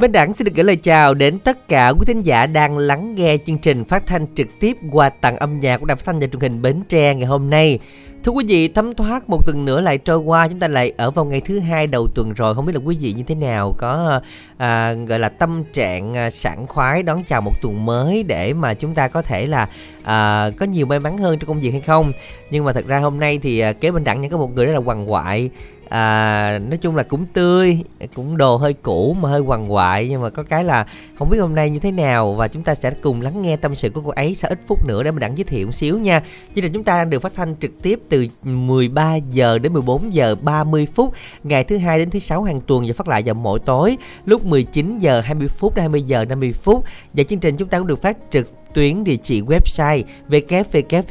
Minh 0.00 0.12
Đẳng 0.12 0.34
xin 0.34 0.44
được 0.44 0.52
gửi 0.54 0.64
lời 0.64 0.76
chào 0.76 1.14
đến 1.14 1.38
tất 1.38 1.68
cả 1.68 1.88
quý 1.88 2.04
thính 2.06 2.22
giả 2.22 2.46
đang 2.46 2.78
lắng 2.78 3.14
nghe 3.14 3.36
chương 3.46 3.58
trình 3.58 3.84
phát 3.84 4.06
thanh 4.06 4.26
trực 4.34 4.48
tiếp 4.60 4.76
qua 4.90 5.08
tặng 5.08 5.36
âm 5.36 5.60
nhạc 5.60 5.76
của 5.76 5.86
đài 5.86 5.96
phát 5.96 6.06
thanh 6.06 6.20
và 6.20 6.26
truyền 6.26 6.40
hình 6.40 6.62
Bến 6.62 6.80
Tre 6.88 7.14
ngày 7.14 7.26
hôm 7.26 7.50
nay. 7.50 7.78
Thưa 8.24 8.32
quý 8.32 8.44
vị, 8.48 8.68
thấm 8.68 8.94
thoát 8.94 9.30
một 9.30 9.46
tuần 9.46 9.64
nữa 9.64 9.80
lại 9.80 9.98
trôi 9.98 10.18
qua, 10.18 10.48
chúng 10.48 10.58
ta 10.58 10.68
lại 10.68 10.92
ở 10.96 11.10
vào 11.10 11.24
ngày 11.24 11.40
thứ 11.40 11.60
hai 11.60 11.86
đầu 11.86 12.08
tuần 12.14 12.32
rồi. 12.32 12.54
Không 12.54 12.66
biết 12.66 12.72
là 12.74 12.80
quý 12.84 12.96
vị 13.00 13.12
như 13.12 13.22
thế 13.22 13.34
nào, 13.34 13.74
có 13.78 14.20
à, 14.56 14.92
gọi 14.92 15.18
là 15.18 15.28
tâm 15.28 15.64
trạng 15.72 16.16
à, 16.16 16.30
sảng 16.30 16.66
khoái 16.66 17.02
đón 17.02 17.22
chào 17.24 17.40
một 17.40 17.52
tuần 17.62 17.86
mới 17.86 18.22
để 18.22 18.52
mà 18.52 18.74
chúng 18.74 18.94
ta 18.94 19.08
có 19.08 19.22
thể 19.22 19.46
là 19.46 19.68
à, 20.02 20.50
có 20.58 20.66
nhiều 20.66 20.86
may 20.86 21.00
mắn 21.00 21.18
hơn 21.18 21.38
trong 21.38 21.48
công 21.48 21.60
việc 21.60 21.70
hay 21.70 21.80
không? 21.80 22.12
Nhưng 22.50 22.64
mà 22.64 22.72
thật 22.72 22.86
ra 22.86 22.98
hôm 22.98 23.20
nay 23.20 23.38
thì 23.42 23.58
à, 23.58 23.72
kế 23.72 23.90
bên 23.90 24.04
đẳng 24.04 24.20
những 24.20 24.30
có 24.30 24.38
một 24.38 24.54
người 24.54 24.66
rất 24.66 24.72
là 24.72 24.80
hoàng 24.80 25.06
hoại 25.06 25.50
à, 25.88 26.58
nói 26.58 26.76
chung 26.76 26.96
là 26.96 27.02
cũng 27.02 27.26
tươi 27.26 27.78
cũng 28.14 28.36
đồ 28.36 28.56
hơi 28.56 28.72
cũ 28.72 29.16
mà 29.20 29.28
hơi 29.28 29.40
quằn 29.40 29.72
quại 29.72 30.08
nhưng 30.08 30.22
mà 30.22 30.30
có 30.30 30.42
cái 30.42 30.64
là 30.64 30.86
không 31.18 31.30
biết 31.30 31.38
hôm 31.38 31.54
nay 31.54 31.70
như 31.70 31.78
thế 31.78 31.92
nào 31.92 32.34
và 32.34 32.48
chúng 32.48 32.62
ta 32.62 32.74
sẽ 32.74 32.90
cùng 32.90 33.20
lắng 33.20 33.42
nghe 33.42 33.56
tâm 33.56 33.74
sự 33.74 33.90
của 33.90 34.00
cô 34.00 34.10
ấy 34.10 34.34
sau 34.34 34.50
ít 34.50 34.58
phút 34.66 34.86
nữa 34.86 35.02
để 35.02 35.10
mình 35.10 35.20
đặng 35.20 35.38
giới 35.38 35.44
thiệu 35.44 35.66
một 35.66 35.72
xíu 35.72 35.98
nha. 35.98 36.20
Chương 36.54 36.62
trình 36.62 36.72
chúng 36.72 36.84
ta 36.84 36.96
đang 36.96 37.10
được 37.10 37.22
phát 37.22 37.32
thanh 37.34 37.56
trực 37.56 37.82
tiếp 37.82 38.00
từ 38.08 38.26
13 38.42 39.16
giờ 39.16 39.58
đến 39.58 39.72
14 39.72 40.14
giờ 40.14 40.36
30 40.42 40.86
phút 40.94 41.14
ngày 41.44 41.64
thứ 41.64 41.78
hai 41.78 41.98
đến 41.98 42.10
thứ 42.10 42.18
sáu 42.18 42.42
hàng 42.42 42.60
tuần 42.60 42.84
và 42.86 42.92
phát 42.96 43.08
lại 43.08 43.22
vào 43.22 43.34
mỗi 43.34 43.58
tối 43.58 43.96
lúc 44.24 44.44
19 44.44 44.98
giờ 44.98 45.20
20 45.20 45.48
phút 45.48 45.74
đến 45.74 45.82
20 45.82 46.02
giờ 46.02 46.24
50 46.24 46.52
phút. 46.52 46.84
Và 47.12 47.24
chương 47.24 47.38
trình 47.38 47.56
chúng 47.56 47.68
ta 47.68 47.78
cũng 47.78 47.86
được 47.86 48.02
phát 48.02 48.16
trực 48.30 48.50
tuyến 48.74 49.04
địa 49.04 49.16
chỉ 49.16 49.42
website 49.42 50.02
www.thbt.vn 50.28 51.08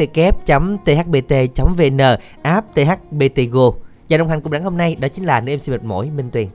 app 2.41 2.75
THBT 2.75 3.51
Go 3.51 3.86
và 4.09 4.17
đồng 4.17 4.27
hành 4.29 4.41
cùng 4.41 4.51
đắng 4.51 4.63
hôm 4.63 4.77
nay 4.77 4.95
đó 4.99 5.07
chính 5.07 5.25
là 5.25 5.41
nữ 5.41 5.55
MC 5.57 5.69
mệt 5.69 5.83
mỏi 5.83 6.09
Minh 6.09 6.29
Tuyền. 6.31 6.47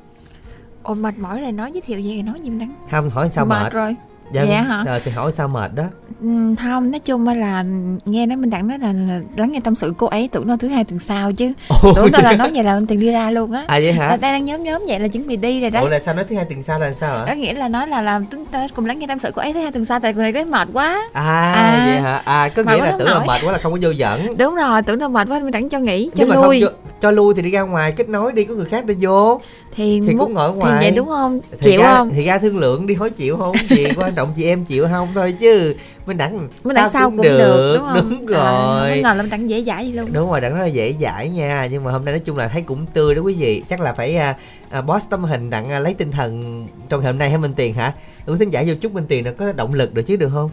Ồ 0.83 0.95
mệt 0.95 1.15
mỏi 1.19 1.41
rồi 1.41 1.53
nói 1.53 1.71
giới 1.73 1.81
thiệu 1.81 2.01
gì 2.01 2.23
nói 2.23 2.41
gì 2.41 2.51
đắng 2.61 2.75
Không 2.91 3.11
hỏi 3.11 3.29
sao 3.31 3.47
mệt, 3.47 3.63
mệt? 3.63 3.73
rồi 3.73 3.97
dạ, 4.33 4.43
dạ 4.43 4.63
hả? 4.63 4.85
à, 4.87 4.99
thì 5.05 5.11
hỏi 5.11 5.33
sao 5.33 5.49
mệt 5.49 5.71
đó. 5.75 5.85
Ừ, 6.23 6.55
không 6.63 6.91
nói 6.91 6.99
chung 6.99 7.29
là 7.29 7.65
nghe 8.05 8.27
nói 8.27 8.37
minh 8.37 8.51
đặng 8.51 8.69
nói 8.69 8.79
là, 8.79 8.93
là 8.93 9.21
lắng 9.37 9.53
nghe 9.53 9.61
tâm 9.61 9.75
sự 9.75 9.95
cô 9.99 10.07
ấy 10.07 10.29
tưởng 10.33 10.47
nó 10.47 10.57
thứ 10.57 10.69
hai 10.69 10.85
tuần 10.85 10.99
sau 10.99 11.33
chứ. 11.33 11.53
Ồ, 11.69 11.93
tưởng 11.97 12.11
đâu 12.11 12.23
là 12.23 12.33
nói 12.33 12.51
vậy 12.55 12.65
là 12.65 12.75
mình 12.75 12.87
tiền 12.87 13.01
đi 13.01 13.13
ra 13.13 13.31
luôn 13.31 13.53
á. 13.53 13.65
À 13.67 13.81
vậy 13.81 13.93
hả? 13.93 14.09
Là 14.09 14.17
đang 14.17 14.45
nhóm 14.45 14.63
nhóm 14.63 14.83
vậy 14.89 15.01
là 15.01 15.09
chuẩn 15.09 15.27
bị 15.27 15.37
đi 15.37 15.61
rồi 15.61 15.71
đó. 15.71 15.81
Ủa 15.81 15.89
là 15.89 16.01
sao 16.01 16.15
nói 16.15 16.25
thứ 16.29 16.37
hai 16.37 16.45
tuần 16.45 16.63
sau 16.63 16.79
là 16.79 16.93
sao 16.93 17.19
hả? 17.19 17.25
Đó 17.27 17.33
nghĩa 17.33 17.53
là 17.53 17.69
nói 17.69 17.87
là 17.89 18.03
làm 18.03 18.27
chúng 18.27 18.47
ta 18.47 18.67
cùng 18.75 18.87
lắng 18.87 18.99
nghe 18.99 19.07
tâm 19.07 19.19
sự 19.19 19.31
cô 19.35 19.43
ấy 19.43 19.53
thứ 19.53 19.61
hai 19.61 19.73
tuần 19.73 19.85
sau 19.85 20.01
tại 20.01 20.15
người 20.15 20.33
này 20.33 20.45
mệt 20.45 20.69
quá. 20.73 21.03
À, 21.13 21.53
à. 21.53 21.83
vậy 21.87 22.01
hả? 22.01 22.23
À 22.25 22.49
có 22.49 22.63
nghĩa 22.63 22.79
là 22.79 22.97
tưởng 22.99 23.09
nổi. 23.09 23.21
là 23.21 23.27
mệt 23.27 23.41
quá 23.45 23.53
là 23.53 23.59
không 23.59 23.73
có 23.73 23.79
vô 23.83 23.91
dẫn 23.91 24.37
đúng 24.39 24.55
rồi 24.55 24.83
tưởng 24.83 25.01
là 25.01 25.09
mệt 25.09 25.29
quá 25.31 25.39
mình 25.39 25.51
đặng 25.51 25.69
cho 25.69 25.79
nghỉ 25.79 26.11
cho 26.15 26.25
Nếu 26.25 26.43
lui. 26.43 26.61
cho, 26.61 26.73
cho 27.03 27.11
lui 27.11 27.35
thì 27.35 27.43
đi 27.43 27.51
ra 27.51 27.61
ngoài 27.61 27.93
kết 27.93 28.09
nối 28.09 28.33
đi 28.33 28.45
có 28.45 28.55
người 28.55 28.67
khác 28.67 28.87
đi 28.87 28.95
vô 29.01 29.41
thì, 29.77 30.01
thì 30.07 30.15
cũng 30.19 30.35
ngồi 30.35 30.55
ngoài 30.55 30.73
thì 30.81 30.87
vậy 30.87 30.97
đúng 30.97 31.09
không? 31.09 31.41
Thì 31.51 31.71
chịu 31.71 31.81
ra, 31.81 31.95
không? 31.95 32.11
thì 32.11 32.25
ra 32.25 32.39
thương 32.39 32.59
lượng 32.59 32.87
đi 32.87 32.95
hối 32.95 33.11
chịu 33.11 33.37
không? 33.37 33.57
Gì 33.69 33.87
quan 33.97 34.15
trọng 34.15 34.33
chị 34.37 34.45
em 34.45 34.65
chịu 34.65 34.87
không 34.91 35.09
thôi 35.15 35.33
chứ. 35.33 35.75
Mình 36.07 36.17
đẳng 36.17 36.49
mình 36.65 36.75
đẳng 36.75 36.89
sao 36.89 37.11
cũng, 37.11 37.17
cũng 37.17 37.27
được, 37.27 37.39
được. 37.39 37.75
đúng, 37.75 37.87
không? 37.87 38.11
đúng 38.11 38.27
rồi. 38.27 38.91
à, 38.91 38.97
ngờ 38.97 39.15
là 39.15 39.23
mình 39.23 39.31
đẳng 39.31 39.51
dễ 39.51 39.63
dãi 39.63 39.85
luôn. 39.85 40.13
Đúng 40.13 40.31
rồi 40.31 40.41
đẳng 40.41 40.55
rất 40.55 40.61
là 40.61 40.67
dễ 40.67 40.95
dãi 41.01 41.29
nha. 41.29 41.69
Nhưng 41.71 41.85
mà 41.85 41.93
hôm 41.93 42.05
nay 42.05 42.13
nói 42.13 42.21
chung 42.25 42.37
là 42.37 42.49
thấy 42.49 42.63
cũng 42.63 42.87
tươi 42.95 43.15
đó 43.15 43.23
quý 43.23 43.35
vị. 43.35 43.63
Chắc 43.69 43.81
là 43.81 43.93
phải 43.93 44.17
uh, 44.17 44.79
uh, 44.79 44.85
boss 44.85 45.11
tấm 45.11 45.25
hình 45.25 45.51
đặng 45.51 45.67
uh, 45.77 45.83
lấy 45.83 45.95
tinh 45.95 46.11
thần 46.11 46.67
trong 46.89 47.01
ngày 47.01 47.13
hôm 47.13 47.19
nay 47.19 47.31
hả 47.31 47.39
minh 47.39 47.55
tiền 47.57 47.75
hả? 47.75 47.93
Quý 48.27 48.35
thính 48.39 48.51
giả 48.51 48.65
vô 48.67 48.75
chúc 48.81 48.93
minh 48.93 49.05
tiền 49.09 49.25
là 49.25 49.33
có 49.33 49.53
động 49.53 49.75
lực 49.75 49.95
được 49.95 50.03
chứ 50.03 50.17
được 50.17 50.31
không 50.33 50.51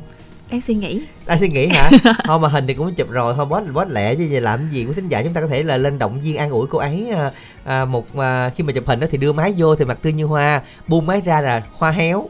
đang 0.51 0.61
suy 0.61 0.73
nghĩ. 0.73 1.01
Đang 1.25 1.39
suy 1.39 1.47
nghĩ 1.49 1.67
hả? 1.67 1.89
Thôi 2.23 2.39
mà 2.39 2.47
hình 2.47 2.67
thì 2.67 2.73
cũng 2.73 2.93
chụp 2.93 3.09
rồi 3.09 3.33
thôi 3.37 3.45
boss 3.45 3.73
boss 3.73 3.91
lẹ 3.91 4.15
chứ 4.15 4.27
vậy 4.31 4.41
làm 4.41 4.69
gì 4.71 4.85
của 4.85 4.93
thính 4.93 5.07
giả 5.07 5.23
chúng 5.23 5.33
ta 5.33 5.41
có 5.41 5.47
thể 5.47 5.63
là 5.63 5.77
lên 5.77 5.99
động 5.99 6.19
viên 6.21 6.37
an 6.37 6.49
ủi 6.49 6.67
cô 6.67 6.77
ấy 6.77 7.07
à, 7.11 7.31
à, 7.63 7.85
một 7.85 8.17
à, 8.17 8.49
khi 8.55 8.63
mà 8.63 8.73
chụp 8.73 8.87
hình 8.87 8.99
đó 8.99 9.07
thì 9.11 9.17
đưa 9.17 9.33
máy 9.33 9.53
vô 9.57 9.75
thì 9.75 9.85
mặt 9.85 9.99
tươi 10.01 10.13
như 10.13 10.25
hoa 10.25 10.61
buông 10.87 11.05
máy 11.05 11.21
ra 11.25 11.41
là 11.41 11.63
hoa 11.73 11.91
héo. 11.91 12.29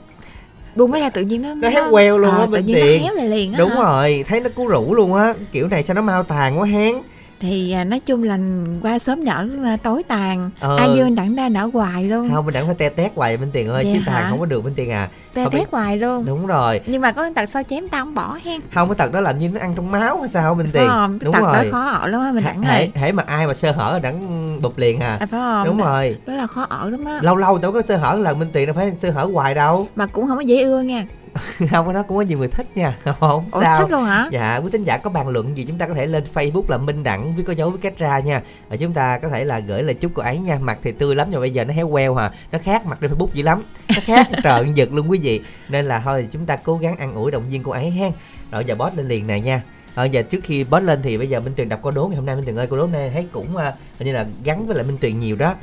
Buông 0.76 0.92
máy 0.92 1.02
ra 1.02 1.09
tự 1.09 1.22
nhiên 1.22 1.42
nó 1.42 1.53
nó 1.53 1.70
héo 1.70 1.92
queo 1.92 2.17
luôn 2.17 2.32
á 2.32 2.43
à, 2.43 2.45
bên 2.45 2.66
tiền 2.66 3.02
nó 3.02 3.05
héo 3.05 3.14
lại 3.14 3.27
liền 3.27 3.54
á 3.54 3.60
đúng 3.60 3.70
hả? 3.70 3.76
rồi 3.76 4.26
thấy 4.27 4.39
nó 4.42 4.49
cú 4.55 4.67
rũ 4.67 4.93
luôn 4.93 5.14
á. 5.14 5.33
Kiểu 5.52 5.67
này 5.67 5.83
sao 5.83 5.95
nó 5.95 6.02
mau 6.02 6.23
tàn 6.23 6.60
quá 6.60 6.66
hén 6.66 6.95
thì 7.39 7.72
à, 7.72 7.83
nói 7.83 8.00
chung 8.00 8.23
là 8.23 8.38
qua 8.82 9.00
sớm 9.00 9.26
nở 9.26 9.48
à, 9.64 9.77
tối 9.83 10.04
tàn. 10.04 10.50
Ờ. 10.60 10.77
ai 10.77 10.89
dương 10.95 11.16
đặng 11.16 11.36
ra 11.36 11.50
nở 11.50 11.70
hoài 11.73 12.04
luôn. 12.04 12.30
Không 12.33 12.45
mình 12.45 12.54
đặng 12.54 12.66
phải 12.66 12.76
te 12.76 12.89
tét 12.89 13.11
hoài 13.16 13.38
bên 13.38 13.52
tiền 13.52 13.70
ơi 13.70 13.83
Vậy 13.83 13.94
chứ 13.95 14.02
tàn 14.05 14.30
không 14.30 14.39
có 14.39 14.45
được 14.45 14.64
bên 14.64 14.73
tiền 14.76 14.92
à. 14.92 15.10
Te 15.33 15.44
tét 15.44 15.54
biết... 15.54 15.66
hoài 15.72 15.98
luôn. 15.98 16.26
Đúng 16.26 16.48
rồi. 16.48 16.82
Nhưng 16.86 17.02
mà 17.02 17.11
có 17.11 17.22
cái 17.22 17.32
tật 17.36 17.45
sao 17.45 17.64
chém 17.64 17.88
tao 17.88 18.05
không 18.05 18.16
bỏ 18.16 18.38
hen 18.45 18.61
không 18.73 18.89
cái 18.89 18.95
tật 18.95 19.14
đó 19.14 19.20
làm 19.20 19.39
như 19.39 19.49
nó 19.49 19.60
ăn 19.60 19.73
trong 19.76 19.92
máu 19.92 20.20
hay 20.20 20.30
sao 20.30 20.55
bên 20.55 20.70
tiền? 20.73 20.88
Không, 20.88 21.20
đúng 21.22 21.33
tật 21.33 21.42
rồi. 21.42 21.54
đó 21.54 21.64
khó 21.72 21.86
ở 21.86 22.08
lắm 22.08 22.22
á 22.22 22.32
mình 22.32 22.44
đặng 22.44 22.61
hễ 22.61 22.89
hễ 22.95 23.11
mà 23.11 23.23
ai 23.28 23.48
mà 23.48 23.54
sơ 23.54 23.72
hở 23.72 23.99
đặng 24.04 24.60
bụp 24.61 24.78
liền 24.78 24.99
à, 24.99 25.17
à 25.20 25.26
phải 25.26 25.39
không? 25.39 25.66
Đúng 25.66 25.78
rồi. 25.78 26.17
Đó 26.26 26.33
là 26.33 26.48
khó 26.48 26.66
ở 26.70 26.89
lắm 26.89 27.05
á. 27.05 27.20
Lâu 27.22 27.36
lâu 27.36 27.58
đâu 27.58 27.72
có 27.72 27.82
sơ 27.82 27.98
hở 27.98 28.17
lần 28.22 28.39
bên 28.39 28.52
tiền 28.52 28.66
đâu 28.66 28.76
phải 28.76 28.92
sơ 28.98 29.11
hở 29.11 29.28
hoài 29.33 29.55
đâu. 29.55 29.88
Mà 29.95 30.05
cũng 30.05 30.28
không 30.28 30.38
có 30.38 30.42
dễ 30.42 30.64
ưa 30.64 30.82
nha 30.82 31.05
không 31.72 31.94
đó 31.94 32.04
cũng 32.04 32.17
có 32.17 32.22
nhiều 32.22 32.38
người 32.38 32.48
thích 32.48 32.78
nha. 32.78 32.98
Không 33.20 33.45
Ủa, 33.52 33.62
sao. 33.62 33.80
thích 33.80 33.92
luôn 33.92 34.04
hả? 34.04 34.30
Dạ 34.32 34.58
quý 34.58 34.70
tín 34.72 34.84
giả 34.84 34.98
có 34.98 35.10
bàn 35.10 35.28
luận 35.28 35.58
gì 35.58 35.66
chúng 35.66 35.78
ta 35.78 35.88
có 35.88 35.94
thể 35.94 36.06
lên 36.06 36.23
facebook 36.34 36.64
là 36.67 36.78
minh 36.78 37.04
đẳng 37.04 37.36
với 37.36 37.45
có 37.45 37.54
dấu 37.54 37.70
với 37.70 37.80
cách 37.80 37.98
ra 37.98 38.20
nha. 38.20 38.42
Và 38.70 38.76
chúng 38.76 38.94
ta 38.94 39.20
có 39.20 39.30
thể 39.30 39.45
là 39.45 39.60
gửi 39.60 39.84
lời 39.84 39.94
chúc 39.94 40.12
cô 40.16 40.23
ấy 40.23 40.38
nha. 40.38 40.60
Mặt 40.62 40.78
thì 40.84 40.92
tươi 40.92 41.16
lắm 41.16 41.28
nhưng 41.32 41.40
bây 41.40 41.52
giờ 41.52 41.66
nó 41.66 41.73
héo 41.73 41.90
queo 41.90 42.16
hả? 42.16 42.32
Nó 42.52 42.60
khác 42.64 42.86
mặt 42.86 42.98
trên 43.02 43.12
facebook 43.12 43.28
dữ 43.34 43.44
lắm. 43.44 43.64
Nó 43.90 44.02
khác 44.04 44.28
trợn 44.44 44.73
giật 44.73 44.94
luôn 44.94 45.12
quý 45.12 45.20
vị. 45.23 45.42
Nên 45.70 45.86
là 45.86 46.00
thôi 46.00 46.28
chúng 46.32 46.45
ta 46.45 46.56
cố 46.56 46.78
gắng 46.78 46.98
ăn 46.98 47.14
ủi 47.14 47.32
động 47.32 47.48
viên 47.50 47.64
cô 47.64 47.72
ấy 47.72 47.90
ha. 47.90 48.08
Rồi 48.52 48.66
giờ 48.66 48.76
boss 48.76 48.98
lên 48.98 49.08
liền 49.08 49.28
này 49.28 49.42
nha. 49.42 49.61
Rồi 49.96 50.10
giờ 50.10 50.22
trước 50.22 50.40
khi 50.44 50.64
boss 50.64 50.86
lên 50.86 51.00
thì 51.04 51.17
bây 51.17 51.28
giờ 51.28 51.40
minh 51.40 51.54
tuyền 51.56 51.70
đọc 51.70 51.80
câu 51.84 51.92
đố 51.92 52.08
ngày 52.08 52.16
hôm 52.16 52.26
nay. 52.26 52.36
Minh 52.36 52.46
tuyền 52.46 52.56
ơi 52.56 52.67
câu 52.67 52.78
đố 52.78 52.88
này 52.88 53.10
thấy 53.14 53.28
cũng 53.32 53.48
uh, 53.56 53.61
như 54.00 54.11
là 54.11 54.26
gắn 54.44 54.67
với 54.67 54.76
lại 54.76 54.86
minh 54.86 54.98
tuyền 55.02 55.20
nhiều 55.20 55.36
đó. 55.36 55.54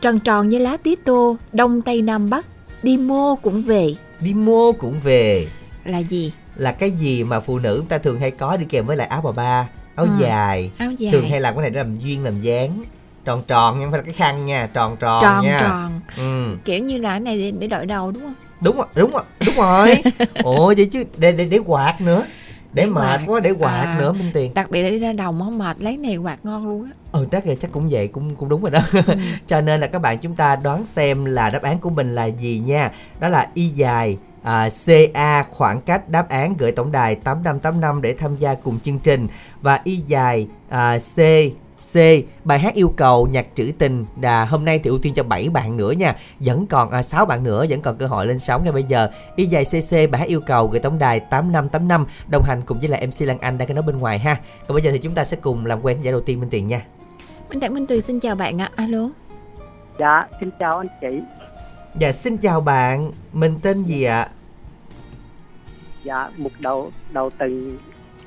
Tròn 0.00 0.18
tròn 0.18 0.48
như 0.48 0.58
lá 0.58 0.76
tía 0.76 0.94
tô 1.04 1.36
đông 1.52 1.82
tây 1.82 2.02
nam 2.02 2.30
bắc 2.30 2.46
đi 2.82 2.96
mô 2.96 3.36
cũng 3.36 3.62
về 3.62 3.94
đi 4.22 4.34
mua 4.34 4.72
cũng 4.72 5.00
về. 5.00 5.46
Là 5.84 5.98
gì? 5.98 6.32
Là 6.56 6.72
cái 6.72 6.90
gì 6.90 7.24
mà 7.24 7.40
phụ 7.40 7.58
nữ 7.58 7.76
chúng 7.78 7.88
ta 7.88 7.98
thường 7.98 8.20
hay 8.20 8.30
có 8.30 8.56
đi 8.56 8.64
kèm 8.68 8.86
với 8.86 8.96
lại 8.96 9.06
áo 9.06 9.20
bà 9.24 9.32
ba 9.32 9.68
áo 9.94 10.06
à, 10.06 10.16
dài. 10.20 10.70
áo 10.78 10.92
dài. 10.92 11.12
Thường 11.12 11.28
hay 11.28 11.40
làm 11.40 11.54
cái 11.54 11.62
này 11.62 11.70
để 11.70 11.76
làm 11.76 11.98
duyên 11.98 12.24
làm 12.24 12.40
dáng. 12.40 12.84
Tròn 13.24 13.42
tròn 13.46 13.76
nhưng 13.80 13.90
phải 13.90 13.98
là 13.98 14.04
cái 14.04 14.14
khăn 14.14 14.46
nha 14.46 14.66
tròn 14.74 14.96
tròn 15.00 15.22
tròn 15.22 15.44
nha. 15.44 15.60
tròn. 15.60 16.00
Ừ. 16.16 16.56
kiểu 16.64 16.84
như 16.84 16.98
là 16.98 17.10
cái 17.10 17.20
này 17.20 17.38
để, 17.38 17.50
để 17.50 17.66
đội 17.66 17.86
đầu 17.86 18.10
đúng 18.10 18.22
không? 18.22 18.34
Đúng 18.60 18.76
rồi 18.76 18.86
đúng 18.94 19.12
rồi 19.12 19.22
đúng 19.46 19.54
rồi. 19.56 20.02
Ủa 20.44 20.74
vậy 20.76 20.86
chứ 20.86 21.04
để 21.16 21.32
để 21.32 21.44
để 21.44 21.58
quạt 21.66 22.00
nữa 22.00 22.26
để, 22.72 22.82
để 22.84 22.90
mệt 22.90 23.20
quá 23.26 23.40
để 23.40 23.50
quạt 23.50 23.84
à, 23.84 23.96
nữa 23.98 24.12
minh 24.12 24.30
tiền. 24.34 24.54
đặc 24.54 24.70
biệt 24.70 24.82
là 24.82 24.90
đi 24.90 24.98
ra 24.98 25.12
đồng 25.12 25.40
không 25.40 25.58
mệt 25.58 25.80
lấy 25.80 25.96
này 25.96 26.16
quạt 26.16 26.38
ngon 26.42 26.68
luôn 26.68 26.84
á. 26.84 26.90
Ừ 27.12 27.26
chắc 27.30 27.46
là 27.46 27.54
chắc 27.54 27.72
cũng 27.72 27.88
vậy 27.90 28.08
cũng 28.08 28.36
cũng 28.36 28.48
đúng 28.48 28.62
rồi 28.62 28.70
đó. 28.70 28.80
Ừ. 28.92 29.02
cho 29.46 29.60
nên 29.60 29.80
là 29.80 29.86
các 29.86 29.98
bạn 29.98 30.18
chúng 30.18 30.36
ta 30.36 30.56
đoán 30.56 30.86
xem 30.86 31.24
là 31.24 31.50
đáp 31.50 31.62
án 31.62 31.78
của 31.78 31.90
mình 31.90 32.14
là 32.14 32.24
gì 32.24 32.62
nha. 32.66 32.90
Đó 33.20 33.28
là 33.28 33.48
y 33.54 33.68
dài 33.68 34.18
à, 34.42 34.68
CA 34.86 35.42
khoảng 35.42 35.80
cách 35.80 36.08
đáp 36.08 36.28
án 36.28 36.54
gửi 36.58 36.72
tổng 36.72 36.92
đài 36.92 37.14
8585 37.14 38.02
để 38.02 38.12
tham 38.12 38.36
gia 38.36 38.54
cùng 38.54 38.80
chương 38.80 38.98
trình. 38.98 39.26
Và 39.62 39.80
y 39.84 39.96
dài 39.96 40.48
à, 40.68 40.98
C 40.98 41.18
C. 41.92 41.96
Bài 42.44 42.58
hát 42.58 42.74
yêu 42.74 42.92
cầu 42.96 43.26
nhạc 43.26 43.46
trữ 43.54 43.72
tình 43.78 44.04
là 44.20 44.44
hôm 44.44 44.64
nay 44.64 44.80
thì 44.84 44.90
ưu 44.90 44.98
tiên 44.98 45.14
cho 45.14 45.22
7 45.22 45.48
bạn 45.48 45.76
nữa 45.76 45.92
nha. 45.92 46.16
Vẫn 46.40 46.66
còn 46.66 46.90
à, 46.90 47.02
6 47.02 47.26
bạn 47.26 47.44
nữa 47.44 47.66
vẫn 47.68 47.80
còn 47.80 47.96
cơ 47.96 48.06
hội 48.06 48.26
lên 48.26 48.38
sóng 48.38 48.62
ngay 48.64 48.72
bây 48.72 48.82
giờ. 48.82 49.10
Y 49.36 49.46
dài 49.46 49.64
CC 49.64 50.10
bài 50.10 50.18
hát 50.18 50.28
yêu 50.28 50.40
cầu 50.40 50.66
gửi 50.66 50.80
tổng 50.80 50.98
đài 50.98 51.20
8585 51.20 52.06
đồng 52.30 52.42
hành 52.42 52.62
cùng 52.66 52.78
với 52.80 52.88
lại 52.88 53.06
MC 53.06 53.26
Lan 53.26 53.38
Anh 53.38 53.58
đang 53.58 53.68
cái 53.68 53.74
nói 53.74 53.82
bên 53.82 53.98
ngoài 53.98 54.18
ha. 54.18 54.40
Còn 54.66 54.74
bây 54.74 54.82
giờ 54.82 54.90
thì 54.92 54.98
chúng 54.98 55.14
ta 55.14 55.24
sẽ 55.24 55.36
cùng 55.40 55.66
làm 55.66 55.84
quen 55.84 56.02
giải 56.02 56.12
đầu 56.12 56.20
tiên 56.20 56.40
Minh 56.40 56.50
Tuyền 56.50 56.66
nha. 56.66 56.80
Minh 57.50 57.60
Đặng 57.60 57.74
Minh 57.74 57.86
Tuyền 57.86 58.00
xin 58.00 58.20
chào 58.20 58.34
bạn 58.34 58.60
ạ. 58.60 58.70
À. 58.74 58.84
Alo. 58.84 59.08
Dạ, 59.98 60.22
xin 60.40 60.50
chào 60.58 60.78
anh 60.78 60.88
chị. 61.00 61.20
Dạ 61.98 62.12
xin 62.12 62.36
chào 62.36 62.60
bạn. 62.60 63.12
Mình 63.32 63.58
tên 63.62 63.82
gì 63.82 64.02
ạ? 64.04 64.28
Dạ, 66.04 66.30
một 66.36 66.50
đầu 66.58 66.92
đầu 67.12 67.30
từng 67.38 67.78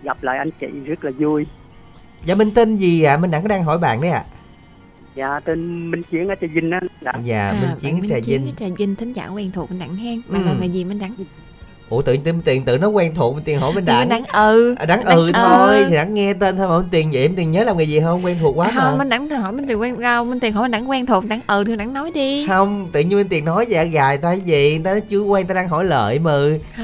gặp 0.03 0.23
lại 0.23 0.37
anh 0.37 0.49
chị 0.59 0.67
rất 0.85 1.05
là 1.05 1.11
vui 1.17 1.45
dạ 2.25 2.35
minh 2.35 2.51
tên 2.55 2.75
gì 2.75 3.03
ạ 3.03 3.13
à? 3.13 3.17
minh 3.17 3.31
đẳng 3.31 3.41
có 3.41 3.47
đang 3.47 3.63
hỏi 3.63 3.77
bạn 3.77 4.01
đấy 4.01 4.11
ạ 4.11 4.17
à? 4.17 4.25
dạ 5.15 5.39
tên 5.39 5.91
minh 5.91 6.01
chiến 6.11 6.29
ở 6.29 6.35
trà 6.41 6.47
vinh 6.53 6.71
á 6.71 6.79
dạ, 7.01 7.11
dạ 7.23 7.47
à, 7.47 7.53
minh 7.61 7.79
chiến 7.79 8.01
trà 8.07 8.15
vinh 8.25 8.51
trà 8.57 8.65
vinh 8.77 8.95
thính 8.95 9.13
giả 9.13 9.27
quen 9.27 9.51
thuộc 9.51 9.69
minh 9.69 9.79
đẳng 9.79 9.95
hen 9.95 10.21
bạn 10.27 10.41
ừ. 10.41 10.45
là 10.45 10.53
người 10.53 10.69
gì 10.69 10.83
minh 10.83 10.99
đẳng 10.99 11.15
ủa 11.89 12.01
tự 12.01 12.17
tin 12.17 12.41
tiền 12.41 12.65
tự 12.65 12.77
nó 12.77 12.87
quen 12.87 13.15
thuộc 13.15 13.35
tiền 13.45 13.59
hỏi 13.59 13.73
minh 13.73 13.85
đẳng 13.85 14.09
đẳng 14.09 14.23
ừ. 14.25 14.75
À, 14.77 14.85
đẳng 14.85 15.03
ừ 15.03 15.31
thôi 15.33 15.77
ừ. 15.77 15.85
thì 15.89 15.95
đẳng 15.95 16.13
nghe 16.13 16.33
tên 16.33 16.57
thôi 16.57 16.67
mà 16.67 16.77
minh 16.77 16.87
tiền 16.91 17.09
vậy 17.13 17.27
minh 17.27 17.37
tiền 17.37 17.51
nhớ 17.51 17.63
làm 17.63 17.77
người 17.77 17.89
gì 17.89 18.01
không? 18.01 18.25
Quen 18.25 18.37
thuộc 18.41 18.57
quá 18.57 18.71
không 18.75 18.91
mà. 18.91 18.95
minh 18.97 19.09
đẳng 19.09 19.29
hỏi 19.29 19.51
minh 19.51 19.67
tiền 19.67 19.81
quen 19.81 20.01
đâu 20.01 20.25
minh 20.25 20.39
tiền 20.39 20.53
hỏi 20.53 20.63
minh 20.63 20.71
đẳng 20.71 20.89
quen 20.89 21.05
thuộc 21.05 21.25
đẳng 21.25 21.39
ừ 21.47 21.63
thì 21.67 21.75
đẳng 21.75 21.93
nói 21.93 22.11
đi. 22.13 22.47
Không 22.47 22.87
tự 22.91 22.99
nhiên 22.99 23.17
minh 23.17 23.29
tiền 23.29 23.45
nói 23.45 23.65
dạ 23.69 23.83
gài 23.83 24.17
ta 24.17 24.33
gì 24.33 24.69
người 24.69 24.83
ta 24.83 24.91
nói 24.91 25.01
chưa 25.01 25.19
quen 25.19 25.47
ta 25.47 25.53
đang 25.53 25.67
hỏi 25.67 25.85
lợi 25.85 26.19
mà. 26.19 26.31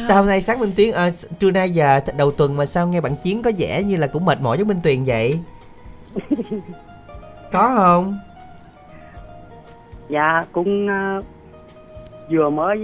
Sao 0.07 0.17
hôm 0.17 0.27
nay 0.27 0.41
sáng 0.41 0.59
minh 0.59 0.71
tiến 0.75 0.93
à, 0.93 1.09
trưa 1.39 1.51
nay 1.51 1.69
giờ 1.69 1.99
đầu 2.17 2.31
tuần 2.31 2.57
mà 2.57 2.65
sao 2.65 2.87
nghe 2.87 3.01
bạn 3.01 3.15
chiến 3.23 3.41
có 3.41 3.51
vẻ 3.57 3.83
như 3.83 3.97
là 3.97 4.07
cũng 4.07 4.25
mệt 4.25 4.41
mỏi 4.41 4.57
với 4.57 4.65
minh 4.65 4.79
tuyền 4.83 5.03
vậy? 5.03 5.39
Có 7.51 7.73
không? 7.75 8.19
Dạ 10.09 10.45
cũng 10.51 10.87
uh, 11.17 11.25
vừa 12.31 12.49
mới 12.49 12.77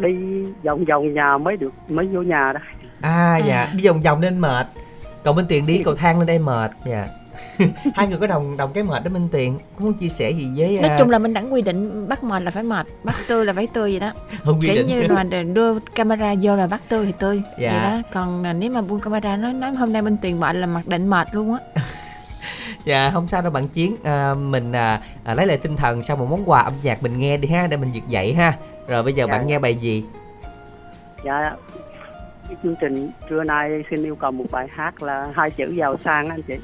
đi 0.00 0.44
vòng 0.64 0.84
vòng 0.84 1.14
nhà 1.14 1.38
mới 1.38 1.56
được 1.56 1.72
mới 1.88 2.06
vô 2.06 2.22
nhà 2.22 2.52
đó. 2.52 2.60
À 3.00 3.36
dạ 3.46 3.56
à. 3.56 3.72
đi 3.74 3.88
vòng 3.88 4.00
vòng 4.00 4.20
nên 4.20 4.38
mệt. 4.38 4.66
Còn 5.24 5.36
bên 5.36 5.46
tiền 5.48 5.66
đi 5.66 5.82
cầu 5.84 5.94
thang 5.94 6.18
lên 6.18 6.26
đây 6.26 6.38
mệt 6.38 6.70
dạ. 6.86 7.06
Hai 7.94 8.06
người 8.06 8.18
có 8.18 8.26
đồng 8.26 8.56
đồng 8.56 8.72
cái 8.72 8.84
mệt 8.84 9.04
đó 9.04 9.10
minh 9.10 9.28
có 9.76 9.84
muốn 9.84 9.94
chia 9.94 10.08
sẻ 10.08 10.30
gì 10.30 10.48
với 10.56 10.78
nói 10.80 10.90
à, 10.90 10.98
chung 10.98 11.10
là 11.10 11.18
mình 11.18 11.34
đẳng 11.34 11.52
quy 11.52 11.62
định 11.62 12.08
bắt 12.08 12.24
mệt 12.24 12.42
là 12.42 12.50
phải 12.50 12.62
mệt 12.62 12.86
bắt 13.04 13.14
tươi 13.28 13.46
là 13.46 13.52
phải 13.52 13.66
tươi 13.66 13.90
vậy 13.90 14.00
đó. 14.00 14.12
Không 14.44 14.60
quy 14.60 14.68
kiểu 14.68 14.76
định. 14.76 14.86
như 14.86 15.02
là 15.02 15.42
đưa 15.42 15.78
camera 15.78 16.34
vô 16.42 16.56
là 16.56 16.66
bắt 16.66 16.82
tươi 16.88 17.06
thì 17.06 17.12
tươi 17.18 17.42
Dạ. 17.58 17.72
vậy 17.72 17.90
đó. 17.90 18.08
Còn 18.12 18.42
là 18.42 18.52
nếu 18.52 18.70
mà 18.70 18.80
buông 18.80 19.00
camera 19.00 19.36
nói 19.36 19.52
nói 19.52 19.70
hôm 19.74 19.92
nay 19.92 20.02
minh 20.02 20.16
tuyền 20.22 20.40
mệt 20.40 20.56
là 20.56 20.66
mặc 20.66 20.86
định 20.86 21.08
mệt 21.08 21.28
luôn 21.32 21.54
á. 21.54 21.82
Dạ 22.84 23.10
không 23.10 23.28
sao 23.28 23.42
đâu 23.42 23.50
bạn 23.50 23.68
chiến 23.68 23.96
à, 24.04 24.34
mình 24.34 24.72
à, 24.72 25.00
à, 25.24 25.34
lấy 25.34 25.46
lại 25.46 25.56
tinh 25.56 25.76
thần 25.76 26.02
sau 26.02 26.16
một 26.16 26.26
món 26.30 26.42
quà 26.44 26.60
âm 26.60 26.72
nhạc 26.82 27.02
mình 27.02 27.16
nghe 27.16 27.36
đi 27.36 27.48
ha 27.48 27.66
để 27.66 27.76
mình 27.76 27.90
vực 27.92 28.08
dậy 28.08 28.34
ha 28.34 28.52
rồi 28.88 29.02
bây 29.02 29.12
giờ 29.12 29.24
Dạ, 29.26 29.32
bạn 29.32 29.40
dạ. 29.40 29.46
nghe 29.46 29.58
bài 29.58 29.74
gì? 29.74 30.04
Dạ 31.24 31.56
chương 32.62 32.76
trình 32.80 33.10
trưa 33.28 33.44
nay 33.44 33.84
xin 33.90 34.04
yêu 34.04 34.16
cầu 34.16 34.30
một 34.30 34.44
bài 34.50 34.68
hát 34.70 35.02
là 35.02 35.32
hai 35.34 35.50
chữ 35.50 35.72
giàu 35.76 35.96
sang 36.04 36.28
anh 36.28 36.42
chị. 36.42 36.54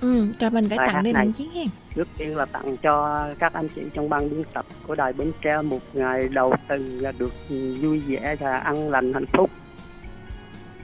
Ừ 0.00 0.32
cho 0.40 0.50
mình 0.50 0.68
cái 0.68 0.78
Bài 0.78 0.88
tặng 0.92 1.02
đi 1.02 1.12
bạn 1.12 1.32
chiến 1.32 1.50
hen 1.54 1.66
trước 1.94 2.08
tiên 2.18 2.36
là 2.36 2.44
tặng 2.44 2.76
cho 2.82 3.26
các 3.38 3.52
anh 3.52 3.68
chị 3.68 3.82
trong 3.94 4.08
ban 4.08 4.30
biên 4.30 4.44
tập 4.54 4.64
của 4.86 4.94
đài 4.94 5.12
Bến 5.12 5.32
Tre 5.42 5.62
một 5.62 5.80
ngày 5.92 6.28
đầu 6.28 6.54
tuần 6.68 6.98
là 6.98 7.12
được 7.12 7.32
vui 7.80 8.00
vẻ 8.00 8.36
và 8.40 8.56
ăn 8.58 8.90
lành 8.90 9.12
hạnh 9.12 9.26
phúc. 9.26 9.50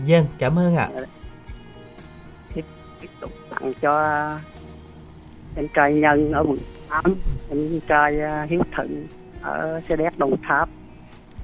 Dân 0.05 0.27
cảm 0.39 0.59
ơn 0.59 0.77
ạ. 0.77 0.89
Tiếp 2.55 2.65
tục 3.21 3.31
tặng 3.51 3.73
cho 3.83 4.03
em 5.57 5.67
trai 5.75 5.93
nhân 5.93 6.33
ở 6.33 6.45
quận 6.49 6.59
8 6.89 7.03
em 7.51 7.81
trai 7.89 8.21
à, 8.21 8.47
hiếu 8.51 8.61
thuận 8.73 9.07
ở 9.43 9.81
xe 9.81 9.97
đét 9.97 10.19
đồng 10.19 10.43
tháp. 10.43 10.69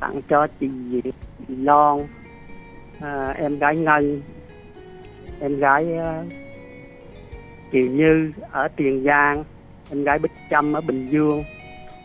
Tặng 0.00 0.20
cho 0.28 0.46
chị 0.60 0.70
Diệp 0.90 1.14
chị 1.48 1.56
Lon 1.56 2.06
à, 3.00 3.34
em 3.38 3.58
gái 3.58 3.76
Ngân. 3.76 4.22
Em 5.40 5.58
gái 5.58 5.98
à, 5.98 6.24
chị 7.72 7.88
Như 7.88 8.32
ở 8.50 8.68
Tiền 8.76 9.04
Giang. 9.04 9.44
Em 9.90 10.04
gái 10.04 10.18
Bích 10.18 10.32
Trâm 10.50 10.72
ở 10.72 10.80
Bình 10.80 11.08
Dương. 11.10 11.44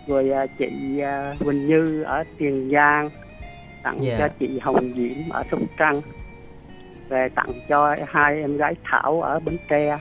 Rồi 0.07 0.31
à, 0.31 0.45
chị 0.59 0.99
à, 0.99 1.35
Quỳnh 1.39 1.67
Như 1.67 2.03
ở 2.03 2.23
Tiền 2.37 2.69
Giang. 2.73 3.09
Tặng 3.83 3.97
Dạ. 3.99 4.15
cho 4.19 4.27
chị 4.39 4.59
Hồng 4.59 4.93
Diễm 4.95 5.29
ở 5.29 5.43
Sóc 5.51 5.59
Trăng. 5.77 6.01
Về 7.09 7.29
tặng 7.35 7.51
cho 7.69 7.95
hai 8.07 8.41
em 8.41 8.57
gái 8.57 8.75
Thảo 8.83 9.21
ở 9.21 9.39
Bến 9.39 9.57
Tre 9.69 9.97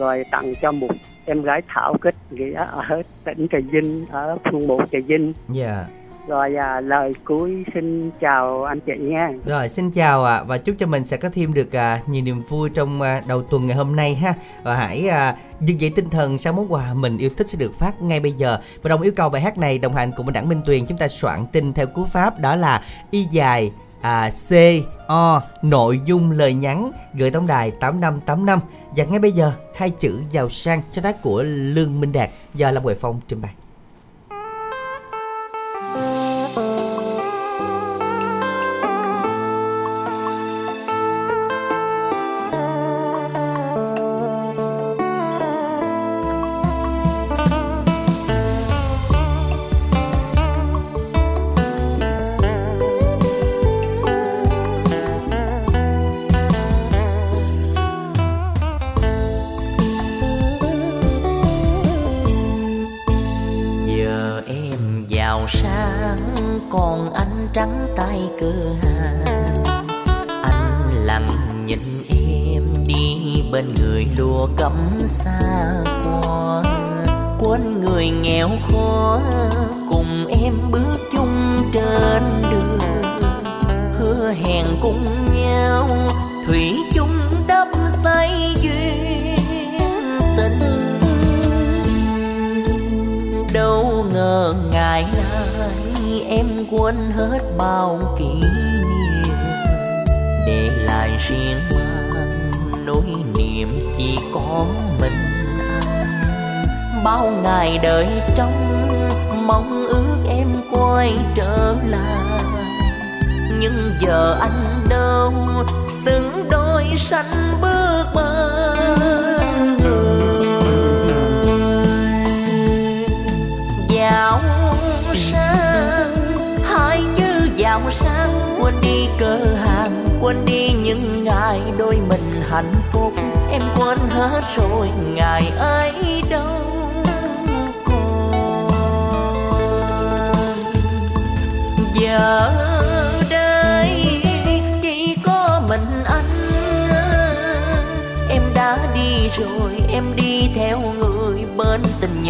rồi 0.00 0.24
tặng 0.30 0.52
cho 0.62 0.72
một 0.72 0.88
em 1.24 1.42
gái 1.42 1.62
Thảo 1.68 1.94
kết 2.00 2.14
nghĩa 2.30 2.54
ở 2.54 3.02
tỉnh 3.24 3.46
Trà 3.52 3.58
Vinh 3.70 4.06
ở 4.10 4.38
phường 4.50 4.66
một 4.66 4.80
Trà 4.92 4.98
Vinh. 5.06 5.32
Dạ. 5.48 5.84
Rồi 6.26 6.56
à, 6.56 6.80
lời 6.80 7.12
cuối 7.24 7.64
xin 7.74 8.10
chào 8.20 8.64
anh 8.64 8.80
chị 8.80 8.92
nha. 8.98 9.30
Rồi 9.46 9.68
xin 9.68 9.90
chào 9.90 10.24
ạ. 10.24 10.42
Và 10.42 10.58
chúc 10.58 10.76
cho 10.78 10.86
mình 10.86 11.04
sẽ 11.04 11.16
có 11.16 11.28
thêm 11.32 11.54
được 11.54 11.76
à, 11.76 12.00
nhiều 12.06 12.22
niềm 12.22 12.42
vui 12.48 12.70
trong 12.70 13.02
à, 13.02 13.22
đầu 13.28 13.42
tuần 13.42 13.66
ngày 13.66 13.76
hôm 13.76 13.96
nay 13.96 14.14
ha. 14.14 14.34
Và 14.62 14.74
hãy 14.74 15.08
à, 15.08 15.34
dừng 15.60 15.80
dậy 15.80 15.92
tinh 15.96 16.10
thần 16.10 16.38
sau 16.38 16.52
món 16.52 16.72
quà 16.72 16.94
mình 16.94 17.18
yêu 17.18 17.30
thích 17.36 17.48
sẽ 17.48 17.58
được 17.58 17.74
phát 17.74 18.02
ngay 18.02 18.20
bây 18.20 18.32
giờ. 18.32 18.58
Và 18.82 18.88
đồng 18.88 19.02
yêu 19.02 19.12
cầu 19.16 19.28
bài 19.28 19.42
hát 19.42 19.58
này 19.58 19.78
đồng 19.78 19.94
hành 19.94 20.12
cùng 20.16 20.26
với 20.26 20.32
đảng 20.32 20.48
Minh 20.48 20.60
Tuyền 20.66 20.86
chúng 20.86 20.98
ta 20.98 21.08
soạn 21.08 21.46
tin 21.52 21.72
theo 21.72 21.86
cú 21.86 22.04
pháp 22.04 22.40
đó 22.40 22.56
là 22.56 22.82
y 23.10 23.26
dài 23.30 23.72
à, 24.00 24.30
C 24.48 24.52
O 25.06 25.42
nội 25.62 26.00
dung 26.04 26.30
lời 26.30 26.52
nhắn 26.52 26.90
gửi 27.14 27.30
tổng 27.30 27.46
đài 27.46 27.70
8585 27.70 28.60
và 28.96 29.04
ngay 29.04 29.18
bây 29.18 29.32
giờ 29.32 29.52
hai 29.74 29.90
chữ 29.90 30.22
giàu 30.30 30.50
sang 30.50 30.82
sáng 30.92 31.04
tác 31.04 31.22
của 31.22 31.42
Lương 31.42 32.00
Minh 32.00 32.12
Đạt. 32.12 32.30
Do 32.54 32.70
Lâm 32.70 32.82
Huệ 32.82 32.94
Phong 32.94 33.20
trình 33.28 33.40
bày. 33.42 33.52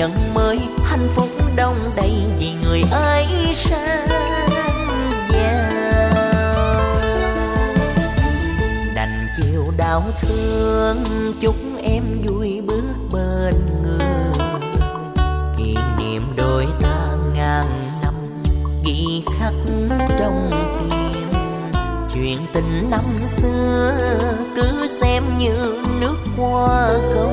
Nhân 0.01 0.35
mới 0.35 0.59
hạnh 0.85 1.09
phúc 1.15 1.29
đông 1.57 1.75
đầy 1.97 2.13
vì 2.39 2.53
người 2.65 2.83
ấy 2.91 3.27
sang 3.55 4.09
giàu. 5.29 6.13
Đành 8.95 9.27
chiều 9.37 9.65
đau 9.77 10.03
thương, 10.23 10.97
chúc 11.41 11.55
em 11.83 12.03
vui 12.23 12.61
bước 12.67 12.95
bên 13.13 13.55
người. 13.83 14.09
Kỷ 15.59 15.75
niệm 15.99 16.23
đôi 16.37 16.67
ta 16.83 17.17
ngàn 17.35 17.65
năm 18.03 18.15
ghi 18.85 19.23
khắc 19.39 19.55
trong 20.19 20.51
tim. 20.53 21.31
Chuyện 22.15 22.39
tình 22.53 22.91
năm 22.91 23.05
xưa, 23.37 23.93
cứ 24.57 24.87
xem 25.03 25.25
như 25.39 25.83
nước 26.01 26.17
qua 26.37 26.89
câu 27.15 27.31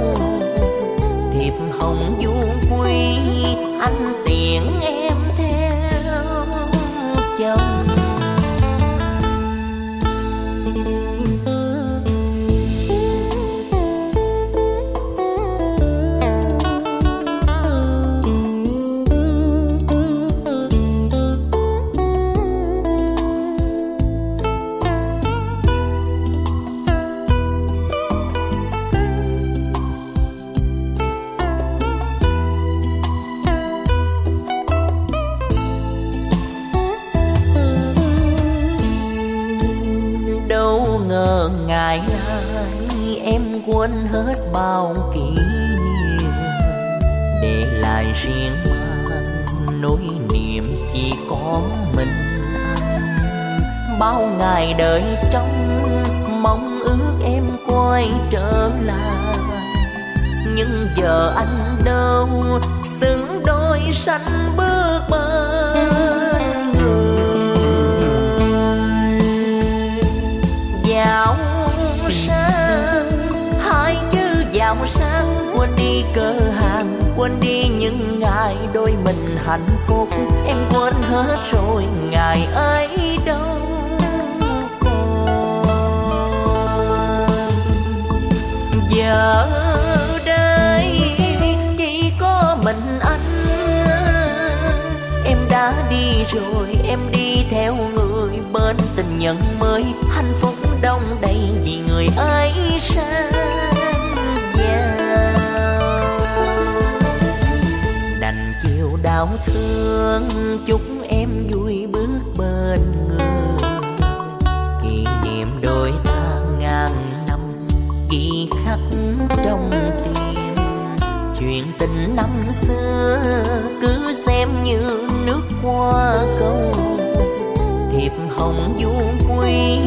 quy 129.28 129.80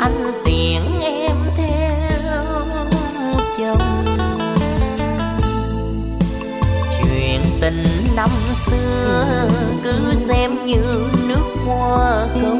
anh 0.00 0.32
tiễn 0.44 0.82
em 1.02 1.36
theo 1.56 2.62
chồng. 3.58 4.04
Chuyện 7.02 7.40
tình 7.60 7.84
năm 8.16 8.28
xưa 8.66 9.48
cứ 9.84 10.14
xem 10.28 10.66
như 10.66 10.82
nước 11.28 11.54
hoa 11.66 12.26
câu 12.42 12.58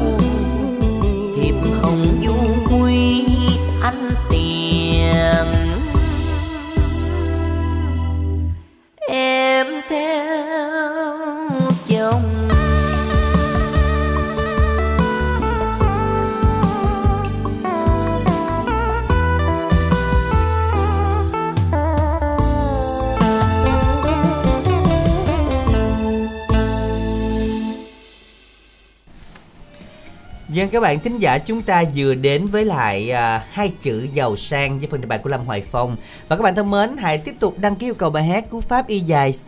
Dân 30.59 30.69
các 30.69 30.79
bạn 30.79 30.99
thính 30.99 31.19
giả 31.19 31.37
chúng 31.37 31.61
ta 31.61 31.83
vừa 31.95 32.15
đến 32.15 32.47
với 32.47 32.65
lại 32.65 33.11
à, 33.11 33.43
hai 33.51 33.71
chữ 33.79 34.07
giàu 34.13 34.35
sang 34.35 34.79
với 34.79 34.87
phần 34.91 35.01
trình 35.01 35.09
bày 35.09 35.17
của 35.17 35.29
Lâm 35.29 35.45
Hoài 35.45 35.63
Phong. 35.71 35.95
Và 36.27 36.35
các 36.35 36.43
bạn 36.43 36.55
thân 36.55 36.71
mến 36.71 36.97
hãy 36.97 37.17
tiếp 37.17 37.35
tục 37.39 37.59
đăng 37.59 37.75
ký 37.75 37.87
yêu 37.87 37.93
cầu 37.93 38.09
bài 38.09 38.23
hát 38.23 38.49
cú 38.49 38.61
pháp 38.61 38.87
y 38.87 38.99
dài 38.99 39.31
C 39.31 39.47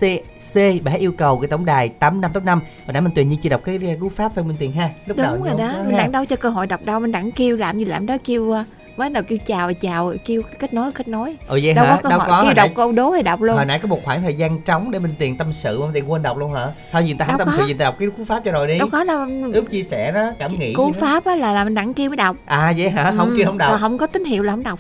C 0.54 0.56
bài 0.56 0.92
hát 0.92 1.00
yêu 1.00 1.12
cầu 1.12 1.40
cái 1.40 1.48
tổng 1.48 1.66
đài 1.66 1.90
8585 1.90 2.62
và 2.86 2.94
nãy 2.94 3.02
mình 3.02 3.12
tùy 3.16 3.26
nhiên 3.26 3.40
chưa 3.42 3.50
đọc 3.50 3.62
cái 3.64 3.98
cú 4.00 4.10
pháp 4.10 4.36
phải 4.36 4.44
Minh 4.44 4.58
Tiền 4.60 4.72
ha. 4.72 4.90
Lúc 5.06 5.18
đầu 5.18 5.36
đúng 5.36 5.44
rồi 5.44 5.50
không 5.50 5.60
đó 5.60 5.74
có 5.78 5.84
mình 5.84 5.98
đặng 5.98 6.12
đâu 6.12 6.26
cho 6.26 6.36
cơ 6.36 6.50
hội 6.50 6.68
đọc 6.68 6.86
đâu 6.86 7.00
mình 7.00 7.12
đặng 7.12 7.32
kêu 7.32 7.58
làm 7.58 7.80
gì 7.80 7.86
làm 7.86 8.06
đó 8.06 8.18
kêu 8.24 8.54
mới 9.02 9.10
đầu 9.10 9.24
kêu 9.28 9.38
chào 9.46 9.74
chào 9.74 10.14
kêu 10.26 10.42
kết 10.60 10.74
nối 10.74 10.92
kết 10.92 11.08
nối 11.08 11.38
Ồ 11.48 11.58
vậy 11.64 11.74
đâu 11.74 11.86
hả? 11.86 11.96
có 11.96 12.02
cơ 12.04 12.10
đâu 12.10 12.20
hội 12.20 12.28
có 12.30 12.42
kêu 12.44 12.54
đọc 12.54 12.66
nãy, 12.68 12.74
câu 12.76 12.92
đố 12.92 13.14
thì 13.18 13.24
đọc 13.24 13.42
luôn 13.42 13.56
hồi 13.56 13.66
nãy 13.66 13.80
có 13.80 13.88
một 13.88 14.00
khoảng 14.04 14.22
thời 14.24 14.34
gian 14.34 14.62
trống 14.62 14.92
để 14.92 15.00
Minh 15.00 15.14
Tiền 15.20 15.38
tâm 15.38 15.54
sự 15.54 15.82
mà 15.82 15.88
Tiền 15.94 16.12
quên 16.12 16.22
đọc 16.22 16.38
luôn 16.38 16.54
hả? 16.54 16.68
Thôi 16.92 17.04
gì 17.06 17.14
ta 17.14 17.26
không 17.26 17.38
Đâu 17.38 17.46
tâm 17.46 17.54
có. 17.58 17.62
sự 17.62 17.68
gì 17.68 17.74
ta 17.74 17.86
đọc 17.86 17.96
cái 18.00 18.10
cú 18.18 18.24
pháp 18.24 18.42
cho 18.46 18.52
rồi 18.52 18.68
đi. 18.68 18.80
đâu 18.80 18.88
có 18.92 19.04
đâu 19.04 19.26
Lúc 19.54 19.66
chia 19.70 19.84
sẻ 19.84 20.12
đó, 20.12 20.32
cảm 20.40 20.52
nghĩ 20.60 20.74
cú 20.74 20.92
pháp 20.92 21.26
á 21.26 21.36
là 21.36 21.54
là 21.54 21.64
mình 21.64 21.74
đặng 21.76 21.94
kêu 21.94 22.10
mới 22.10 22.18
đọc 22.18 22.36
À 22.46 22.74
vậy 22.78 22.90
hả? 22.90 23.14
Không 23.18 23.30
Ừ, 23.30 23.36
kia 23.38 23.44
không 23.46 23.58
đọc. 23.58 23.70
còn 23.72 23.80
không 23.82 23.98
có 23.98 24.08
tín 24.08 24.26
hiệu 24.26 24.44
là 24.44 24.54
không 24.54 24.64
đọc 24.64 24.80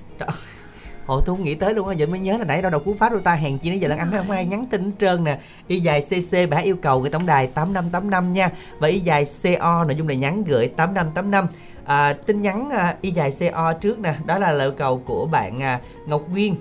Ồ 1.06 1.22
tôi 1.25 1.36
không 1.36 1.46
nghĩ 1.46 1.56
tới 1.56 1.74
luôn 1.74 1.88
á, 1.88 1.94
giờ 1.94 2.06
mới 2.06 2.20
nhớ 2.20 2.38
là 2.38 2.44
nãy 2.46 2.62
đâu 2.62 2.72
đọc 2.72 2.82
cú 2.86 2.94
pháp 2.94 3.12
đâu 3.12 3.22
ta 3.22 3.34
hèn 3.34 3.58
chi 3.58 3.70
nãy 3.70 3.80
giờ 3.80 3.88
là 3.88 3.96
anh 4.00 4.12
không 4.18 4.32
ai 4.32 4.46
nhắn 4.46 4.66
tin 4.66 4.84
hết 4.86 4.92
trơn 5.00 5.24
nè. 5.24 5.38
Y 5.68 5.80
dài 5.80 6.01
CC 6.10 6.38
bà 6.50 6.58
yêu 6.58 6.75
cầu 6.82 7.01
cái 7.04 7.12
tổng 7.12 7.25
đài 7.25 7.48
8585 7.48 8.34
nha. 8.34 8.50
Và 8.80 8.88
y 8.88 9.00
dài 9.00 9.25
CO 9.44 9.84
nội 9.84 9.96
dung 9.98 10.08
là 10.08 10.13
nhắn 10.16 10.44
gửi 10.44 10.68
8585. 10.68 11.48
À, 11.86 12.14
tin 12.14 12.42
nhắn 12.42 12.70
à, 12.70 12.96
y 13.02 13.12
dài 13.12 13.32
CO 13.40 13.74
trước 13.74 14.00
nè, 14.00 14.14
đó 14.26 14.38
là 14.38 14.52
lời 14.52 14.72
cầu 14.72 15.02
của 15.06 15.26
bạn 15.26 15.60
à, 15.60 15.80
Ngọc 16.08 16.30
Nguyên. 16.32 16.56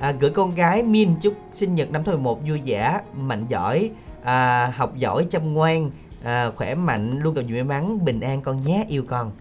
À, 0.00 0.12
gửi 0.20 0.30
con 0.30 0.54
gái 0.54 0.82
Min 0.82 1.14
chúc 1.20 1.34
sinh 1.52 1.74
nhật 1.74 1.90
năm 1.90 2.04
thứ 2.04 2.12
11 2.12 2.40
vui 2.48 2.60
vẻ, 2.64 3.00
mạnh 3.16 3.44
giỏi, 3.48 3.90
à, 4.24 4.66
học 4.76 4.96
giỏi, 4.96 5.26
chăm 5.30 5.54
ngoan, 5.54 5.90
à, 6.24 6.50
khỏe 6.56 6.74
mạnh, 6.74 7.18
luôn 7.18 7.34
gặp 7.34 7.42
nhiều 7.46 7.64
may 7.64 7.64
mắn, 7.64 8.04
bình 8.04 8.20
an 8.20 8.42
con 8.42 8.60
nhé, 8.60 8.84
yêu 8.88 9.04
con. 9.08 9.32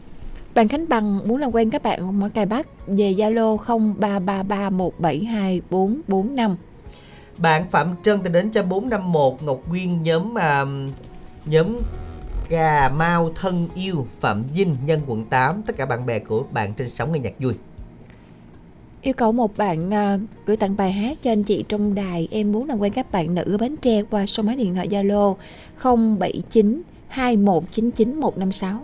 Bạn 0.55 0.67
Khánh 0.67 0.89
Bằng 0.89 1.27
muốn 1.27 1.37
làm 1.37 1.51
quen 1.51 1.69
các 1.69 1.83
bạn 1.83 2.21
ở 2.21 2.29
Cài 2.29 2.45
Bắc 2.45 2.67
về 2.87 3.13
Zalo 3.13 3.57
0333172445. 3.57 6.55
Bạn 7.37 7.69
Phạm 7.71 7.95
Trân 8.03 8.23
đã 8.23 8.29
đến 8.29 8.51
cho 8.51 8.63
451 8.63 9.33
Ngọc 9.41 9.59
Nguyên 9.69 10.03
nhóm 10.03 10.37
à, 10.37 10.65
nhóm 11.45 11.77
Cà 12.51 12.89
Mau 12.89 13.31
thân 13.35 13.69
yêu 13.75 14.07
Phạm 14.19 14.43
Vinh 14.53 14.75
nhân 14.85 15.01
quận 15.07 15.25
8 15.25 15.61
tất 15.63 15.77
cả 15.77 15.85
bạn 15.85 16.05
bè 16.05 16.19
của 16.19 16.43
bạn 16.51 16.73
trên 16.73 16.89
sóng 16.89 17.11
nghe 17.11 17.19
nhạc 17.19 17.33
vui. 17.39 17.53
Yêu 19.01 19.13
cầu 19.13 19.31
một 19.31 19.57
bạn 19.57 19.93
à, 19.93 20.17
gửi 20.45 20.57
tặng 20.57 20.77
bài 20.77 20.91
hát 20.91 21.17
cho 21.21 21.31
anh 21.31 21.43
chị 21.43 21.65
trong 21.69 21.95
đài. 21.95 22.27
Em 22.31 22.51
muốn 22.51 22.67
làm 22.67 22.79
quen 22.79 22.93
các 22.93 23.11
bạn 23.11 23.35
nữ 23.35 23.43
ở 23.45 23.57
Bến 23.57 23.75
Tre 23.77 24.03
qua 24.03 24.25
số 24.25 24.43
máy 24.43 24.55
điện 24.55 24.75
thoại 24.75 24.87
Zalo 24.87 25.35
079 25.83 26.81
2199 27.07 28.19
156. 28.19 28.79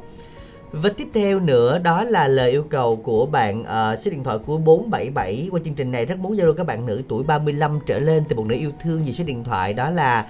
Và 0.71 0.89
tiếp 0.89 1.07
theo 1.13 1.39
nữa 1.39 1.79
đó 1.79 2.03
là 2.03 2.27
lời 2.27 2.51
yêu 2.51 2.63
cầu 2.63 2.95
của 2.95 3.25
bạn 3.25 3.63
ờ, 3.63 3.95
số 3.95 4.11
điện 4.11 4.23
thoại 4.23 4.37
của 4.45 4.57
477 4.57 5.47
qua 5.51 5.59
chương 5.65 5.73
trình 5.73 5.91
này 5.91 6.05
rất 6.05 6.19
muốn 6.19 6.37
giao 6.37 6.47
lưu 6.47 6.55
các 6.55 6.67
bạn 6.67 6.85
nữ 6.85 7.03
tuổi 7.09 7.23
35 7.23 7.79
trở 7.85 7.99
lên 7.99 8.23
từ 8.29 8.35
một 8.35 8.47
nữ 8.47 8.55
yêu 8.55 8.71
thương 8.79 9.03
về 9.03 9.13
số 9.13 9.23
điện 9.23 9.43
thoại 9.43 9.73
đó 9.73 9.89
là 9.89 10.25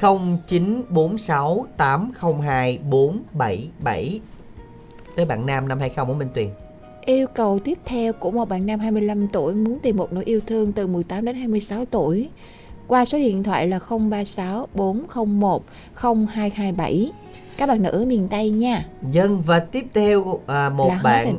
0946 0.00 1.66
802 1.76 2.78
477 2.78 4.20
tới 5.16 5.26
bạn 5.26 5.46
nam 5.46 5.68
năm 5.68 5.80
20 5.80 5.94
ở 5.96 6.14
Minh 6.14 6.28
Tuyền. 6.34 6.48
Yêu 7.04 7.26
cầu 7.34 7.58
tiếp 7.58 7.78
theo 7.84 8.12
của 8.12 8.30
một 8.30 8.48
bạn 8.48 8.66
nam 8.66 8.80
25 8.80 9.28
tuổi 9.28 9.54
muốn 9.54 9.78
tìm 9.78 9.96
một 9.96 10.12
nửa 10.12 10.22
yêu 10.24 10.40
thương 10.46 10.72
từ 10.72 10.86
18 10.86 11.24
đến 11.24 11.36
26 11.36 11.84
tuổi 11.84 12.30
qua 12.86 13.04
số 13.04 13.18
điện 13.18 13.42
thoại 13.42 13.68
là 13.68 13.78
036 13.90 14.66
401 14.74 15.62
0227. 15.94 17.12
Các 17.56 17.66
bạn 17.66 17.82
nữ 17.82 18.04
miền 18.08 18.28
Tây 18.28 18.50
nha. 18.50 18.86
Dân 19.10 19.40
và 19.40 19.60
tiếp 19.60 19.86
theo 19.94 20.40
à, 20.46 20.68
một 20.68 20.88
Là 20.88 21.00
bạn 21.02 21.36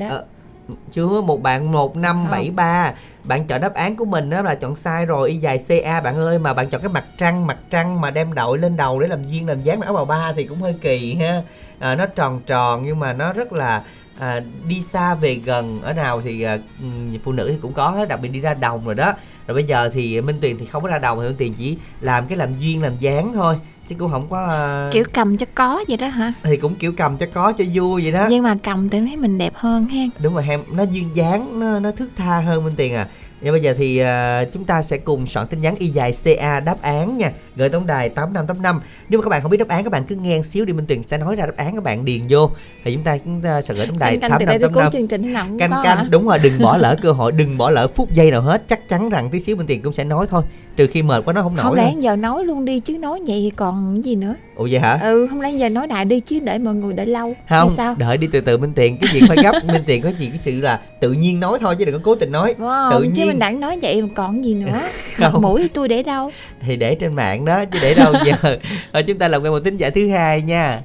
chưa 0.91 1.21
một 1.21 1.41
bạn 1.41 1.71
1573 1.71 2.93
bạn 3.23 3.47
chọn 3.47 3.61
đáp 3.61 3.73
án 3.73 3.95
của 3.95 4.05
mình 4.05 4.29
đó 4.29 4.41
là 4.41 4.55
chọn 4.55 4.75
sai 4.75 5.05
rồi 5.05 5.29
y 5.29 5.37
dài 5.37 5.59
CA 5.67 6.01
bạn 6.01 6.15
ơi 6.15 6.39
mà 6.39 6.53
bạn 6.53 6.69
chọn 6.69 6.81
cái 6.81 6.89
mặt 6.89 7.05
trăng 7.17 7.47
mặt 7.47 7.57
trăng 7.69 8.01
mà 8.01 8.11
đem 8.11 8.33
đội 8.33 8.57
lên 8.57 8.77
đầu 8.77 8.99
để 8.99 9.07
làm 9.07 9.23
duyên 9.27 9.47
làm 9.47 9.61
dáng 9.61 9.81
áo 9.81 9.93
bào 9.93 10.05
ba 10.05 10.33
thì 10.35 10.43
cũng 10.43 10.61
hơi 10.61 10.75
kỳ 10.81 11.15
ha. 11.15 11.41
À, 11.79 11.95
nó 11.95 12.05
tròn 12.05 12.41
tròn 12.45 12.83
nhưng 12.85 12.99
mà 12.99 13.13
nó 13.13 13.33
rất 13.33 13.53
là 13.53 13.83
à, 14.19 14.39
đi 14.67 14.81
xa 14.81 15.15
về 15.15 15.35
gần 15.35 15.81
ở 15.81 15.93
nào 15.93 16.21
thì 16.21 16.41
à, 16.41 16.57
ừm, 16.81 17.17
phụ 17.23 17.31
nữ 17.31 17.47
thì 17.51 17.57
cũng 17.61 17.73
có 17.73 17.89
hết 17.89 18.09
đặc 18.09 18.21
biệt 18.21 18.29
đi 18.29 18.39
ra 18.39 18.53
đồng 18.53 18.85
rồi 18.85 18.95
đó 18.95 19.13
rồi 19.49 19.55
bây 19.55 19.63
giờ 19.63 19.89
thì 19.93 20.21
Minh 20.21 20.37
Tuyền 20.41 20.57
thì 20.57 20.65
không 20.65 20.83
có 20.83 20.89
ra 20.89 20.97
đồng 20.97 21.19
thì 21.19 21.25
Minh 21.27 21.35
Tuyền 21.37 21.53
chỉ 21.53 21.77
làm 22.01 22.27
cái 22.27 22.37
làm 22.37 22.49
duyên 22.59 22.81
làm 22.81 22.97
dáng 22.99 23.31
thôi 23.33 23.55
chứ 23.89 23.95
cũng 23.99 24.11
không 24.11 24.29
có 24.29 24.45
à, 24.49 24.89
Kiểu 24.93 25.03
cầm 25.13 25.37
cho 25.37 25.45
có 25.55 25.83
vậy 25.87 25.97
đó 25.97 26.07
hả? 26.07 26.33
thì 26.43 26.57
cũng 26.57 26.75
kiểu 26.75 26.93
cầm 26.97 27.17
cho 27.17 27.25
có 27.33 27.51
cho 27.57 27.63
vui 27.73 28.03
vậy 28.03 28.11
đó 28.11 28.27
Nhưng 28.29 28.43
mà 28.43 28.55
cầm 28.63 28.89
thì 28.89 28.99
thấy 28.99 29.15
mình 29.17 29.37
đẹp 29.37 29.53
hơn 29.55 29.85
ha. 29.85 30.03
đúng 30.19 30.33
rồi 30.33 30.45
em 30.49 30.63
nó 30.71 30.83
duyên 30.83 31.09
dáng 31.13 31.59
nó 31.59 31.79
nó 31.79 31.91
thước 31.91 32.09
tha 32.15 32.39
hơn 32.39 32.65
bên 32.65 32.75
tiền 32.75 32.93
à 32.93 33.07
Và 33.41 33.51
bây 33.51 33.61
giờ 33.61 33.73
thì 33.77 33.97
à, 33.97 34.45
chúng 34.53 34.65
ta 34.65 34.81
sẽ 34.81 34.97
cùng 34.97 35.27
soạn 35.27 35.47
tin 35.47 35.61
nhắn 35.61 35.75
y 35.75 35.87
dài 35.87 36.11
CA 36.23 36.59
đáp 36.59 36.81
án 36.81 37.17
nha. 37.17 37.31
Gửi 37.55 37.69
tổng 37.69 37.87
đài 37.87 38.09
8585 38.09 38.81
Nếu 39.09 39.19
mà 39.19 39.23
các 39.23 39.29
bạn 39.29 39.41
không 39.41 39.51
biết 39.51 39.57
đáp 39.57 39.67
án 39.67 39.83
các 39.83 39.91
bạn 39.91 40.03
cứ 40.05 40.15
nghe 40.15 40.41
xíu 40.41 40.65
đi 40.65 40.73
Minh 40.73 40.85
Tuyền 40.85 41.03
sẽ 41.03 41.17
nói 41.17 41.35
ra 41.35 41.45
đáp 41.45 41.57
án 41.57 41.75
các 41.75 41.83
bạn 41.83 42.05
điền 42.05 42.21
vô. 42.29 42.51
Thì 42.83 42.93
chúng 42.93 43.03
ta 43.03 43.17
chúng 43.17 43.41
ta 43.41 43.61
sẽ 43.61 43.73
gửi 43.73 43.87
tổng 43.87 43.99
đài 43.99 44.17
canh 44.17 44.31
canh 44.31 44.39
từ 44.39 44.45
đây 44.45 44.59
tới 44.59 44.69
cuối 44.69 44.83
8585 44.83 44.91
chương 44.91 45.07
trình 45.07 45.21
thế 45.21 45.29
nào 45.29 45.45
cũng 45.49 45.59
Canh 45.59 45.71
canh 45.83 45.97
hả? 45.97 46.07
đúng 46.11 46.27
rồi 46.27 46.39
đừng 46.43 46.59
bỏ 46.59 46.77
lỡ 46.77 46.95
cơ 47.01 47.11
hội 47.11 47.31
Đừng 47.31 47.57
bỏ 47.57 47.69
lỡ 47.69 47.87
phút 47.87 48.13
giây 48.13 48.31
nào 48.31 48.41
hết. 48.41 48.67
Chắc 48.67 48.87
chắn 48.87 49.09
rằng 49.09 49.29
tí 49.29 49.39
xíu 49.39 49.55
Minh 49.55 49.67
Tuyền 49.67 49.81
cũng 49.81 49.93
sẽ 49.93 50.03
nói 50.03 50.27
thôi. 50.29 50.43
Trừ 50.75 50.87
khi 50.87 51.03
mệt 51.03 51.25
quá 51.25 51.33
nó 51.33 51.41
không 51.41 51.55
không 51.57 51.65
nổi 51.65 51.77
lẽ 51.77 51.91
thôi. 51.93 52.01
giờ 52.03 52.15
nói 52.15 52.45
luôn 52.45 52.65
đi 52.65 52.79
chứ 52.79 52.97
nói 52.97 53.19
vậy 53.27 53.39
thì 53.43 53.49
còn 53.55 54.03
gì 54.03 54.15
nữa 54.15 54.35
Ủa 54.59 54.67
vậy 54.71 54.79
hả? 54.79 54.99
Ừ 55.01 55.27
không 55.29 55.41
lẽ 55.41 55.51
giờ 55.51 55.69
nói 55.69 55.87
đại 55.87 56.05
đi 56.05 56.19
chứ 56.19 56.39
để 56.43 56.57
mọi 56.57 56.73
người 56.73 56.93
đợi 56.93 57.05
lâu. 57.05 57.35
Không 57.49 57.67
hay 57.67 57.77
sao? 57.77 57.95
đợi 57.97 58.17
đi 58.17 58.27
từ 58.31 58.41
từ 58.41 58.57
Minh 58.57 58.73
Tiền 58.75 58.97
cái 59.01 59.09
gì 59.13 59.21
phải 59.27 59.37
gấp? 59.43 59.51
Minh 59.67 59.83
Tiền 59.85 60.01
có 60.01 60.09
gì 60.09 60.29
cái 60.29 60.37
sự 60.37 60.61
là 60.61 60.79
tự 60.99 61.11
nhiên 61.11 61.39
nói 61.39 61.57
thôi 61.61 61.75
chứ 61.79 61.85
đừng 61.85 61.95
có 61.95 62.01
cố 62.03 62.15
tình 62.15 62.31
nói. 62.31 62.55
Wow, 62.59 62.91
tự 62.91 63.01
chứ 63.03 63.09
nhiên. 63.09 63.27
mình 63.27 63.39
đã 63.39 63.51
nói 63.51 63.79
vậy 63.81 64.01
mà 64.01 64.07
còn 64.15 64.43
gì 64.43 64.53
nữa? 64.53 64.79
Không. 65.15 65.41
Mũi 65.41 65.61
thì 65.61 65.67
tôi 65.67 65.87
để 65.87 66.03
đâu. 66.03 66.31
Thì 66.59 66.75
để 66.75 66.95
trên 66.95 67.15
mạng 67.15 67.45
đó 67.45 67.65
chứ 67.65 67.79
để 67.81 67.93
đâu 67.95 68.13
giờ? 68.25 68.57
Rồi 68.93 69.03
chúng 69.07 69.17
ta 69.17 69.27
làm 69.27 69.41
quen 69.43 69.53
một 69.53 69.59
tín 69.63 69.77
giả 69.77 69.89
thứ 69.89 70.09
hai 70.09 70.41
nha. 70.41 70.79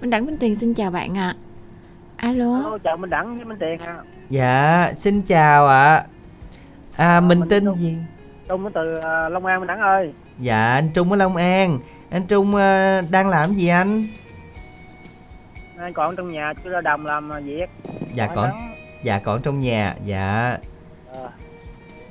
Minh 0.00 0.10
Đẳng 0.10 0.26
Minh 0.26 0.36
Tuyền 0.40 0.54
xin 0.54 0.74
chào 0.74 0.90
bạn 0.90 1.18
ạ. 1.18 1.36
Alo. 2.16 2.54
Alo, 2.54 2.78
chào 2.84 2.96
Minh 2.96 3.10
Đẳng 3.10 3.36
với 3.36 3.44
Minh 3.44 3.58
Tiền 3.60 3.78
à. 3.86 3.96
dạ 4.30 4.92
xin 4.96 5.22
chào 5.22 5.68
ạ. 5.68 6.04
À 6.96 7.20
mình 7.20 7.40
mình 7.40 7.48
tên 7.48 7.64
Trung. 7.64 7.74
gì? 7.76 7.94
Trung 8.48 8.68
từ 8.74 8.94
à, 9.02 9.28
Long 9.28 9.46
An 9.46 9.60
Minh 9.60 9.66
Đẳng 9.66 9.80
ơi. 9.80 10.12
Dạ 10.38 10.72
anh 10.74 10.90
Trung 10.94 11.10
ở 11.10 11.16
Long 11.16 11.36
An. 11.36 11.78
Anh 12.10 12.26
Trung 12.26 12.54
ờ, 12.54 13.00
đang 13.10 13.28
làm 13.28 13.50
gì 13.50 13.68
anh? 13.68 14.06
Nay 15.76 15.92
còn 15.94 16.16
trong 16.16 16.32
nhà 16.32 16.52
chưa 16.64 16.70
ra 16.70 16.80
đồng 16.80 17.06
làm 17.06 17.32
việc. 17.44 17.70
dạ 18.14 18.26
Minh 18.26 18.36
còn 18.36 18.50
dạ 19.02 19.18
còn 19.18 19.42
trong 19.42 19.60
nhà 19.60 19.94
dạ. 20.04 20.56
Ờ. 21.12 21.30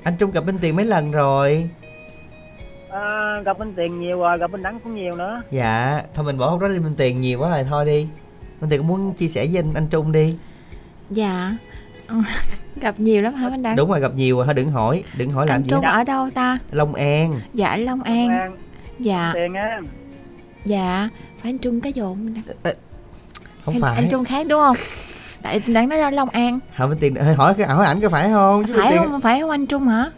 anh 0.04 0.14
Trung 0.20 0.32
gặp 0.32 0.46
Minh 0.46 0.58
Tiền 0.62 0.76
mấy 0.76 0.86
lần 0.86 1.12
rồi? 1.12 1.70
À, 2.90 3.36
gặp 3.46 3.60
Minh 3.60 3.74
Tiền 3.78 4.00
nhiều 4.00 4.20
rồi, 4.20 4.38
gặp 4.38 4.52
Minh 4.52 4.64
Đẳng 4.64 4.80
cũng 4.80 4.96
nhiều 4.96 5.16
nữa. 5.16 5.42
dạ 5.52 6.02
thôi 6.14 6.26
mình 6.26 6.38
bỏ 6.38 6.50
không 6.50 6.60
đó 6.60 6.68
đi 6.68 6.80
Minh 6.80 6.96
Tiền 6.98 7.22
nhiều 7.22 7.40
quá 7.40 7.50
rồi 7.50 7.64
thôi 7.70 7.86
đi. 7.86 8.08
Minh 8.62 8.70
Tiền 8.70 8.80
cũng 8.80 8.88
muốn 8.88 9.14
chia 9.14 9.28
sẻ 9.28 9.48
với 9.52 9.60
anh, 9.60 9.74
anh 9.74 9.88
Trung 9.88 10.12
đi. 10.12 10.36
Dạ 11.10 11.58
Gặp 12.82 13.00
nhiều 13.00 13.22
lắm 13.22 13.34
hả 13.34 13.50
Minh 13.50 13.62
Đẳng 13.64 13.76
đúng 13.76 13.90
rồi 13.90 14.00
gặp 14.00 14.12
nhiều 14.16 14.36
rồi 14.38 14.46
thôi 14.46 14.54
đừng 14.54 14.72
hỏi 14.72 15.04
đừng 15.18 15.32
hỏi 15.32 15.48
làm 15.48 15.56
Anh 15.56 15.64
gì 15.64 15.70
Trung 15.70 15.82
ở 15.86 16.04
đâu 16.04 16.30
ta? 16.30 16.58
Long 16.72 16.96
An. 16.96 17.40
Dạ 17.54 17.76
Long 17.78 17.86
Long 17.86 18.02
An. 18.04 18.30
An, 18.30 18.58
Dạ 19.00 19.32
Tiền 19.34 19.54
á. 19.54 19.80
dạ 20.66 21.10
Phải 21.42 21.50
anh 21.52 21.58
Trung 21.58 21.82
cái 21.82 21.94
dồn 21.94 22.36
không 23.66 23.74
anh, 23.74 23.82
phải. 23.82 23.96
anh 23.96 24.08
Trung 24.12 24.26
khác 24.26 24.48
đúng 24.50 24.60
không? 24.62 24.76
Tại 25.42 25.62
Đẳng 25.68 25.90
nói 25.90 26.00
là 26.00 26.12
Long 26.12 26.30
An. 26.30 26.60
Hỏi 26.76 26.88
Minh 26.88 26.98
Tiền 27.02 27.16
hỏi 27.16 27.34
hỏi 27.34 27.54
cái 27.58 27.68
hỏi 27.68 27.86
ảnh 27.86 28.02
có 28.02 28.10
phải 28.10 28.30
không? 28.30 28.66
Chứ 28.68 28.74
Phải 28.78 28.92
Tiền- 28.92 29.02
không? 29.12 29.22
Phải 29.22 29.42
không 29.42 29.50
anh 29.50 29.66
Trung 29.68 29.88
hả? 29.88 30.12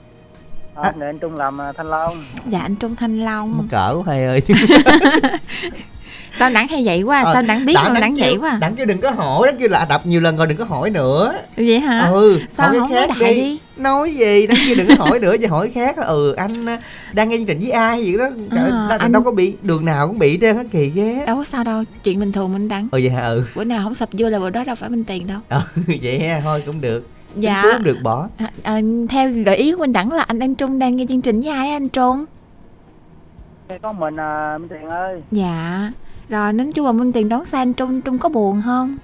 Không, 0.76 0.84
à. 1.02 1.08
anh 1.08 1.20
Trung 1.20 1.36
làm 1.36 1.62
à, 1.62 1.72
Thanh 1.78 1.88
Long. 1.90 2.18
Dạ 2.46 2.60
anh 2.60 2.76
Trung 2.76 2.96
Thanh 2.96 3.20
Mắc 3.20 3.26
Long 3.26 3.68
cỡ 3.72 3.94
quá 3.96 4.04
hai 4.08 4.24
ơi 4.26 4.42
Sao 6.40 6.50
Đẳng 6.54 6.68
hay 6.68 6.82
vậy 6.86 7.02
quá 7.02 7.22
Ờ, 7.22 7.34
Sao 7.34 7.42
Đẳng 7.42 7.66
biết 7.66 7.74
Đẳng 8.00 8.16
kêu- 8.18 8.26
vậy 8.26 8.38
quá 8.42 8.58
đặng 8.62 8.76
kêu 8.76 8.86
đừng 8.86 9.02
có 9.02 9.10
hỏi 9.12 9.48
đặng 9.48 9.58
kêu 9.60 9.70
là 9.70 9.86
đập 9.90 10.06
nhiều 10.06 10.22
lần 10.22 10.38
rồi 10.38 10.48
đừng 10.48 10.58
có 10.58 10.64
hỏi 10.66 10.90
nữa. 10.90 11.34
Vậy 11.58 11.80
hả? 11.80 12.10
Ừ 12.14 12.40
Sao 12.50 12.68
hỏi 12.70 12.80
không 12.80 12.90
cái 12.90 13.00
nói 13.00 13.08
khác 13.08 13.18
đại 13.22 13.34
đi. 13.34 13.42
đi? 13.42 13.60
Nói 13.78 14.14
gì? 14.16 14.48
Đặng 14.48 14.58
kêu 14.68 14.76
đừng 14.76 14.88
có 14.98 15.06
hỏi 15.06 15.20
nữa 15.20 15.36
chứ 15.42 15.48
hỏi 15.48 15.70
khác. 15.74 15.98
Ừ 15.98 16.34
anh 16.38 16.66
ờ, 16.66 16.78
đang 17.14 17.30
nghe 17.30 17.38
chương 17.38 17.46
trình 17.46 17.60
với 17.60 17.72
ai 17.72 18.02
gì 18.04 18.18
đó? 18.18 18.30
Trời, 18.52 18.72
À, 18.72 18.88
đâu- 18.90 18.98
anh- 19.00 19.12
đâu 19.12 19.22
có 19.24 19.32
bị 19.32 19.56
đường 19.62 19.86
nào 19.86 20.08
cũng 20.08 20.20
bị 20.20 20.38
trơn 20.42 20.56
hết 20.56 20.64
kỳ 20.72 20.86
ghê. 20.90 21.24
Đâu 21.28 21.36
có 21.38 21.44
sao 21.44 21.64
đâu 21.64 21.84
Chuyện 22.04 22.20
bình 22.20 22.32
thường 22.32 22.54
Minh 22.54 22.68
Đẳng. 22.68 22.88
Ừ 22.92 23.00
vậy 23.04 23.10
hả? 23.10 23.28
Ừ. 23.28 23.44
Bữa 23.56 23.64
nào 23.64 23.84
không 23.84 23.96
sập 23.96 24.10
vô 24.12 24.30
là 24.30 24.40
bữa 24.40 24.50
đó 24.50 24.64
đâu 24.64 24.76
phải 24.76 24.90
Minh 24.90 25.04
Tiền 25.04 25.28
đâu. 25.28 25.40
Ừ 25.50 25.60
vậy 26.02 26.20
ha 26.20 26.40
thôi 26.44 26.64
cũng 26.66 26.82
được. 26.82 27.08
Dạ. 27.36 27.62
không 27.74 27.84
được 27.84 27.98
bỏ. 28.04 28.28
À, 28.38 28.52
à, 28.64 28.80
Theo 29.10 29.32
gợi 29.46 29.56
ý 29.58 29.72
của 29.72 29.80
Minh 29.80 29.94
Đẳng 29.94 30.12
là 30.12 30.24
anh 30.24 30.40
anh 30.40 30.56
Trung 30.56 30.80
đang 30.80 30.96
nghe 30.96 31.06
chương 31.10 31.22
trình 31.22 31.42
với 31.42 31.50
ai 31.52 31.70
anh 31.72 31.90
Trung? 31.90 32.26
Có 33.82 33.92
mình 33.94 34.16
à, 34.20 34.58
Minh 34.58 34.70
Tiền 34.70 34.90
ơi. 34.90 35.22
Dạ 35.32 35.92
Rồi 36.30 36.54
nếu 36.54 36.72
chú 36.76 36.84
mà 36.84 36.92
Minh 36.92 37.12
Tiền 37.14 37.30
đón 37.30 37.46
xa 37.46 37.58
anh 37.58 37.74
Trung 37.74 38.02
Trung 38.02 38.18
có 38.20 38.30
buồn 38.30 38.62
không 38.66 38.98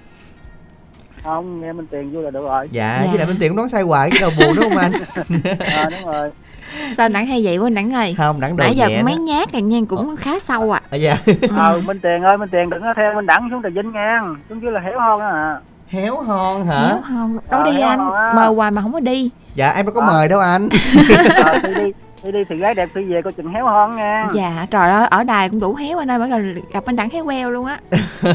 Không, 1.24 1.60
nghe 1.60 1.72
Minh 1.72 1.86
Tiền 1.90 2.12
vui 2.14 2.22
là 2.22 2.30
được 2.30 2.42
rồi. 2.44 2.68
dạ, 2.72 3.00
Dạ. 3.04 3.06
với 3.10 3.18
lại 3.18 3.26
Minh 3.26 3.36
Tiền 3.40 3.50
cũng 3.50 3.56
đoán 3.56 3.68
sai 3.68 3.82
hoài 3.82 4.10
cái 4.10 4.18
đầu 4.20 4.30
buồn 4.38 4.56
đúng 4.56 4.64
không 4.70 4.78
anh 4.78 4.92
À, 5.58 5.88
đúng 6.00 6.12
rồi. 6.12 6.30
Sao 6.96 7.08
Đẳng 7.08 7.26
hay 7.26 7.40
vậy 7.44 7.58
quá 7.58 7.70
Đẳng 7.70 7.92
ơi 7.94 8.14
không 8.18 8.40
đẳng 8.40 8.56
đồ 8.56 8.64
Nãy 8.64 8.74
giờ 8.76 8.88
mấy 9.04 9.14
đó. 9.14 9.18
nhát 9.20 9.52
này 9.52 9.62
nha 9.62 9.78
cũng 9.88 10.16
khá 10.16 10.38
sâu 10.40 10.70
à 10.74 10.80
à, 10.90 10.96
dạ 10.96 11.16
Ờ, 11.56 11.80
Minh 11.86 12.00
Tiền 12.00 12.22
ơi, 12.22 12.36
Minh 12.38 12.48
Tiền 12.52 12.70
đừng 12.70 12.82
có 12.82 12.94
theo 12.96 13.14
Minh 13.14 13.26
Đẳng 13.26 13.48
xuống 13.50 13.62
Trà 13.62 13.68
Vinh 13.68 13.92
ngang. 13.92 14.36
Xuống 14.48 14.62
dưới 14.62 14.72
là 14.72 14.80
héo 14.80 15.00
hon 15.00 15.20
á 15.20 15.26
à. 15.28 15.60
héo 15.88 16.20
hon 16.22 16.66
hả 16.66 16.88
Nếu 16.88 16.98
không 17.08 17.38
Đâu 17.50 17.60
Ờ, 17.60 17.64
đi 17.64 17.78
héo 17.78 17.88
anh 17.88 17.98
hon. 17.98 18.36
Mời 18.36 18.54
hoài 18.54 18.70
mà 18.70 18.82
không 18.82 18.92
có 18.92 19.00
đi 19.00 19.30
dạ 19.54 19.70
em 19.72 19.86
đâu 19.86 19.94
có 19.94 20.00
Ờ. 20.00 20.06
mời 20.06 20.28
đâu 20.28 20.40
anh 20.40 20.68
Ờ, 21.44 21.58
đi 21.62 21.74
đi. 21.84 21.92
Đi 22.22 22.32
đi 22.32 22.44
thì 22.48 22.56
gái 22.56 22.74
đẹp 22.74 22.88
thì 22.94 23.00
về 23.04 23.22
coi 23.22 23.32
chừng 23.32 23.48
héo 23.52 23.66
hon 23.66 23.96
nha. 23.96 24.28
Dạ 24.34 24.66
trời 24.70 24.90
ơi 24.90 25.06
ở 25.10 25.24
đài 25.24 25.48
cũng 25.48 25.60
đủ 25.60 25.74
héo 25.74 25.98
anh 25.98 26.10
ơi 26.10 26.18
Bởi 26.18 26.28
là 26.28 26.38
gặp 26.72 26.82
anh 26.86 26.96
Đẳng 26.96 27.10
héo 27.10 27.24
queo 27.24 27.50
luôn 27.50 27.66
á 27.66 27.78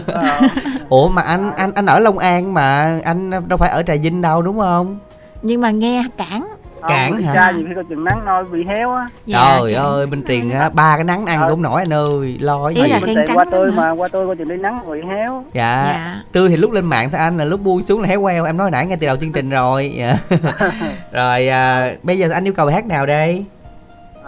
Ờ, 0.08 0.24
ủa 0.90 1.08
mà 1.10 1.22
anh 1.22 1.52
anh 1.56 1.72
anh 1.76 1.86
ở 1.86 2.00
Long 2.00 2.18
An 2.18 2.54
mà 2.54 3.00
anh 3.04 3.32
đâu 3.48 3.58
phải 3.58 3.70
ở 3.70 3.84
Trà 3.84 3.94
Vinh 4.04 4.22
đâu 4.22 4.42
đúng 4.42 4.60
không 4.60 4.98
Nhưng 5.42 5.62
mà 5.62 5.72
nghe 5.72 6.04
cản 6.18 6.48
Cản 6.88 7.22
hả? 7.22 7.34
Ra 7.34 7.52
gì 7.58 7.64
khi 7.68 7.72
coi 7.76 7.84
chừng 7.90 8.04
nắng 8.04 8.26
nôi 8.26 8.44
bị 8.44 8.60
héo 8.68 8.92
á. 8.94 9.08
dạ, 9.26 9.58
trời 9.62 9.74
ơi 9.74 10.08
Minh 10.08 10.24
Tiền 10.28 10.52
á 10.52 10.70
ba 10.74 10.96
cái 10.98 11.04
nắng 11.04 11.26
ăn 11.26 11.42
Ờ. 11.42 11.50
cũng 11.50 11.62
nổi 11.62 11.82
anh 11.82 11.94
ơi 11.94 12.38
lo 12.40 12.66
Ý 12.68 12.76
gì 12.82 12.88
là 12.88 13.00
khen 13.00 13.16
Tiền 13.16 13.26
trắng 13.28 13.38
qua 13.38 13.46
tôi 13.52 13.72
mà 13.72 13.92
qua 13.92 14.08
tôi 14.12 14.28
coi 14.28 14.36
chừng 14.36 14.48
đi 14.48 14.56
nắng 14.58 14.80
bị 14.92 15.00
héo. 15.10 15.44
dạ. 15.54 15.86
Dạ 15.94 16.22
tươi 16.32 16.50
thì 16.50 16.58
lúc 16.58 16.72
lên 16.72 16.86
mạng 16.86 17.10
thôi 17.12 17.20
anh 17.20 17.38
là 17.38 17.46
lúc 17.46 17.62
buông 17.64 17.82
xuống 17.82 18.02
là 18.02 18.08
héo 18.08 18.22
queo 18.22 18.46
em 18.46 18.58
nói 18.58 18.72
nãy 18.72 18.86
ngay 18.88 18.98
từ 19.02 19.08
đầu 19.08 19.16
chương 19.18 19.32
trình 19.32 19.50
rồi 19.50 19.94
dạ. 19.98 20.16
rồi 21.12 21.48
à, 21.48 21.92
bây 22.04 22.18
giờ 22.20 22.30
anh 22.34 22.48
yêu 22.48 22.54
cầu 22.54 22.66
bài 22.66 22.76
hát 22.76 22.86
nào 22.86 23.06
đây 23.06 23.46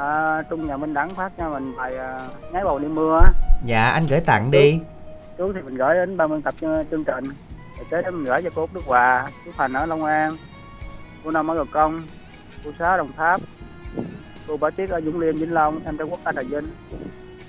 À, 0.03 0.41
Trung 0.49 0.67
nhà 0.67 0.77
Minh 0.77 0.93
Đẳng 0.93 1.09
phát 1.09 1.31
cho 1.37 1.49
mình 1.49 1.75
bài 1.77 1.97
à, 1.97 2.19
Nháy 2.51 2.63
bầu 2.63 2.79
đi 2.79 2.87
mưa 2.87 3.19
á. 3.23 3.31
dạ 3.65 3.87
anh 3.87 4.03
gửi 4.09 4.19
tặng 4.19 4.51
đi 4.51 4.79
Chú 5.37 5.53
thì 5.53 5.61
mình 5.61 5.75
gửi 5.75 5.95
đến 5.95 6.17
ban 6.17 6.29
biên 6.29 6.41
tập 6.41 6.53
chương 6.61 6.85
chương 6.91 7.03
trình. 7.03 7.23
Rồi 7.77 7.85
kế 7.89 8.01
đó 8.01 8.11
mình 8.11 8.23
gửi 8.25 8.41
cho 8.41 8.49
cô 8.55 8.61
Út 8.61 8.73
Đức 8.73 8.81
Hòa, 8.85 9.27
chú 9.45 9.51
Thành 9.57 9.73
ở 9.73 9.85
Long 9.85 10.05
An, 10.05 10.31
cô 11.23 11.31
Năm 11.31 11.51
ở 11.51 11.55
Gò 11.55 11.65
Công, 11.71 12.03
cô 12.65 12.71
Sáu 12.79 12.97
Đồng 12.97 13.11
Tháp, 13.17 13.41
cô 14.47 14.57
Bảo 14.57 14.71
Tiết 14.71 14.89
ở 14.89 15.01
Dũng 15.01 15.19
Liêm 15.19 15.35
Vĩnh 15.35 15.53
Long, 15.53 15.79
em 15.85 15.97
Trần 15.97 16.11
Quốc 16.11 16.19
ở 16.23 16.31
Trà 16.35 16.41
Vinh. 16.41 16.67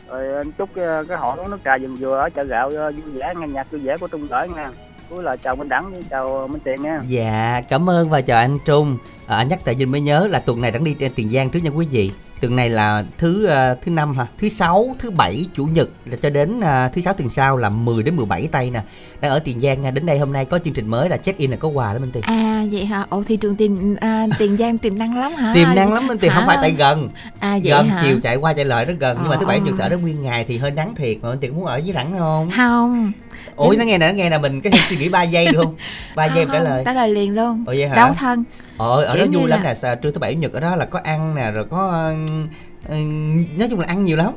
Rồi 0.08 0.34
anh 0.34 0.52
chúc 0.52 0.68
cái, 1.08 1.18
họ 1.18 1.36
uống 1.36 1.50
nước 1.50 1.58
trà 1.64 1.78
vườn 1.78 1.96
dừa 1.96 2.20
ở 2.20 2.30
chợ 2.30 2.44
gạo 2.44 2.70
ờ, 2.76 2.92
vui 2.92 3.12
vẻ 3.14 3.34
nghe 3.36 3.48
nhạc 3.48 3.70
vui 3.70 3.80
vẻ 3.80 3.96
của 3.96 4.08
Trung 4.08 4.26
gửi 4.30 4.48
nha. 4.48 4.70
Cuối 5.10 5.22
là 5.22 5.36
chào 5.36 5.56
Minh 5.56 5.68
Đẳng 5.68 6.02
chào 6.10 6.48
Minh 6.48 6.60
Tiền 6.64 6.82
nha. 6.82 7.02
dạ 7.06 7.62
cảm 7.68 7.90
ơn 7.90 8.10
và 8.10 8.20
chào 8.20 8.38
anh 8.38 8.58
Trung 8.64 8.98
à, 9.26 9.36
anh 9.36 9.48
nhắc 9.48 9.58
tại 9.64 9.74
Vinh 9.74 9.90
mới 9.90 10.00
nhớ 10.00 10.28
là 10.30 10.38
tuần 10.38 10.60
này 10.60 10.70
đang 10.70 10.84
đi 10.84 10.94
trên 10.94 11.12
Tiền 11.14 11.30
Giang 11.30 11.50
trước 11.50 11.60
nha 11.62 11.70
quý 11.70 11.86
vị 11.90 12.12
tuần 12.44 12.56
này 12.56 12.70
là 12.70 13.04
thứ 13.18 13.44
ờ, 13.46 13.76
thứ 13.84 13.90
năm 13.90 14.16
hả 14.16 14.26
thứ 14.38 14.48
sáu 14.48 14.96
thứ 14.98 15.10
bảy 15.10 15.46
chủ 15.54 15.64
nhật 15.66 15.88
là 16.04 16.16
cho 16.22 16.30
đến 16.30 16.60
à, 16.60 16.88
thứ 16.94 17.00
sáu 17.00 17.14
tuần 17.14 17.30
sau 17.30 17.56
là 17.56 17.68
10 17.70 18.02
đến 18.02 18.16
17 18.16 18.48
tây 18.52 18.70
nè 18.70 18.80
đang 19.20 19.30
ở 19.30 19.38
Tiền 19.38 19.60
Giang 19.60 19.82
nha 19.82 19.90
đến 19.90 20.06
đây 20.06 20.18
hôm 20.18 20.32
nay 20.32 20.44
có 20.44 20.58
chương 20.58 20.72
trình 20.74 20.88
mới 20.88 21.08
là 21.08 21.16
check 21.16 21.38
in 21.38 21.50
là 21.50 21.56
có 21.56 21.68
quà 21.68 21.92
đó 21.92 21.98
Minh 21.98 22.10
Tiền 22.12 22.22
À 22.26 22.64
vậy 22.72 22.84
hả? 22.84 23.04
Ồ 23.08 23.22
thị 23.22 23.36
trường 23.36 23.56
tìm 23.56 23.96
à, 24.00 24.26
Tiền 24.38 24.56
Giang 24.56 24.78
tiềm 24.78 24.98
năng 24.98 25.18
lắm 25.20 25.32
hả? 25.34 25.54
tiềm 25.54 25.68
năng 25.74 25.92
lắm 25.92 26.06
Minh 26.06 26.18
Tiền 26.18 26.30
không 26.34 26.40
Hả? 26.42 26.46
phải 26.46 26.56
tại 26.60 26.70
gần 26.78 27.08
À 27.38 27.50
vậy 27.64 27.72
gần 27.72 27.88
hả? 27.88 28.02
chiều 28.04 28.20
chạy 28.22 28.36
qua 28.36 28.52
chạy 28.52 28.64
lại 28.64 28.84
rất 28.84 28.94
gần 29.00 29.18
nhưng 29.20 29.30
mà 29.30 29.36
thứ 29.36 29.46
bảy 29.46 29.56
Ờ. 29.58 29.62
chủ 29.66 29.70
nhật 29.70 29.80
ở 29.80 29.88
đó 29.88 29.96
nguyên 29.96 30.22
ngày 30.22 30.44
thì 30.48 30.58
hơi 30.58 30.70
nắng 30.70 30.94
thiệt 30.94 31.16
mà 31.22 31.28
Minh 31.30 31.38
Tiền 31.40 31.56
muốn 31.56 31.64
ở 31.66 31.80
với 31.84 31.92
rảnh 31.94 32.14
không 32.18 32.50
Không. 32.56 33.12
Ủa 33.56 33.74
nó 33.78 33.84
nghe 33.84 33.98
nè 33.98 34.08
nó 34.08 34.14
nghe 34.14 34.30
nè 34.30 34.38
mình 34.38 34.60
có 34.60 34.70
thể 34.70 34.78
suy 34.88 34.96
nghĩ 34.96 35.08
3 35.08 35.22
giây 35.22 35.46
được 35.52 35.58
không 35.62 35.74
3 36.16 36.26
giây 36.26 36.46
trả 36.52 36.58
lời 36.58 36.82
Trả 36.86 36.92
lời 36.92 37.08
liền 37.08 37.34
luôn. 37.34 37.64
ồ 37.66 37.72
vậy 37.76 37.88
hả 37.88 37.94
Đâu 37.96 38.12
thân. 38.18 38.44
Ờ, 38.78 39.04
ở 39.04 39.04
đó 39.04 39.12
Kiểu 39.14 39.26
như 39.26 39.38
vui 39.38 39.48
lắm 39.48 39.62
là- 39.62 39.68
nè, 39.70 39.74
sao 39.74 39.96
trưa 39.96 40.10
thứ 40.10 40.18
bảy 40.18 40.34
chủ 40.34 40.40
nhật 40.40 40.52
ở 40.52 40.60
đó 40.60 40.76
là 40.76 40.84
có 40.84 41.00
ăn 41.04 41.34
nè, 41.34 41.50
rồi 41.50 41.64
có 41.70 42.10
ừm, 42.28 42.48
ừm, 42.88 43.58
nói 43.58 43.68
chung 43.70 43.80
là 43.80 43.86
ăn 43.88 44.04
nhiều 44.04 44.16
lắm. 44.16 44.32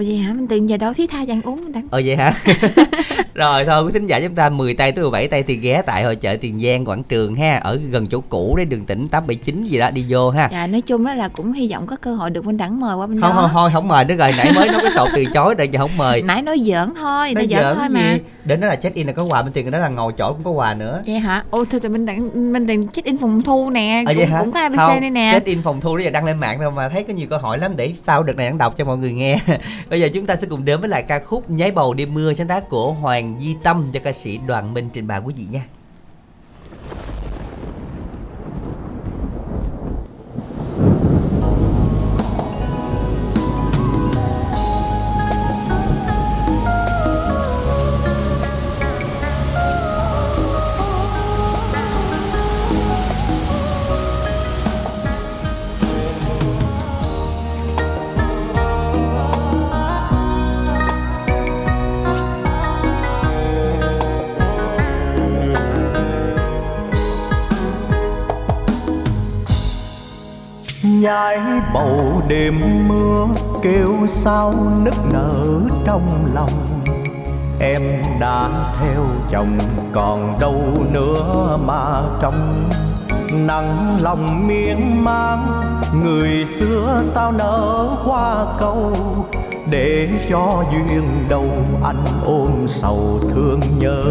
Ủa 0.00 0.06
vậy 0.06 0.16
hả? 0.16 0.32
Mình 0.32 0.48
tiền 0.48 0.68
giờ 0.68 0.76
đâu 0.76 0.92
thiết 0.94 1.10
tha 1.10 1.18
ăn 1.28 1.42
uống 1.42 1.64
mình 1.64 1.72
đang. 1.72 1.88
Ờ 1.90 2.02
vậy 2.04 2.16
hả? 2.16 2.32
rồi 3.34 3.64
thôi 3.64 3.84
quý 3.84 3.90
thính 3.92 4.06
giả 4.06 4.20
chúng 4.20 4.34
ta 4.34 4.48
10 4.48 4.74
tay 4.74 4.92
tới 4.92 5.02
17 5.02 5.28
tay 5.28 5.42
thì 5.42 5.54
ghé 5.56 5.82
tại 5.86 6.02
hội 6.04 6.16
chợ 6.16 6.36
Tiền 6.40 6.58
Giang 6.58 6.84
Quảng 6.84 7.02
Trường 7.02 7.34
ha, 7.36 7.56
ở 7.62 7.78
gần 7.90 8.06
chỗ 8.06 8.20
cũ 8.28 8.54
đấy 8.56 8.66
đường 8.66 8.84
tỉnh 8.86 9.08
879 9.08 9.62
gì 9.62 9.78
đó 9.78 9.90
đi 9.90 10.04
vô 10.08 10.30
ha. 10.30 10.48
Dạ 10.52 10.66
nói 10.66 10.80
chung 10.80 11.04
đó 11.04 11.14
là 11.14 11.28
cũng 11.28 11.52
hy 11.52 11.72
vọng 11.72 11.86
có 11.86 11.96
cơ 11.96 12.14
hội 12.14 12.30
được 12.30 12.46
Minh 12.46 12.56
Đẳng 12.56 12.80
mời 12.80 12.96
qua 12.96 13.06
bên 13.06 13.20
Không 13.20 13.30
đó. 13.30 13.36
không 13.40 13.50
thôi 13.52 13.70
không 13.72 13.88
mời 13.88 14.04
nữa 14.04 14.14
rồi, 14.14 14.32
nãy 14.36 14.52
mới 14.56 14.68
nói 14.68 14.80
cái 14.82 14.90
sổ 14.94 15.08
từ 15.14 15.24
chối 15.24 15.54
rồi 15.54 15.68
giờ 15.68 15.78
không 15.78 15.96
mời. 15.96 16.22
Nãy 16.26 16.42
nói 16.42 16.58
giỡn 16.66 16.94
thôi, 16.96 17.34
Nói 17.34 17.46
giỡn 17.46 17.60
giỡn 17.62 17.76
thôi 17.76 17.88
gì? 17.88 17.94
mà. 17.94 18.16
Đến 18.44 18.60
đó 18.60 18.66
là 18.68 18.76
check 18.76 18.96
in 18.96 19.06
là 19.06 19.12
có 19.12 19.22
quà 19.24 19.42
bên 19.42 19.52
tiền 19.52 19.70
đó 19.70 19.78
là 19.78 19.88
ngồi 19.88 20.12
chỗ 20.18 20.32
cũng 20.32 20.44
có 20.44 20.50
quà 20.50 20.74
nữa. 20.74 21.02
Vậy 21.06 21.18
hả? 21.18 21.44
Ôi 21.50 21.64
thôi 21.70 21.80
thì 21.82 21.88
Minh 21.88 22.06
Đẳng 22.06 22.52
Minh 22.52 22.66
Đẳng 22.66 22.88
check 22.88 23.06
in 23.06 23.18
phòng 23.18 23.42
thu 23.42 23.70
nè, 23.70 24.02
vậy 24.06 24.14
cũng, 24.14 24.26
hả? 24.30 24.40
cũng 24.40 24.52
có 24.52 24.60
ABC 24.60 24.76
Không, 24.78 25.00
đây 25.00 25.10
nè. 25.10 25.30
Check 25.32 25.46
in 25.46 25.62
phòng 25.62 25.80
thu 25.80 25.96
đó 25.96 26.04
giờ 26.04 26.10
đăng 26.10 26.24
lên 26.24 26.38
mạng 26.38 26.58
rồi 26.60 26.70
mà 26.70 26.88
thấy 26.88 27.02
có 27.04 27.12
nhiều 27.12 27.26
câu 27.30 27.38
hỏi 27.38 27.58
lắm 27.58 27.72
để 27.76 27.92
sau 28.06 28.22
đợt 28.22 28.36
này 28.36 28.46
đăng 28.46 28.58
đọc 28.58 28.74
cho 28.76 28.84
mọi 28.84 28.98
người 28.98 29.12
nghe. 29.12 29.38
Bây 29.90 30.00
giờ 30.00 30.08
chúng 30.14 30.26
ta 30.26 30.36
sẽ 30.36 30.46
cùng 30.50 30.64
đến 30.64 30.80
với 30.80 30.88
lại 30.88 31.02
ca 31.02 31.18
khúc 31.18 31.50
Nháy 31.50 31.70
bầu 31.70 31.94
đêm 31.94 32.14
mưa 32.14 32.34
sáng 32.34 32.48
tác 32.48 32.68
của 32.68 32.92
Hoàng 32.92 33.38
Di 33.40 33.56
Tâm 33.62 33.90
cho 33.92 34.00
ca 34.04 34.12
sĩ 34.12 34.38
Đoàn 34.46 34.74
Minh 34.74 34.88
trình 34.92 35.06
bày 35.06 35.20
quý 35.24 35.34
vị 35.36 35.44
nha. 35.50 35.64
Nhái 71.00 71.38
bầu 71.74 72.22
đêm 72.28 72.60
mưa, 72.88 73.26
kêu 73.62 73.94
sao 74.08 74.54
nức 74.84 74.94
nở 75.12 75.60
trong 75.84 76.26
lòng. 76.34 76.50
Em 77.60 77.82
đã 78.20 78.48
theo 78.80 79.04
chồng 79.30 79.58
còn 79.92 80.40
đâu 80.40 80.62
nữa 80.90 81.58
mà 81.66 82.02
trong 82.20 82.68
nắng 83.32 83.98
lòng 84.00 84.48
miên 84.48 85.04
man 85.04 85.62
người 86.02 86.46
xưa 86.58 87.02
sao 87.04 87.32
nở 87.32 87.88
hoa 88.02 88.46
câu 88.58 88.92
để 89.70 90.08
cho 90.30 90.64
duyên 90.72 91.02
đầu 91.28 91.48
anh 91.84 92.04
ôm 92.24 92.50
sầu 92.66 93.20
thương 93.34 93.60
nhớ 93.78 94.02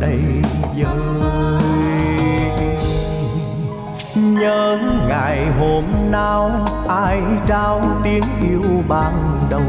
đây 0.00 0.20
vơi 0.76 1.65
nhớ 4.46 4.78
ngày 5.08 5.46
hôm 5.60 5.84
nào 6.10 6.50
ai 6.88 7.20
trao 7.46 7.82
tiếng 8.04 8.22
yêu 8.42 8.62
ban 8.88 9.38
đầu. 9.50 9.62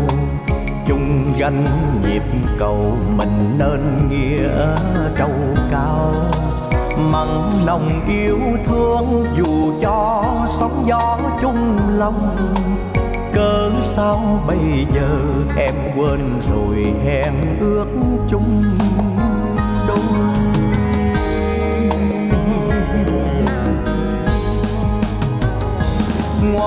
Chung 0.88 1.34
gánh 1.38 1.66
nhịp 2.04 2.24
cầu 2.58 2.98
mình 3.18 3.58
nên 3.58 4.10
nghĩa 4.10 4.50
trâu 5.18 5.30
cao. 5.72 6.12
Mặn 7.12 7.28
lòng 7.66 7.88
yêu 8.10 8.40
thương 8.66 9.26
dù 9.38 9.80
cho 9.82 10.24
sóng 10.48 10.84
gió 10.86 11.18
chung 11.42 11.78
lòng. 11.98 12.36
Cớ 13.34 13.70
sao 13.82 14.20
bây 14.48 14.88
giờ 14.94 15.10
em 15.58 15.74
quên 15.96 16.40
rồi 16.52 16.94
hẹn 17.06 17.34
ước 17.60 17.88
chung 18.30 18.64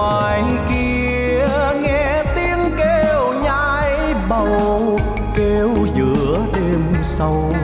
ngoài 0.01 0.43
kia 0.69 1.49
nghe 1.83 2.23
tiếng 2.35 2.71
kêu 2.79 3.33
nhai 3.43 4.15
bầu, 4.29 4.99
kêu 5.35 5.71
giữa 5.95 6.39
đêm 6.55 6.83
sâu. 7.05 7.55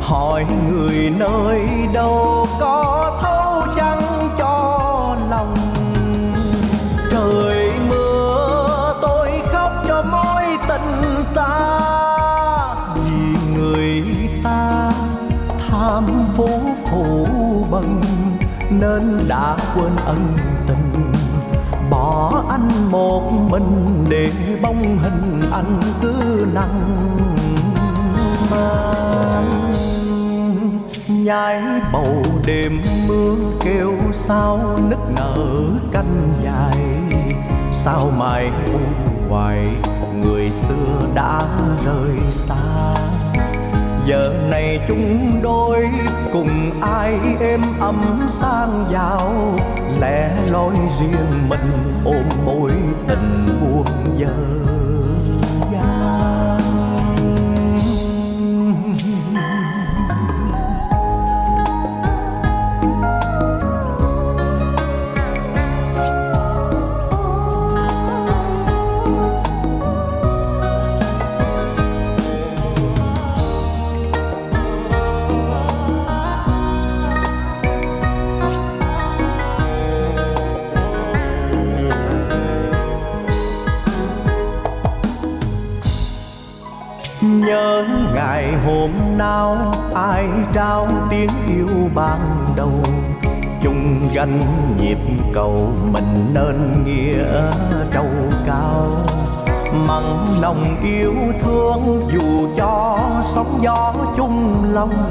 Hỏi 0.00 0.44
người 0.68 1.12
nơi 1.18 1.60
đâu 1.92 2.46
có 2.60 3.18
thấu 3.22 3.74
chăng 3.76 4.30
cho 4.38 5.16
lòng. 5.30 5.54
Trời 7.10 7.70
mưa, 7.88 8.94
tôi 9.02 9.30
khóc 9.52 9.72
cho 9.88 10.02
mối 10.02 10.42
tình 10.68 11.24
xa. 11.24 11.80
Vì 12.94 13.36
người 13.56 14.04
ta 14.44 14.92
tham 15.70 16.06
phố 16.36 16.48
phủ 16.86 17.26
bần 17.70 18.00
nên 18.70 19.28
đã 19.28 19.56
quên 19.74 19.96
ân 20.06 20.36
một 22.92 23.22
mình 23.50 24.04
để 24.08 24.30
bóng 24.62 24.98
hình 24.98 25.50
anh 25.52 25.80
cứ 26.02 26.46
nặng 26.54 27.06
mang 28.50 29.72
nhái 31.08 31.62
bầu 31.92 32.22
đêm 32.46 32.80
mưa 33.08 33.34
kêu 33.64 33.92
sao 34.12 34.78
nức 34.90 34.98
nở 35.16 35.36
canh 35.92 36.32
dài. 36.44 36.76
Sao 37.72 38.10
mai 38.18 38.50
u 38.72 38.78
hoài 39.28 39.66
người 40.22 40.50
xưa 40.50 41.06
đã 41.14 41.42
rời 41.84 42.16
xa? 42.30 42.94
Giờ 44.06 44.48
này 44.50 44.80
chúng 44.88 45.40
đôi 45.42 45.88
cùng 46.32 46.80
ai 46.80 47.18
êm 47.40 47.60
ấm 47.80 48.26
sang 48.28 48.84
giàu? 48.90 49.32
Lẻ 50.00 50.36
loi 50.50 50.74
riêng 51.00 51.48
mình 51.48 51.92
ôm 52.04 52.28
mối 52.44 52.72
tình 53.08 53.60
buồn 53.60 53.86
dở 54.16 54.34
ban 91.94 92.46
đầu. 92.56 92.72
Chung 93.62 94.08
gánh 94.14 94.40
nhịp 94.80 94.98
cầu 95.32 95.72
mình 95.92 96.34
nên 96.34 96.84
nghĩa 96.84 97.24
trâu 97.92 98.06
cao. 98.46 98.86
Mặn 99.88 100.02
lòng 100.40 100.64
yêu 100.84 101.14
thương 101.40 102.08
dù 102.12 102.48
cho 102.56 102.98
sóng 103.22 103.58
gió 103.60 103.94
chung 104.16 104.64
lòng. 104.72 105.10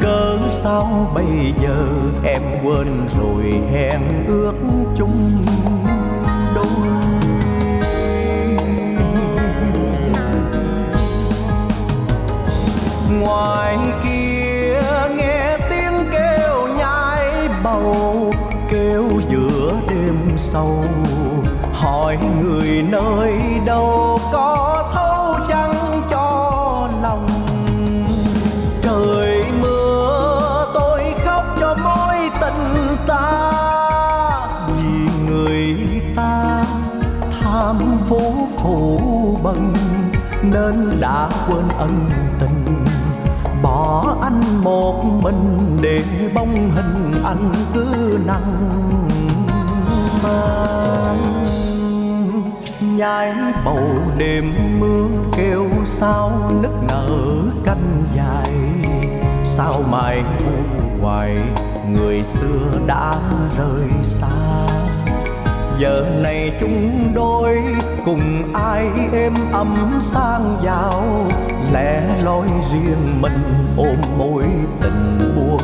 Cớ 0.00 0.38
sao 0.48 0.86
bây 1.14 1.54
giờ 1.62 1.86
em 2.24 2.42
quên 2.64 3.06
rồi 3.18 3.60
hẹn 3.72 4.00
ước 4.26 4.54
chung 4.96 5.30
đôi. 6.54 6.64
Ngoài 13.20 13.78
kia 14.04 14.13
sâu. 20.54 20.84
Hỏi 21.72 22.18
người 22.40 22.84
nơi 22.90 23.32
đâu 23.64 24.18
có 24.32 24.84
thấu 24.94 25.46
chăng 25.48 26.02
cho 26.10 26.88
lòng? 27.02 27.26
Trời 28.82 29.44
mưa, 29.60 30.66
tôi 30.74 31.02
khóc 31.24 31.44
cho 31.60 31.74
mối 31.84 32.16
tình 32.40 32.96
xa. 32.96 33.52
Vì 34.68 35.08
người 35.28 35.76
ta 36.16 36.64
tham 37.40 37.78
phú 38.08 38.48
phủ 38.58 39.00
bần, 39.42 39.74
nên 40.42 41.00
đã 41.00 41.28
quên 41.48 41.68
ân 41.78 42.10
tình. 42.40 42.84
Bỏ 43.62 44.16
anh 44.22 44.64
một 44.64 45.04
mình 45.22 45.78
để 45.80 46.02
bóng 46.34 46.70
hình 46.74 47.22
anh 47.24 47.52
cứ 47.74 48.18
nặng 48.26 48.74
nhái 52.96 53.32
bầu 53.64 53.88
đêm 54.16 54.54
mưa 54.80 55.08
kêu 55.36 55.66
sao 55.86 56.52
nức 56.62 56.72
nở 56.88 57.08
canh 57.64 58.04
dài. 58.16 58.52
Sao 59.44 59.82
mai 59.90 60.22
u 60.38 60.52
hoài, 61.02 61.38
người 61.90 62.24
xưa 62.24 62.78
đã 62.86 63.14
rời 63.56 63.88
xa. 64.02 64.28
Giờ 65.78 66.06
này 66.22 66.52
chúng 66.60 67.12
đôi 67.14 67.58
cùng 68.04 68.52
ai 68.54 68.88
êm 69.12 69.34
ấm 69.52 69.98
sang 70.00 70.56
giàu 70.62 71.04
lẻ 71.72 72.02
loi 72.22 72.48
riêng 72.48 73.20
mình 73.20 73.42
ôm 73.76 73.96
mối 74.18 74.44
tình 74.80 75.34
buồn 75.36 75.60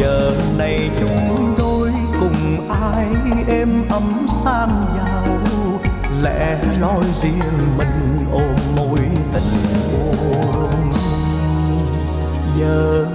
giờ 0.00 0.32
này 0.58 0.90
chúng 1.00 1.54
tôi 1.58 1.90
cùng 2.20 2.68
ai 2.68 3.06
êm 3.48 3.84
ấm 3.88 4.26
sang 4.28 4.86
giàu 4.96 5.38
lẽ 6.22 6.58
loi 6.80 7.04
riêng 7.22 7.76
mình 7.78 8.26
ôm 8.32 8.56
mối 8.76 8.98
tình 9.32 9.62
buồn. 9.92 10.92
Giờ 12.58 13.06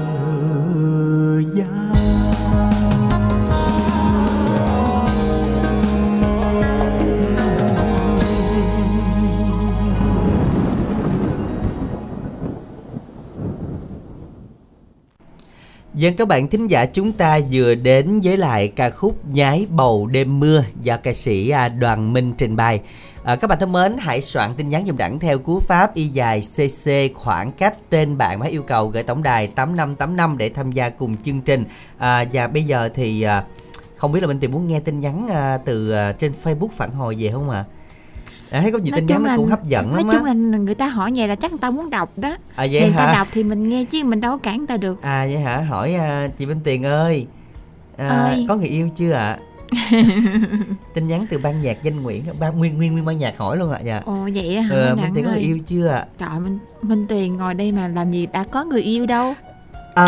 Dân 15.95 16.15
các 16.15 16.27
bạn 16.27 16.47
thính 16.47 16.67
giả 16.67 16.85
chúng 16.85 17.11
ta 17.11 17.39
vừa 17.51 17.75
đến 17.75 18.19
với 18.23 18.37
lại 18.37 18.67
ca 18.67 18.89
khúc 18.89 19.25
Nhái 19.27 19.67
bầu 19.69 20.07
đêm 20.07 20.39
mưa 20.39 20.63
do 20.81 20.97
ca 20.97 21.13
sĩ 21.13 21.49
à, 21.49 21.69
Đoàn 21.69 22.13
Minh 22.13 22.33
trình 22.37 22.55
bày. 22.55 22.81
À, 23.23 23.35
các 23.35 23.47
bạn 23.47 23.59
thân 23.59 23.71
mến, 23.71 23.95
hãy 23.99 24.21
soạn 24.21 24.53
tin 24.57 24.69
nhắn 24.69 24.83
dùm 24.87 24.97
đẳng 24.97 25.19
theo 25.19 25.39
cú 25.39 25.59
pháp 25.59 25.93
y 25.93 26.07
dài 26.07 26.41
CC 26.55 26.91
khoảng 27.15 27.51
cách 27.51 27.75
tên 27.89 28.17
bạn 28.17 28.39
và 28.39 28.45
yêu 28.45 28.63
cầu 28.63 28.87
gửi 28.87 29.03
tổng 29.03 29.23
đài 29.23 29.47
8585 29.47 30.37
để 30.37 30.49
tham 30.49 30.71
gia 30.71 30.89
cùng 30.89 31.15
chương 31.23 31.41
trình. 31.41 31.63
À, 31.97 32.25
và 32.31 32.47
bây 32.47 32.63
giờ 32.63 32.89
thì 32.93 33.21
à, 33.21 33.43
không 33.95 34.11
biết 34.11 34.19
là 34.19 34.27
Minh 34.27 34.39
Tìm 34.39 34.51
muốn 34.51 34.67
nghe 34.67 34.79
tin 34.79 34.99
nhắn 34.99 35.27
à, 35.33 35.57
từ 35.57 35.91
à, 35.91 36.11
trên 36.11 36.33
Facebook 36.43 36.69
phản 36.73 36.91
hồi 36.91 37.15
về 37.19 37.29
không 37.31 37.49
ạ? 37.49 37.65
À? 37.69 37.84
Thấy 38.51 38.71
có 38.71 38.77
nhiều 38.77 38.93
tin 38.95 39.05
nhắn 39.05 39.23
nó 39.23 39.35
cũng 39.37 39.47
hấp 39.47 39.63
dẫn 39.67 39.91
nói 39.91 39.97
lắm 40.03 40.09
chung 40.11 40.23
á. 40.25 40.33
là 40.33 40.57
người 40.57 40.75
ta 40.75 40.87
hỏi 40.87 41.11
vậy 41.15 41.27
là 41.27 41.35
chắc 41.35 41.51
người 41.51 41.59
ta 41.59 41.71
muốn 41.71 41.89
đọc 41.89 42.17
đó 42.17 42.29
À 42.55 42.63
thì 42.67 42.73
vậy 42.73 42.81
người 42.81 42.93
ta 42.97 43.05
hả? 43.05 43.13
đọc 43.13 43.27
thì 43.31 43.43
mình 43.43 43.69
nghe 43.69 43.83
chứ 43.85 44.03
mình 44.03 44.21
đâu 44.21 44.31
có 44.31 44.37
cản 44.37 44.57
người 44.57 44.67
ta 44.67 44.77
được 44.77 45.01
À 45.01 45.27
vậy 45.31 45.39
hả? 45.39 45.57
Hỏi 45.69 45.93
à, 45.95 46.27
chị 46.37 46.45
Minh 46.45 46.59
Tiền 46.63 46.83
ơi. 46.85 47.27
À, 47.97 48.07
Ơi. 48.09 48.45
có 48.47 48.55
người 48.55 48.67
yêu 48.67 48.89
chưa 48.95 49.11
ạ? 49.11 49.37
tin 50.93 51.07
nhắn 51.07 51.25
từ 51.29 51.37
ban 51.37 51.61
nhạc 51.61 51.83
danh 51.83 52.03
Nguyễn 52.03 52.23
ban 52.39 52.57
nguyên 52.57 52.77
nguyên 52.77 52.93
nguyên 52.93 53.05
ban 53.05 53.17
nhạc 53.17 53.37
hỏi 53.37 53.57
luôn 53.57 53.71
ạ 53.71 53.79
dạ 53.85 54.01
ồ 54.05 54.29
vậy 54.35 54.61
hả 54.61 54.75
ờ, 54.75 54.95
Minh 54.95 55.11
Tiền 55.15 55.23
có 55.25 55.31
người 55.31 55.39
yêu 55.41 55.59
chưa 55.67 55.87
ạ 55.87 56.05
trời 56.17 56.39
minh 56.39 56.59
minh 56.81 57.05
tiền 57.07 57.37
ngồi 57.37 57.53
đây 57.53 57.71
mà 57.71 57.87
làm 57.87 58.11
gì 58.11 58.27
đã 58.33 58.43
có 58.51 58.63
người 58.63 58.81
yêu 58.81 59.05
đâu 59.05 59.33
à, 59.95 60.05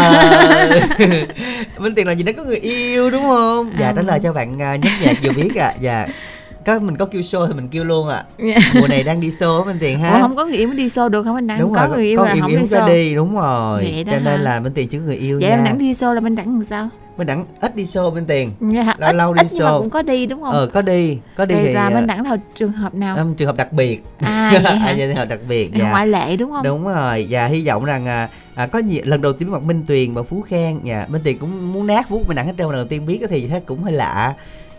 Minh 1.77 1.95
Tiền 1.95 2.07
là 2.07 2.13
gì 2.13 2.23
đó 2.23 2.31
có 2.37 2.43
người 2.43 2.57
yêu 2.57 3.11
đúng 3.11 3.23
không 3.23 3.71
dạ 3.79 3.87
À. 3.87 3.93
trả 3.95 4.01
lời 4.01 4.19
cho 4.23 4.33
bạn 4.33 4.61
à, 4.61 4.75
nhóm 4.75 4.93
nhạc 5.03 5.13
vừa 5.23 5.31
biết 5.31 5.55
ạ 5.55 5.73
dạ 5.81 6.07
có 6.67 6.79
mình 6.79 6.97
có 6.97 7.05
kêu 7.05 7.21
show 7.21 7.47
thì 7.47 7.53
mình 7.53 7.67
kêu 7.67 7.83
luôn 7.83 8.07
ạ. 8.07 8.23
Dạ. 8.37 8.57
mùa 8.73 8.87
này 8.87 9.03
đang 9.03 9.19
đi 9.21 9.29
show 9.29 9.59
á 9.59 9.65
Minh 9.65 9.77
Tiền 9.79 9.99
ha. 9.99 10.13
Ủa 10.13 10.21
không 10.21 10.35
có 10.35 10.45
người 10.45 10.57
yêu 10.57 10.67
mới 10.67 10.77
đi 10.77 10.87
show 10.87 11.09
được 11.09 11.23
không 11.23 11.35
anh 11.35 11.47
đặng 11.47 11.59
đúng 11.59 11.73
có 11.73 11.87
rồi 11.87 11.97
người 11.97 12.05
yêu 12.05 12.17
có 12.17 12.25
là 12.25 12.33
yêu 12.33 12.41
không 12.41 12.51
yêu 12.51 12.59
đi 12.59 12.65
show. 12.65 12.87
đi 12.87 13.15
đúng 13.15 13.35
rồi. 13.35 13.81
Vậy 13.83 14.03
đó 14.03 14.11
cho 14.11 14.19
nên 14.19 14.37
hả? 14.37 14.43
là 14.43 14.59
Minh 14.59 14.73
Tiền 14.73 14.87
có 14.91 14.97
người 14.97 15.15
yêu 15.15 15.39
vậy 15.41 15.49
nha. 15.49 15.55
em 15.55 15.63
đặng 15.63 15.77
đi 15.77 15.93
show 15.93 16.13
là 16.13 16.19
mình 16.19 16.35
đặng 16.35 16.53
làm 16.53 16.65
sao? 16.65 16.89
Minh 17.17 17.27
Đẳng 17.27 17.45
ít 17.61 17.75
đi 17.75 17.85
show 17.85 18.13
Minh 18.13 18.25
Tiền. 18.25 18.51
Dạ, 18.59 18.95
Lâu 18.97 19.09
ít, 19.09 19.13
lâu 19.15 19.33
đi 19.33 19.43
ít 19.43 19.47
nhưng 19.51 19.63
mà 19.63 19.69
show. 19.69 19.79
cũng 19.79 19.89
có 19.89 20.01
đi 20.01 20.25
đúng 20.25 20.41
không? 20.41 20.53
Ờ 20.53 20.67
có 20.73 20.81
đi 20.81 21.17
có 21.35 21.45
đi 21.45 21.55
Rồi 21.55 21.63
thì 21.65 21.73
là 21.73 21.83
à, 21.83 21.89
mình 21.89 22.07
đặng 22.07 22.23
là 22.23 22.37
trường 22.55 22.71
hợp 22.71 22.93
nào? 22.93 23.17
Um, 23.17 23.35
trường 23.35 23.47
hợp 23.47 23.57
đặc 23.57 23.73
biệt. 23.73 24.03
À 24.19 24.49
vậy 24.63 24.75
hả? 24.75 24.93
Trường 24.97 25.15
hợp 25.15 25.25
đặc 25.29 25.39
biệt 25.49 25.71
dạ. 25.73 25.89
ngoại 25.89 26.07
lệ 26.07 26.37
đúng 26.37 26.51
không? 26.51 26.63
Đúng 26.63 26.87
rồi 26.87 27.27
và 27.29 27.45
hy 27.45 27.67
vọng 27.67 27.85
rằng 27.85 28.05
à, 28.05 28.29
à, 28.55 28.67
có 28.67 28.79
nhiều 28.79 29.01
lần 29.05 29.21
đầu 29.21 29.33
tiên 29.33 29.51
mặt 29.51 29.61
Minh 29.61 29.83
Tuyền 29.87 30.13
và 30.13 30.23
Phú 30.23 30.43
Khang 30.47 30.79
dạ. 30.83 31.05
Minh 31.07 31.21
Tuyền 31.23 31.37
cũng 31.37 31.73
muốn 31.73 31.87
nát 31.87 32.09
vuốt 32.09 32.27
Minh 32.27 32.35
Đẳng 32.35 32.45
hết 32.47 32.53
trơn 32.57 32.67
lần 32.67 32.75
đầu 32.75 32.85
tiên 32.85 33.05
biết 33.05 33.19
thì 33.29 33.47
thấy 33.47 33.59
cũng 33.59 33.83
hơi 33.83 33.93
lạ 33.93 34.33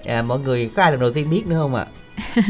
à, 0.08 0.22
mọi 0.22 0.38
người 0.38 0.70
có 0.74 0.82
ai 0.82 0.90
lần 0.90 1.00
đầu 1.00 1.12
tiên 1.12 1.30
biết 1.30 1.46
nữa 1.46 1.56
không 1.58 1.74
ạ? 1.74 1.86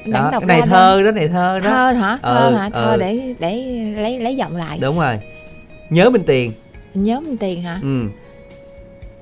Mình 0.04 0.12
Đó, 0.12 0.28
đọc 0.32 0.42
cái 0.48 0.58
này 0.58 0.68
thơ 0.68 1.02
đó, 1.02 1.10
này 1.10 1.28
thơ 1.28 1.60
đó. 1.60 1.70
thơ 1.70 1.92
hả 1.92 2.18
thơ 2.22 2.48
Ừ, 2.50 2.54
hả 2.56 2.70
thơ 2.70 2.90
ừ. 2.92 2.96
để 3.00 3.34
để 3.38 3.54
lấy 3.96 4.20
lấy 4.20 4.36
giọng 4.36 4.56
lại 4.56 4.78
Đúng 4.82 4.98
rồi. 4.98 5.18
Nhớ 5.90 6.10
Minh 6.10 6.22
Tiền. 6.26 6.52
nhớ 6.94 7.20
Minh 7.20 7.36
Tuyền 7.36 7.62
hả 7.62 7.78
Ừ. 7.82 8.02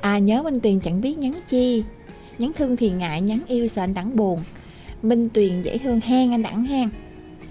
à 0.00 0.18
nhớ 0.18 0.42
Minh 0.42 0.60
Tuyền 0.60 0.80
chẳng 0.80 1.00
biết 1.00 1.18
nhắn 1.18 1.32
chi 1.48 1.84
nhắn 2.40 2.53
thương 2.59 2.76
thì 2.76 2.90
ngại 2.90 3.20
nhắn 3.20 3.40
yêu 3.46 3.68
sợ 3.68 3.83
anh 3.83 3.94
đẳng 3.94 4.16
buồn. 4.16 4.42
Minh 5.03 5.29
Tuyền 5.29 5.62
dễ 5.62 5.79
thương 5.79 6.00
hen 6.00 6.31
anh 6.35 6.42
đẳng 6.42 6.64
hen 6.64 6.88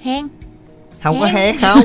hen 0.01 0.27
không 1.03 1.19
có 1.19 1.25
Hén. 1.25 1.35
hén 1.35 1.55
không 1.61 1.79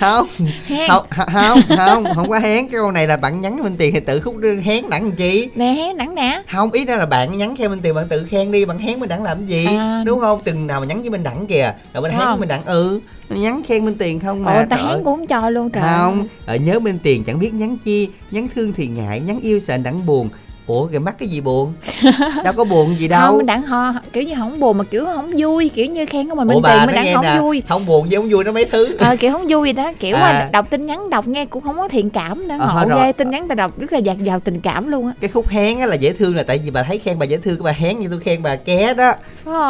không. 0.00 0.26
Hen 0.66 0.90
không 0.90 1.06
không 1.10 1.62
không 1.76 2.04
không 2.14 2.30
có 2.30 2.38
hén 2.38 2.68
cái 2.68 2.80
câu 2.80 2.90
này 2.90 3.06
là 3.06 3.16
bạn 3.16 3.40
nhắn 3.40 3.56
Minh 3.62 3.74
Tiền 3.78 3.92
thì 3.94 4.00
tự 4.00 4.20
khúc 4.20 4.36
hén 4.64 4.90
đẳng 4.90 5.02
làm 5.02 5.12
chi? 5.12 5.48
Nè 5.54 5.72
hen 5.72 5.96
đẳng 5.96 6.14
nè. 6.14 6.42
Không 6.52 6.72
ý 6.72 6.84
ra 6.84 6.96
là 6.96 7.06
bạn 7.06 7.38
nhắn 7.38 7.56
khen 7.56 7.70
Minh 7.70 7.80
Tiền 7.82 7.94
bạn 7.94 8.08
tự 8.08 8.24
khen 8.24 8.52
đi 8.52 8.64
bạn 8.64 8.78
hén 8.78 9.00
Minh 9.00 9.08
Đẳng 9.08 9.22
làm 9.22 9.46
gì? 9.46 9.66
À. 9.66 10.02
đúng 10.06 10.20
không? 10.20 10.40
Từng 10.44 10.66
nào 10.66 10.80
mà 10.80 10.86
nhắn 10.86 11.00
với 11.00 11.10
Minh 11.10 11.22
Đẳng 11.22 11.46
kìa. 11.46 11.74
Rồi 11.94 12.02
mình 12.02 12.12
hén. 12.12 12.40
Minh 12.40 12.48
Đẳng 12.48 12.64
ừ 12.64 13.00
nhắn 13.28 13.62
khen 13.66 13.84
Minh 13.84 13.94
Tiền 13.98 14.20
không 14.20 14.42
mà 14.44 14.52
ồ 14.52 14.64
ta 14.70 14.76
ơi. 14.76 15.00
cũng 15.04 15.04
không 15.04 15.26
cho 15.26 15.50
luôn 15.50 15.70
trời. 15.70 15.82
Không 15.82 16.26
ở 16.46 16.56
nhớ 16.56 16.78
Minh 16.78 16.98
Tiền 17.02 17.24
chẳng 17.24 17.38
biết 17.38 17.54
nhắn 17.54 17.76
chi 17.84 18.08
nhắn 18.30 18.48
thương 18.54 18.72
thì 18.72 18.86
ngại 18.86 19.20
nhắn 19.20 19.38
yêu 19.40 19.60
sợ 19.60 19.76
Đẳng 19.76 20.06
buồn 20.06 20.28
ủa 20.70 20.86
kìa 20.86 20.98
mắc 20.98 21.14
cái 21.18 21.28
gì 21.28 21.40
buồn? 21.40 21.72
Đâu 22.44 22.52
có 22.56 22.64
buồn 22.64 22.96
gì 22.98 23.08
đâu. 23.08 23.26
Không 23.28 23.36
mình 23.36 23.46
đặng 23.46 23.62
ho 23.62 23.92
kiểu 24.12 24.22
như 24.22 24.34
không 24.38 24.60
buồn 24.60 24.78
mà 24.78 24.84
kiểu 24.84 25.04
không 25.04 25.32
vui 25.38 25.68
kiểu 25.68 25.86
như 25.86 26.06
khen 26.06 26.28
của 26.28 26.34
mình 26.34 26.48
ủa 26.48 26.54
Minh 26.54 26.62
bà 26.62 26.86
mình 26.86 26.94
đặng 26.94 27.14
không 27.14 27.22
nè. 27.24 27.38
vui. 27.40 27.62
Không 27.68 27.86
buồn 27.86 28.08
với 28.08 28.16
không 28.16 28.30
vui 28.30 28.44
nó 28.44 28.52
mấy 28.52 28.64
thứ. 28.64 28.96
Ờ 28.98 29.16
kiểu 29.16 29.32
không 29.32 29.46
vui 29.48 29.72
đó 29.72 29.92
kiểu 30.00 30.16
À. 30.16 30.48
đọc 30.52 30.70
tin 30.70 30.86
nhắn 30.86 31.10
đọc 31.10 31.26
nghe 31.28 31.46
cũng 31.46 31.62
không 31.62 31.76
có 31.76 31.88
thiện 31.88 32.10
cảm 32.10 32.48
nữa 32.48 32.56
Ờ, 32.60 32.74
ngộ 32.82 32.88
rồi. 32.88 32.98
ghê 33.02 33.12
tin 33.12 33.30
nhắn 33.30 33.48
ta 33.48 33.54
đọc 33.54 33.78
rất 33.80 33.92
là 33.92 33.98
dạt 33.98 34.18
dào 34.18 34.40
tình 34.40 34.60
cảm 34.60 34.90
luôn 34.90 35.06
á. 35.06 35.12
Cái 35.20 35.30
khúc 35.30 35.48
hén 35.48 35.78
á 35.80 35.86
là 35.86 35.94
dễ 35.94 36.12
thương 36.12 36.36
là 36.36 36.42
tại 36.42 36.58
vì 36.64 36.70
bà 36.70 36.82
thấy 36.82 36.98
khen 36.98 37.18
bà 37.18 37.26
dễ 37.26 37.36
thương 37.36 37.56
cái 37.56 37.62
bà 37.64 37.72
hén 37.72 37.98
như 37.98 38.08
tôi 38.10 38.18
khen 38.18 38.42
bà 38.42 38.56
ké 38.56 38.94
đó. 38.94 39.12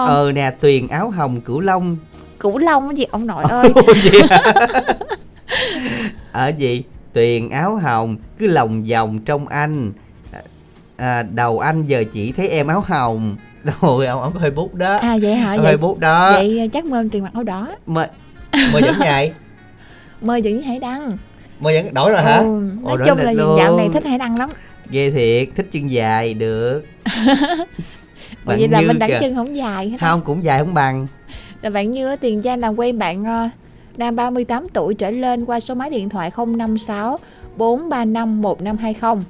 Ờ 0.07 0.33
nè 0.35 0.51
tuyền 0.61 0.89
áo 0.89 1.11
hồng 1.11 1.41
cửu 1.41 1.61
long. 1.61 1.97
Cửu 2.41 2.59
long 2.59 2.89
cái 2.89 2.97
gì? 2.97 3.05
Ông 3.11 3.27
nội 3.27 3.45
ơi. 3.49 3.69
ở 6.33 6.53
gì? 6.59 6.83
Tuyền 7.13 7.51
áo 7.51 7.77
hồng 7.77 8.17
cứ 8.39 8.47
lòng 8.47 8.83
vòng 8.83 9.19
trong 9.25 9.49
anh 9.49 9.93
à, 11.01 11.23
đầu 11.23 11.59
anh 11.59 11.85
giờ 11.85 12.05
chỉ 12.13 12.33
thấy 12.33 12.49
em 12.49 12.67
áo 12.67 12.85
hồng. 12.87 13.37
Rồi 13.81 14.07
ông 14.07 14.21
ông 14.21 14.33
có 14.33 14.41
hơi 14.41 14.51
bút 14.51 14.75
đó. 14.75 14.97
À 14.97 15.19
vậy 15.23 15.35
hả? 15.35 15.57
Hơi 15.57 15.77
bút 15.77 15.99
đó. 15.99 16.33
vậy 16.33 16.69
chắc 16.73 16.85
mơ 16.85 17.05
tiền 17.13 17.23
mặt 17.23 17.31
áo 17.35 17.43
đỏ. 17.43 17.69
Mời 17.87 18.07
mời 18.73 18.83
dẫn 18.83 18.95
vậy 18.99 19.33
mơ 20.21 20.41
với 20.45 20.63
hải 20.63 20.79
đăng. 20.79 21.19
Mời 21.61 21.75
dẫn 21.75 21.95
đổi 21.95 22.11
rồi 22.11 22.23
hả? 22.23 22.37
Ừ, 22.37 22.71
Ồ, 22.85 22.97
nói 22.97 22.99
đổi 22.99 23.09
chung 23.09 23.19
là 23.19 23.33
luôn. 23.33 23.59
dạo 23.59 23.77
này 23.77 23.89
thích 23.93 24.05
hải 24.05 24.19
đăng 24.19 24.39
lắm. 24.39 24.49
Ghê 24.91 25.11
thiệt 25.11 25.57
thích 25.57 25.67
chân 25.71 25.91
dài 25.91 26.35
được. 26.35 26.87
Ủa, 28.47 28.57
vậy 28.57 28.69
là 28.69 28.81
mình 28.81 28.99
kìa. 29.09 29.19
chân 29.21 29.35
không 29.35 29.57
dài 29.57 29.89
hết 29.89 29.97
không 30.01 30.21
cũng 30.21 30.45
dài 30.45 30.59
không 30.59 30.75
bằng. 30.75 31.07
Là 31.63 31.71
bạn 31.71 31.91
như 31.91 32.07
ở 32.09 32.17
tiền 32.17 32.43
giang 32.43 32.61
làm 32.61 32.77
quen 32.77 32.99
bạn 32.99 33.25
ờ, 33.25 33.49
đang 33.97 34.17
38 34.17 34.67
tuổi 34.73 34.95
trở 34.95 35.11
lên 35.11 35.45
qua 35.45 35.61
số 35.61 35.75
máy 35.75 35.91
điện 35.91 36.09
thoại 36.09 36.31
056 36.37 37.19
435 37.57 38.43
1520 38.43 39.25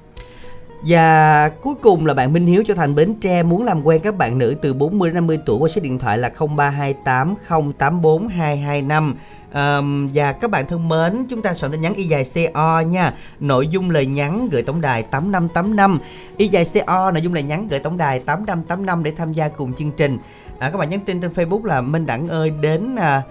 và 0.83 1.49
cuối 1.61 1.75
cùng 1.75 2.07
là 2.07 2.15
bạn 2.15 2.33
Minh 2.33 2.47
Hiếu 2.47 2.63
cho 2.67 2.75
thành 2.75 2.95
Bến 2.95 3.15
Tre 3.21 3.43
muốn 3.43 3.65
làm 3.65 3.87
quen 3.87 4.01
các 4.05 4.17
bạn 4.17 4.39
nữ 4.39 4.55
từ 4.63 4.75
40 4.75 5.09
đến 5.09 5.15
50 5.15 5.39
tuổi 5.47 5.59
qua 5.59 5.69
số 5.69 5.81
điện 5.81 5.99
thoại 5.99 6.19
là 6.19 6.31
0328 6.57 7.35
084 7.79 8.29
225. 8.29 9.17
Um, 9.55 10.09
và 10.15 10.33
các 10.33 10.51
bạn 10.51 10.67
thân 10.67 10.89
mến, 10.89 11.27
chúng 11.29 11.43
ta 11.43 11.55
soạn 11.55 11.73
tin 11.73 11.81
nhắn 11.81 11.95
y 11.95 12.05
dài 12.05 12.25
CO 12.35 12.81
nha. 12.81 13.15
Nội 13.41 13.69
dung 13.69 13.91
lời 13.91 14.07
nhắn 14.07 14.49
gửi 14.53 14.63
tổng 14.63 14.81
đài 14.81 15.03
8585. 15.03 15.99
Y 16.37 16.49
dài 16.49 16.65
CO 16.75 17.11
nội 17.11 17.23
dung 17.23 17.35
lời 17.35 17.43
nhắn 17.43 17.69
gửi 17.71 17.81
tổng 17.81 17.97
đài 17.97 18.19
8585 18.19 19.03
để 19.03 19.13
tham 19.17 19.33
gia 19.33 19.49
cùng 19.49 19.73
chương 19.73 19.93
trình. 19.93 20.19
À, 20.59 20.71
các 20.71 20.79
bạn 20.79 20.91
nhắn 20.91 21.01
tin 21.01 21.21
trên 21.21 21.31
Facebook 21.31 21.65
là 21.65 21.81
Minh 21.81 22.07
Đẳng 22.07 22.29
ơi 22.29 22.51
đến 22.61 22.97
à, 22.97 23.23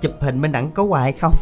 chụp 0.00 0.12
hình 0.20 0.40
Minh 0.40 0.52
Đẳng 0.52 0.70
có 0.70 0.82
quà 0.82 1.00
hay 1.00 1.12
không? 1.12 1.34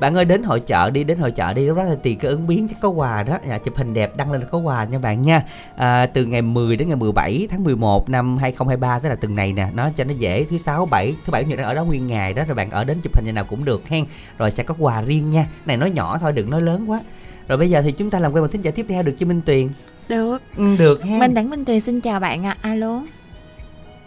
Bạn 0.00 0.14
ơi 0.14 0.24
đến 0.24 0.42
hội 0.42 0.60
chợ 0.60 0.90
đi, 0.90 1.04
đến 1.04 1.18
hội 1.18 1.30
chợ 1.30 1.52
đi, 1.52 1.66
lúc 1.66 1.76
đó 1.76 1.82
là 1.82 1.94
tiền 2.02 2.18
cái 2.18 2.30
ứng 2.30 2.46
biến 2.46 2.66
chắc 2.68 2.80
có 2.80 2.88
quà 2.88 3.22
đó. 3.22 3.38
À, 3.50 3.58
chụp 3.58 3.76
hình 3.76 3.94
đẹp 3.94 4.16
đăng 4.16 4.32
lên 4.32 4.40
là 4.40 4.46
có 4.50 4.58
quà 4.58 4.84
nha 4.84 4.98
bạn 4.98 5.22
nha. 5.22 5.42
À, 5.76 6.06
từ 6.06 6.24
ngày 6.24 6.42
10 6.42 6.76
đến 6.76 6.88
ngày 6.88 6.96
17 6.96 7.46
tháng 7.50 7.64
11 7.64 8.08
năm 8.08 8.38
2023 8.38 8.98
tức 8.98 9.08
là 9.08 9.14
tuần 9.14 9.34
này 9.34 9.52
nè, 9.52 9.66
nó 9.74 9.90
cho 9.96 10.04
nó 10.04 10.12
dễ 10.18 10.44
thứ 10.44 10.58
sáu 10.58 10.86
bảy, 10.86 11.16
thứ 11.26 11.30
bảy 11.30 11.44
nhật 11.44 11.58
đang 11.58 11.66
ở 11.66 11.74
đó 11.74 11.84
nguyên 11.84 12.06
ngày 12.06 12.34
đó 12.34 12.42
rồi 12.46 12.54
bạn 12.54 12.70
ở 12.70 12.84
đến 12.84 13.00
chụp 13.02 13.16
hình 13.16 13.24
như 13.26 13.32
nào 13.32 13.44
cũng 13.44 13.64
được 13.64 13.88
hen. 13.88 14.04
Rồi 14.38 14.50
sẽ 14.50 14.62
có 14.62 14.74
quà 14.78 15.02
riêng 15.02 15.30
nha. 15.30 15.46
Này 15.66 15.76
nói 15.76 15.90
nhỏ 15.90 16.18
thôi 16.20 16.32
đừng 16.32 16.50
nói 16.50 16.62
lớn 16.62 16.90
quá. 16.90 17.00
Rồi 17.48 17.58
bây 17.58 17.70
giờ 17.70 17.82
thì 17.82 17.92
chúng 17.92 18.10
ta 18.10 18.18
làm 18.18 18.32
quen 18.32 18.42
một 18.42 18.52
thính 18.52 18.62
giả 18.62 18.70
tiếp 18.70 18.86
theo 18.88 19.02
được 19.02 19.14
chưa 19.18 19.26
Minh 19.26 19.40
Tuyền? 19.46 19.68
được 20.10 20.42
ừ, 20.56 20.64
được 20.78 21.04
ha 21.04 21.18
minh 21.18 21.34
đẳng 21.34 21.50
minh 21.50 21.64
tuyền 21.64 21.80
xin 21.80 22.00
chào 22.00 22.20
bạn 22.20 22.46
ạ 22.46 22.56
alo 22.62 23.02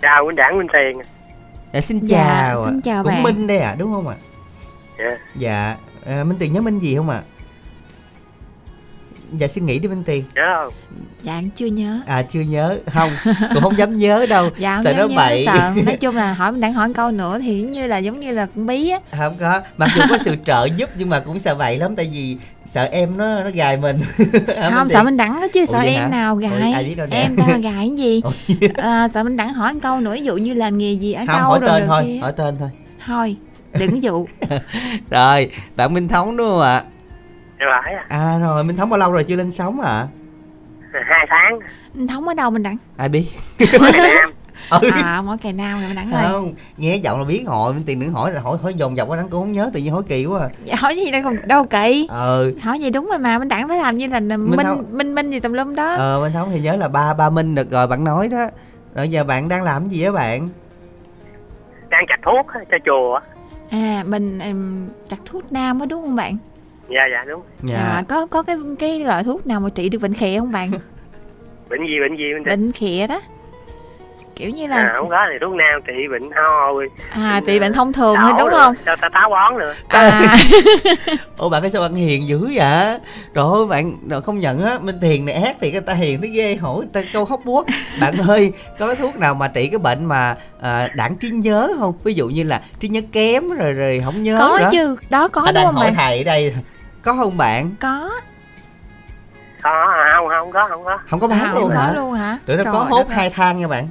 chào 0.02 0.26
Minh 0.26 0.36
Đảng 0.36 0.58
Minh 0.58 0.68
Tiền 0.74 1.02
dạ, 1.74 1.82
xin 1.82 2.00
Dạ, 2.06 2.18
chào 2.50 2.64
ạ. 2.64 2.70
xin 2.72 2.82
chào 2.82 3.04
cũng 3.04 3.12
bạn. 3.12 3.24
minh 3.24 3.48
đây 3.48 3.58
à 3.60 3.76
đúng 3.80 3.92
không 3.94 4.08
ạ 4.08 4.16
Dạ. 5.00 5.18
dạ 5.36 5.78
à, 6.06 6.24
minh 6.24 6.38
tiền 6.40 6.54
nhớ 6.54 6.62
minh 6.62 6.80
gì 6.80 6.96
không 6.96 7.10
ạ 7.10 7.22
dạ 9.38 9.48
xin 9.48 9.66
nghĩ 9.66 9.80
đi 9.80 9.88
minh 9.88 10.04
tiền 10.06 10.24
nhớ 10.36 10.42
không. 10.56 10.74
Dạ 11.22 11.34
anh 11.34 11.50
chưa 11.56 11.66
nhớ. 11.66 12.00
À 12.08 12.22
chưa 12.22 12.40
nhớ. 12.42 12.78
Không 12.94 13.10
cũng 13.54 13.64
không 13.64 13.78
dám 13.78 13.96
nhớ 13.96 14.26
đâu. 14.30 14.50
Dạ 14.58 14.82
sợ 14.84 14.94
nó 14.94 15.08
nhớ, 15.08 15.16
bậy. 15.16 15.44
sợ. 15.46 15.72
Nói 15.86 15.98
chung 15.98 16.16
là 16.16 16.34
hỏi 16.34 16.52
mình 16.52 16.62
đang 16.62 16.74
hỏi 16.74 16.94
câu 16.94 17.12
nữa 17.12 17.40
thì 17.40 17.62
giống 17.62 17.72
như 17.72 17.88
là 17.88 17.98
giống 17.98 18.20
như 18.20 18.32
là 18.32 18.46
con 18.56 18.66
bí 18.66 18.90
á. 18.90 19.00
Không 19.18 19.36
có. 19.40 19.62
Mặc 19.78 19.90
dù 19.96 20.02
có 20.10 20.18
sự 20.18 20.36
trợ 20.46 20.66
giúp 20.78 20.90
nhưng 20.98 21.10
mà 21.10 21.20
cũng 21.20 21.40
sợ 21.40 21.56
vậy 21.56 21.78
lắm 21.78 21.96
tại 21.96 22.10
vì 22.14 22.38
sợ 22.66 22.88
em 22.92 23.18
nó 23.18 23.44
nó 23.44 23.50
gài 23.54 23.78
mình. 23.78 24.00
À, 24.56 24.70
không 24.70 24.88
Minh 24.88 24.94
sợ 24.94 25.04
mình 25.04 25.18
đẳng 25.18 25.42
đó 25.42 25.48
chứ 25.54 25.60
Ủa 25.60 25.66
sợ 25.66 25.78
vậy 25.78 25.92
hả? 25.94 26.02
em 26.04 26.12
nào 26.12 26.36
gài? 26.36 26.96
đâu 26.98 27.08
em 27.12 27.36
ta 27.36 27.48
là 27.48 27.58
gài 27.58 27.74
cái 27.76 27.92
gì? 27.98 28.22
À, 28.74 29.08
sợ 29.14 29.24
mình 29.24 29.38
đẳng 29.38 29.54
hỏi 29.54 29.74
một 29.74 29.80
câu 29.84 30.00
nữa 30.00 30.14
ví 30.14 30.24
dụ 30.24 30.36
như 30.38 30.54
làm 30.54 30.78
nghề 30.78 30.92
gì 30.94 31.14
ở 31.14 31.26
không 31.28 31.36
đâu 31.38 31.50
hỏi 31.50 31.60
rồi 31.60 31.70
tên 31.70 31.80
rồi 31.80 31.88
thôi 31.88 32.04
kia. 32.08 32.20
hỏi 32.20 32.34
tên 32.38 32.56
thôi. 32.60 32.70
Thôi 33.06 33.36
đừng 33.80 34.04
dụ. 34.04 34.28
Rồi 35.10 35.50
bạn 35.76 35.94
minh 35.94 36.08
thống 36.08 36.38
đúng 36.38 36.48
không 36.48 36.62
ạ 36.62 36.84
Phải 37.84 37.94
à? 37.94 38.06
À 38.10 38.38
rồi 38.42 38.64
minh 38.64 38.78
thống 38.78 38.90
bao 38.90 38.98
lâu 39.00 39.12
rồi 39.12 39.24
chưa 39.24 39.36
lên 39.36 39.52
sóng 39.52 39.82
ạ? 39.82 40.08
Hai 40.94 41.28
tháng. 41.30 41.60
Anh 41.98 42.08
thống 42.08 42.28
ở 42.28 42.34
đâu 42.34 42.52
mình 42.52 42.64
đẳng 42.64 42.78
ai 42.98 43.10
biết? 43.10 43.26
Ừ. 44.70 44.90
à 44.94 45.22
mỗi 45.26 45.38
ngày 45.44 45.54
nào 45.54 45.78
rồi 45.80 45.88
mình 45.88 45.96
đẳng 45.96 46.12
ơi. 46.12 46.26
Không 46.32 46.54
nghe 46.78 46.96
giọng 46.96 47.20
là 47.20 47.26
biết 47.26 47.44
hỏi 47.48 47.74
minh 47.74 47.84
tiền 47.86 48.00
đừng 48.00 48.14
hỏi 48.14 48.32
hỏi 48.44 48.58
hỏi 48.64 48.74
dồn 48.74 48.98
dập 48.98 49.08
quá 49.08 49.18
đáng 49.18 49.30
cũng 49.30 49.42
không 49.42 49.52
nhớ 49.52 49.70
tự 49.74 49.80
nhiên 49.80 49.94
hỏi 49.94 50.04
kỳ 50.08 50.26
quá 50.26 50.40
à. 50.42 50.50
Dạ, 50.66 50.76
hỏi 50.80 50.96
gì 50.96 51.12
đâu 51.12 51.22
còn 51.24 51.36
đâu 51.46 51.64
kỳ. 51.66 52.08
Ờ 52.10 52.52
hỏi 52.64 52.80
gì 52.80 52.90
đúng 52.90 53.08
rồi 53.10 53.20
mà 53.20 53.40
mình 53.40 53.48
đẳng 53.50 53.68
nó 53.68 53.76
làm 53.76 53.98
như 53.98 54.08
là 54.08 54.20
minh 54.20 54.60
Thống- 54.64 54.86
minh 54.92 55.16
minh 55.16 55.32
gì 55.32 55.40
tùm 55.40 55.54
lum 55.54 55.76
đó. 55.76 55.96
Ờ 55.96 56.20
minh 56.22 56.34
thống 56.34 56.50
thì 56.52 56.60
nhớ 56.60 56.76
là 56.76 56.88
ba 56.88 57.14
ba 57.14 57.30
minh 57.30 57.56
được 57.56 57.72
rồi 57.72 57.88
bạn 57.88 58.04
nói 58.04 58.28
đó. 58.28 58.48
Rồi 58.96 59.10
giờ 59.10 59.24
bạn 59.24 59.50
đang 59.50 59.64
làm 59.64 59.90
gì 59.90 60.04
á 60.04 60.12
bạn? 60.12 60.50
Đang 61.90 62.06
chặt 62.08 62.18
thuốc 62.26 62.48
á, 62.54 62.60
cho 62.72 62.78
chùa 62.86 63.14
á. 63.16 63.22
à 63.70 64.04
mình 64.08 64.40
um, 64.40 64.88
chặt 65.10 65.18
thuốc 65.26 65.52
nam 65.52 65.80
á 65.80 65.86
đúng 65.86 66.02
không 66.02 66.16
bạn 66.16 66.38
dạ 66.96 67.02
dạ 67.12 67.26
đúng. 67.28 67.42
À, 67.76 68.04
có 68.08 68.26
có 68.26 68.44
cái 68.44 68.56
cái 68.80 69.00
loại 69.00 69.24
thuốc 69.24 69.48
nào 69.48 69.60
mà 69.60 69.70
trị 69.76 69.90
được 69.90 70.02
bệnh 70.02 70.14
khịa 70.14 70.40
không 70.40 70.52
bạn? 70.52 70.72
Bệnh 71.70 71.88
gì 71.88 72.00
bệnh 72.00 72.18
gì 72.18 72.26
Tiền 72.34 72.44
bệnh 72.46 72.72
khịa 72.72 73.08
đó. 73.08 73.22
Kiểu 74.36 74.50
như 74.50 74.66
à, 74.66 74.70
là 74.70 74.94
không 74.96 75.10
có 75.10 75.26
thì 75.32 75.38
thuốc 75.42 75.54
nam 75.54 75.82
trị 75.88 75.94
bệnh 76.12 76.32
ho 76.32 76.74
rồi 76.74 76.90
à 77.14 77.42
trị 77.48 77.60
bệnh 77.60 77.74
thông 77.74 77.94
thường 77.94 78.16
thôi 78.22 78.32
đúng 78.40 78.50
rồi, 78.50 78.60
không? 78.60 78.76
cho 78.86 78.96
ta 78.96 79.10
táo 79.10 79.30
bón 79.30 79.60
nữa? 79.60 79.74
À. 79.88 80.38
Ủa 81.38 81.50
bạn 81.50 81.62
cái 81.62 81.72
sao 81.72 81.82
bạn 81.82 81.96
hiền 81.96 82.28
dữ 82.28 82.40
vậy? 82.40 83.00
Trời 83.34 83.46
ơi 83.54 83.66
bạn 83.70 83.94
rồi 84.10 84.22
không 84.22 84.40
nhận 84.40 84.66
á 84.66 84.80
Minh 84.82 85.00
Thiền 85.02 85.26
này 85.26 85.36
ác 85.36 85.56
thì 85.62 85.72
người 85.72 85.82
ta 85.82 85.94
hiền 85.94 86.22
thấy 86.22 86.30
ghê 86.30 86.56
hỏi 86.56 86.78
người 86.78 86.90
ta 86.94 87.02
câu 87.14 87.26
hóc 87.26 87.42
búa. 87.46 87.64
Bạn 88.00 88.18
ơi 88.28 88.54
có 88.80 88.88
cái 88.88 88.96
thuốc 88.96 89.18
nào 89.18 89.34
mà 89.34 89.48
trị 89.48 89.68
cái 89.68 89.80
bệnh 89.80 90.06
mà 90.06 90.36
à, 90.62 90.88
đảng 90.96 91.16
trí 91.16 91.30
nhớ 91.30 91.70
không? 91.80 91.94
Ví 92.04 92.14
dụ 92.14 92.28
như 92.28 92.44
là 92.44 92.62
trí 92.80 92.88
nhớ 92.88 93.02
kém 93.12 93.50
rồi 93.50 93.74
rồi 93.74 94.02
không 94.06 94.24
nhớ 94.24 94.38
có 94.40 94.60
nữa 94.60 94.70
chứ 94.72 94.96
đó 95.10 95.28
có 95.28 95.42
Ta 95.46 95.52
đúng 95.52 95.56
đang 95.56 95.66
không 95.66 95.76
hỏi 95.76 95.86
bạn 95.86 95.96
thầy 95.96 96.18
ở 96.18 96.24
đây 96.24 96.54
Có 97.04 97.14
không 97.14 97.38
bạn? 97.38 97.72
Có. 97.80 98.10
Có 99.64 99.70
à, 99.94 100.14
không 100.18 100.28
không 100.30 100.52
có 100.52 100.68
không 100.70 100.84
có. 100.84 100.98
Không 101.10 101.20
có 101.20 101.28
à, 101.28 101.30
bán 101.30 101.52
không 101.52 101.60
luôn 101.62 101.70
có 101.76 101.82
hả? 101.82 101.92
luôn 101.96 102.14
hả? 102.14 102.38
Tụi 102.46 102.58
nó 102.58 102.64
Trời 102.64 102.74
có 102.74 102.80
hốt 102.80 103.10
hai 103.10 103.30
thang 103.30 103.60
nha 103.60 103.68
bạn. 103.68 103.88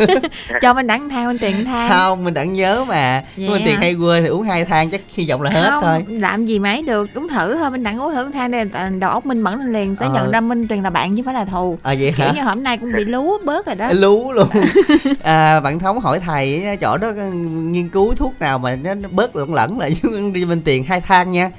Cho 0.62 0.74
mình 0.74 0.86
đẳng 0.86 1.08
thang 1.08 1.26
mình 1.26 1.38
tiền 1.38 1.64
thang. 1.64 1.90
Không 1.90 2.24
mình 2.24 2.34
đặng 2.34 2.52
nhớ 2.52 2.84
mà. 2.88 3.22
Vậy 3.36 3.48
Minh 3.48 3.62
Tiền 3.64 3.76
hay 3.76 3.94
quên 3.94 4.22
thì 4.22 4.28
uống 4.28 4.42
hai 4.42 4.64
thang 4.64 4.90
chắc 4.90 5.00
hy 5.14 5.28
vọng 5.30 5.42
là 5.42 5.50
hết 5.50 5.70
không 5.70 5.82
thôi. 5.82 6.04
làm 6.08 6.44
gì 6.46 6.58
mà 6.58 6.70
ấy 6.70 6.82
được. 6.82 7.10
Đúng 7.14 7.28
thử 7.28 7.56
thôi 7.56 7.70
mình 7.70 7.82
đặng 7.82 8.00
uống 8.00 8.14
thử 8.14 8.30
thang 8.30 8.50
đây 8.50 8.64
là 8.64 8.90
đầu 8.98 9.10
óc 9.10 9.26
minh 9.26 9.40
mẫn 9.40 9.58
lên 9.58 9.72
liền 9.72 9.96
sẽ 9.96 10.06
Ờ. 10.06 10.12
nhận 10.14 10.30
ra 10.32 10.40
minh 10.40 10.68
tuyền 10.68 10.82
là 10.82 10.90
bạn 10.90 11.10
chứ 11.10 11.16
không 11.16 11.24
phải 11.24 11.34
là 11.34 11.44
thù. 11.44 11.78
À 11.82 11.94
vậy 11.98 12.14
kiểu 12.16 12.26
hả? 12.26 12.32
như 12.36 12.42
hôm 12.42 12.62
nay 12.62 12.78
cũng 12.78 12.92
bị 12.92 13.04
lú 13.04 13.32
bớt 13.44 13.66
rồi 13.66 13.74
đó. 13.74 13.88
Lú 13.92 14.32
luôn. 14.32 14.48
À, 15.22 15.60
bạn 15.60 15.78
thống 15.78 16.00
hỏi 16.00 16.20
thầy 16.20 16.64
á, 16.64 16.74
chỗ 16.76 16.96
đó 16.96 17.08
có 17.16 17.22
nghiên 17.32 17.88
cứu 17.88 18.14
thuốc 18.14 18.40
nào 18.40 18.58
mà 18.58 18.76
nó 18.76 18.94
bớt 19.10 19.36
lẫn 19.36 19.54
lẫn 19.54 19.78
lại 19.78 19.94
chứ 20.02 20.30
đi 20.34 20.44
bên 20.44 20.62
tiền 20.62 20.84
hai 20.84 21.00
thang 21.00 21.30
nha 21.30 21.50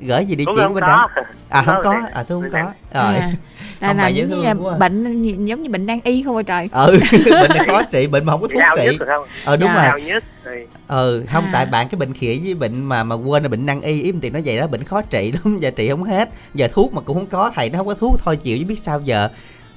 gửi 0.00 0.24
gì 0.24 0.34
địa 0.36 0.44
chỉ 0.56 0.62
bên 0.74 0.80
đó 0.80 1.08
à 1.48 1.62
không 1.62 1.76
có. 1.84 2.00
à 2.14 2.22
tôi 2.28 2.42
không 2.42 2.50
có. 2.52 2.58
Rồi. 3.02 3.14
À, 3.14 3.32
là 3.80 3.92
làm 3.94 4.14
dễ 4.14 4.22
giống 4.22 4.40
như 4.40 4.46
à. 4.46 4.54
bệnh 4.78 5.22
giống 5.46 5.62
như 5.62 5.70
bệnh 5.70 5.86
đang 5.86 6.00
y 6.04 6.22
không 6.22 6.34
rồi 6.34 6.44
trời? 6.44 6.68
Ừ 6.72 6.98
bệnh 7.30 7.50
này 7.56 7.66
khó 7.66 7.82
trị 7.82 8.06
bệnh 8.06 8.24
mà 8.24 8.32
không 8.32 8.42
có 8.42 8.48
thuốc 8.48 8.62
trị. 8.76 8.98
ờ 9.44 9.56
đúng 9.56 9.68
Dạ. 9.68 9.74
rồi. 9.74 9.84
Đau 9.88 9.98
nhất 9.98 10.24
rồi. 10.44 10.66
Ừ 10.86 11.24
không 11.32 11.44
À. 11.44 11.50
tại 11.52 11.66
bạn 11.66 11.88
cái 11.88 11.98
bệnh 11.98 12.12
khỉ 12.14 12.40
với 12.44 12.54
bệnh 12.54 12.84
mà 12.84 13.04
mà 13.04 13.14
quên 13.14 13.42
là 13.42 13.48
bệnh 13.48 13.66
năng 13.66 13.80
y 13.80 14.02
ý 14.02 14.12
tiền 14.20 14.32
nói 14.32 14.42
vậy 14.44 14.58
đó 14.58 14.66
bệnh 14.66 14.84
khó 14.84 15.02
trị 15.02 15.32
lắm 15.32 15.58
giờ 15.60 15.70
trị 15.70 15.88
không 15.90 16.04
hết. 16.04 16.28
Giờ 16.54 16.68
thuốc 16.72 16.92
mà 16.94 17.00
cũng 17.00 17.16
không 17.16 17.26
có 17.26 17.50
thầy 17.54 17.70
nó 17.70 17.78
không 17.78 17.86
có 17.86 17.94
thuốc 17.94 18.16
thôi 18.24 18.36
chịu 18.36 18.58
chứ 18.58 18.64
biết 18.68 18.78
sao 18.78 19.00
giờ. 19.04 19.28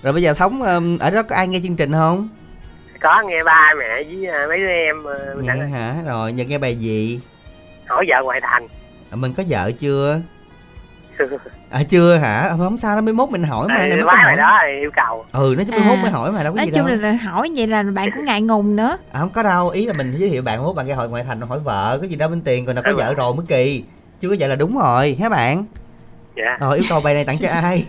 Rồi 0.04 0.14
bây 0.14 0.22
giờ 0.22 0.34
thống 0.34 0.62
ở 1.00 1.10
đó 1.10 1.24
có 1.24 1.36
ai 1.36 1.48
nghe 1.48 1.60
chương 1.64 1.76
trình 1.76 1.92
không? 1.94 2.30
Có 3.02 3.24
nghe 3.28 3.44
ba 3.46 3.74
mẹ 3.80 4.04
với 4.04 4.26
à, 4.28 4.46
mấy 4.50 4.58
đứa 4.58 4.68
em 4.68 5.04
ờ, 5.04 5.36
nghe 5.42 5.50
ơi. 5.52 5.70
hả? 5.70 5.96
Rồi 6.06 6.34
giờ 6.34 6.44
nghe 6.48 6.58
bài 6.58 6.76
gì? 6.76 7.20
Hỏi 7.88 8.06
vợ 8.10 8.16
ngoại 8.24 8.40
thành. 8.44 8.68
À, 8.68 8.79
mình 9.16 9.34
có 9.34 9.44
vợ 9.50 9.72
chưa? 9.80 10.20
À 11.70 11.84
chưa 11.90 12.16
hả? 12.18 12.50
Không 12.58 12.78
sao 12.78 12.96
nó 12.96 13.02
mới 13.02 13.14
mốt 13.14 13.30
mình 13.30 13.44
hỏi 13.44 13.68
mà 13.68 13.76
này 13.76 13.88
mới 13.98 14.02
hỏi. 14.24 14.36
đó 14.38 14.60
thì 14.68 14.80
yêu 14.80 14.92
cầu. 14.96 15.26
Ừ 15.32 15.56
nó 15.58 15.64
chứ 15.64 15.72
mới 15.72 15.82
mốt 15.88 15.98
À. 15.98 16.02
mới 16.02 16.12
hỏi 16.12 16.32
mà 16.32 16.44
đâu 16.44 16.54
có 16.54 16.58
nói 16.58 16.66
gì 16.66 16.72
chung 16.76 16.88
đâu. 16.88 16.96
là, 16.98 17.10
là 17.12 17.18
hỏi 17.32 17.50
vậy 17.56 17.68
là 17.68 17.84
bạn 17.96 18.10
cũng 18.16 18.26
ngại 18.26 18.42
ngùng 18.42 18.76
nữa. 18.76 18.98
À, 19.14 19.20
không 19.20 19.30
có 19.30 19.44
đâu 19.44 19.70
ý 19.70 19.86
là 19.86 19.94
mình 19.94 20.12
giới 20.12 20.30
thiệu 20.30 20.42
bạn 20.42 20.64
mốt 20.64 20.76
bạn 20.76 20.88
nghe 20.88 20.94
hội 20.94 21.10
ngoại 21.10 21.24
thành 21.28 21.42
hỏi 21.42 21.60
vợ 21.60 21.98
có 22.02 22.08
gì 22.08 22.16
đâu 22.16 22.30
bên 22.30 22.42
tiền 22.42 22.66
còn 22.66 22.76
nào 22.76 22.84
có 22.86 22.94
vợ 22.98 23.14
rồi. 23.14 23.34
mới 23.36 23.46
kỳ. 23.48 23.84
Chưa 24.20 24.30
có 24.30 24.36
vợ 24.40 24.48
là 24.48 24.56
đúng 24.56 24.78
rồi 24.78 25.18
hả 25.22 25.30
bạn? 25.30 25.64
Dạ. 26.36 26.58
Rồi 26.60 26.78
yêu 26.78 26.86
cầu 26.90 27.02
bài 27.02 27.14
này 27.14 27.26
tặng 27.26 27.38
cho 27.42 27.48
ai? 27.64 27.86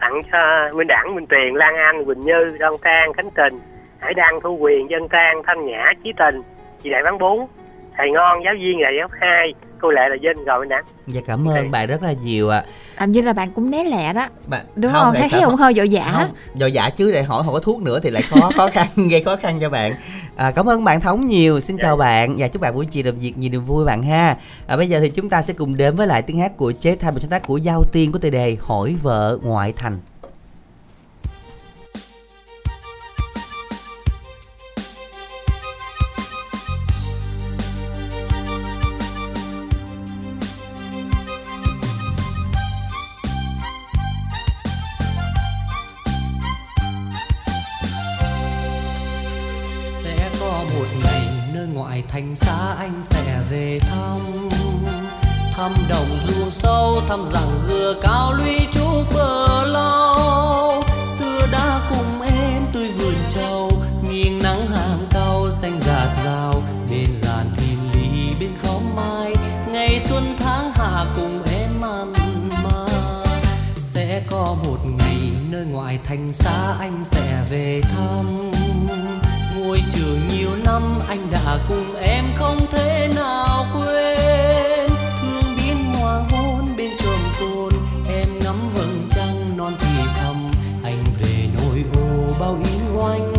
Tặng 0.00 0.20
cho 0.32 0.38
Minh 0.78 0.86
Đẳng, 0.86 1.14
Minh 1.14 1.26
Tuyền, 1.26 1.54
Lan 1.54 1.74
Anh, 1.76 2.04
Quỳnh 2.04 2.20
Như, 2.20 2.56
Đoan 2.60 2.72
Trang, 2.84 3.12
Khánh 3.16 3.30
Tình, 3.30 3.60
Hải 3.98 4.14
Đăng, 4.14 4.40
Thu 4.42 4.56
Quyền, 4.60 4.90
Dân 4.90 5.08
Trang, 5.08 5.42
Thanh 5.46 5.66
Nhã, 5.66 5.92
Chí 6.04 6.10
Tình, 6.18 6.42
chị 6.82 6.90
Đại 6.90 7.02
Bán 7.04 7.18
Bốn, 7.18 7.46
Thầy 7.96 8.10
Ngon, 8.10 8.44
Giáo 8.44 8.54
viên 8.60 8.80
Đại 8.82 8.92
Giáo 8.98 9.08
2, 9.20 9.54
cô 9.84 9.90
Lệ 9.90 10.00
là 10.10 10.16
Vinh 10.22 10.44
rồi 10.44 10.66
Đẳng. 10.66 10.84
dạ 11.06 11.20
cảm 11.26 11.48
ơn 11.48 11.70
bạn 11.70 11.88
rất 11.88 12.02
là 12.02 12.12
nhiều 12.12 12.48
ạ. 12.48 12.64
Làm 13.00 13.12
như 13.12 13.20
là 13.20 13.32
bạn 13.32 13.50
cũng 13.52 13.70
né 13.70 13.84
lẹ 13.84 14.12
đó. 14.12 14.26
Bạn 14.46 14.66
đúng 14.76 14.92
không, 14.92 15.10
tại 15.14 15.20
thấy 15.20 15.28
sao 15.30 15.38
thấy 15.38 15.40
mà- 15.40 15.46
ông 15.52 15.56
hơi 15.56 15.72
vội 15.76 15.88
vã 15.92 16.12
không 16.12 16.30
rồi 16.60 16.72
dạ 16.72 16.90
chứ 16.90 17.12
để 17.12 17.22
hỏi 17.22 17.42
không 17.44 17.54
có 17.54 17.60
thuốc 17.60 17.82
nữa 17.82 18.00
thì 18.02 18.10
lại 18.10 18.22
khó 18.22 18.50
khó 18.56 18.68
khăn 18.72 18.86
gây 19.10 19.22
khó 19.22 19.36
khăn 19.36 19.58
cho 19.60 19.70
bạn. 19.70 19.92
À, 20.36 20.50
cảm 20.50 20.68
ơn 20.68 20.84
bạn 20.84 21.00
thống 21.00 21.26
nhiều 21.26 21.60
xin 21.60 21.76
chào 21.78 21.96
bạn. 21.96 22.34
Và 22.38 22.48
chúc 22.48 22.62
bạn 22.62 22.74
buổi 22.74 22.86
chiều 22.86 23.02
làm 23.06 23.18
việc 23.18 23.38
nhiều 23.38 23.50
niềm 23.50 23.64
vui 23.64 23.84
bạn 23.84 24.02
ha. 24.02 24.36
À, 24.66 24.76
bây 24.76 24.88
giờ 24.88 25.00
thì 25.00 25.08
chúng 25.10 25.28
ta 25.28 25.42
sẽ 25.42 25.54
cùng 25.54 25.76
đến 25.76 25.96
với 25.96 26.06
lại 26.06 26.22
tiếng 26.22 26.38
hát 26.38 26.56
của 26.56 26.72
chế 26.72 26.96
thanh 26.96 27.14
và 27.14 27.20
sáng 27.20 27.30
tác 27.30 27.46
của 27.46 27.56
giao 27.56 27.84
tiên 27.92 28.12
của 28.12 28.18
tề 28.18 28.30
đề 28.30 28.56
hỏi 28.60 28.96
vợ 29.02 29.38
ngoại 29.42 29.72
thành 29.76 29.98
thành 76.14 76.32
xa 76.32 76.76
anh 76.78 77.04
sẽ 77.04 77.44
về 77.50 77.80
thăm. 77.82 78.50
Ngôi 79.58 79.78
trường 79.90 80.20
nhiều 80.28 80.50
năm 80.64 80.82
anh 81.08 81.30
đã 81.30 81.58
cùng 81.68 81.94
em 81.96 82.24
không 82.36 82.58
thể 82.72 83.08
nào 83.16 83.66
quên. 83.74 84.90
Thương 85.22 85.56
biến 85.56 85.76
hoa 85.94 86.22
hôn 86.30 86.64
bên 86.76 86.90
trường 86.98 87.18
tôn 87.40 87.72
em 88.08 88.28
ngắm 88.44 88.54
vầng 88.74 89.08
trăng 89.10 89.56
non 89.56 89.72
thì 89.80 90.02
thầm. 90.20 90.50
Anh 90.84 91.04
về 91.20 91.48
nỗi 91.54 91.84
ô 91.96 92.34
bao 92.40 92.58
ý 92.64 92.98
oanh 92.98 93.33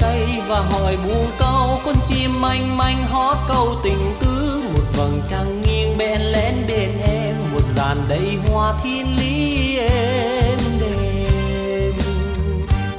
cây 0.00 0.26
và 0.48 0.60
hỏi 0.60 0.96
buồn 1.04 1.26
câu. 1.38 1.78
Con 1.84 1.94
chim 2.08 2.40
manh 2.40 2.76
manh 2.76 3.04
hót 3.04 3.36
câu 3.48 3.72
tình 3.84 4.14
tứ. 4.20 4.60
Một 4.74 4.84
vầng 4.96 5.22
trăng 5.26 5.62
nghiêng 5.62 5.98
bên 5.98 6.20
lén 6.20 6.54
bên 6.68 6.90
em. 7.04 7.36
Một 7.52 7.62
dàn 7.76 7.96
đầy 8.08 8.38
hoa 8.48 8.78
thiên 8.82 9.16
lý 9.16 9.78
em 9.78 10.58
đêm 10.80 11.92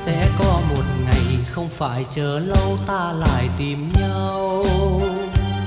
sẽ 0.05 0.27
có 0.39 0.59
một 0.69 0.83
ngày 1.05 1.37
không 1.51 1.69
phải 1.69 2.05
chờ 2.11 2.39
lâu, 2.39 2.77
ta 2.87 3.13
lại 3.19 3.49
tìm 3.57 3.91
nhau. 3.93 4.65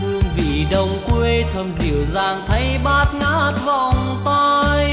Hương 0.02 0.22
vị 0.36 0.66
đồng 0.70 0.88
quê 1.10 1.44
thơm 1.54 1.72
dịu 1.72 2.04
dàng 2.14 2.44
thay 2.48 2.78
bát 2.84 3.14
ngát 3.14 3.54
vòng 3.66 4.22
tay. 4.24 4.92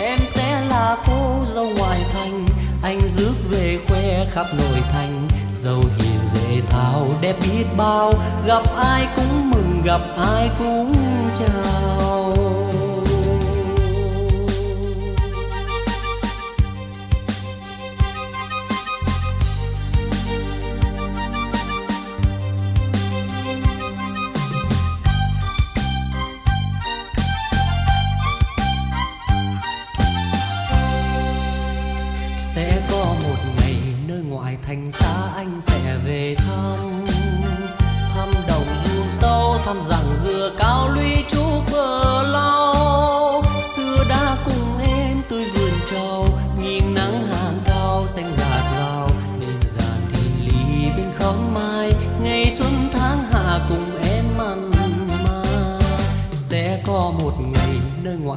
Em 0.00 0.18
sẽ 0.34 0.60
là 0.68 0.96
cô 1.06 1.40
dâu 1.54 1.70
ngoài 1.78 2.00
thành, 2.12 2.46
anh 2.82 3.00
rước 3.16 3.34
về 3.50 3.78
khoe 3.88 4.24
khắp 4.32 4.46
nội 4.58 4.80
thành 4.92 5.28
dâu 5.66 5.82
hiền 5.96 6.20
dễ 6.34 6.60
thao, 6.70 7.06
đẹp 7.20 7.36
biết 7.42 7.64
bao, 7.76 8.12
gặp 8.46 8.62
ai 8.76 9.06
cũng 9.16 9.50
mừng, 9.50 9.82
gặp 9.84 10.00
ai 10.16 10.50
cũng 10.58 10.92
chào. 11.38 12.45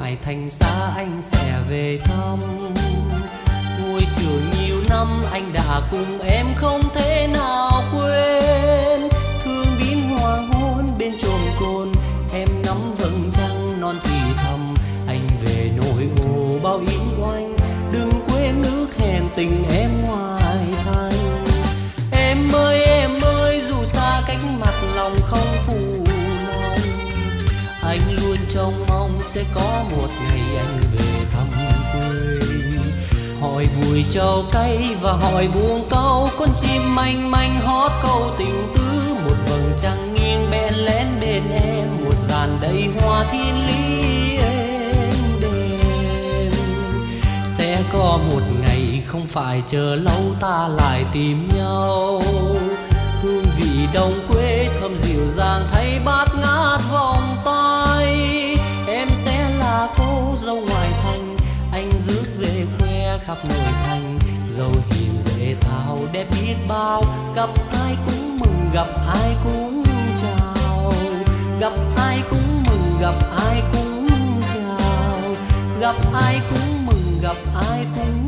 Ngoài 0.09 0.17
thành 0.25 0.49
xa 0.49 0.93
anh 0.95 1.21
sẽ 1.21 1.59
về 1.69 1.99
thăm. 2.05 2.39
Ngôi 3.81 4.01
trường 4.15 4.41
nhiều 4.59 4.75
năm 4.89 5.07
anh 5.31 5.53
đã 5.53 5.81
cùng 5.91 6.19
em 6.19 6.45
không 6.55 6.81
thể 6.93 7.27
nào 7.33 7.83
quên. 7.93 9.09
Thương 9.43 9.65
biến 9.79 10.17
hoàng 10.17 10.47
hôn 10.47 10.87
bên 10.99 11.13
chồm 11.19 11.39
cồn, 11.59 11.91
em 12.33 12.47
ngắm 12.63 12.77
vầng 12.97 13.31
trăng 13.33 13.81
non 13.81 13.95
thì 14.03 14.15
thầm. 14.37 14.73
Anh 15.07 15.27
về 15.45 15.71
nỗi 15.77 16.07
hồ 16.19 16.59
bao 16.63 16.77
yến 16.77 17.23
quanh, 17.23 17.55
đừng 17.93 18.09
quên 18.27 18.61
nước 18.61 18.87
hẹn 18.99 19.23
tình 19.35 19.63
em 19.71 19.89
sẽ 29.39 29.45
có 29.55 29.83
một 29.91 30.07
ngày 30.19 30.57
anh 30.57 30.81
về 30.93 31.25
thăm 31.33 31.47
quê. 31.93 32.09
Hỏi 33.41 33.67
bùi 33.81 34.05
trầu 34.11 34.43
cay 34.51 34.89
và 35.01 35.11
hỏi 35.11 35.47
buông 35.53 35.87
câu, 35.89 36.29
con 36.39 36.49
chim 36.61 36.95
manh 36.95 37.31
manh 37.31 37.59
hót 37.59 37.91
câu 38.03 38.31
tình 38.37 38.67
tứ. 38.75 38.81
Một 39.25 39.35
vầng 39.49 39.71
trăng 39.77 40.13
nghiêng 40.13 40.51
bên 40.51 40.73
lén 40.73 41.07
bên 41.21 41.43
em, 41.51 41.87
một 41.87 42.15
dàn 42.29 42.49
đầy 42.61 42.89
hoa 42.99 43.25
thiên 43.31 43.67
lý 43.67 44.37
êm 44.37 45.41
đềm 45.41 46.51
sẽ 47.57 47.83
có 47.93 48.19
một 48.31 48.41
ngày 48.61 49.03
không 49.07 49.27
phải 49.27 49.63
chờ 49.67 49.95
lâu, 49.95 50.35
ta 50.39 50.67
lại 50.67 51.05
tìm 51.13 51.47
nhau. 51.57 52.21
Hương 53.21 53.45
vị 53.57 53.87
đồng 53.93 54.13
quê 54.31 54.67
thơm 54.81 54.97
dịu 54.97 55.27
dàng 55.37 55.67
thay 55.71 55.99
bát 56.05 56.27
ngát 56.35 56.81
vòng 56.91 57.37
tay 57.45 57.88
dâu 60.49 60.61
ngoài 60.69 60.89
thành, 61.03 61.37
anh 61.71 61.91
rước 62.07 62.23
về 62.37 62.65
khoe 62.79 63.17
khắp 63.25 63.37
nội 63.43 63.73
thành. 63.85 64.19
Dâu 64.57 64.71
hiền 64.89 65.21
dễ 65.21 65.55
thao, 65.61 65.97
đẹp 66.13 66.27
biết 66.31 66.55
bao, 66.67 67.03
gặp 67.35 67.49
ai 67.83 67.95
cũng 68.05 68.39
mừng, 68.39 68.69
gặp 68.73 68.87
ai 69.07 69.35
cũng 69.43 69.83
chào. 70.21 70.91
Gặp 71.59 71.73
ai 71.97 72.21
cũng 72.29 72.63
mừng, 72.67 73.01
gặp 73.01 73.15
ai 73.47 73.61
cũng 73.73 74.07
chào. 74.53 75.21
Gặp 75.79 75.95
ai 76.13 76.41
cũng 76.49 76.85
mừng, 76.85 77.19
gặp 77.21 77.37
ai 77.69 77.85
cũng 77.95 78.18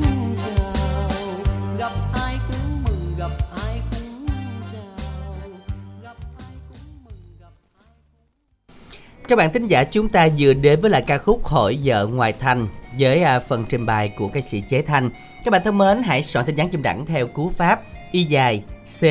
Các 9.32 9.36
bạn 9.36 9.54
thính 9.54 9.68
giả 9.68 9.84
chúng 9.84 10.10
ta 10.10 10.28
vừa 10.38 10.54
đến 10.54 10.82
với 10.82 10.92
lại 10.92 11.04
ca 11.08 11.18
khúc 11.18 11.44
Hội 11.44 11.80
vợ 11.84 12.08
ngoài 12.08 12.34
thành 12.40 12.68
với 13.00 13.24
à, 13.24 13.40
phần 13.40 13.66
trình 13.70 13.86
bày 13.86 14.10
của 14.10 14.28
ca 14.28 14.42
sĩ 14.42 14.62
Chế 14.62 14.82
Thanh. 14.82 15.10
Các 15.44 15.52
bạn 15.52 15.62
thân 15.66 15.78
mến, 15.78 16.04
hãy 16.04 16.24
soạn 16.24 16.46
tin 16.46 16.56
nhắn 16.56 16.70
chim 16.70 16.82
đẳng 16.82 17.06
theo 17.06 17.28
cú 17.28 17.50
pháp 17.50 17.82
y 18.12 18.24
dài 18.24 18.64
C 19.00 19.04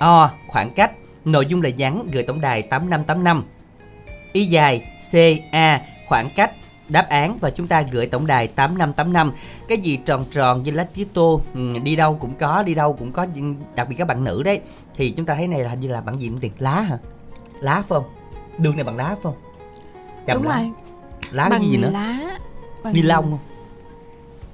O 0.00 0.30
khoảng 0.48 0.70
cách. 0.70 0.92
Nội 1.24 1.46
dung 1.46 1.62
là 1.62 1.70
nhắn 1.70 2.08
gửi 2.12 2.22
tổng 2.22 2.40
đài 2.40 2.62
8585. 2.62 3.44
Y 4.32 4.44
dài 4.44 4.82
C 5.12 5.14
A 5.52 5.80
khoảng 6.06 6.30
cách 6.30 6.52
đáp 6.88 7.06
án 7.08 7.38
và 7.40 7.50
chúng 7.50 7.66
ta 7.66 7.82
gửi 7.82 8.06
tổng 8.06 8.26
đài 8.26 8.46
8585 8.46 9.32
cái 9.68 9.78
gì 9.78 9.98
tròn 10.04 10.24
tròn 10.30 10.62
như 10.62 10.70
lá 10.70 10.86
tía 10.94 11.04
tô 11.14 11.40
ừ, 11.54 11.78
đi 11.82 11.96
đâu 11.96 12.16
cũng 12.20 12.34
có 12.34 12.62
đi 12.62 12.74
đâu 12.74 12.92
cũng 12.92 13.12
có 13.12 13.26
đặc 13.76 13.88
biệt 13.88 13.96
các 13.98 14.08
bạn 14.08 14.24
nữ 14.24 14.42
đấy 14.42 14.60
thì 14.94 15.10
chúng 15.10 15.26
ta 15.26 15.34
thấy 15.34 15.48
này 15.48 15.60
là 15.60 15.70
hình 15.70 15.80
như 15.80 15.88
là 15.88 16.00
bạn 16.00 16.18
gì 16.18 16.28
cũng 16.28 16.38
tiền 16.38 16.52
lá 16.58 16.80
hả 16.80 16.98
lá 17.60 17.74
phải 17.74 17.84
không 17.88 18.17
đường 18.58 18.76
này 18.76 18.84
bằng 18.84 18.96
lá 18.96 19.04
phải 19.04 19.16
không? 19.22 19.34
Chầm 20.26 20.36
đúng 20.36 20.48
lá. 20.48 20.58
rồi. 20.58 20.72
Lá 21.30 21.48
bằng 21.48 21.62
gì 21.62 21.76
nữa? 21.76 21.90
lá. 21.92 22.18
Bằng 22.82 22.94
ni 22.94 23.02
lông 23.02 23.24
không? 23.24 23.38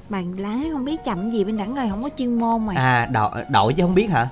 Bằng 0.08 0.38
lá 0.38 0.56
không 0.72 0.84
biết 0.84 1.04
chậm 1.04 1.30
gì 1.30 1.44
bên 1.44 1.56
đẳng 1.56 1.74
rồi 1.74 1.88
không 1.90 2.02
có 2.02 2.08
chuyên 2.18 2.38
môn 2.38 2.66
mà. 2.66 2.74
À 2.76 3.06
đội 3.12 3.30
đội 3.48 3.74
chứ 3.74 3.82
không 3.82 3.94
biết 3.94 4.10
hả? 4.10 4.28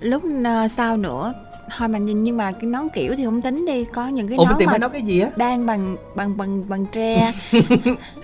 Lúc 0.00 0.22
ờ, 0.44 0.68
sau 0.68 0.96
nữa 0.96 1.32
thôi 1.76 1.88
mà 1.88 1.98
nhìn 1.98 2.22
nhưng 2.22 2.36
mà 2.36 2.52
cái 2.52 2.70
nón 2.70 2.88
kiểu 2.94 3.14
thì 3.16 3.24
không 3.24 3.42
tính 3.42 3.66
đi 3.66 3.84
có 3.84 4.08
những 4.08 4.28
cái 4.28 4.38
ủa 4.38 4.44
nón 4.44 4.54
tìm 4.58 4.68
mà 4.72 4.78
nói 4.78 4.90
cái 4.90 5.02
gì 5.02 5.20
á? 5.20 5.30
đang 5.36 5.66
bằng 5.66 5.96
bằng 6.14 6.36
bằng 6.36 6.68
bằng 6.68 6.86
tre 6.86 7.32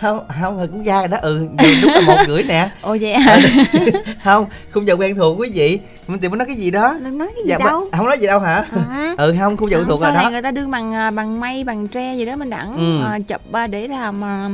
không 0.00 0.20
không 0.40 0.58
thì 0.60 0.66
cũng 0.72 0.82
ra 0.84 0.98
rồi 0.98 1.08
đó. 1.08 1.18
Ừ 1.22 1.46
đúng 1.82 1.92
là 1.92 2.00
một 2.06 2.16
gửi 2.26 2.42
nè. 2.42 2.70
Ồ 2.80 2.96
vậy 3.00 3.14
hả? 3.14 3.38
không 4.24 4.46
khung 4.72 4.86
giờ 4.86 4.94
quen 4.94 5.14
thuộc 5.16 5.40
quý 5.40 5.50
vị. 5.54 5.78
Mình 6.06 6.20
tìm 6.20 6.38
nói 6.38 6.46
cái 6.46 6.56
gì 6.56 6.70
đó. 6.70 6.94
Đừng 7.04 7.18
nói 7.18 7.28
cái 7.34 7.44
gì 7.44 7.50
dạ, 7.50 7.58
đâu? 7.58 7.88
không 7.92 8.06
nói 8.06 8.18
gì 8.18 8.26
đâu 8.26 8.40
hả? 8.40 8.64
Hả? 8.88 9.14
ừ 9.18 9.34
không 9.40 9.56
khung 9.56 9.70
giờ 9.70 9.76
quen 9.76 9.86
Không, 9.88 9.90
thuộc 10.00 10.02
này 10.14 10.24
đó. 10.24 10.30
người 10.30 10.42
ta 10.42 10.50
đưa 10.50 10.66
bằng 10.66 10.94
à, 10.94 11.10
bằng 11.10 11.40
mây 11.40 11.64
bằng 11.64 11.88
tre 11.88 12.14
gì 12.14 12.24
đó 12.26 12.36
mình 12.36 12.50
đẳng 12.50 12.72
Ừ. 12.72 13.04
à, 13.12 13.18
chụp 13.28 13.52
à, 13.52 13.66
để 13.66 13.88
làm 13.88 14.24
à, 14.24 14.48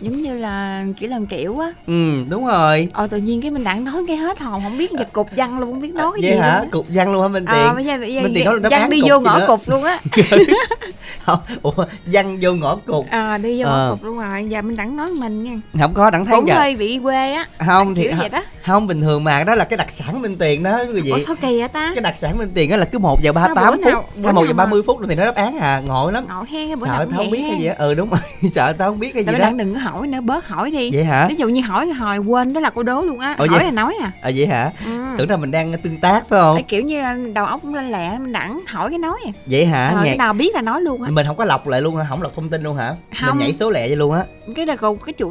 giống 0.00 0.22
như 0.22 0.34
là 0.36 0.84
kiểu 0.98 1.10
làm 1.10 1.26
kiểu 1.26 1.56
á. 1.58 1.72
Ừ 1.86 2.24
đúng 2.28 2.46
rồi. 2.46 2.88
Ờ 2.92 3.06
tự 3.06 3.16
nhiên 3.18 3.40
cái 3.42 3.50
mình 3.50 3.64
đẳng 3.64 3.84
nói 3.84 4.04
cái 4.06 4.16
hết 4.16 4.38
hồn 4.40 4.60
không 4.64 4.78
biết 4.78 4.90
giật 4.98 5.12
cục 5.12 5.28
văn 5.36 5.58
luôn 5.58 5.70
không 5.72 5.80
biết 5.80 5.94
nói 5.94 6.10
cái 6.14 6.22
vậy 6.22 6.30
gì 6.30 6.36
hả? 6.40 6.60
luôn 6.60 6.70
cục 6.70 6.86
văn 6.88 7.12
luôn 7.12 7.22
hả 7.22 7.28
minh 7.28 7.44
ờ 7.44 7.54
tiền? 7.66 7.74
bây 7.74 7.84
giờ 7.84 7.98
bây 7.98 8.14
giờ 8.14 8.20
Minh 8.20 8.32
Tiền 8.34 8.44
nói 8.44 8.54
là 8.54 8.60
đáp 8.60 8.68
văn 8.70 8.80
án 8.80 8.90
đi 8.90 9.00
vô 9.08 9.20
ngõ 9.20 9.46
cục 9.46 9.68
luôn 9.68 9.82
á. 9.84 9.98
Không 11.24 11.38
ủa 11.62 11.84
văn 12.06 12.38
vô 12.42 12.52
ngõ 12.52 12.76
cục. 12.76 13.06
À 13.10 13.38
đi 13.38 13.62
vô 13.62 13.68
Ờ. 13.68 13.76
ngõ 13.86 13.90
cục 13.90 14.04
luôn 14.04 14.18
rồi 14.18 14.46
giờ 14.48 14.62
mình 14.62 14.76
đẳng 14.76 14.96
nói 14.96 15.10
mình 15.10 15.44
nha. 15.44 15.60
Không 15.80 15.94
có 15.94 16.10
đặng 16.10 16.26
thấy 16.26 16.36
cũng 16.36 16.46
giờ 16.48 16.54
hơi 16.54 16.76
bị 16.76 16.98
quê 17.02 17.32
á. 17.32 17.44
Không 17.66 17.94
thì 17.94 18.08
vậy 18.18 18.28
đó 18.28 18.42
không 18.66 18.86
bình 18.86 19.00
thường 19.02 19.24
mà 19.24 19.44
đó 19.44 19.54
là 19.54 19.64
cái 19.64 19.76
đặc 19.76 19.90
sản 19.90 20.22
minh 20.22 20.36
tiền 20.38 20.62
đó 20.62 20.78
quý 20.94 21.00
vị. 21.00 21.10
Ủa 21.10 21.18
sao 21.26 21.34
kỳ 21.40 21.58
vậy 21.58 21.68
ta? 21.68 21.92
Cái 21.94 22.02
đặc 22.02 22.16
sản 22.16 22.38
minh 22.38 22.50
tiền 22.54 22.70
đó 22.70 22.76
là 22.76 22.84
cứ 22.84 22.98
một 22.98 23.22
giờ 23.22 23.32
ba 23.32 23.48
tám 23.54 23.74
phút 23.84 24.04
hay 24.24 24.32
một 24.32 24.44
giờ 24.48 24.52
ba 24.52 24.66
mươi 24.66 24.82
phút 24.86 24.98
thì 25.08 25.14
nó 25.14 25.24
đáp 25.24 25.34
án 25.34 25.58
à 25.58 25.80
ngồi 25.86 26.12
lắm. 26.12 26.24
Ngộ 26.28 26.44
hen 26.50 26.68
bữa 26.80 26.86
sợ 26.86 27.06
tao 27.10 27.16
không 27.16 27.30
biết 27.30 27.38
cái 27.42 27.50
hen. 27.50 27.60
gì 27.60 27.66
á. 27.66 27.74
Ừ 27.78 27.94
đúng 27.94 28.10
rồi 28.10 28.20
sợ 28.50 28.72
tao 28.72 28.90
không 28.90 28.98
biết 28.98 29.10
cái 29.14 29.24
gì 29.24 29.32
đó. 29.38 29.50
đừng 29.50 29.74
có 29.74 29.80
hỏi 29.80 30.06
nữa 30.06 30.20
bớt 30.20 30.48
hỏi 30.48 30.70
đi. 30.70 30.90
Vậy 30.92 31.04
hả? 31.04 31.26
Ví 31.28 31.34
dụ 31.34 31.48
như 31.48 31.60
hỏi 31.60 31.88
hồi 31.88 32.18
quên 32.18 32.52
đó 32.52 32.60
là 32.60 32.70
cô 32.70 32.82
đố 32.82 33.02
luôn 33.02 33.18
á. 33.18 33.34
Hỏi 33.38 33.48
vậy? 33.50 33.64
là 33.64 33.70
nói 33.70 33.94
à. 34.02 34.12
À 34.22 34.30
vậy 34.36 34.46
hả? 34.46 34.70
Ừ. 34.86 34.90
tưởng 35.18 35.30
là 35.30 35.36
mình 35.36 35.50
đang 35.50 35.72
tương 35.78 35.96
tác 35.96 36.28
phải 36.28 36.40
không? 36.40 36.62
Kiểu 36.64 36.82
như 36.82 37.02
là 37.02 37.16
đầu 37.34 37.44
óc 37.44 37.60
cũng 37.62 37.74
lên 37.74 37.90
lẹ 37.92 38.18
mình 38.18 38.32
đẳng 38.32 38.60
hỏi 38.68 38.90
cái 38.90 38.98
nói 38.98 39.20
à. 39.26 39.30
Vậy 39.46 39.66
hả? 39.66 39.92
Rồi 39.94 40.04
Nghe- 40.04 40.10
cái 40.10 40.16
nào 40.18 40.32
biết 40.32 40.54
là 40.54 40.62
nói 40.62 40.80
luôn 40.82 41.02
á. 41.02 41.10
Mình 41.10 41.26
không 41.26 41.36
có 41.36 41.44
lọc 41.44 41.68
lại 41.68 41.80
luôn 41.80 41.96
hả 41.96 42.04
không 42.08 42.22
lọc 42.22 42.34
thông 42.34 42.48
tin 42.48 42.62
luôn 42.62 42.76
hả? 42.76 42.94
Không. 43.20 43.28
mình 43.28 43.38
nhảy 43.38 43.52
số 43.52 43.70
lẹ 43.70 43.86
vậy 43.88 43.96
luôn 43.96 44.12
á. 44.12 44.22
Cái 44.56 44.66
là 44.66 44.76
cục 44.76 45.04
cái 45.04 45.12
chủ 45.12 45.30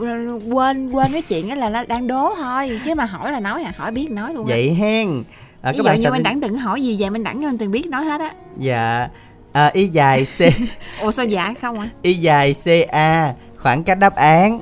quên 0.52 0.90
quên 0.92 1.12
cái 1.12 1.22
chuyện 1.22 1.50
đó 1.50 1.56
là 1.56 1.70
nó 1.70 1.84
đang 1.88 2.08
đố 2.08 2.36
thôi 2.38 2.80
chứ 2.86 2.96
mà 2.96 3.06
hỏi 3.06 3.19
là 3.28 3.40
nói 3.40 3.64
à? 3.64 3.74
Hỏi 3.78 3.92
biết 3.92 4.12
nói 4.12 4.34
luôn 4.34 4.46
á. 4.48 4.50
Vậy 4.50 4.74
hen. 4.74 5.24
À, 5.62 5.74
các 5.78 5.84
bạn 5.86 6.00
như 6.00 6.12
mình 6.12 6.24
đẳng 6.24 6.40
đừng 6.40 6.58
hỏi 6.58 6.84
gì 6.84 6.98
về 7.00 7.10
mình 7.10 7.24
đẳng 7.24 7.42
cho 7.42 7.48
mình 7.48 7.58
từng 7.58 7.72
biết 7.72 7.88
nói 7.88 8.06
hết 8.06 8.22
á. 8.22 8.32
Dạ. 8.58 9.08
À, 9.54 9.70
y 9.74 9.88
dài 9.88 10.26
c 10.26 10.42
ủa 11.02 11.12
sao 11.12 11.26
dạ 11.26 11.54
không 11.62 11.80
à? 11.80 11.90
Y 12.02 12.14
dài 12.14 12.56
ca 12.92 13.34
khoảng 13.58 13.84
cách 13.84 14.00
đáp 14.00 14.16
án. 14.16 14.60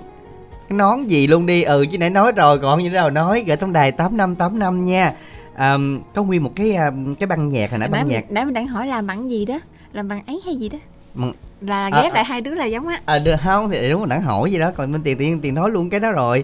Cái 0.69 0.77
nón 0.77 1.03
gì 1.07 1.27
luôn 1.27 1.45
đi? 1.45 1.63
Ừ 1.63 1.85
chứ 1.91 1.97
nãy 1.97 2.09
nói 2.09 2.31
rồi 2.31 2.59
còn 2.59 2.83
như 2.83 2.89
thế 2.89 2.95
nào 2.95 3.09
nói 3.09 3.43
gửi 3.47 3.57
tổng 3.57 3.73
đài 3.73 3.91
tám 3.91 4.17
năm 4.17 4.35
tám 4.35 4.59
năm 4.59 4.83
nha. 4.83 5.13
À, 5.55 5.77
có 6.15 6.23
nguyên 6.23 6.43
một 6.43 6.51
cái 6.55 6.73
à, 6.75 6.91
cái 7.19 7.27
băng 7.27 7.49
nhạc 7.49 7.71
hồi 7.71 7.79
nãy 7.79 7.89
băng 7.89 8.07
nhạc. 8.07 8.31
nãy 8.31 8.45
mình 8.45 8.53
đang 8.53 8.67
hỏi 8.67 8.87
làm 8.87 9.07
bằng 9.07 9.29
gì 9.29 9.45
đó? 9.45 9.59
Làm 9.93 10.07
bằng 10.07 10.21
ấy 10.27 10.41
hay 10.45 10.55
gì 10.55 10.69
đó? 10.69 10.77
Bằng- 11.13 11.33
là 11.61 11.89
À, 11.91 12.01
ghép 12.03 12.11
à. 12.11 12.15
lại 12.15 12.23
hai 12.23 12.41
đứa 12.41 12.55
là 12.55 12.65
giống 12.65 12.87
á. 12.87 13.01
À 13.05 13.19
được 13.19 13.35
không 13.43 13.69
thì 13.69 13.89
đúng 13.89 14.01
là 14.01 14.07
đang 14.07 14.21
hỏi 14.21 14.51
gì 14.51 14.59
đó 14.59 14.71
còn 14.75 14.91
bên 14.91 15.01
tiền 15.03 15.17
tiền 15.17 15.41
tiền 15.41 15.53
nói 15.55 15.71
luôn 15.71 15.89
cái 15.89 15.99
đó 15.99 16.11
rồi 16.11 16.43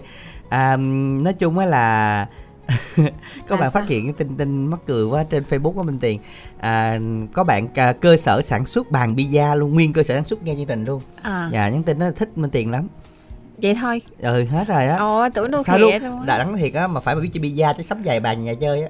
à, 0.54 0.76
nói 1.22 1.32
chung 1.32 1.58
á 1.58 1.66
là 1.66 2.26
có 3.48 3.56
À, 3.56 3.60
bạn 3.60 3.60
sao? 3.60 3.70
phát 3.70 3.88
hiện 3.88 4.04
cái 4.04 4.12
tin 4.18 4.36
tin 4.36 4.66
mắc 4.66 4.80
cười 4.86 5.04
quá 5.04 5.24
trên 5.30 5.44
facebook 5.50 5.72
của 5.72 5.82
minh 5.82 5.98
tiền. 5.98 6.20
À, 6.60 6.98
có 7.32 7.44
bạn 7.44 7.68
à, 7.74 7.92
cơ 7.92 8.16
sở 8.16 8.40
sản 8.42 8.66
xuất 8.66 8.90
bàn 8.90 9.14
pizza 9.16 9.54
luôn 9.56 9.74
nguyên 9.74 9.92
cơ 9.92 10.02
sở 10.02 10.14
sản 10.14 10.24
xuất 10.24 10.42
nghe 10.42 10.54
chương 10.54 10.66
trình 10.66 10.84
luôn. 10.84 11.02
À, 11.22 11.48
dạ 11.52 11.68
nhắn 11.68 11.82
tin 11.82 11.98
nó 11.98 12.10
thích 12.10 12.38
minh 12.38 12.50
tiền 12.50 12.70
lắm. 12.70 12.88
Vậy 13.62 13.74
thôi. 13.80 14.02
Ừ 14.18 14.44
hết 14.44 14.64
rồi 14.68 14.86
á. 14.86 14.96
Ồ 14.96 15.28
tưởng 15.34 15.50
đâu 15.50 15.62
sao 15.66 15.78
khẽ 15.78 15.98
luôn? 15.98 16.26
đã 16.26 16.38
đắng 16.38 16.56
thiệt 16.56 16.74
á 16.74 16.86
mà 16.86 17.00
phải 17.00 17.14
mà 17.14 17.20
biết 17.20 17.28
chơi 17.32 17.42
pizza 17.42 17.74
chứ 17.76 17.82
sắm 17.82 17.98
vài 18.04 18.20
bàn 18.20 18.44
nhà 18.44 18.54
chơi 18.54 18.82
á. 18.82 18.88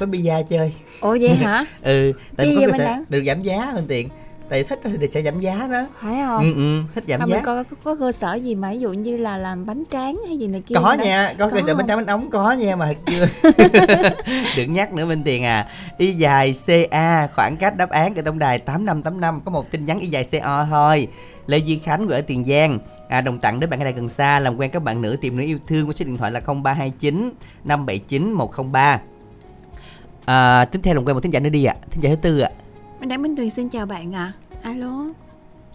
Có 0.00 0.06
pizza 0.06 0.42
chơi. 0.42 0.72
Ủa 1.00 1.16
vậy 1.20 1.34
hả? 1.36 1.64
Ừ 1.82 2.12
tại 2.36 2.46
Chi 2.46 2.56
có 2.66 2.72
cơ 2.72 2.78
sở 2.78 2.96
được 3.08 3.22
giảm 3.26 3.40
giá 3.40 3.72
minh 3.74 3.84
tiền 3.88 4.08
tại 4.48 4.64
thích 4.64 4.80
thì 5.00 5.08
sẽ 5.12 5.22
giảm 5.22 5.40
giá 5.40 5.68
đó. 5.72 5.86
Phải 6.00 6.22
không? 6.26 6.44
Ừ 6.44 6.54
ừ 6.54 6.82
thích 6.94 7.04
giảm 7.08 7.20
không 7.20 7.30
giá. 7.30 7.40
coi 7.40 7.64
có, 7.64 7.76
có 7.84 7.94
cơ 7.94 8.12
sở 8.12 8.34
gì 8.34 8.54
mà 8.54 8.70
ví 8.70 8.78
dụ 8.78 8.92
như 8.92 9.16
là 9.16 9.36
làm 9.36 9.66
bánh 9.66 9.82
tráng 9.90 10.20
hay 10.26 10.36
gì 10.36 10.46
này 10.46 10.60
kia 10.66 10.74
có 10.74 10.92
nha 10.92 11.34
có 11.38 11.48
cơ 11.48 11.60
sở 11.60 11.66
không? 11.66 11.76
bánh 11.76 11.86
tráng 11.86 11.96
bánh 11.96 12.06
ống 12.06 12.30
có 12.30 12.52
nha 12.52 12.76
mà 12.76 12.92
chưa. 13.06 13.26
Đừng 14.56 14.72
nhắc 14.72 14.92
nữa 14.92 15.06
minh 15.06 15.22
tiền 15.24 15.44
à. 15.44 15.68
Y 15.98 16.12
dài 16.12 16.54
ca 16.90 17.28
khoảng 17.34 17.56
cách 17.56 17.76
đáp 17.76 17.90
án 17.90 18.14
ở 18.14 18.22
tổng 18.22 18.38
đài 18.38 18.58
tám 18.58 18.84
năm 18.84 19.02
tám 19.02 19.20
năm. 19.20 19.40
Có 19.44 19.50
một 19.50 19.70
tin 19.70 19.84
nhắn 19.84 19.98
y 19.98 20.08
dài 20.08 20.24
co 20.32 20.66
thôi. 20.70 21.08
Lê 21.46 21.58
duy 21.58 21.78
khánh 21.78 22.06
quê 22.06 22.18
ở 22.18 22.20
tiền 22.20 22.44
giang. 22.44 22.78
À, 23.08 23.20
đồng 23.20 23.38
tặng 23.38 23.60
đến 23.60 23.70
bạn 23.70 23.80
ở 23.80 23.84
đây 23.84 23.92
gần 23.92 24.08
xa 24.08 24.38
làm 24.38 24.56
quen 24.56 24.70
các 24.70 24.82
bạn 24.82 25.02
nữ 25.02 25.16
tìm 25.20 25.36
nữ 25.36 25.44
yêu 25.44 25.58
thương 25.66 25.86
với 25.86 25.94
số 25.94 26.04
điện 26.04 26.16
thoại 26.16 26.30
là 26.30 26.40
0329 26.40 27.32
579 27.64 28.32
103 28.32 29.00
à, 30.24 30.64
tiếp 30.64 30.78
theo 30.82 30.94
làm 30.94 31.04
quen 31.04 31.14
một 31.14 31.20
thính 31.20 31.32
giả 31.32 31.40
nữa 31.40 31.48
đi 31.50 31.64
ạ. 31.64 31.74
Thính 31.90 32.02
giả 32.02 32.10
thứ 32.10 32.16
tư 32.16 32.38
ạ 32.38 32.50
Minh 33.04 33.08
Đẳng 33.08 33.22
Minh 33.22 33.36
Tuyền 33.36 33.50
xin 33.50 33.68
chào 33.68 33.86
bạn 33.86 34.14
ạ 34.14 34.32
alo 34.62 35.04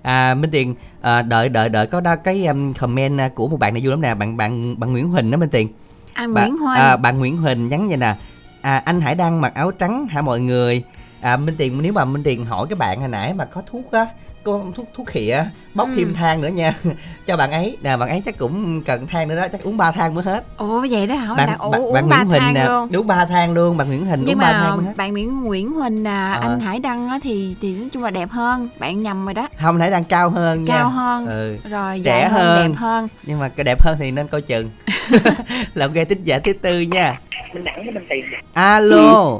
À 0.01 0.33
Minh 0.33 0.51
Tiền 0.51 0.75
à, 1.01 1.21
đợi 1.21 1.49
đợi 1.49 1.69
đợi 1.69 1.87
có 1.87 2.01
đó 2.01 2.15
cái 2.15 2.45
um, 2.45 2.73
comment 2.73 3.19
à, 3.19 3.29
của 3.29 3.47
một 3.47 3.57
bạn 3.59 3.73
này 3.73 3.81
vui 3.83 3.91
lắm 3.91 4.01
nè, 4.01 4.15
bạn 4.15 4.37
bạn 4.37 4.79
bạn 4.79 4.91
Nguyễn 4.91 5.09
Huỳnh 5.09 5.31
đó 5.31 5.37
Minh 5.37 5.49
Tiền. 5.49 5.67
à 6.13 6.27
Bạn- 6.27 6.33
Nguyễn 6.33 6.57
Hoa 6.57 6.75
À, 6.75 6.97
bạn 6.97 7.19
Nguyễn 7.19 7.37
Huỳnh 7.37 7.67
nhắn 7.67 7.87
vậy 7.87 7.97
nè. 7.97 8.15
À, 8.61 8.81
anh 8.85 9.01
Hải 9.01 9.15
đăng 9.15 9.41
mặc 9.41 9.53
áo 9.55 9.71
trắng 9.71 10.07
hả 10.07 10.21
mọi 10.21 10.39
người? 10.39 10.83
À, 11.21 11.37
Minh 11.37 11.55
Tiền 11.57 11.81
nếu 11.81 11.93
mà 11.93 12.05
Minh 12.05 12.23
Tiền 12.23 12.45
hỏi 12.45 12.67
cái 12.69 12.75
bạn 12.75 12.99
hồi 12.99 13.09
nãy 13.09 13.33
mà 13.33 13.45
có 13.45 13.61
thuốc 13.65 13.91
á, 13.91 14.05
có 14.43 14.59
thuốc 14.75 14.85
thuốc 14.95 15.07
khịa 15.07 15.43
bóc 15.73 15.87
Ừ. 15.87 15.93
thêm 15.97 16.13
than 16.13 16.41
nữa 16.41 16.47
nha. 16.47 16.73
Cho 17.27 17.37
bạn 17.37 17.51
ấy. 17.51 17.77
Nè 17.81 17.97
bạn 17.97 18.09
ấy 18.09 18.21
chắc 18.25 18.37
cũng 18.37 18.81
cần 18.83 19.07
than 19.07 19.27
nữa 19.27 19.35
đó 19.35 19.47
chắc 19.51 19.63
uống 19.63 19.77
ba 19.77 19.91
than 19.91 20.15
mới 20.15 20.23
hết. 20.23 20.43
Ồ 20.57 20.85
vậy 20.89 21.07
đó 21.07 21.15
hả? 21.15 21.33
Bạn 21.33 21.47
Đặng, 21.47 21.59
ồ, 21.59 21.69
bạn, 21.71 21.81
uống 21.81 21.93
bạn 21.93 22.09
ba 22.09 22.23
Nguyễn 22.23 22.41
Huỳnh 22.41 22.53
nè. 22.53 22.65
luôn. 22.65 22.89
Đúng 22.91 23.07
ba 23.07 23.25
than 23.25 23.53
luôn. 23.53 23.77
Bạn 23.77 23.87
Nguyễn 23.87 24.05
Huỳnh 24.05 24.19
nhưng 24.25 24.35
uống 24.35 24.39
ba 24.41 24.51
than 24.51 24.77
mới 24.77 24.85
hết. 24.85 24.93
bạn 24.97 25.11
Nguyễn 25.11 25.41
Nguyễn 25.43 25.71
Huỳnh 25.73 26.05
à, 26.07 26.33
Ờ. 26.33 26.41
anh 26.49 26.59
Hải 26.59 26.79
Đăng 26.79 27.09
á, 27.09 27.19
thì 27.23 27.55
thì 27.61 27.75
nói 27.75 27.89
chung 27.93 28.03
là 28.03 28.09
đẹp 28.09 28.29
hơn. 28.31 28.69
Bạn 28.79 29.01
nhầm 29.01 29.25
rồi 29.25 29.33
đó. 29.33 29.47
Không 29.61 29.79
Hải 29.79 29.91
đang 29.91 30.03
cao 30.03 30.29
hơn 30.29 30.63
nha. 30.65 30.75
Cao 30.77 30.89
hơn. 30.89 31.25
Ừ. 31.27 31.57
rồi 31.69 32.01
Trẻ 32.05 32.27
hơn, 32.29 32.45
hơn. 32.45 32.69
đẹp 32.71 32.75
hơn. 32.77 33.07
Nhưng 33.23 33.39
mà 33.39 33.49
cái 33.49 33.63
đẹp 33.63 33.81
hơn 33.81 33.95
thì 33.99 34.11
nên 34.11 34.27
coi 34.27 34.41
chừng. 34.41 34.71
Làm 35.73 35.93
nghe 35.93 36.05
tính 36.05 36.21
giả 36.23 36.39
thứ 36.39 36.53
tư 36.53 36.79
nha. 36.81 37.19
Minh 37.53 37.63
Đẳng 37.63 37.75
với 37.75 37.91
Minh 37.93 38.05
Tiền. 38.09 38.25
Alo. 38.53 39.39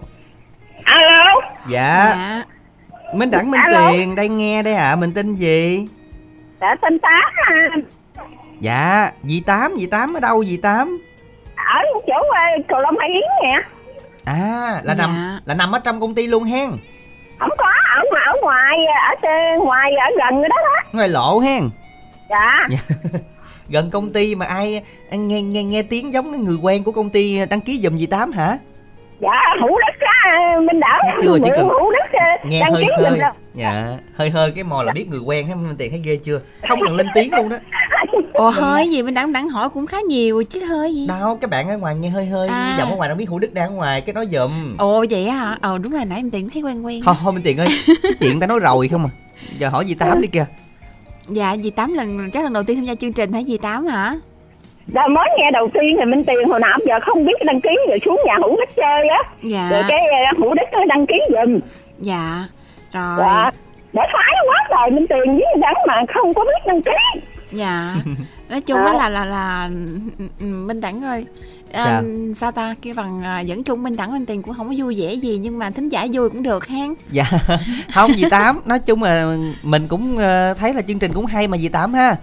Alo. 0.83 1.23
Dạ. 1.69 2.13
Dạ 2.15 2.43
minh 3.13 3.31
đẳng 3.31 3.51
minh 3.51 3.61
Alo. 3.61 3.91
tiền 3.91 4.15
đây 4.15 4.29
nghe 4.29 4.63
đây 4.63 4.73
ạ. 4.73 4.95
Mình 4.95 5.13
tên 5.13 5.35
gì? 5.35 5.87
Đã 6.59 6.75
tên 6.81 6.99
tám 6.99 7.23
à, 7.45 7.53
dạ 8.61 9.11
dì 9.23 9.39
tám 9.45 9.71
dì 9.77 9.85
tám 9.85 10.13
ở 10.13 10.19
đâu 10.19 10.45
dì 10.45 10.57
tám? 10.57 10.97
Ở 11.55 11.79
chỗ 12.07 12.13
ờ, 12.29 12.63
cầu 12.67 12.79
long 12.81 12.95
hải 12.99 13.09
yến 13.09 13.29
nè. 13.43 13.61
À 14.25 14.81
là 14.83 14.95
Dạ. 14.95 15.07
nằm 15.07 15.39
là 15.45 15.53
nằm 15.55 15.71
ở 15.71 15.79
trong 15.79 15.99
công 16.01 16.15
ty 16.15 16.27
luôn 16.27 16.43
hen? 16.43 16.69
Không 17.39 17.49
có 17.57 17.65
ở 17.97 18.03
ngoài 18.11 18.23
ở 18.27 18.33
ngoài 18.41 18.77
ở 19.09 19.15
trên 19.21 19.59
ngoài 19.65 19.91
ở 19.95 20.07
gần 20.17 20.39
rồi 20.41 20.49
đó 20.49 20.55
đó. 20.63 20.89
Ngoài 20.93 21.09
lộ 21.09 21.39
hen? 21.39 21.63
Dạ. 22.29 22.67
Gần 23.69 23.89
công 23.91 24.09
ty 24.09 24.35
mà 24.35 24.45
ai 24.45 24.83
nghe 25.11 25.41
nghe 25.41 25.63
nghe 25.63 25.83
tiếng 25.83 26.13
giống 26.13 26.31
cái 26.31 26.41
người 26.41 26.57
quen 26.61 26.83
của 26.83 26.91
công 26.91 27.09
ty 27.09 27.45
đăng 27.45 27.61
ký 27.61 27.79
giùm 27.83 27.97
dì 27.97 28.05
tám 28.05 28.31
hả 28.31 28.57
dạ 29.21 29.55
hữu 29.61 29.69
đức 29.69 30.05
á 30.23 30.31
minh 30.59 30.79
đẳng 30.79 30.99
Thấy 31.03 31.15
chưa, 31.21 31.37
chỉ 31.43 31.49
cần 31.55 31.67
hữu 31.67 31.91
đức 31.91 32.11
ờ, 32.11 32.49
nghe 32.49 32.61
hơi 32.71 32.85
hơi. 32.99 33.19
dạ 33.55 33.97
hơi 34.15 34.29
hơi 34.29 34.51
cái 34.55 34.63
mò 34.63 34.83
là 34.83 34.91
biết 34.93 35.07
người 35.09 35.19
quen 35.25 35.47
hết 35.47 35.55
minh 35.55 35.75
tiền 35.77 35.91
thấy 35.91 36.01
ghê 36.05 36.15
chưa? 36.23 36.41
Không 36.69 36.79
cần 36.85 36.95
lên 36.95 37.07
tiếng 37.15 37.33
luôn 37.33 37.49
đó. 37.49 37.57
Ồ 38.33 38.49
hơi 38.49 38.89
gì? 38.89 39.03
Minh 39.03 39.13
Đẳng 39.13 39.33
Đẳng 39.33 39.49
hỏi 39.49 39.69
cũng 39.69 39.85
khá 39.87 39.97
nhiều 40.09 40.43
chứ 40.43 40.65
hơi 40.65 40.95
gì? 40.95 41.07
Đâu 41.07 41.37
các 41.41 41.49
bạn 41.49 41.69
ở 41.69 41.77
ngoài 41.77 41.95
nghe 41.95 42.09
hơi 42.09 42.25
hơi. 42.25 42.47
À. 42.47 42.75
giọng 42.79 42.89
ở 42.89 42.95
ngoài 42.95 43.09
đâu 43.09 43.17
biết 43.17 43.29
hữu 43.29 43.39
đức 43.39 43.53
đang 43.53 43.69
ở 43.69 43.75
ngoài 43.75 44.01
cái 44.01 44.13
nói 44.13 44.27
giùm. 44.31 44.77
Ồ 44.77 45.05
vậy 45.09 45.27
á 45.27 45.35
hả? 45.35 45.57
Ờ 45.61 45.77
đúng 45.77 45.91
rồi 45.93 46.05
nãy 46.05 46.21
Minh 46.23 46.31
Tiền 46.31 46.49
thấy 46.53 46.61
quen 46.61 46.85
quen. 46.85 47.01
Thôi 47.05 47.15
thôi 47.23 47.33
minh 47.33 47.43
tiền 47.43 47.57
ơi 47.57 47.67
cái 48.03 48.11
chuyện 48.19 48.39
ta 48.39 48.47
nói 48.47 48.59
rồi 48.59 48.87
không 48.87 49.05
à. 49.05 49.09
Giờ 49.57 49.69
hỏi 49.69 49.85
dì 49.87 49.93
tám 49.93 50.21
đi 50.21 50.27
kìa. 50.27 50.45
Dạ 51.27 51.55
dì 51.63 51.69
tám 51.69 51.93
lần 51.93 52.31
chắc 52.31 52.43
lần 52.43 52.53
đầu 52.53 52.63
tiên 52.63 52.77
tham 52.77 52.85
gia 52.85 52.95
chương 52.95 53.13
trình 53.13 53.33
hả 53.33 53.41
dì 53.43 53.57
tám 53.57 53.85
hả 53.87 54.15
Dạ 54.93 55.07
mới 55.07 55.29
nghe 55.37 55.51
đầu 55.51 55.69
tiên 55.73 55.95
thì 55.99 56.05
Minh 56.05 56.23
Tiền 56.25 56.49
hồi 56.49 56.59
nào 56.59 56.77
giờ 56.87 56.95
không 57.01 57.25
biết 57.25 57.33
đăng 57.45 57.61
ký 57.61 57.77
rồi 57.89 57.99
xuống 58.05 58.19
nhà 58.25 58.35
Hữu 58.37 58.57
Đức 58.57 58.75
chơi 58.75 59.07
á. 59.09 59.21
Dạ. 59.43 59.69
Rồi 59.71 59.83
cái 59.87 59.99
ờ, 59.99 60.37
Hữu 60.37 60.53
Đức 60.53 60.65
nó 60.71 60.85
đăng 60.85 61.05
ký 61.07 61.15
giùm. 61.29 61.59
Dạ 61.99 62.45
rồi. 62.93 63.17
Dạ 63.17 63.51
Để 63.93 64.01
phải 64.13 64.33
quá 64.47 64.67
trời 64.69 64.91
Minh 64.91 65.05
Tiền 65.09 65.33
với 65.33 65.55
đắng 65.61 65.75
mà 65.87 65.95
không 66.13 66.33
có 66.33 66.43
biết 66.43 66.65
đăng 66.67 66.81
ký. 66.81 67.21
Dạ 67.51 67.95
nói 68.49 68.61
chung 68.61 68.77
đó 68.77 68.93
là 68.93 69.09
là 69.09 69.25
là 69.25 69.69
ừ, 70.19 70.25
ừ, 70.39 70.45
minh 70.45 70.81
đẳng 70.81 71.03
ơi 71.03 71.25
à, 71.71 71.85
Sao? 71.85 72.03
sao 72.35 72.51
ta 72.51 72.75
cái 72.81 72.93
phần 72.93 73.21
à, 73.23 73.39
dẫn 73.39 73.63
chung 73.63 73.83
minh 73.83 73.95
đẳng 73.95 74.11
minh 74.11 74.25
tiền 74.25 74.41
cũng 74.41 74.53
không 74.53 74.67
có 74.67 74.73
vui 74.77 74.95
vẻ 74.99 75.13
gì 75.13 75.37
nhưng 75.37 75.59
mà 75.59 75.71
thính 75.71 75.89
giả 75.89 76.07
vui 76.13 76.29
cũng 76.29 76.43
được 76.43 76.67
hen 76.67 76.93
dạ 77.11 77.23
không 77.93 78.11
dì 78.13 78.23
tám 78.29 78.59
nói 78.65 78.79
chung 78.79 79.03
là 79.03 79.37
mình 79.63 79.87
cũng 79.87 80.17
ờ, 80.17 80.53
thấy 80.53 80.73
là 80.73 80.81
chương 80.81 80.99
trình 80.99 81.13
cũng 81.13 81.25
hay 81.25 81.47
mà 81.47 81.57
dì 81.57 81.69
tám 81.69 81.93
ha 81.93 82.15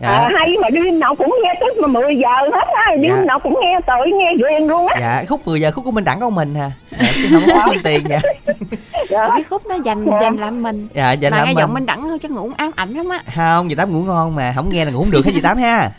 dạ. 0.00 0.08
À, 0.08 0.30
Hay 0.38 0.54
mà 0.62 0.68
đêm 0.70 1.00
nào 1.00 1.14
cũng 1.14 1.34
nghe 1.44 1.54
tức 1.60 1.80
mà 1.82 1.88
10 1.88 2.16
giờ 2.22 2.50
hết 2.52 2.66
á 2.74 2.84
Đêm 3.02 3.12
Dạ. 3.16 3.24
nào 3.24 3.38
cũng 3.38 3.54
nghe 3.62 3.78
tội 3.86 4.10
nghe 4.14 4.26
ghiền 4.38 4.66
luôn 4.68 4.86
á. 4.86 4.96
Dạ 5.00 5.24
khúc 5.28 5.46
10 5.46 5.60
giờ 5.60 5.70
khúc 5.70 5.84
của 5.84 5.90
minh 5.90 6.04
đẳng 6.04 6.20
con 6.20 6.34
mình 6.34 6.54
hà 6.54 6.70
dạ, 6.90 7.08
chứ 7.14 7.28
không 7.32 7.42
có 7.58 7.66
minh 7.66 7.78
tiền 7.84 8.02
dạ. 8.08 8.20
Dạ. 9.08 9.28
cái 9.28 9.42
khúc 9.42 9.62
nó 9.68 9.74
dành 9.84 10.04
Dạ. 10.04 10.18
dành 10.20 10.36
làm 10.36 10.62
mình. 10.62 10.88
Dạ 10.94 11.12
dạ 11.12 11.30
mà 11.30 11.36
làm 11.36 11.46
nghe 11.46 11.52
mình. 11.52 11.58
giọng 11.60 11.74
minh 11.74 11.86
đẳng 11.86 12.02
thôi 12.02 12.18
chắc 12.22 12.30
ngủ 12.30 12.50
ám 12.56 12.70
ảnh 12.76 12.90
lắm 12.90 13.08
á. 13.08 13.18
Không 13.36 13.68
dì 13.68 13.74
tám 13.74 13.92
ngủ 13.92 14.02
ngon 14.02 14.34
mà 14.34 14.52
không 14.56 14.68
nghe 14.72 14.84
là 14.84 14.90
ngủ 14.90 14.98
không 14.98 15.10
được 15.10 15.24
hết 15.26 15.32
dì 15.34 15.40
tám 15.40 15.56
ha? 15.58 15.90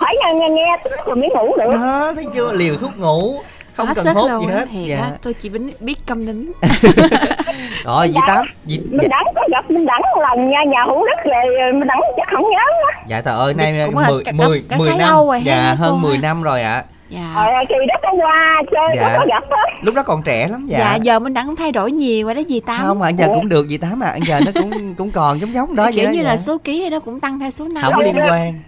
Phải 0.00 0.14
nghe 0.24 0.34
nghe, 0.40 0.48
nghe 0.48 0.76
tức 0.84 0.90
rồi 1.06 1.16
mới 1.16 1.28
ngủ 1.28 1.56
được 1.56 1.70
đó 1.72 2.12
thấy 2.14 2.24
chưa? 2.34 2.52
Liều 2.52 2.74
thuốc 2.76 2.98
ngủ 2.98 3.40
không 3.76 3.86
hết 3.86 3.94
cần 3.96 4.04
sức 4.04 4.12
hốt 4.14 4.40
gì 4.40 4.46
hết 4.46 4.68
thiệt 4.72 4.88
dạ. 4.88 5.10
tôi 5.22 5.34
chỉ 5.34 5.48
biết, 5.48 5.80
biết 5.80 5.98
câm 6.06 6.26
nín. 6.26 6.52
Rồi 7.84 8.08
dì 8.14 8.20
tám 8.26 8.46
dì 8.66 8.80
dạ, 8.92 9.08
Đẳng 9.10 9.24
có 9.34 9.40
gặp 9.50 9.70
Minh 9.70 9.86
Đẳng 9.86 10.00
một 10.14 10.22
lần 10.22 10.50
nha 10.50 10.58
nhà 10.68 10.84
Hữu 10.86 11.06
Đức 11.06 11.30
về 11.30 11.72
Minh 11.72 11.88
Đẳng 11.88 12.00
chắc 12.16 12.28
không 12.32 12.42
nhớ 12.50 12.64
á. 12.92 13.02
Dạ 13.06 13.20
trời 13.20 13.34
ơi 13.36 13.54
nay 13.54 13.82
Cũng 13.86 13.98
là 13.98 14.08
10 14.10 14.24
cả- 14.24 14.32
10 14.32 14.62
cả 14.68 14.76
10 14.76 14.90
khá 14.90 14.96
năm. 14.96 15.08
rồi 15.14 15.42
dạ 15.44 15.74
hơn 15.78 16.02
10 16.02 16.14
ha. 16.16 16.22
năm 16.22 16.42
rồi 16.42 16.62
ạ. 16.62 16.84
Dạ. 17.08 17.32
Ờ, 17.36 17.44
kỳ 17.68 17.74
đó 17.88 17.94
có 18.02 18.08
qua 18.12 18.62
chơi 18.72 18.96
Dạ. 18.96 19.16
có 19.18 19.26
gặp 19.28 19.44
hết 19.50 19.70
lúc 19.82 19.94
đó 19.94 20.02
còn 20.02 20.22
trẻ 20.22 20.48
lắm 20.48 20.66
dạ. 20.68 20.78
dạ 20.78 20.94
giờ 20.94 21.18
minh 21.18 21.34
đẳng 21.34 21.46
cũng 21.46 21.56
thay 21.56 21.72
đổi 21.72 21.92
nhiều 21.92 22.26
rồi 22.26 22.34
đó 22.34 22.40
dì 22.48 22.60
tám. 22.60 22.80
Không 22.86 22.98
mà 22.98 23.08
giờ 23.08 23.26
cũng 23.34 23.48
được 23.48 23.66
dì 23.68 23.78
tám 23.78 24.00
à 24.02 24.16
giờ 24.26 24.40
nó 24.46 24.52
cũng 24.62 24.94
cũng 24.94 25.10
còn 25.10 25.40
giống 25.40 25.54
giống 25.54 25.74
đó 25.76 25.84
vậy 25.84 25.92
kiểu 25.92 26.06
đó, 26.06 26.10
như 26.10 26.22
dạ. 26.22 26.28
là 26.28 26.36
số 26.36 26.58
ký 26.58 26.80
hay 26.80 26.90
nó 26.90 27.00
cũng 27.00 27.20
tăng 27.20 27.40
theo 27.40 27.50
số 27.50 27.68
năm. 27.68 27.84
Không 27.84 28.00
liên 28.02 28.14
quan 28.28 28.60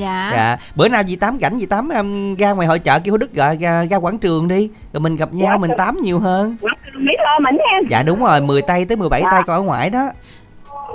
dạ. 0.00 0.30
dạ. 0.32 0.36
Dạ 0.36 0.56
bữa 0.74 0.88
nào 0.88 1.02
dì 1.06 1.16
tám 1.16 1.38
rảnh 1.40 1.58
dì 1.58 1.66
tám 1.66 1.88
um, 1.88 2.34
ra 2.36 2.52
ngoài 2.52 2.68
hội 2.68 2.78
chợ 2.78 2.98
kêu 3.04 3.12
Hữu 3.12 3.18
đức 3.18 3.34
ra, 3.34 3.54
ra, 3.60 3.84
ra 3.90 3.96
quảng 3.96 4.18
trường 4.18 4.48
đi. 4.48 4.70
Rồi 4.92 5.00
mình 5.00 5.16
gặp 5.16 5.28
nhau 5.32 5.48
Dạ, 5.52 5.56
mình 5.56 5.70
tám 5.78 5.96
nhiều 6.02 6.18
hơn. 6.18 6.56
Mỹ 6.98 7.12
lo 7.24 7.38
mình 7.38 7.56
nha. 7.56 7.80
Dạ 7.90 8.02
đúng 8.02 8.24
rồi 8.24 8.40
10 8.40 8.62
tay 8.62 8.84
tới 8.84 8.96
17 8.96 9.20
Dạ. 9.22 9.28
tay 9.30 9.42
còn 9.46 9.56
ở 9.56 9.62
ngoài 9.62 9.90
đó. 9.90 10.08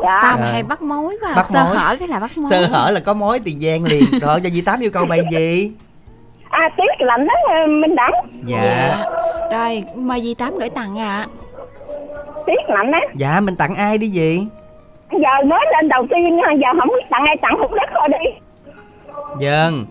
Dạ. 0.04 0.20
sao 0.22 0.38
mà 0.38 0.45
Dạ. 0.45 0.52
hay 0.52 0.64
bắt 0.64 0.82
mối 0.82 1.18
quá 1.22 1.32
Bắt 1.36 1.45
sơ 1.45 1.64
mối. 1.64 1.76
hở 1.78 1.95
cái 1.99 2.08
là 2.08 2.20
bắt 2.20 2.32
mối. 2.38 2.47
Sơ 2.49 2.66
hở 2.68 2.91
là 2.91 2.99
có 2.99 3.14
mối 3.14 3.39
tiền 3.39 3.60
giang 3.62 3.84
liền. 3.84 4.04
Rồi 4.22 4.39
cho 4.43 4.49
dì 4.49 4.62
tám 4.62 4.80
yêu 4.80 4.91
cầu 4.91 5.06
bài 5.06 5.22
gì? 5.32 5.72
À 6.49 6.70
tiếc 6.78 7.06
lạnh 7.06 7.28
đó 7.28 7.34
ờ, 7.47 7.68
Minh 7.68 7.95
Đẳng. 7.95 8.12
Dạ. 8.45 8.97
Rồi 9.52 9.84
mời 9.95 10.22
dì 10.22 10.34
tám 10.34 10.58
gửi 10.60 10.70
tặng 10.70 10.99
ạ. 10.99 11.26
Tiếc 12.47 12.62
lạnh 12.68 12.91
á. 12.91 12.99
Dạ 13.16 13.39
mình 13.39 13.56
tặng 13.56 13.76
ai 13.76 13.97
đi 13.97 14.10
dì? 14.10 14.39
Giờ 15.12 15.45
mới 15.47 15.60
lên 15.74 15.89
đầu 15.89 16.06
tiên 16.10 16.39
giờ 16.62 16.68
không 16.80 16.88
biết 16.88 17.06
tặng 17.10 17.24
ai 17.26 17.38
tặng 17.41 17.56
Hữu 17.60 17.68
Đức 17.68 17.86
thôi 17.99 18.08
đi 18.10 18.30
vâng 19.39 19.86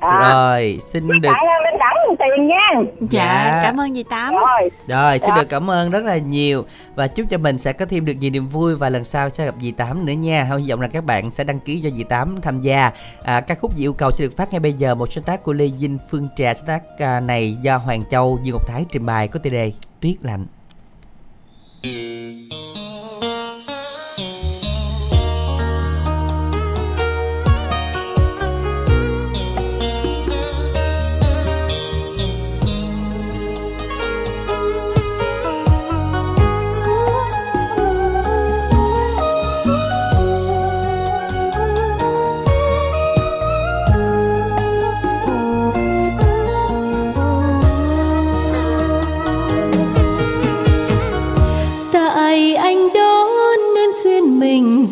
à. 0.00 0.30
rồi 0.30 0.78
xin 0.84 1.08
được 1.08 1.28
ờ, 1.28 1.32
Minh 1.64 1.78
Đẳng 1.78 1.96
tiền 2.18 2.46
nha 2.46 2.90
dạ, 3.00 3.08
Dạ. 3.10 3.60
cảm 3.64 3.80
ơn 3.80 3.94
dì 3.94 4.02
tám 4.02 4.34
rồi 4.34 4.70
Rồi, 4.88 5.18
xin 5.18 5.28
Dạ. 5.28 5.36
được 5.36 5.48
cảm 5.48 5.70
ơn 5.70 5.90
rất 5.90 6.04
là 6.04 6.16
nhiều 6.16 6.64
và 6.94 7.06
chúc 7.06 7.26
cho 7.30 7.38
mình 7.38 7.58
sẽ 7.58 7.72
có 7.72 7.86
thêm 7.86 8.04
được 8.04 8.12
nhiều 8.20 8.30
niềm 8.30 8.48
vui 8.48 8.76
và 8.76 8.88
lần 8.90 9.04
sau 9.04 9.28
sẽ 9.30 9.44
gặp 9.44 9.54
dì 9.60 9.72
Tám 9.72 10.06
nữa 10.06 10.12
nha. 10.12 10.44
Hy 10.58 10.70
vọng 10.70 10.80
là 10.80 10.88
các 10.88 11.04
bạn 11.04 11.30
sẽ 11.30 11.44
đăng 11.44 11.60
ký 11.60 11.80
cho 11.84 11.90
dì 11.90 12.04
Tám 12.04 12.36
tham 12.42 12.60
gia. 12.60 12.90
À, 13.22 13.40
ca 13.40 13.54
khúc 13.54 13.72
dì 13.76 13.84
yêu 13.84 13.92
cầu 13.92 14.10
sẽ 14.10 14.24
được 14.24 14.36
phát 14.36 14.50
ngay 14.50 14.60
bây 14.60 14.72
giờ 14.72 14.94
một 14.94 15.12
sáng 15.12 15.24
tác 15.24 15.42
của 15.42 15.52
Lê 15.52 15.66
Vinh 15.78 15.98
Phương 16.10 16.28
Trà 16.36 16.54
sáng 16.54 16.66
tác 16.66 16.82
à, 16.98 17.20
này 17.20 17.56
do 17.62 17.76
Hoàng 17.76 18.02
Châu 18.10 18.38
Dương 18.42 18.52
Ngọc 18.52 18.66
Thái 18.68 18.84
trình 18.92 19.06
bày 19.06 19.28
có 19.28 19.38
tiêu 19.38 19.52
đề 19.52 19.72
Tuyết 20.00 20.16
lạnh. 20.22 20.46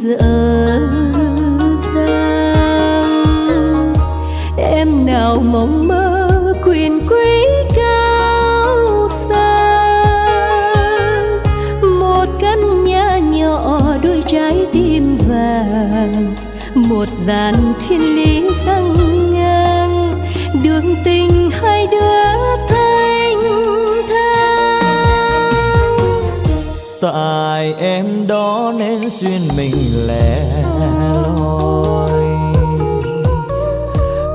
dở 0.04 0.18
dang 1.94 3.94
em 4.58 5.06
nào 5.06 5.40
mong 5.40 5.88
mơ 5.88 6.28
quyền 6.64 7.00
quý 7.08 7.44
cao 7.76 9.08
xa 9.08 9.56
một 12.00 12.26
căn 12.40 12.84
nhà 12.84 13.18
nhỏ 13.18 13.80
đôi 14.02 14.22
trái 14.26 14.66
tim 14.72 15.16
vàng. 15.28 16.34
Một 16.74 17.08
dàn 17.08 17.54
thiên 17.88 18.00
lý 18.00 18.50
răng 18.66 18.94
ngang. 19.32 20.14
Đường 20.64 20.94
tình 21.04 21.43
tại 27.00 27.74
em 27.78 28.04
đó 28.28 28.72
nên 28.78 29.10
duyên 29.10 29.40
mình 29.56 29.74
lẻ 30.06 30.62
loi. 31.22 32.10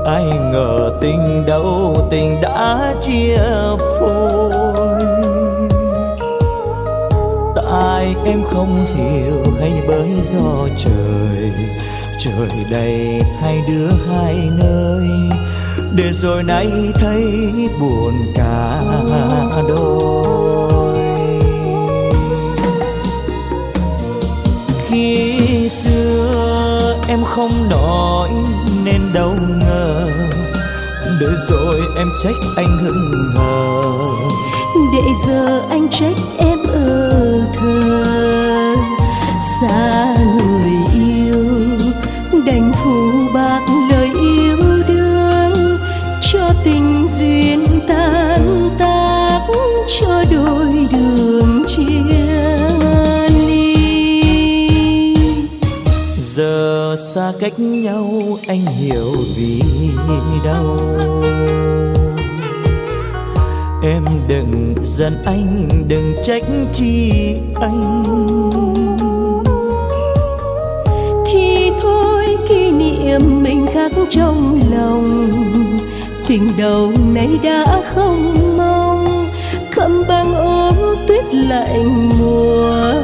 Ai 0.06 0.24
ngờ 0.24 0.90
tình 1.00 1.44
đâu 1.46 1.96
tình 2.10 2.40
đã 2.40 2.94
chia 3.00 3.36
phôi. 3.98 4.50
Tại 7.56 8.14
em 8.24 8.42
không 8.52 8.86
hiểu 8.94 9.52
hay 9.60 9.72
bởi 9.88 10.08
do 10.32 10.68
trời. 10.76 11.52
Trời 12.18 12.48
đầy 12.70 13.22
hai 13.40 13.62
đứa 13.68 13.88
hai 14.08 14.34
nơi. 14.62 15.08
Để 15.96 16.12
rồi 16.12 16.42
nay 16.42 16.68
thấy 16.94 17.24
buồn 17.80 18.14
cả 18.34 18.82
đôi. 19.68 20.69
Khi 24.90 25.68
xưa 25.68 26.96
em 27.08 27.24
không 27.24 27.68
nói 27.68 28.28
nên 28.84 29.00
đâu 29.14 29.34
ngờ. 29.60 30.06
Để 31.20 31.26
rồi 31.48 31.80
em 31.96 32.08
trách 32.22 32.36
anh 32.56 32.78
hững 32.78 33.12
hờ. 33.34 33.82
Để 34.92 35.12
giờ 35.26 35.62
anh 35.70 35.88
trách 35.88 36.16
em 36.38 36.58
ở 36.72 37.40
thờ. 37.54 38.04
Xa 39.60 40.14
người 40.34 40.39
cách 57.40 57.60
nhau, 57.60 58.38
anh 58.46 58.66
hiểu 58.66 59.12
vì 59.36 59.62
đâu. 60.44 60.76
Em 63.82 64.04
đừng 64.28 64.74
giận 64.84 65.16
anh, 65.24 65.68
đừng 65.88 66.14
trách 66.24 66.44
chi 66.72 67.12
anh. 67.60 68.02
Thì 71.26 71.70
thôi, 71.80 72.36
kỷ 72.48 72.70
niệm 72.70 73.42
mình 73.42 73.66
khắc 73.74 73.92
trong 74.10 74.60
lòng. 74.70 75.30
Tình 76.26 76.48
đầu 76.58 76.92
nay 77.14 77.28
đã 77.42 77.80
không 77.94 78.34
mong. 78.56 79.28
Khâm 79.70 80.02
băng 80.08 80.34
ôm 80.34 80.74
tuyết 81.08 81.34
lạnh 81.34 82.08
mùa 82.18 82.99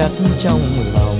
khắc 0.00 0.10
trong 0.38 0.60
lòng. 0.94 1.16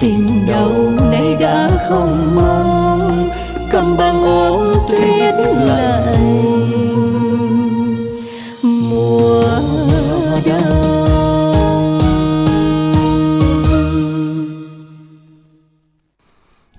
Tình 0.00 0.46
đầu 0.48 0.92
này 1.10 1.36
đã 1.40 1.70
không 1.88 2.36
mong 2.36 3.30
cầm 3.70 3.96
băng 3.96 4.22
ôm 4.22 4.74
tuyết 4.90 5.34
lạnh. 5.66 6.14
Mùa 8.62 9.60
đông. 10.46 11.98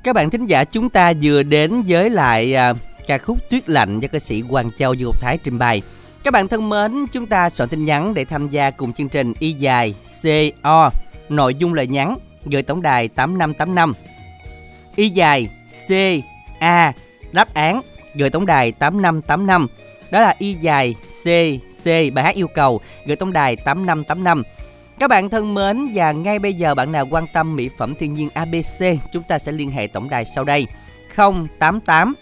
Các 0.04 0.14
bạn 0.14 0.30
thính 0.30 0.48
giả 0.48 0.64
chúng 0.64 0.90
ta 0.90 1.14
vừa 1.22 1.44
đến 1.44 1.84
với 1.88 2.10
lại 2.10 2.56
à, 2.56 2.74
ca 3.08 3.18
khúc 3.18 3.50
Tuyết 3.50 3.70
Lạnh 3.70 4.00
do 4.00 4.08
ca 4.12 4.20
sĩ 4.20 4.42
Hoàng 4.42 4.72
Châu 4.78 4.94
Dương 4.94 5.10
Ngọc 5.10 5.22
Thái 5.22 5.38
trình 5.44 5.60
bày. 5.60 5.82
Các 6.24 6.32
bạn 6.32 6.48
thân 6.48 6.70
mến, 6.70 7.06
chúng 7.12 7.26
ta 7.26 7.50
soạn 7.50 7.70
tin 7.70 7.86
nhắn 7.86 8.14
để 8.14 8.26
tham 8.26 8.50
gia 8.50 8.72
cùng 8.72 8.94
chương 8.94 9.10
trình 9.10 9.34
Y 9.40 9.54
dài 9.54 9.96
CO. 10.24 10.92
Nội 11.30 11.56
dung 11.56 11.74
lời 11.74 11.88
nhắn 11.88 12.18
gửi 12.46 12.64
tổng 12.64 12.82
đài 12.82 13.08
8585. 13.08 13.94
Y 14.96 15.10
dài 15.10 15.50
C 15.88 15.92
A 16.60 16.94
đáp 17.32 17.54
án 17.54 17.82
gửi 18.16 18.30
tổng 18.30 18.46
đài 18.46 18.72
8585. 18.72 19.68
Đó 20.12 20.20
là 20.20 20.36
Y 20.40 20.54
dài 20.54 20.96
C 21.24 21.26
C 21.84 21.86
bài 22.14 22.24
hát 22.24 22.36
yêu 22.36 22.48
cầu 22.48 22.82
gửi 23.06 23.16
tổng 23.16 23.34
đài 23.34 23.56
8585. 23.56 24.44
Các 25.00 25.10
bạn 25.10 25.30
thân 25.30 25.54
mến 25.54 25.92
và 25.94 26.12
ngay 26.12 26.40
bây 26.40 26.54
giờ 26.54 26.76
bạn 26.76 26.92
nào 26.92 27.08
quan 27.12 27.26
tâm 27.34 27.56
mỹ 27.56 27.70
phẩm 27.78 27.96
thiên 27.96 28.14
nhiên 28.14 28.30
ABC 28.34 28.84
chúng 29.12 29.24
ta 29.24 29.40
sẽ 29.40 29.52
liên 29.52 29.72
hệ 29.72 29.88
tổng 29.88 30.10
đài 30.10 30.26
sau 30.26 30.44
đây 30.44 30.68
088 31.16 32.16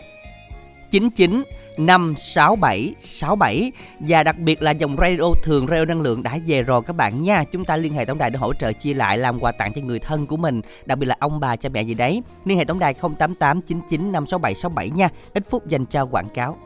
99 0.92 1.44
567 1.78 2.94
67 3.00 3.72
và 4.00 4.24
đặc 4.24 4.38
biệt 4.40 4.62
là 4.62 4.72
dòng 4.72 4.98
radio 4.98 5.34
thường 5.44 5.68
radio 5.68 5.86
năng 5.86 6.02
lượng 6.02 6.24
đã 6.24 6.38
về 6.46 6.62
rồi 6.62 6.82
các 6.86 6.96
bạn 6.96 7.24
nha. 7.24 7.44
Chúng 7.44 7.66
ta 7.66 7.78
liên 7.78 7.94
hệ 7.94 8.06
tổng 8.06 8.18
đài 8.18 8.30
để 8.30 8.38
hỗ 8.38 8.54
trợ 8.54 8.74
chia 8.74 8.94
lại 8.94 9.18
làm 9.18 9.40
quà 9.40 9.52
tặng 9.52 9.74
cho 9.74 9.82
người 9.82 10.00
thân 10.00 10.26
của 10.26 10.38
mình, 10.38 10.62
đặc 10.86 10.98
biệt 10.98 11.06
là 11.06 11.16
ông 11.20 11.40
bà 11.40 11.56
cha 11.56 11.70
mẹ 11.70 11.82
gì 11.82 11.94
đấy. 11.94 12.22
Liên 12.46 12.58
hệ 12.58 12.66
tổng 12.66 12.80
đài 12.80 12.94
088 12.94 13.62
99 13.62 14.12
567 14.12 14.56
67 14.56 14.90
nha. 14.90 15.10
Ít 15.34 15.44
phút 15.50 15.68
dành 15.68 15.86
cho 15.86 16.06
quảng 16.06 16.30
cáo. 16.30 16.58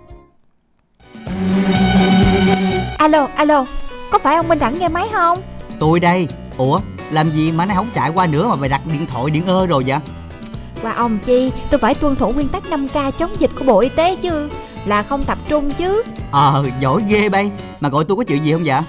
Alo, 2.98 3.28
alo, 3.36 3.66
có 4.12 4.20
phải 4.20 4.36
ông 4.36 4.48
Minh 4.48 4.60
Đẳng 4.60 4.80
nghe 4.80 4.90
máy 4.90 5.08
không? 5.12 5.38
Tôi 5.80 6.00
đây 6.00 6.28
Ủa 6.58 6.80
làm 7.12 7.30
gì 7.30 7.52
mà 7.52 7.66
nó 7.66 7.76
không 7.76 7.88
chạy 7.94 8.12
qua 8.16 8.28
nữa 8.28 8.48
mà 8.48 8.56
mày 8.56 8.70
đặt 8.70 8.82
điện 8.92 9.06
thoại 9.06 9.32
điện 9.32 9.46
ơ 9.46 9.66
rồi 9.66 9.84
vậy 9.88 10.00
Qua 10.82 10.92
ông 10.92 11.18
chi, 11.26 11.52
tôi 11.72 11.80
phải 11.80 11.96
tuân 11.96 12.16
thủ 12.16 12.32
nguyên 12.32 12.48
tắc 12.48 12.64
5K 12.64 13.12
chống 13.12 13.32
dịch 13.40 13.52
của 13.60 13.66
Bộ 13.66 13.80
Y 13.80 13.90
tế 13.90 14.16
chứ 14.16 14.50
Là 14.86 15.04
không 15.04 15.24
tập 15.24 15.38
trung 15.48 15.72
chứ. 15.72 16.04
Ờ 16.32 16.66
giỏi 16.80 17.04
ghê 17.10 17.30
bay. 17.30 17.52
Mà 17.80 17.90
gọi 17.90 18.06
tôi 18.08 18.18
có 18.18 18.24
chuyện 18.24 18.44
gì 18.44 18.52
không 18.54 18.64
vậy 18.66 18.82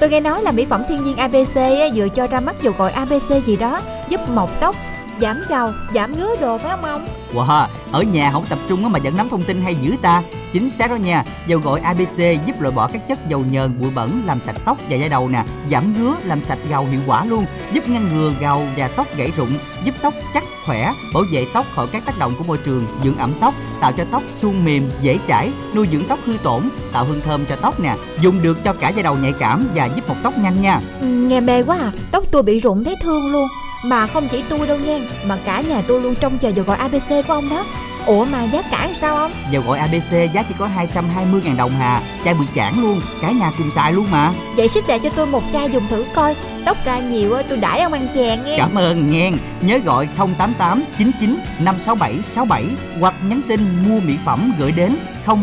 Tôi 0.00 0.10
nghe 0.10 0.20
nói 0.20 0.42
là 0.42 0.52
mỹ 0.52 0.64
phẩm 0.64 0.82
thiên 0.88 1.04
nhiên 1.04 1.16
ABC 1.16 1.56
á, 1.56 1.86
vừa 1.94 2.08
cho 2.08 2.26
ra 2.26 2.40
mắt 2.40 2.56
dầu 2.62 2.74
gội 2.78 2.90
ABC 2.90 3.46
gì 3.46 3.56
đó 3.56 3.80
giúp 4.08 4.20
mọc 4.28 4.60
tóc, 4.60 4.76
giảm 5.20 5.42
gầu, 5.48 5.72
giảm 5.94 6.12
ngứa 6.12 6.36
đồ 6.40 6.58
phải 6.58 6.70
không 6.70 6.84
ông? 6.84 7.06
Wow, 7.36 7.66
ở 7.92 8.02
nhà 8.02 8.30
không 8.32 8.46
tập 8.48 8.58
trung 8.68 8.92
mà 8.92 8.98
vẫn 9.04 9.16
nắm 9.16 9.28
thông 9.28 9.42
tin 9.42 9.62
hay 9.62 9.74
dữ 9.74 9.94
ta. 10.02 10.22
Chính 10.52 10.70
xác 10.70 10.90
đó 10.90 10.96
nha 10.96 11.24
Dầu 11.46 11.60
gội 11.60 11.80
ABC 11.80 12.18
giúp 12.18 12.60
loại 12.60 12.74
bỏ 12.74 12.88
các 12.92 13.08
chất 13.08 13.28
dầu 13.28 13.44
nhờn, 13.50 13.80
bụi 13.80 13.90
bẩn 13.94 14.22
Làm 14.26 14.38
sạch 14.46 14.56
tóc 14.64 14.78
và 14.90 14.96
da 14.96 15.08
đầu 15.08 15.28
nè 15.28 15.44
Giảm 15.70 15.94
ngứa, 15.94 16.14
làm 16.24 16.44
sạch 16.44 16.58
gầu 16.70 16.86
hiệu 16.86 17.00
quả 17.06 17.24
luôn 17.24 17.46
Giúp 17.72 17.88
ngăn 17.88 18.08
ngừa 18.14 18.32
gầu 18.40 18.62
và 18.76 18.88
tóc 18.88 19.06
gãy 19.16 19.32
rụng 19.36 19.50
Giúp 19.84 19.94
tóc 20.02 20.14
chắc 20.34 20.44
khỏe, 20.66 20.92
bảo 21.14 21.22
vệ 21.32 21.46
tóc 21.54 21.66
khỏi 21.74 21.86
các 21.92 22.04
tác 22.04 22.18
động 22.18 22.32
của 22.38 22.44
môi 22.44 22.58
trường 22.64 22.86
Dưỡng 23.04 23.16
ẩm 23.16 23.32
tóc, 23.40 23.54
tạo 23.80 23.92
cho 23.92 24.04
tóc 24.10 24.22
suôn 24.42 24.64
mềm, 24.64 24.90
dễ 25.02 25.18
chảy 25.26 25.50
Nuôi 25.74 25.88
dưỡng 25.92 26.04
tóc 26.08 26.18
hư 26.24 26.36
tổn, 26.42 26.62
tạo 26.92 27.04
hương 27.04 27.20
thơm 27.20 27.44
cho 27.48 27.56
tóc 27.56 27.80
nè 27.80 27.96
Dùng 28.20 28.42
được 28.42 28.64
cho 28.64 28.72
cả 28.72 28.88
da 28.88 29.02
đầu 29.02 29.16
nhạy 29.22 29.32
cảm 29.38 29.68
và 29.74 29.86
giúp 29.86 30.08
mọc 30.08 30.16
tóc 30.22 30.38
nhanh 30.38 30.60
nha. 30.60 30.80
Ừ, 31.00 31.06
nghe 31.06 31.40
mê 31.40 31.62
quá 31.62 31.78
à, 31.78 31.92
tóc 32.10 32.24
tôi 32.30 32.42
bị 32.42 32.60
rụng 32.60 32.84
thấy 32.84 32.94
thương 33.02 33.32
luôn. 33.32 33.48
Mà 33.86 34.06
không 34.06 34.28
chỉ 34.28 34.44
tôi 34.48 34.66
đâu 34.66 34.78
nha, 34.78 34.98
mà 35.26 35.38
cả 35.44 35.60
nhà 35.60 35.82
tôi 35.88 36.00
luôn 36.00 36.14
trông 36.14 36.38
chờ 36.38 36.48
dầu 36.48 36.64
gội 36.64 36.76
ABC 36.76 37.08
của 37.26 37.32
ông 37.32 37.48
đó. 37.50 37.64
Ủa 38.06 38.24
mà 38.24 38.44
giá 38.44 38.62
cả 38.70 38.88
sao 38.94 39.16
ông? 39.16 39.32
Dầu 39.50 39.62
gội 39.66 39.78
ABC 39.78 40.10
giá 40.34 40.42
chỉ 40.42 40.54
có 40.58 40.68
220.000 40.94 41.56
đồng 41.56 41.70
hà 41.78 42.02
Chai 42.24 42.34
bự 42.34 42.44
chản 42.54 42.74
luôn, 42.80 43.00
cả 43.22 43.30
nhà 43.30 43.50
cùng 43.58 43.70
xài 43.70 43.92
luôn 43.92 44.06
mà. 44.10 44.32
Vậy 44.56 44.68
ship 44.68 44.88
lại 44.88 44.98
cho 44.98 45.10
tôi 45.10 45.26
một 45.26 45.42
chai 45.52 45.70
dùng 45.70 45.86
thử 45.88 46.04
coi 46.14 46.34
Tóc 46.64 46.76
ra 46.84 46.98
nhiều 46.98 47.36
tôi 47.48 47.58
đãi 47.58 47.80
ông 47.80 47.92
ăn 47.92 48.06
chèn 48.14 48.44
nghe. 48.44 48.58
Cảm 48.58 48.74
ơn 48.74 49.06
nghe. 49.06 49.30
Nhớ 49.60 49.78
gọi 49.84 50.08
088 50.16 50.84
99 50.98 51.36
567 51.58 52.22
67 52.22 52.64
Hoặc 53.00 53.14
nhắn 53.28 53.40
tin 53.48 53.60
mua 53.88 54.00
mỹ 54.00 54.14
phẩm 54.24 54.52
gửi 54.58 54.72
đến 54.72 54.96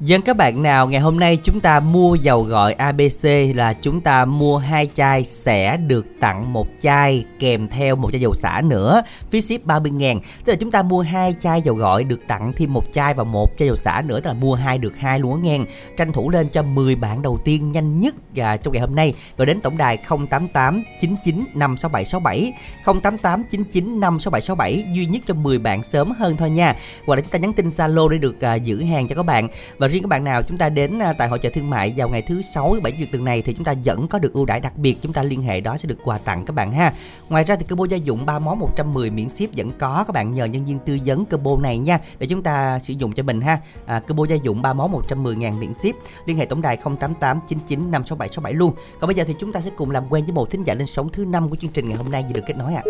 Dân 0.00 0.22
các 0.22 0.36
bạn 0.36 0.62
nào, 0.62 0.88
ngày 0.88 1.00
hôm 1.00 1.18
nay 1.18 1.38
chúng 1.42 1.60
ta 1.60 1.80
mua 1.80 2.14
dầu 2.14 2.42
gội 2.42 2.72
ABC 2.72 3.24
là 3.54 3.72
chúng 3.72 4.00
ta 4.00 4.24
mua 4.24 4.58
hai 4.58 4.90
chai 4.94 5.24
sẽ 5.24 5.76
được 5.76 6.06
tặng 6.20 6.52
một 6.52 6.66
chai 6.80 7.24
kèm 7.38 7.68
theo 7.68 7.96
một 7.96 8.12
chai 8.12 8.20
dầu 8.20 8.34
xả 8.34 8.62
nữa, 8.64 9.02
phí 9.30 9.40
ship 9.40 9.64
30 9.64 9.92
ngàn. 9.92 10.20
Tức 10.44 10.52
là 10.52 10.56
chúng 10.60 10.70
ta 10.70 10.82
mua 10.82 11.00
hai 11.00 11.34
chai 11.40 11.62
dầu 11.62 11.74
gội 11.74 12.04
được 12.04 12.26
tặng 12.28 12.52
thêm 12.56 12.72
một 12.72 12.84
chai 12.92 13.14
và 13.14 13.24
một 13.24 13.58
chai 13.58 13.68
dầu 13.68 13.76
xả 13.76 14.02
nữa, 14.06 14.20
Tức 14.20 14.28
là 14.28 14.32
mua 14.32 14.54
hai 14.54 14.78
được 14.78 14.98
hai 14.98 15.18
luôn 15.18 15.34
á 15.34 15.40
nghe. 15.42 15.58
Tranh 15.96 16.12
thủ 16.12 16.30
lên 16.30 16.48
cho 16.48 16.62
10 16.62 16.94
bạn 16.94 17.22
đầu 17.22 17.38
tiên 17.44 17.72
nhanh 17.72 17.98
nhất 17.98 18.14
và 18.34 18.56
trong 18.56 18.72
ngày 18.72 18.80
hôm 18.80 18.94
nay. 18.94 19.14
Gọi 19.36 19.46
đến 19.46 19.60
tổng 19.60 19.76
đài 19.76 19.96
088 19.96 20.82
99 21.00 21.44
56767 21.54 22.52
088 22.84 23.44
99 23.50 24.00
56767 24.00 24.94
Duy 24.94 25.06
nhất 25.06 25.22
cho 25.26 25.34
10 25.34 25.58
bạn 25.58 25.82
sớm 25.82 26.10
hơn 26.10 26.36
thôi 26.36 26.50
nha. 26.50 26.76
Hoặc 27.06 27.14
là 27.14 27.20
chúng 27.20 27.30
ta 27.30 27.38
nhắn 27.38 27.52
tin 27.52 27.68
Zalo 27.68 28.08
để 28.08 28.18
được 28.18 28.40
à, 28.40 28.54
giữ 28.54 28.82
hàng 28.82 29.08
cho 29.08 29.16
các 29.16 29.22
bạn. 29.22 29.48
Và 29.78 29.87
riêng 29.88 30.02
các 30.02 30.08
bạn 30.08 30.24
nào 30.24 30.42
chúng 30.42 30.58
ta 30.58 30.68
đến 30.68 30.98
à, 30.98 31.12
tại 31.12 31.28
hội 31.28 31.38
chợ 31.38 31.50
thương 31.54 31.70
mại 31.70 31.94
vào 31.96 32.08
ngày 32.08 32.22
thứ 32.22 32.42
sáu 32.42 32.74
thứ 32.74 32.80
bảy 32.80 32.92
chủ 32.92 32.98
nhật 32.98 33.08
tuần 33.12 33.24
này 33.24 33.42
thì 33.42 33.54
chúng 33.54 33.64
ta 33.64 33.74
vẫn 33.84 34.08
có 34.08 34.18
được 34.18 34.32
ưu 34.32 34.44
đãi 34.44 34.60
đặc 34.60 34.78
biệt 34.78 34.98
chúng 35.02 35.12
ta 35.12 35.22
liên 35.22 35.42
hệ 35.42 35.60
đó 35.60 35.76
sẽ 35.76 35.88
được 35.88 35.98
quà 36.04 36.18
tặng 36.18 36.44
các 36.44 36.52
bạn 36.52 36.72
ha. 36.72 36.92
Ngoài 37.28 37.44
ra 37.44 37.56
thì 37.56 37.64
combo 37.68 37.84
gia 37.84 37.96
dụng 37.96 38.26
3 38.26 38.38
món 38.38 38.58
110 38.58 39.10
miễn 39.10 39.28
ship 39.28 39.56
vẫn 39.56 39.70
có 39.78 40.04
các 40.06 40.12
bạn 40.12 40.32
nhờ 40.32 40.44
nhân 40.44 40.64
viên 40.64 40.78
tư 40.78 40.98
vấn 41.04 41.24
combo 41.24 41.56
này 41.56 41.78
nha 41.78 41.98
để 42.18 42.26
chúng 42.26 42.42
ta 42.42 42.78
sử 42.78 42.94
dụng 42.94 43.12
cho 43.12 43.22
mình 43.22 43.40
ha. 43.40 43.58
À, 43.86 44.00
combo 44.00 44.24
gia 44.26 44.36
dụng 44.36 44.62
3 44.62 44.72
món 44.72 44.92
110 44.92 45.36
ngàn 45.36 45.60
miễn 45.60 45.74
ship 45.74 45.96
liên 46.26 46.36
hệ 46.36 46.46
tổng 46.46 46.62
đài 46.62 46.76
088 46.76 47.40
99 47.48 47.90
567 47.90 48.28
67 48.28 48.54
luôn. 48.54 48.74
Còn 49.00 49.08
bây 49.08 49.14
giờ 49.14 49.24
thì 49.26 49.34
chúng 49.38 49.52
ta 49.52 49.60
sẽ 49.60 49.70
cùng 49.76 49.90
làm 49.90 50.04
quen 50.10 50.24
với 50.24 50.32
một 50.32 50.50
thính 50.50 50.64
giả 50.64 50.74
lên 50.74 50.86
sóng 50.86 51.08
thứ 51.12 51.24
năm 51.24 51.48
của 51.48 51.56
chương 51.56 51.70
trình 51.70 51.88
ngày 51.88 51.96
hôm 51.96 52.10
nay 52.10 52.24
gì 52.28 52.32
được 52.32 52.42
kết 52.46 52.56
nối 52.56 52.74
ạ. 52.74 52.82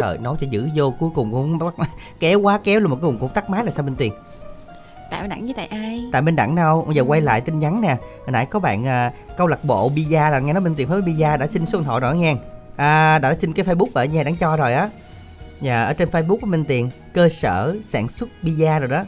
Trời 0.00 0.18
nói 0.18 0.36
cho 0.40 0.46
giữ 0.50 0.68
vô 0.74 0.94
cuối 0.98 1.10
cùng 1.14 1.32
cũng 1.32 1.58
bắt 1.58 1.74
kéo 2.20 2.40
quá 2.40 2.58
kéo 2.64 2.80
luôn 2.80 2.90
mà 2.90 2.96
cuối 2.96 3.10
cùng 3.10 3.18
cũng 3.18 3.30
tắt 3.34 3.50
máy 3.50 3.64
là 3.64 3.70
sao 3.70 3.84
Minh 3.84 3.96
Tuyền? 3.96 4.12
Tại 5.10 5.20
Minh 5.20 5.30
Đẳng 5.30 5.44
với 5.44 5.54
tại 5.56 5.66
ai? 5.66 6.04
tại 6.12 6.22
bên 6.22 6.36
đẳng 6.36 6.54
đâu. 6.54 6.84
Bây 6.86 6.94
giờ 6.94 7.02
quay 7.02 7.20
lại 7.20 7.40
tin 7.40 7.58
nhắn 7.58 7.80
nè. 7.80 7.96
Hồi 8.18 8.32
nãy 8.32 8.46
có 8.46 8.60
bạn 8.60 8.86
à, 8.86 9.12
câu 9.36 9.46
lạc 9.46 9.64
bộ 9.64 9.90
pizza 9.90 10.30
là 10.30 10.38
nghe 10.38 10.52
nói 10.52 10.62
bên 10.62 10.74
tiền 10.74 10.88
phối 10.88 11.02
pizza 11.02 11.38
đã 11.38 11.46
xin 11.46 11.66
số 11.66 11.78
điện 11.78 11.84
thoại 11.84 12.00
rồi 12.00 12.16
nghe. 12.16 12.36
À 12.76 13.18
đã 13.18 13.36
xin 13.40 13.52
cái 13.52 13.66
facebook 13.66 13.88
ở 13.94 14.04
nhà 14.04 14.22
đáng 14.22 14.36
cho 14.36 14.56
rồi 14.56 14.72
á. 14.72 14.88
Dạ 15.60 15.82
ở 15.82 15.92
trên 15.92 16.08
facebook 16.08 16.38
của 16.38 16.46
minh 16.46 16.64
tiền 16.64 16.90
cơ 17.12 17.28
sở 17.28 17.76
sản 17.82 18.08
xuất 18.08 18.28
pizza 18.42 18.80
rồi 18.80 18.88
đó. 18.88 19.04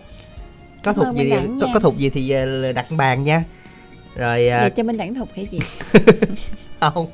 Có 0.85 0.93
Cảm 0.93 0.95
thuộc 0.95 1.17
gì 1.17 1.31
Đẳng 1.31 1.59
có, 1.61 1.67
có 1.75 1.81
thuộc 1.81 1.99
gì 1.99 2.11
thì 2.11 2.31
à, 2.31 2.45
đặt 2.75 2.87
bàn 2.91 3.23
nha. 3.23 3.45
Rồi 4.15 4.49
à, 4.49 4.61
Vậy 4.61 4.71
cho 4.71 4.83
Minh 4.83 4.97
Đẳng 4.97 5.15
thục 5.15 5.29
hay 5.37 5.47
gì? 5.51 5.59
không 6.81 7.07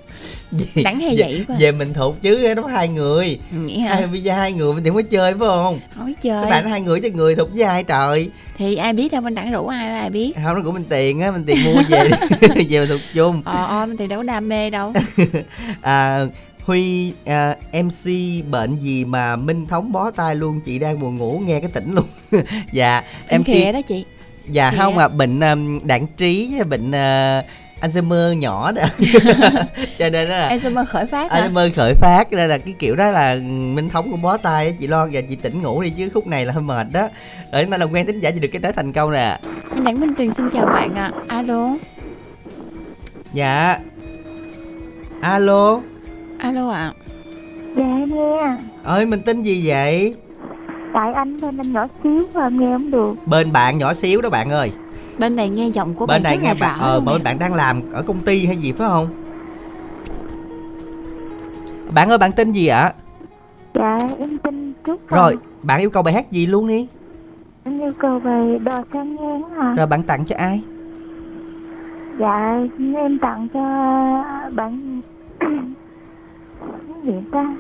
Đẳng 0.84 1.00
hay 1.00 1.16
về, 1.16 1.24
vậy 1.24 1.44
quá. 1.48 1.56
về 1.60 1.72
mình 1.72 1.92
thuộc 1.94 2.22
chứ 2.22 2.54
nó 2.56 2.66
hai 2.66 2.88
người. 2.88 3.38
Vậy 3.50 3.78
hả? 3.78 3.94
hai 3.94 4.06
pizza 4.06 4.36
hai 4.36 4.52
người 4.52 4.74
mình 4.74 4.84
tiền 4.84 4.94
có 4.94 5.02
chơi 5.02 5.34
phải 5.34 5.48
không? 5.48 5.80
Các 5.96 6.22
chơi. 6.22 6.50
Bạn 6.50 6.70
hai 6.70 6.80
người 6.80 7.00
cho 7.00 7.08
người 7.14 7.36
thuộc 7.36 7.48
với 7.54 7.62
ai 7.62 7.84
trời? 7.84 8.30
Thì 8.56 8.76
ai 8.76 8.92
biết 8.92 9.12
đâu 9.12 9.20
Minh 9.20 9.34
Đẳng 9.34 9.52
rủ 9.52 9.66
ai 9.66 9.90
là 9.90 10.00
ai 10.00 10.10
biết. 10.10 10.32
Không 10.44 10.54
nó 10.54 10.60
của 10.64 10.72
mình 10.72 10.84
tiền 10.88 11.20
á 11.20 11.30
mình 11.32 11.44
tiền 11.46 11.56
mua 11.64 11.82
về 11.88 12.10
về 12.68 12.80
mình 12.80 12.88
thuộc 12.88 13.00
chung. 13.14 13.42
Ờ 13.44 13.66
ờ 13.66 13.86
Minh 13.86 13.96
Tiền 13.96 14.08
đâu 14.08 14.18
có 14.18 14.22
đam 14.22 14.48
mê 14.48 14.70
đâu. 14.70 14.92
À, 15.82 16.18
Huy 16.64 17.12
à, 17.24 17.56
MC 17.72 18.10
bệnh 18.50 18.78
gì 18.78 19.04
mà 19.04 19.36
Minh 19.36 19.66
Thống 19.66 19.92
bó 19.92 20.10
tay 20.10 20.36
luôn? 20.36 20.60
Chị 20.60 20.78
đang 20.78 21.00
buồn 21.00 21.16
ngủ 21.16 21.42
nghe 21.44 21.60
cái 21.60 21.70
tỉnh 21.74 21.94
luôn. 21.94 22.04
Dạ 22.72 23.02
Em 23.26 23.40
MC 23.40 23.72
đó 23.74 23.80
chị. 23.82 24.04
Dạ 24.48 24.70
khìa. 24.70 24.76
không 24.76 24.94
mà 24.94 25.08
bệnh 25.08 25.40
um, 25.40 25.86
đạn 25.86 26.06
trí 26.16 26.60
Bệnh 26.70 26.88
uh, 26.88 27.44
Alzheimer 27.82 28.32
nhỏ 28.38 28.72
đó. 28.72 28.82
Cho 29.98 30.10
nên 30.10 30.28
đó 30.28 30.34
là 30.34 30.70
mơ 30.72 30.84
khởi 30.88 31.06
phát 31.06 31.32
hả? 31.32 31.40
Alzheimer 31.40 31.70
khởi 31.76 31.94
phát 31.94 32.32
Nên 32.32 32.48
là 32.48 32.58
cái 32.58 32.74
kiểu 32.78 32.96
đó 32.96 33.10
là 33.10 33.34
Minh 33.74 33.88
Thống 33.88 34.10
cũng 34.10 34.22
bó 34.22 34.36
tay 34.36 34.66
á, 34.66 34.72
Chị 34.78 34.86
Loan 34.86 35.10
và 35.12 35.20
chị 35.20 35.36
tỉnh 35.36 35.62
ngủ 35.62 35.82
đi 35.82 35.90
chứ 35.90 36.08
khúc 36.14 36.26
này 36.26 36.46
là 36.46 36.52
hơi 36.52 36.62
mệt 36.62 36.86
đó. 36.92 37.08
Chúng 37.52 37.70
ta 37.70 37.78
làm 37.78 37.92
quen 37.92 38.06
tính 38.06 38.20
giả 38.20 38.30
chỉ 38.30 38.40
được 38.40 38.48
cái 38.52 38.60
nói 38.60 38.72
thành 38.72 38.92
công 38.92 39.10
nè. 39.10 39.38
Minh 39.74 39.84
Đẳng 39.84 40.00
Minh 40.00 40.14
Tuyền 40.14 40.34
xin 40.34 40.50
chào 40.50 40.66
bạn 40.66 40.94
ạ. 40.94 41.10
Alo. 41.28 41.68
Dạ. 43.32 43.78
Alo. 45.20 45.80
Alo 46.38 46.70
ạ. 46.70 46.92
Dạ 47.76 47.82
em 47.82 48.08
nghe. 48.14 48.64
Ơi 48.84 49.06
mình 49.06 49.22
tên 49.22 49.42
gì 49.42 49.62
vậy? 49.66 50.14
Tại 50.94 51.12
anh 51.14 51.40
bên 51.40 51.60
anh 51.60 51.72
nhỏ 51.72 51.86
xíu 52.02 52.26
mà 52.34 52.46
em 52.46 52.60
nghe 52.60 52.72
không 52.72 52.90
được. 52.90 53.14
Bên 53.26 53.52
bạn 53.52 53.78
nhỏ 53.78 53.94
xíu 53.94 54.20
đó 54.20 54.30
bạn 54.30 54.50
ơi 54.50 54.70
Bên 55.18 55.36
này 55.36 55.48
nghe 55.48 55.66
giọng 55.66 55.94
của 55.94 56.06
bên 56.06 56.22
bạn 56.22 56.22
này 56.22 56.36
rất 56.36 56.42
nghe 56.42 56.48
là 56.48 56.54
bạn 56.60 56.78
rõ 56.80 56.86
ờ 56.86 56.94
luôn 56.94 57.04
bên 57.04 57.18
nè. 57.18 57.24
bạn 57.24 57.38
đang 57.38 57.54
làm 57.54 57.82
ở 57.92 58.02
công 58.02 58.18
ty 58.20 58.46
hay 58.46 58.56
gì 58.56 58.72
phải 58.72 58.88
không? 58.88 59.08
Bạn 61.94 62.08
ơi 62.08 62.18
bạn 62.18 62.32
tên 62.36 62.52
gì 62.52 62.66
ạ? 62.66 62.92
Dạ 63.74 63.98
em 64.18 64.38
tin 64.38 64.72
chút 64.84 65.08
rồi. 65.08 65.36
Bạn 65.62 65.80
yêu 65.80 65.90
cầu 65.90 66.02
bài 66.02 66.14
hát 66.14 66.30
gì 66.30 66.46
luôn 66.46 66.68
đi? 66.68 66.86
Em 67.64 67.80
yêu 67.80 67.92
cầu 67.98 68.18
về 68.18 68.58
đò 68.64 68.78
sang 68.92 69.16
ngang 69.16 69.50
hả? 69.50 69.74
Rồi 69.76 69.86
bạn 69.86 70.02
tặng 70.02 70.24
cho 70.24 70.36
ai? 70.38 70.62
Dạ 72.18 72.60
em 72.96 73.18
tặng 73.18 73.48
cho 73.54 73.60
bạn 74.54 75.00
Cái 76.60 77.02
gì 77.04 77.12
ta 77.32 77.54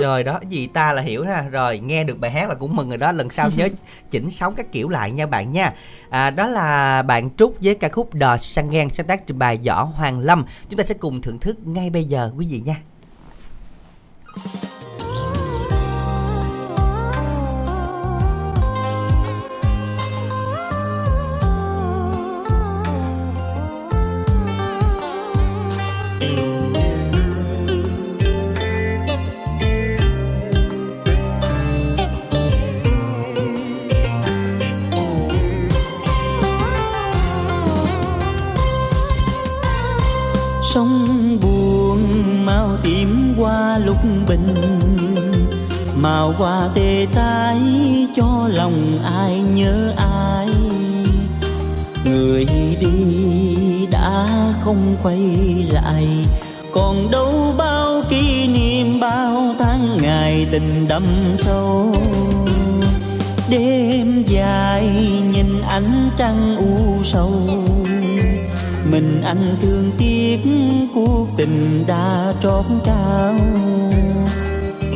rồi 0.00 0.24
đó 0.24 0.40
gì 0.48 0.66
ta 0.66 0.92
là 0.92 1.02
hiểu 1.02 1.24
ha. 1.24 1.42
Rồi 1.42 1.78
nghe 1.78 2.04
được 2.04 2.18
bài 2.18 2.30
hát 2.30 2.48
là 2.48 2.54
cũng 2.54 2.76
mừng 2.76 2.88
rồi 2.88 2.98
đó. 2.98 3.12
Lần 3.12 3.30
sau 3.30 3.50
nhớ 3.56 3.68
chỉnh 4.10 4.30
sóng 4.30 4.54
các 4.54 4.72
kiểu 4.72 4.88
lại 4.88 5.10
nha 5.10 5.26
bạn 5.26 5.52
nha. 5.52 5.72
À, 6.10 6.30
đó 6.30 6.46
là 6.46 7.02
bạn 7.02 7.30
trúc 7.36 7.56
với 7.60 7.74
ca 7.74 7.88
khúc 7.88 8.14
đò 8.14 8.36
sang 8.36 8.70
ngang 8.70 8.90
sáng 8.90 9.06
tác 9.06 9.26
trình 9.26 9.38
bày 9.38 9.58
võ 9.66 9.84
hoàng 9.84 10.20
lâm. 10.20 10.44
Chúng 10.68 10.78
ta 10.78 10.84
sẽ 10.84 10.94
cùng 10.94 11.22
thưởng 11.22 11.38
thức 11.38 11.58
ngay 11.64 11.90
bây 11.90 12.04
giờ 12.04 12.30
quý 12.36 12.46
vị 12.50 12.62
nha 12.64 12.76
không 54.70 54.96
quay 55.02 55.18
lại. 55.72 56.06
Còn 56.72 57.10
đâu 57.10 57.54
bao 57.58 58.02
kỷ 58.08 58.48
niệm, 58.48 59.00
bao 59.00 59.54
tháng 59.58 59.96
ngày 60.02 60.46
tình 60.52 60.88
đậm 60.88 61.06
sâu. 61.34 61.94
Đêm 63.50 64.22
dài 64.26 64.88
nhìn 65.32 65.62
ánh 65.68 66.10
trăng 66.16 66.56
u 66.56 67.02
sầu. 67.04 67.32
Mình 68.90 69.22
anh 69.24 69.56
thương 69.60 69.90
tiếc, 69.98 70.38
cuộc 70.94 71.26
tình 71.36 71.84
đã 71.86 72.34
trót 72.42 72.64
cao 72.84 73.34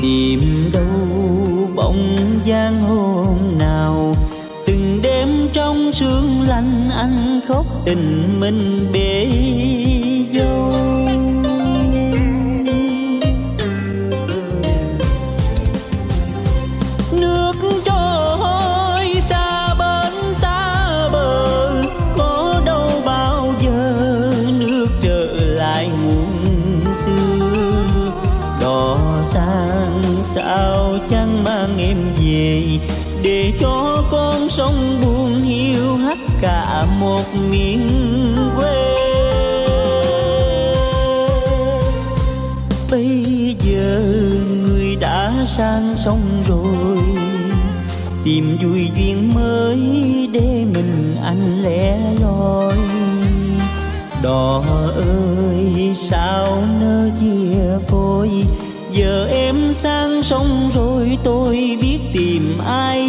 tìm 0.03 0.71
đâu 0.73 1.69
bóng 1.77 2.41
giang 2.47 2.81
hôm 2.81 3.14
sương 5.95 6.43
lạnh 6.49 6.91
anh 6.97 7.41
khóc 7.49 7.67
tình 7.85 8.41
mình 8.41 8.87
bể 8.93 9.27
tìm 48.25 48.57
vui 48.61 48.91
duyên 48.97 49.35
mới 49.35 49.79
để 50.33 50.65
mình 50.75 51.17
anh 51.25 51.63
lẻ 51.63 51.99
loi. 52.21 52.75
Đò 54.23 54.63
ơi, 54.95 55.93
sao 55.95 56.63
nỡ 56.81 57.11
chia 57.21 57.79
phôi? 57.89 58.31
Giờ 58.91 59.27
em 59.31 59.73
sang 59.73 60.23
sông 60.23 60.71
rồi 60.75 61.19
tôi 61.25 61.79
biết 61.83 61.99
tìm 62.15 62.59
ai 62.67 63.04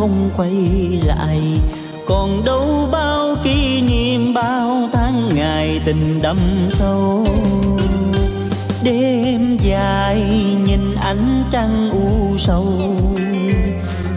không 0.00 0.30
quay 0.36 0.52
lại. 1.06 1.40
Còn 2.06 2.44
đâu 2.44 2.88
bao 2.92 3.36
kỷ 3.44 3.82
niệm, 3.82 4.34
bao 4.34 4.88
tháng 4.92 5.28
ngày 5.34 5.80
tình 5.84 6.22
đậm 6.22 6.38
sâu. 6.68 7.26
Đêm 8.84 9.56
dài 9.60 10.22
nhìn 10.66 10.94
ánh 10.94 11.44
trăng 11.50 11.90
u 11.92 12.36
sầu. 12.38 12.66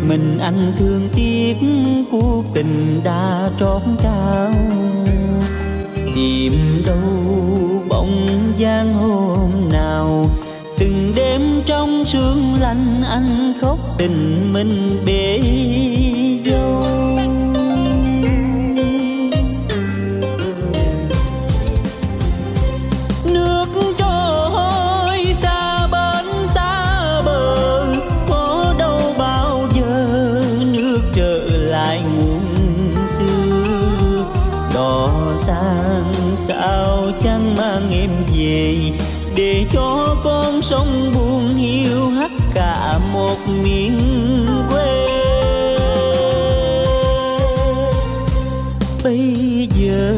Mình 0.07 0.37
anh 0.39 0.73
thương 0.77 1.09
tiếc, 1.15 1.55
cuộc 2.11 2.43
tình 2.53 3.01
đã 3.03 3.49
trót 3.59 3.81
cao 4.03 4.51
tìm 6.15 6.83
đâu 6.85 7.31
bóng 7.89 8.53
dáng 8.57 8.93
hôm 8.93 9.69
nào 9.71 10.25
trong 11.65 12.05
sương 12.05 12.55
lạnh 12.61 13.03
anh 13.09 13.53
khóc 13.61 13.79
tình 13.97 14.53
mình 14.53 14.99
bể 15.05 15.39
dâu. 16.45 16.85
Nước 23.25 23.65
trôi 23.97 25.33
xa 25.33 25.87
bến 25.87 26.47
xa 26.47 27.21
bờ, 27.25 27.85
có 28.29 28.75
đâu 28.79 29.01
bao 29.17 29.67
giờ 29.75 30.07
nước 30.71 31.01
trở 31.15 31.39
lại 31.49 32.01
nguồn 32.15 32.41
xưa. 33.07 34.25
Đò 34.73 35.09
sang 35.37 36.13
sao 36.35 36.97
chẳng 37.23 37.55
mang 37.55 37.91
em 37.91 38.09
về, 38.35 38.77
để 39.35 39.65
cho 39.71 40.15
con 40.23 40.61
sông 40.61 41.11
buồn 41.13 41.32
hiu 41.63 42.09
hắt 42.09 42.31
cả 42.53 42.99
một 43.13 43.37
miền 43.63 43.97
quê. 44.69 45.07
Bây 49.03 49.67
giờ 49.71 50.15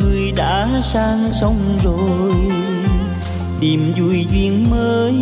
người 0.00 0.32
đã 0.36 0.68
sang 0.82 1.30
sông 1.40 1.78
rồi, 1.84 2.34
tìm 3.60 3.92
vui 3.96 4.26
duyên 4.30 4.70
mới 4.70 5.14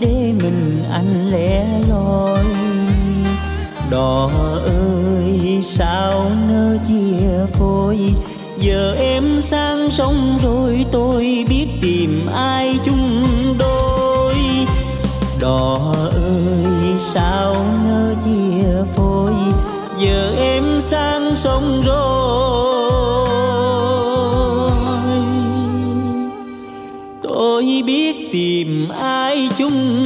để 0.00 0.32
mình 0.42 0.84
anh 0.92 1.30
lẻ 1.30 1.66
loi. 1.88 2.44
Đò 3.90 4.30
ơi, 4.64 5.60
sao 5.62 6.30
nỡ 6.48 6.76
chia 6.88 7.46
phôi? 7.52 7.98
Giờ 8.56 8.96
em 8.98 9.40
sang 9.40 9.90
sông 9.90 10.38
rồi, 10.42 10.86
tôi 10.92 11.44
biết 11.48 11.66
tìm 11.82 12.26
ai 12.34 12.78
chung 12.84 13.26
đôi 13.58 13.77
đò 15.40 15.94
ơi, 16.12 16.94
sao 16.98 17.54
nỡ 17.88 18.14
chia 18.24 18.84
phôi, 18.96 19.32
giờ 19.98 20.34
em 20.38 20.80
sang 20.80 21.36
sông 21.36 21.82
rồi. 21.84 22.98
Tôi 27.22 27.82
biết 27.86 28.28
tìm 28.32 28.88
ai 29.00 29.48
chung 29.58 30.04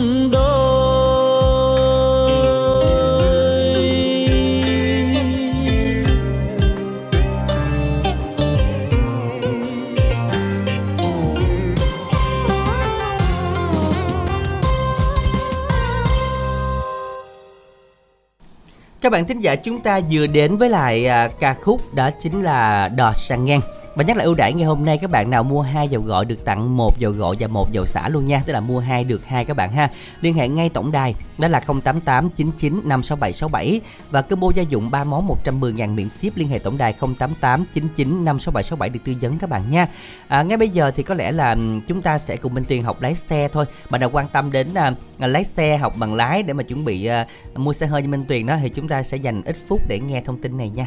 Các 19.03 19.11
bạn 19.11 19.26
thính 19.26 19.40
giả 19.40 19.57
chúng 19.57 19.80
ta 19.80 20.00
vừa 20.11 20.26
đến 20.26 20.57
với 20.57 20.70
lại 20.70 21.07
à, 21.07 21.28
ca 21.40 21.55
khúc 21.55 21.94
đó 21.94 22.11
chính 22.18 22.42
là 22.42 22.88
Đò 22.88 23.12
Sang 23.12 23.44
Ngang 23.44 23.61
và 23.95 24.05
nhắc 24.05 24.16
lại 24.16 24.24
ưu 24.24 24.34
đãi 24.34 24.53
ngày 24.53 24.66
hôm 24.66 24.84
nay 24.84 24.99
các 24.99 25.11
bạn 25.11 25.30
nào 25.30 25.45
mua 25.45 25.62
hai 25.62 25.88
dầu 25.88 26.03
gội 26.03 26.24
được 26.24 26.45
tặng 26.45 26.76
một 26.76 26.99
dầu 26.99 27.12
gội 27.12 27.36
và 27.40 27.47
một 27.47 27.72
dầu 27.72 27.86
xả 27.86 28.09
luôn 28.09 28.26
nha. 28.26 28.43
Tức 28.47 28.53
là 28.53 28.61
mua 28.61 28.78
hai 28.78 29.05
được 29.05 29.26
hai 29.26 29.45
các 29.45 29.57
bạn 29.57 29.72
ha. 29.72 29.88
Liên 30.20 30.34
hệ 30.34 30.49
ngay 30.49 30.68
tổng 30.68 30.93
đài 30.93 31.14
đó 31.38 31.49
là 31.49 31.61
088 31.61 32.30
99 32.30 32.80
56767 32.84 33.80
và 34.11 34.22
combo 34.22 34.49
gia 34.55 34.62
dụng 34.62 34.90
3 34.90 35.05
món 35.05 35.26
110 35.26 35.72
ngàn 35.72 35.97
miễn 35.97 36.09
ship 36.09 36.36
liên 36.36 36.49
hệ 36.49 36.59
tổng 36.59 36.78
đài 36.78 36.93
088 37.18 37.64
99 37.74 38.24
56767 38.24 38.88
được 38.88 39.01
tư 39.05 39.14
vấn 39.20 39.38
các 39.38 39.51
bạn 39.51 39.70
nha. 39.70 39.86
À, 40.28 40.43
ngay 40.43 40.57
bây 40.57 40.68
giờ 40.68 40.90
thì 40.90 41.03
có 41.03 41.14
lẽ 41.14 41.32
là 41.32 41.57
chúng 41.88 42.03
ta 42.03 42.18
sẽ 42.18 42.36
cùng 42.36 42.55
Minh 42.55 42.64
Tuyền 42.68 42.82
học 42.82 43.01
lái 43.01 43.14
xe 43.14 43.49
thôi. 43.53 43.64
Bạn 43.90 44.01
nào 44.01 44.11
quan 44.12 44.26
tâm 44.32 44.53
đến 44.53 44.74
à, 44.74 44.93
à, 45.18 45.26
lái 45.26 45.45
xe 45.45 45.76
học 45.76 45.95
bằng 45.97 46.14
lái 46.14 46.43
để 46.43 46.53
mà 46.53 46.62
chuẩn 46.62 46.84
bị 46.84 47.07
à, 47.07 47.26
mua 47.55 47.72
xe 47.72 47.86
hơi 47.86 48.03
như 48.03 48.09
Minh 48.09 48.24
Tuyền 48.28 48.47
đó 48.47 48.57
thì 48.62 48.68
chúng 48.68 48.88
ta 48.88 49.03
sẽ 49.03 49.16
dành 49.16 49.43
ít 49.45 49.57
phút 49.68 49.80
để 49.88 50.01
nghe 50.01 50.22
thông 50.24 50.40
tin 50.40 50.57
này 50.57 50.68
nha. 50.68 50.86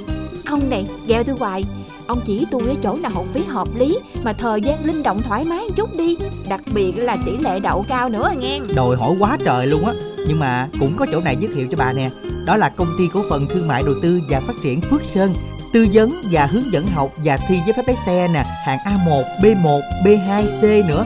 Ông 0.51 0.69
này 0.69 0.85
gheo 1.07 1.23
tôi 1.23 1.35
hoài. 1.39 1.63
Ông 2.07 2.21
chỉ 2.25 2.45
tôi 2.51 2.61
ở 2.67 2.75
chỗ 2.83 2.97
nào 2.97 3.11
học 3.11 3.25
phí 3.33 3.43
hợp 3.43 3.67
lý 3.75 3.99
Mà 4.23 4.33
thời 4.33 4.61
gian 4.61 4.85
linh 4.85 5.03
động 5.03 5.21
thoải 5.21 5.43
mái 5.45 5.59
một 5.59 5.75
chút 5.75 5.95
đi. 5.95 6.17
Đặc 6.49 6.61
biệt 6.73 6.93
là 6.97 7.17
tỷ 7.25 7.37
lệ 7.37 7.59
đậu 7.59 7.85
cao 7.87 8.09
nữa 8.09 8.31
nghe 8.39 8.59
Đòi 8.75 8.95
hỏi 8.97 9.15
quá 9.19 9.37
trời 9.45 9.67
luôn 9.67 9.85
á. 9.85 9.93
Nhưng 10.27 10.39
mà 10.39 10.67
cũng 10.79 10.93
có 10.97 11.05
chỗ 11.11 11.21
này 11.21 11.37
giới 11.39 11.53
thiệu 11.55 11.67
cho 11.71 11.77
bà 11.77 11.93
nè. 11.93 12.09
Đó 12.45 12.55
là 12.55 12.69
công 12.69 12.95
ty 12.97 13.07
cổ 13.13 13.23
phần 13.29 13.47
thương 13.47 13.67
mại 13.67 13.83
đầu 13.83 13.95
tư 14.01 14.21
và 14.29 14.39
phát 14.39 14.53
triển 14.61 14.81
Phước 14.81 15.03
Sơn. 15.03 15.33
Tư 15.73 15.87
vấn 15.93 16.21
và 16.31 16.45
hướng 16.45 16.71
dẫn 16.71 16.87
học 16.87 17.09
và 17.23 17.37
thi 17.37 17.59
giấy 17.65 17.73
phép 17.73 17.83
lái 17.87 17.95
xe 18.05 18.27
nè. 18.27 18.43
Hạng 18.65 18.79
A1, 18.79 19.23
B1, 19.41 19.81
B2, 20.03 20.47
C 20.47 20.87
nữa. 20.87 21.05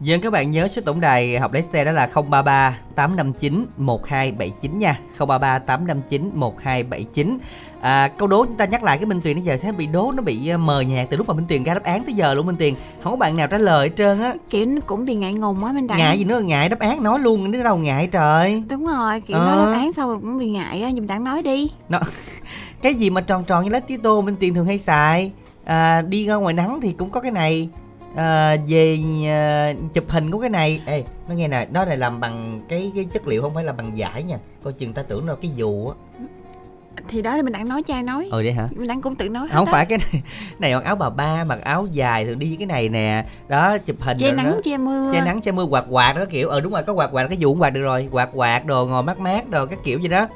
Dân 0.00 0.20
các 0.20 0.32
bạn 0.32 0.50
nhớ 0.50 0.68
số 0.68 0.82
tổng 0.86 1.00
đài 1.00 1.38
học 1.38 1.52
lái 1.52 1.62
xe 1.72 1.84
đó 1.84 1.90
là 1.92 2.08
033 2.14 2.78
859 2.94 3.64
1279 3.76 4.78
nha. 4.78 4.98
033 5.18 5.58
859 5.58 6.30
1279 6.34 7.38
à, 7.80 8.08
Câu 8.08 8.28
đố 8.28 8.44
chúng 8.44 8.56
ta 8.56 8.64
nhắc 8.64 8.82
lại 8.82 8.98
cái 8.98 9.06
Minh 9.06 9.20
Tuyền 9.20 9.36
bây 9.36 9.44
giờ 9.44 9.56
sẽ 9.56 9.72
bị 9.72 9.86
đố 9.86 10.12
nó 10.16 10.22
bị 10.22 10.48
ờ, 10.48 10.58
mờ 10.58 10.80
nhạt 10.80 11.06
từ 11.10 11.16
lúc 11.16 11.28
mà 11.28 11.34
Minh 11.34 11.44
Tuyền 11.48 11.64
ra 11.64 11.74
đáp 11.74 11.82
án 11.82 12.04
tới 12.04 12.14
giờ 12.14 12.34
luôn 12.34 12.46
Minh 12.46 12.56
Tuyền. 12.56 12.74
Không 13.02 13.12
có 13.12 13.16
bạn 13.16 13.36
nào 13.36 13.46
trả 13.46 13.58
lời 13.58 13.88
hết 13.88 13.94
trơn 13.96 14.20
á. 14.20 14.34
Kiểu 14.50 14.66
nó 14.66 14.80
cũng 14.86 15.04
bị 15.04 15.14
ngại 15.14 15.34
ngùng 15.34 15.64
á 15.64 15.72
Minh 15.72 15.86
Đặng 15.86 15.98
Ngại 15.98 16.18
gì 16.18 16.24
nữa 16.24 16.40
ngại 16.40 16.68
đáp 16.68 16.78
án 16.78 17.02
nói 17.02 17.18
luôn 17.20 17.52
đến 17.52 17.64
đâu 17.64 17.76
ngại 17.76 18.08
trời. 18.12 18.62
Đúng 18.68 18.86
rồi 18.86 19.20
kiểu 19.20 19.36
Ờ. 19.38 19.46
nói 19.46 19.66
đáp 19.66 19.72
án 19.80 19.92
xong 19.92 20.08
rồi 20.08 20.18
cũng 20.20 20.38
bị 20.38 20.50
ngại 20.50 20.82
á 20.82 20.90
Nhưng 20.90 21.06
Đặng 21.06 21.24
nói 21.24 21.42
đi. 21.42 21.70
Nó 21.88 22.00
Cái 22.82 22.94
gì 22.94 23.10
mà 23.10 23.20
tròn 23.20 23.44
tròn 23.44 23.64
như 23.64 23.70
lá 23.70 23.80
tía 23.80 23.96
tô 24.02 24.20
Minh 24.22 24.36
Tuyền 24.40 24.54
thường 24.54 24.66
hay 24.66 24.78
xài? 24.78 25.32
À, 25.64 26.02
Đi 26.02 26.26
ra 26.26 26.34
ngoài 26.34 26.54
nắng 26.54 26.80
thì 26.82 26.92
cũng 26.92 27.10
có 27.10 27.20
cái 27.20 27.30
này 27.32 27.68
à, 28.18 28.56
Về 28.66 28.98
à, 29.26 29.72
chụp 29.94 30.04
hình 30.08 30.30
có 30.30 30.38
cái 30.38 30.50
này. 30.50 30.80
Ê 30.86 31.04
nó 31.28 31.34
nghe 31.34 31.48
nè 31.48 31.66
Nó 31.72 31.84
này 31.84 31.96
làm 31.96 32.20
bằng 32.20 32.60
cái, 32.68 32.92
cái 32.94 33.04
chất 33.04 33.26
liệu 33.26 33.42
không 33.42 33.54
phải 33.54 33.64
là 33.64 33.72
bằng 33.72 33.92
vải 33.96 34.22
nha. 34.22 34.36
Coi 34.62 34.72
chừng 34.72 34.92
ta 34.92 35.02
tưởng 35.02 35.28
là 35.28 35.34
cái 35.42 35.50
dù 35.56 35.88
á. 35.88 35.94
Thì 37.08 37.22
đó 37.22 37.36
là 37.36 37.42
Minh 37.42 37.52
Đặng 37.52 37.68
nói 37.68 37.82
cho 37.82 37.94
ai 37.94 38.02
nói. 38.02 38.28
Ừ 38.32 38.36
vậy 38.36 38.52
hả? 38.52 38.68
Minh 38.76 38.88
Đặng 38.88 39.00
cũng 39.00 39.14
tự 39.14 39.28
nói 39.28 39.48
không 39.52 39.66
phải 39.66 39.86
cái 39.86 39.98
này 39.98 40.22
này 40.58 40.74
mặc 40.74 40.84
áo 40.84 40.96
bà 40.96 41.10
ba 41.10 41.44
mặc 41.44 41.58
áo 41.62 41.86
dài 41.92 42.24
thường 42.24 42.38
đi 42.38 42.56
cái 42.58 42.66
này 42.66 42.88
nè. 42.88 43.24
Đó 43.48 43.78
chụp 43.78 43.96
hình 44.00 44.18
Che 44.18 44.32
nắng 44.32 44.50
đó. 44.50 44.56
che 44.64 44.76
mưa. 44.76 45.12
Che 45.12 45.20
nắng 45.20 45.40
che 45.40 45.52
mưa 45.52 45.64
quạt 45.64 45.84
quạt 45.90 46.16
đó 46.16 46.24
kiểu 46.30 46.48
ờ 46.48 46.60
đúng 46.60 46.72
rồi 46.72 46.82
có 46.82 46.92
quạt 46.92 47.08
quạt 47.12 47.26
cái 47.28 47.38
vụ 47.40 47.54
quạt 47.54 47.70
được 47.70 47.80
rồi. 47.80 48.08
Quạt 48.10 48.30
quạt 48.32 48.66
đồ 48.66 48.86
ngồi 48.86 49.02
mát 49.02 49.18
mát 49.18 49.50
đồ 49.50 49.66
các 49.66 49.78
kiểu 49.84 49.98
gì 49.98 50.08
đó 50.08 50.28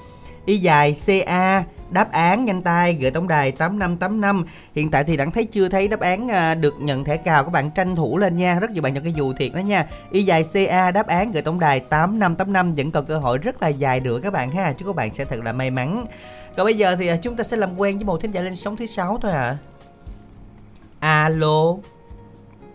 y 0.44 0.56
dài 0.56 0.94
ca 1.26 1.64
đáp 1.92 2.12
án 2.12 2.44
nhanh 2.44 2.62
tay 2.62 2.94
gửi 3.00 3.10
tổng 3.10 3.28
đài 3.28 3.52
8585 3.52 4.44
hiện 4.74 4.90
tại 4.90 5.04
thì 5.04 5.16
đặng 5.16 5.30
thấy 5.30 5.44
chưa 5.44 5.68
thấy 5.68 5.88
đáp 5.88 6.00
án 6.00 6.28
à, 6.28 6.54
được 6.54 6.74
nhận 6.78 7.04
thẻ 7.04 7.16
cào 7.16 7.44
các 7.44 7.52
bạn 7.52 7.70
tranh 7.70 7.96
thủ 7.96 8.18
lên 8.18 8.36
nha. 8.36 8.58
Rất 8.60 8.70
nhiều 8.70 8.82
bạn 8.82 8.94
chọn 8.94 9.04
cái 9.04 9.12
dù 9.12 9.32
thiệt 9.32 9.52
đó 9.54 9.58
nha. 9.58 9.86
Y 10.10 10.22
dài 10.22 10.42
ca 10.54 10.90
đáp 10.90 11.06
án 11.06 11.32
gửi 11.32 11.42
tổng 11.42 11.60
đài 11.60 11.80
8585 11.80 12.74
vẫn 12.74 12.90
còn 12.90 13.04
cơ 13.04 13.18
hội 13.18 13.38
rất 13.38 13.62
là 13.62 13.68
dài 13.68 14.00
nữa 14.00 14.20
các 14.22 14.32
bạn 14.32 14.50
ha 14.50 14.72
chúc 14.72 14.86
các 14.86 14.96
bạn 14.96 15.10
sẽ 15.10 15.24
thật 15.24 15.38
là 15.44 15.52
may 15.52 15.70
mắn. 15.70 16.06
Còn 16.56 16.64
bây 16.64 16.74
giờ 16.74 16.96
thì 16.96 17.06
à, 17.06 17.16
chúng 17.22 17.36
ta 17.36 17.44
sẽ 17.44 17.56
làm 17.56 17.80
quen 17.80 17.98
với 17.98 18.04
một 18.04 18.20
thính 18.20 18.30
giả 18.30 18.40
lên 18.40 18.54
sóng 18.54 18.76
thứ 18.76 18.86
sáu 18.86 19.18
thôi 19.22 19.32
à 19.32 19.56
alo. 21.00 21.76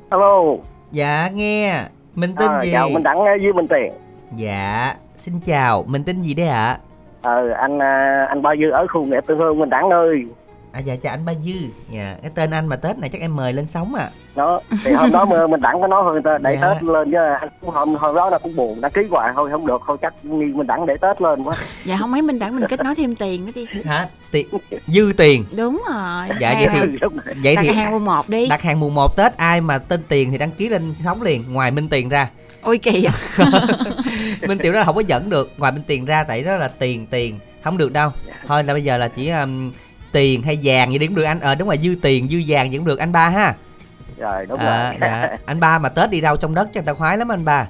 Alo. 0.10 0.44
Dạ 0.92 1.30
nghe. 1.34 1.84
Mình 2.16 2.36
tên 2.40 2.50
à, 2.50 2.64
gì? 2.64 2.72
chào 2.72 2.90
mình 2.90 3.04
đặng 3.04 3.18
với 3.18 3.54
minh 3.56 3.68
tiền. 3.68 3.94
Dạ 4.36 4.96
xin 5.18 5.40
chào. 5.40 5.84
Mình 5.88 6.04
tên 6.04 6.22
gì 6.22 6.34
đấy 6.34 6.48
ạ 6.48 6.80
ờ 7.28 7.50
anh 7.58 7.80
à, 7.82 8.26
anh 8.30 8.42
bao 8.42 8.56
dư 8.60 8.70
ở 8.72 8.88
khu 8.94 9.06
nghệ 9.06 9.18
tư 9.28 9.36
hương 9.36 9.60
mình 9.60 9.70
đặng 9.70 9.90
ơi. 9.90 10.24
À 10.72 10.80
dạ 10.80 10.96
chào 11.02 11.14
anh 11.14 11.26
ba 11.26 11.34
dư. 11.34 11.52
Dạ 11.90 12.16
cái 12.22 12.32
tên 12.36 12.52
anh 12.52 12.68
mà 12.68 12.76
tết 12.76 12.98
này 13.00 13.10
chắc 13.10 13.22
em 13.22 13.36
mời 13.36 13.54
lên 13.54 13.66
sóng 13.66 13.96
à 13.96 14.10
đó 14.36 14.62
thì 14.86 14.92
hôm 14.94 15.12
đó 15.12 15.26
mà 15.26 15.48
mình 15.48 15.62
đặng 15.62 15.82
có 15.82 15.88
nói 15.88 16.22
ta 16.24 16.38
để 16.42 16.58
Dạ. 16.62 16.74
tết 16.74 16.84
lên 16.84 17.12
chứ 17.12 17.18
anh 17.40 17.50
cũng 17.62 17.70
hôm 17.70 17.96
hôm 17.96 18.16
đó 18.16 18.30
là 18.30 18.38
cũng 18.38 18.56
buồn 18.56 18.82
đăng 18.82 18.92
ký 18.92 19.02
hoài 19.10 19.32
thôi 19.36 19.50
không 19.52 19.68
được 19.68 19.82
thôi 19.88 19.98
chắc 20.02 20.14
nghi 20.26 20.46
mình 20.46 20.68
đặng 20.68 20.86
để 20.86 20.94
tết 21.02 21.22
lên 21.22 21.44
quá. 21.44 21.54
Dạ 21.86 21.98
không 22.00 22.12
mấy 22.12 22.22
Minh 22.22 22.40
Đặng 22.40 22.56
mình 22.56 22.66
kết 22.70 22.80
nối 22.84 22.96
thêm 22.96 23.16
tiền 23.16 23.46
nữa 23.46 23.52
đi 23.56 23.66
hả? 23.86 24.06
Tiền 24.32 24.48
dư 24.88 25.14
tiền. 25.18 25.46
Đúng 25.58 25.84
rồi. 25.94 26.28
Dạ 26.40 26.54
vậy 26.54 26.68
thì 26.74 26.98
vậy 27.44 27.56
Đặt 27.56 27.62
thì 27.62 27.70
hàng 27.72 27.92
mùng 27.92 28.06
1 28.06 28.30
đi. 28.30 28.48
đặt 28.50 28.62
hàng 28.62 28.80
mùng 28.80 28.96
1 28.96 29.16
tết 29.18 29.38
ai 29.38 29.62
mà 29.62 29.78
tên 29.78 30.02
tiền 30.08 30.32
thì 30.32 30.38
đăng 30.38 30.52
ký 30.52 30.70
lên 30.70 30.94
sóng 30.98 31.22
liền 31.22 31.44
ngoài 31.54 31.72
minh 31.72 31.90
tiền 31.90 32.10
ra 32.10 32.28
Ôi 32.68 32.78
kìa 32.78 32.92
minh 34.48 34.58
tiền 34.58 34.74
đó 34.74 34.80
là 34.80 34.86
không 34.86 34.96
có 34.96 35.04
dẫn 35.08 35.30
được. 35.30 35.54
Ngoài 35.58 35.72
minh 35.72 35.84
tiền 35.88 36.06
ra 36.06 36.24
tại 36.24 36.44
đó 36.44 36.56
là 36.56 36.68
tiền 36.68 37.06
tiền. 37.06 37.40
Không 37.64 37.78
được 37.78 37.92
đâu. 37.92 38.12
Thôi 38.48 38.64
là 38.64 38.74
bây 38.74 38.84
giờ 38.84 38.98
là 38.98 39.08
chỉ 39.08 39.30
um, 39.30 39.72
tiền 40.12 40.42
hay 40.42 40.60
vàng 40.64 40.92
gì 40.92 40.98
đi 40.98 41.08
cũng 41.08 41.16
được 41.16 41.24
anh. 41.24 41.40
Ờ 41.40 41.56
đúng 41.56 41.68
rồi 41.68 41.78
dư 41.84 41.96
tiền 42.02 42.28
dư 42.30 42.38
vàng 42.48 42.72
gì 42.72 42.78
cũng 42.78 42.88
được. 42.88 43.00
Anh 43.00 43.12
ba 43.12 43.30
ha. 43.30 43.54
Rồi 44.18 44.46
đúng 44.46 44.60
à, 44.60 44.90
rồi. 44.90 44.98
dạ. 45.02 45.38
anh 45.46 45.60
ba 45.60 45.80
mà 45.80 45.90
tết 45.90 46.10
đi 46.10 46.22
đâu 46.22 46.38
trong 46.38 46.56
đất 46.56 46.70
chắc 46.74 46.86
ta 46.86 46.94
khoái 46.94 47.18
lắm 47.18 47.32
anh 47.32 47.46
ba 47.46 47.68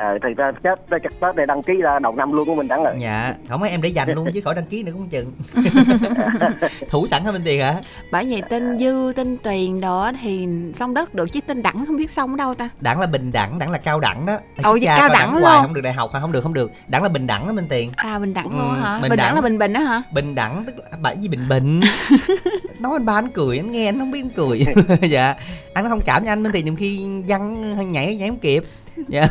ờ 0.00 0.18
thì 0.22 0.28
ta 0.36 0.52
chết 0.62 0.90
ta 0.90 0.96
chắc 1.02 1.12
tết 1.20 1.36
này 1.36 1.46
đăng 1.46 1.62
ký 1.62 1.72
ra 1.82 1.98
đầu 1.98 2.12
năm 2.16 2.32
luôn 2.32 2.46
của 2.48 2.54
mình 2.54 2.68
đặng 2.68 2.82
rồi 2.84 2.94
dạ 2.98 3.34
không 3.48 3.60
mấy 3.60 3.70
em 3.70 3.82
để 3.82 3.88
dành 3.88 4.10
luôn 4.14 4.28
chứ 4.34 4.40
khỏi 4.40 4.54
đăng 4.54 4.64
ký 4.64 4.82
nữa 4.82 4.92
cũng 4.92 5.08
chừng. 5.08 5.32
Thủ 6.88 7.06
sẵn 7.06 7.24
hả 7.24 7.32
minh 7.32 7.42
tiền 7.44 7.60
hả? 7.60 7.74
Bởi 8.12 8.26
vậy 8.30 8.42
tên 8.50 8.78
Dư, 8.78 9.12
tên 9.16 9.36
Tuyền 9.42 9.80
đó 9.80 10.12
thì 10.22 10.48
xong 10.74 10.94
đất 10.94 11.14
được 11.14 11.32
chứ 11.32 11.40
tên 11.46 11.62
Đặng 11.62 11.86
không 11.86 11.96
biết 11.96 12.10
xong 12.10 12.30
ở 12.30 12.36
đâu 12.36 12.54
ta? 12.54 12.68
Đẳng 12.80 13.00
là 13.00 13.06
bình 13.06 13.32
đẳng 13.32 13.58
đẳng 13.58 13.70
là 13.70 13.78
cao 13.78 14.00
đẳng 14.00 14.26
đó. 14.26 14.38
Ồ, 14.62 14.78
cha 14.82 14.96
cao 14.98 15.08
đẳng 15.08 15.30
hoài 15.40 15.54
luôn. 15.56 15.62
không 15.62 15.74
được 15.74 15.80
đại 15.80 15.92
học 15.92 16.10
hay 16.12 16.20
không 16.22 16.32
được 16.32 16.40
không 16.40 16.54
được. 16.54 16.72
Đẳng 16.88 17.02
là 17.02 17.08
bình 17.08 17.26
đẳng 17.26 17.46
đó 17.46 17.52
minh 17.52 17.66
tiền. 17.68 17.90
À 17.96 18.18
bình 18.18 18.34
đẳng 18.34 18.44
Ừ, 18.48 18.56
luôn 18.58 18.80
hả? 18.82 18.98
bình 19.02 19.10
Bình, 19.10 19.16
đẳng. 19.18 19.26
đẳng. 19.26 19.34
là 19.34 19.40
bình 19.40 19.58
bình 19.58 19.72
đó 19.72 19.80
hả? 19.80 20.02
bình 20.12 20.34
đẳng 20.34 20.64
tức 20.66 20.74
là 20.78 20.84
bởi 21.02 21.16
vì 21.22 21.28
bình 21.28 21.48
bình? 21.48 21.80
Nói 22.78 22.92
anh 22.92 23.06
ba 23.06 23.14
anh 23.14 23.28
cười 23.28 23.56
anh 23.58 23.72
nghe 23.72 23.86
anh 23.88 23.98
không 23.98 24.10
biết 24.10 24.20
anh 24.24 24.30
cười. 24.30 24.64
Dạ. 25.10 25.34
Anh 25.74 25.88
không 25.88 26.00
cảm 26.00 26.24
cho 26.24 26.32
anh 26.32 26.42
minh 26.42 26.52
tiền 26.52 26.64
nhiều 26.64 26.74
khi 26.78 27.06
văn 27.28 27.74
hay 27.76 27.84
nhảy 27.84 28.14
nhảy 28.16 28.28
không 28.28 28.38
kịp 28.38 28.64
dạ. 29.08 29.26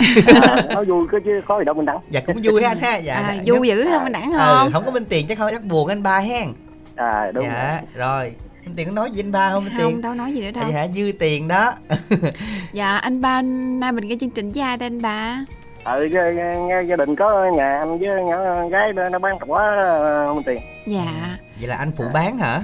Nói 0.73 0.85
vui 0.85 1.07
cái 1.11 1.21
chứ 1.25 1.41
có 1.47 1.57
gì 1.59 1.65
đâu 1.65 1.75
mình 1.75 1.85
đặng 1.85 1.99
dạ 2.09 2.19
cũng 2.25 2.41
vui 2.43 2.63
ha 2.63 2.69
anh 2.69 2.79
ha. 2.79 2.97
Dạ 2.97 3.13
À, 3.15 3.33
dạ, 3.33 3.43
vui 3.45 3.67
dữ 3.67 3.85
không 3.91 4.03
bình 4.03 4.13
đẳng 4.13 4.31
ừ, 4.31 4.37
không? 4.37 4.71
không 4.71 4.85
có 4.85 4.91
minh 4.91 5.05
tiền 5.09 5.25
chắc 5.27 5.37
không 5.37 5.49
chắc 5.51 5.63
buồn 5.63 5.87
anh 5.87 6.03
ba 6.03 6.19
hen. 6.19 6.47
À 6.95 7.31
đúng 7.33 7.45
dạ 7.45 7.81
rồi. 7.95 8.31
minh 8.65 8.73
tiền 8.75 8.87
có 8.87 8.91
nói 8.93 9.11
gì 9.11 9.19
anh 9.21 9.31
ba 9.31 9.49
không 9.51 9.65
minh 9.65 9.73
Không, 9.77 9.91
tiền? 9.91 10.01
đâu 10.01 10.13
nói 10.13 10.33
gì 10.33 10.41
nữa 10.41 10.51
đâu. 10.61 10.69
Dạ 10.73 10.87
dư 10.87 11.11
tiền 11.19 11.47
đó. 11.47 11.71
Dạ 12.73 12.97
anh 12.97 13.21
ba 13.21 13.41
nay 13.41 13.91
mình 13.91 14.07
nghe 14.07 14.15
chương 14.19 14.29
trình 14.29 14.51
với 14.51 14.63
ai 14.63 14.77
đây 14.77 14.87
anh 14.87 15.01
ba? 15.01 15.45
ừ 15.83 16.07
nghe, 16.11 16.21
nghe 16.67 16.81
gia 16.89 16.95
đình 16.95 17.15
có 17.15 17.51
nhà 17.57 17.77
anh 17.79 17.99
với 17.99 18.09
nhỏ 18.23 18.67
gái 18.71 18.93
nó 18.95 19.09
nó 19.09 19.19
bán 19.19 19.37
quả 19.47 19.79
ờ, 19.83 20.33
mình 20.33 20.43
tiền. 20.45 20.59
Dạ. 20.87 21.37
Vậy 21.59 21.67
là 21.67 21.75
anh 21.75 21.91
phụ 21.97 22.03
bán 22.13 22.37
hả 22.37 22.61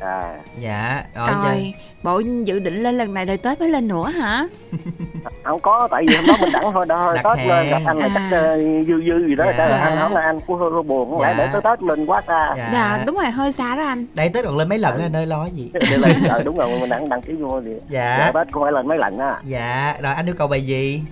à. 0.00 0.36
Dạ 0.58 1.02
rồi, 1.14 1.28
Rồi, 1.44 1.74
bộ 2.02 2.18
dự 2.44 2.58
định 2.58 2.74
lên 2.82 2.98
lần 2.98 3.14
này 3.14 3.24
đời 3.26 3.36
Tết 3.36 3.60
mới 3.60 3.68
lên 3.68 3.88
nữa 3.88 4.08
hả? 4.20 4.46
không 5.44 5.60
có 5.60 5.88
tại 5.90 6.04
vì 6.08 6.16
hôm 6.16 6.24
đó 6.26 6.34
mình 6.40 6.50
đặng 6.52 6.72
thôi 6.72 6.84
đó 6.88 7.14
Đặt 7.14 7.36
tết 7.36 7.46
lên 7.46 7.68
gặp 7.70 7.78
anh 7.86 7.98
là 7.98 8.06
À. 8.06 8.10
chắc 8.14 8.38
ờ, 8.38 8.60
dư 8.60 8.94
dư 9.06 9.26
gì 9.28 9.34
đó 9.34 9.44
Dạ. 9.58 9.66
là 9.68 9.76
anh 9.76 9.96
nói 9.96 10.10
là 10.10 10.20
anh 10.20 10.40
cũng 10.46 10.58
hơi, 10.58 10.70
hơi 10.72 10.82
buồn 10.82 11.10
không 11.10 11.20
lẽ 11.22 11.34
Dạ. 11.38 11.44
để 11.44 11.48
tới 11.52 11.60
tết 11.64 11.82
lên 11.82 12.06
quá 12.06 12.22
xa? 12.26 12.54
Dạ, 12.56 12.70
Dạ 12.72 13.02
đúng 13.06 13.16
rồi 13.16 13.30
hơi 13.30 13.52
xa 13.52 13.76
đó 13.76 13.82
anh. 13.82 14.06
Đây 14.14 14.28
tới 14.28 14.42
còn 14.42 14.56
lên 14.56 14.68
mấy 14.68 14.78
lần 14.78 15.00
anh 15.02 15.16
ơi 15.16 15.26
lo 15.26 15.46
gì? 15.46 15.70
Để 15.74 15.96
lên 15.96 16.12
ờ 16.28 16.42
đúng 16.42 16.56
rồi 16.56 16.68
mình 16.80 16.88
đặng 16.88 17.08
đăng 17.08 17.22
ký 17.22 17.32
vô 17.32 17.60
thì 17.64 17.70
dạ. 17.88 18.30
tết 18.34 18.46
cũng 18.52 18.62
phải 18.62 18.72
lên 18.72 18.88
mấy 18.88 18.98
lần 18.98 19.18
á. 19.18 19.40
Dạ 19.44 19.94
rồi 20.02 20.14
anh 20.14 20.26
yêu 20.26 20.34
cầu 20.38 20.48
bài 20.48 20.62
gì? 20.66 21.02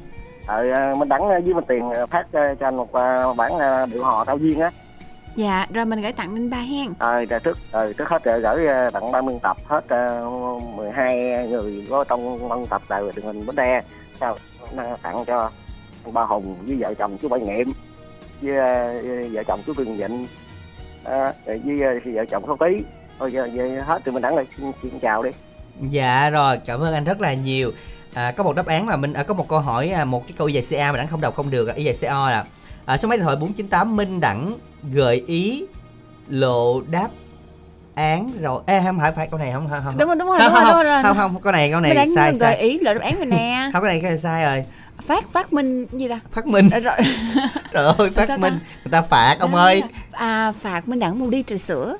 Ờ 0.47 0.65
ờ, 0.75 0.95
mình 0.95 1.09
đặng 1.09 1.29
với 1.29 1.55
mình 1.55 1.65
tiền 1.69 1.91
ờ, 1.91 2.07
phát 2.07 2.27
ờ, 2.33 2.55
cho 2.61 2.67
anh 2.69 2.77
một 2.77 2.93
ờ, 2.93 3.33
bản 3.33 3.59
ờ, 3.59 3.87
điệu 3.87 4.05
hò 4.05 4.25
thao 4.25 4.39
duyên 4.39 4.61
á 4.61 4.71
Dạ, 5.37 5.67
rồi 5.75 5.85
mình 5.85 6.01
gửi 6.03 6.13
tặng 6.13 6.35
Ninh 6.35 6.51
Ba 6.51 6.57
hen. 6.57 6.89
Ờ, 6.99 7.25
rồi 7.25 7.41
trước 7.41 7.59
rồi 7.73 7.95
trước 7.95 8.09
hết 8.09 8.25
rồi 8.25 8.41
gửi 8.41 8.67
ờ, 8.67 8.91
tặng 8.91 9.13
ban 9.13 9.27
biên 9.27 9.39
tập 9.39 9.57
hết 9.67 9.85
uh, 10.27 10.63
12 10.77 11.49
người 11.49 11.87
có 11.91 12.05
trong 12.05 12.49
ban 12.49 12.67
tập 12.67 12.83
đài 12.89 13.03
truyền 13.15 13.25
hình 13.25 13.47
Bến 13.47 13.57
Tre. 13.57 13.83
Sao 14.21 14.39
tặng 15.03 15.25
cho 15.27 15.51
Ba 16.13 16.23
Hùng 16.23 16.57
với 16.67 16.77
vợ 16.81 16.95
chồng 16.95 17.19
chú 17.19 17.29
Bảy 17.29 17.41
Nghiệm 17.41 17.73
với 18.43 18.57
ờ, 18.57 19.03
vợ 19.33 19.43
chồng 19.47 19.63
chú 19.67 19.75
Cường 19.75 19.97
Vịnh 19.97 20.27
ờ, 21.05 21.33
rồi 21.47 21.61
với 21.65 21.83
ờ, 21.83 22.13
vợ 22.15 22.25
chồng 22.31 22.47
Khấu 22.47 22.57
Tí. 22.57 22.85
Thôi 23.19 23.33
giờ, 23.33 23.49
giờ 23.55 23.83
hết 23.87 24.03
từ 24.05 24.13
mình 24.13 24.23
đẳng 24.23 24.37
rồi 24.37 24.47
xin, 24.57 24.73
xin 24.83 25.01
chào 25.01 25.23
đi. 25.23 25.31
Dạ 25.91 26.31
rồi, 26.31 26.59
cảm 26.67 26.81
ơn 26.81 26.95
anh 26.95 27.05
rất 27.05 27.21
là 27.21 27.35
nhiều. 27.35 27.73
À, 28.15 28.33
có 28.37 28.45
một 28.45 28.57
đáp 28.57 28.67
án 28.67 28.87
mà 28.87 28.97
mình 28.97 29.13
à, 29.13 29.23
có 29.23 29.35
một 29.35 29.49
câu 29.49 29.59
hỏi 29.59 29.89
à, 29.89 30.05
một 30.05 30.23
cái 30.27 30.35
câu 30.37 30.49
dài 30.49 30.63
CA 30.71 30.93
mà 30.93 30.99
đẳng 30.99 31.09
không 31.09 31.21
đọc 31.21 31.35
không 31.35 31.51
được, 31.51 31.75
y 31.75 31.85
dài 31.85 31.95
CO 32.01 32.31
là 32.31 32.45
à, 32.87 32.97
số 32.97 33.09
máy 33.09 33.19
điện 33.19 33.25
thoại 33.25 33.37
498 33.37 33.97
Minh 33.97 34.21
đẳng 34.21 34.55
gợi 34.93 35.25
ý 35.27 35.65
lộ 36.29 36.81
đáp 36.81 37.09
án 37.95 38.31
rồi. 38.41 38.63
Ê 38.67 38.81
không 38.87 38.99
phải 39.01 39.13
phải 39.13 39.29
câu 39.31 39.39
này 39.39 39.53
không 39.53 39.69
không 39.71 39.81
không. 39.85 39.97
Đúng 39.99 40.09
rồi, 40.09 40.17
đúng 40.17 40.29
rồi, 40.29 40.39
không, 40.39 40.53
đúng 40.53 40.55
rồi, 40.63 40.73
không, 40.73 40.83
đúng 40.85 40.93
rồi. 40.93 41.03
không, 41.03 41.17
không, 41.17 41.43
câu 41.43 41.53
này 41.53 41.71
câu 41.71 41.81
này 41.81 41.91
Mình 41.91 41.97
đang 41.97 42.15
sai 42.15 42.31
gợi 42.31 42.39
sai. 42.39 42.57
ý 42.57 42.79
lựa 42.79 42.95
đáp 42.95 43.01
án 43.03 43.17
rồi 43.17 43.27
nè. 43.27 43.71
Không 43.73 43.83
cái 43.83 43.93
này 43.93 44.01
cái 44.01 44.11
này 44.11 44.19
sai 44.19 44.45
rồi. 44.45 44.65
Phát 45.07 45.25
phát 45.33 45.53
minh 45.53 45.87
gì 45.93 46.09
ta? 46.09 46.21
Phát 46.33 46.47
minh. 46.47 46.69
À, 46.73 46.79
rồi. 46.79 46.95
Trời 47.73 47.95
ơi, 47.99 48.11
phát 48.11 48.29
ta? 48.29 48.37
minh. 48.37 48.59
Người 48.85 48.91
ta 48.91 49.03
phạt 49.03 49.37
ông 49.41 49.55
ơi. 49.55 49.83
À 50.13 50.53
phạt 50.61 50.89
Minh 50.89 50.99
đẳng 50.99 51.19
một 51.19 51.27
ly 51.31 51.45
trà 51.47 51.57
sữa. 51.57 51.97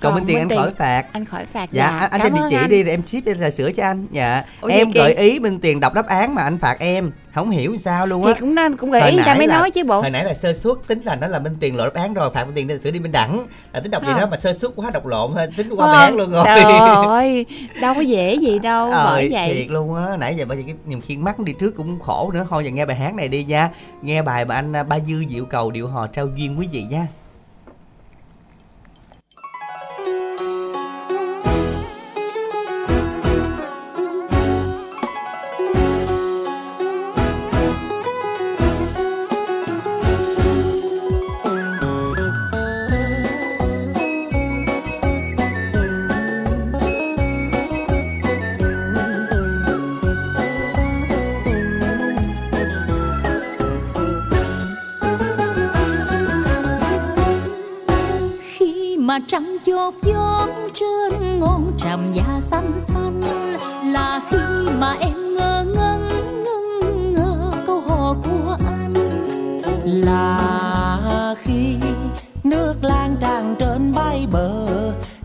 Còn 0.00 0.14
Minh 0.14 0.24
Tiền 0.26 0.38
anh 0.38 0.48
khỏi 0.48 0.72
phạt. 0.78 1.04
Anh 1.12 1.24
khỏi 1.24 1.46
phạt. 1.46 1.68
Dạ, 1.72 1.86
anh, 1.86 2.10
anh 2.10 2.20
cho 2.22 2.28
địa 2.28 2.40
chỉ 2.50 2.56
anh. 2.56 2.70
đi 2.70 2.82
rồi 2.82 2.90
em 2.90 3.06
ship 3.06 3.18
trà 3.40 3.50
sữa 3.50 3.70
cho 3.76 3.82
anh. 3.84 4.06
Dạ. 4.12 4.42
Ủa, 4.60 4.68
em 4.68 4.90
gợi 4.90 5.14
ý 5.14 5.38
Minh 5.40 5.58
Tiền 5.60 5.80
đọc 5.80 5.94
đáp 5.94 6.06
án 6.06 6.34
mà 6.34 6.42
anh 6.42 6.58
phạt 6.58 6.76
em. 6.78 7.10
Không 7.34 7.50
hiểu 7.50 7.76
sao 7.76 8.06
luôn 8.06 8.24
á. 8.24 8.32
Thì 8.34 8.40
cũng 8.40 8.54
nên 8.54 8.76
cũng 8.76 8.90
gợi 8.90 9.00
Hồi 9.00 9.10
ý 9.10 9.16
người 9.16 9.24
ta 9.26 9.34
mới 9.34 9.46
là- 9.46 9.58
nói 9.58 9.70
chứ 9.70 9.84
bộ. 9.84 10.00
Hồi 10.00 10.10
nãy 10.10 10.24
là 10.24 10.34
sơ 10.34 10.52
suất 10.52 10.76
tính 10.86 11.00
là 11.04 11.16
nó 11.16 11.26
là 11.26 11.38
Minh 11.38 11.54
Tiền 11.60 11.76
lộ 11.76 11.84
đáp 11.84 11.94
án 11.94 12.14
rồi, 12.14 12.30
phạt 12.34 12.44
Minh 12.44 12.54
Tiền 12.68 12.82
sữa 12.82 12.90
đi 12.90 12.98
Minh 13.00 13.12
đẳng. 13.12 13.46
Là 13.72 13.80
tính 13.80 13.90
đọc 13.90 14.02
Không. 14.06 14.20
đó 14.20 14.26
mà 14.30 14.36
sơ 14.36 14.52
suất 14.52 14.70
quá 14.76 14.90
đọc 14.90 15.06
lộn 15.06 15.30
thôi, 15.34 15.46
tính 15.56 15.68
qua 15.76 15.86
bài 15.86 15.96
hát 16.06 16.14
luôn 16.14 16.30
rồi. 16.30 16.44
Trời 16.46 16.62
ơi, 17.06 17.46
đâu 17.80 17.94
có 17.94 18.00
dễ 18.00 18.34
gì 18.34 18.58
đâu, 18.58 18.90
bởi 18.90 19.22
Ờ, 19.24 19.28
vậy. 19.32 19.54
thiệt 19.54 19.70
luôn 19.70 19.94
á 19.94 20.16
nãy 20.16 20.34
giờ 20.36 20.44
bây 20.44 20.56
giờ 20.58 20.62
cái 20.66 20.74
nhiều 20.86 21.00
khi 21.06 21.16
mắt 21.16 21.38
đi 21.38 21.52
trước 21.52 21.76
cũng 21.76 22.00
khổ 22.00 22.30
nữa 22.34 22.46
thôi 22.50 22.64
giờ 22.64 22.70
nghe 22.70 22.86
bài 22.86 22.96
hát 22.96 23.14
này 23.14 23.28
đi 23.28 23.44
nha 23.44 23.70
nghe 24.02 24.22
bài 24.22 24.44
mà 24.44 24.54
anh 24.54 24.76
à, 24.76 24.82
ba 24.82 24.98
dư 24.98 25.24
diệu 25.30 25.44
cầu 25.44 25.70
điệu 25.70 25.88
hò 25.88 26.06
trao 26.06 26.26
duyên 26.36 26.58
quý 26.58 26.68
vị 26.72 26.82
nha 26.90 27.06
trăng 59.28 59.56
chốt 59.66 59.94
chốt 60.02 60.48
trên 60.74 61.40
ngọn 61.40 61.72
tràm 61.78 62.12
da 62.12 62.40
xanh 62.50 62.80
xanh. 62.88 63.22
Là 63.92 64.20
khi 64.30 64.38
mà 64.78 64.96
em 65.00 65.34
ngơ 65.34 65.64
ngẩn 65.74 66.08
ngưng 66.44 67.14
ngơ 67.14 67.52
câu 67.66 67.80
hò 67.80 68.14
của 68.24 68.56
anh. 68.66 68.94
Là 69.84 71.34
khi 71.38 71.76
nước 72.44 72.74
lan 72.82 73.16
tràn 73.20 73.54
trên 73.58 73.94
bãi 73.94 74.26
bờ 74.32 74.66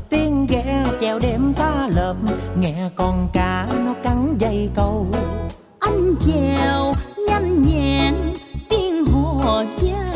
tiếng 0.10 0.48
ghe 0.50 0.86
chèo 1.02 1.20
đêm 1.20 1.54
ta 1.54 1.90
lợp 1.96 2.16
nghe 2.60 2.90
con 2.96 3.30
cá 3.34 3.68
nó 3.86 3.94
cắn 4.04 4.36
dây 4.38 4.70
câu. 4.76 5.08
Anh 5.80 6.16
chèo 6.26 6.92
nhanh 7.28 7.62
nhẹn 7.62 8.16
tiếng 8.70 9.06
hò 9.06 9.64
gian 9.80 10.11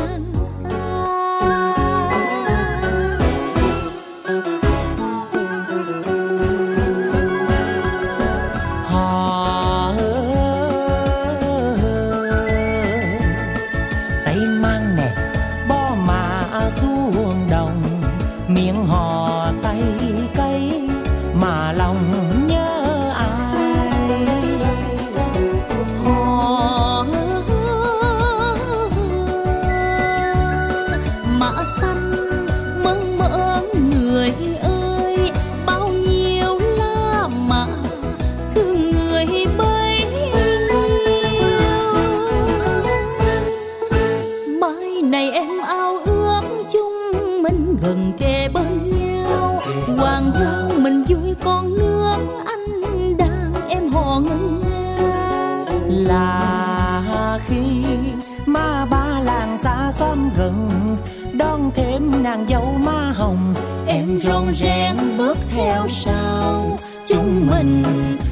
nàng 62.36 62.46
dâu 62.48 62.78
má 62.84 63.12
hồng, 63.16 63.54
em 63.86 64.20
rong 64.20 64.54
rén 64.56 64.96
bước 65.18 65.38
theo 65.48 65.88
sau. 65.88 66.78
Chúng 67.08 67.46
mình, 67.50 67.82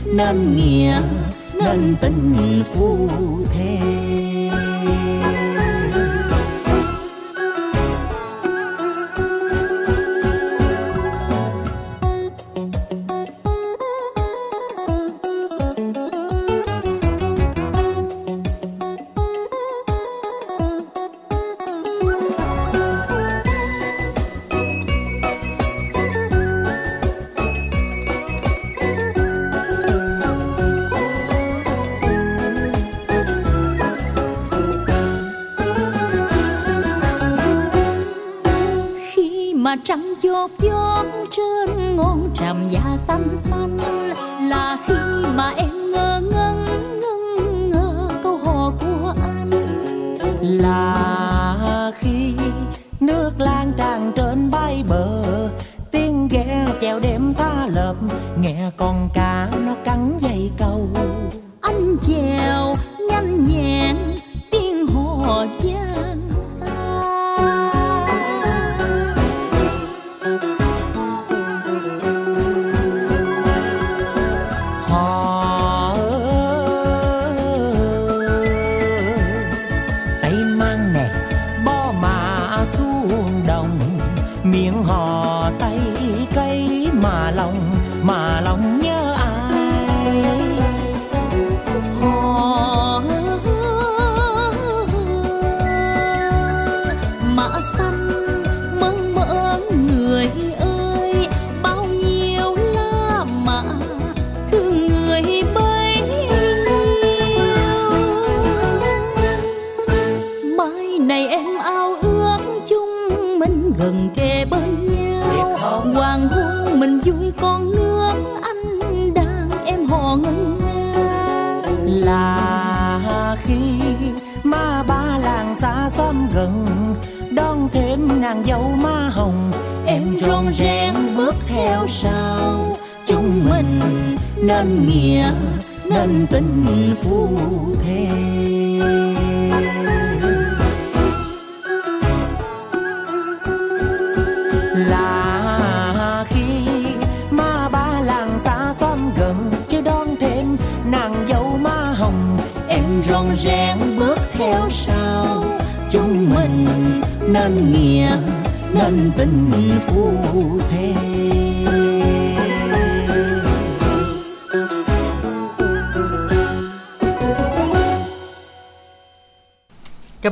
nên 0.05 0.57
nghĩa, 0.57 1.01
nên 1.55 1.97
tình 2.01 2.63
phu. 2.75 3.09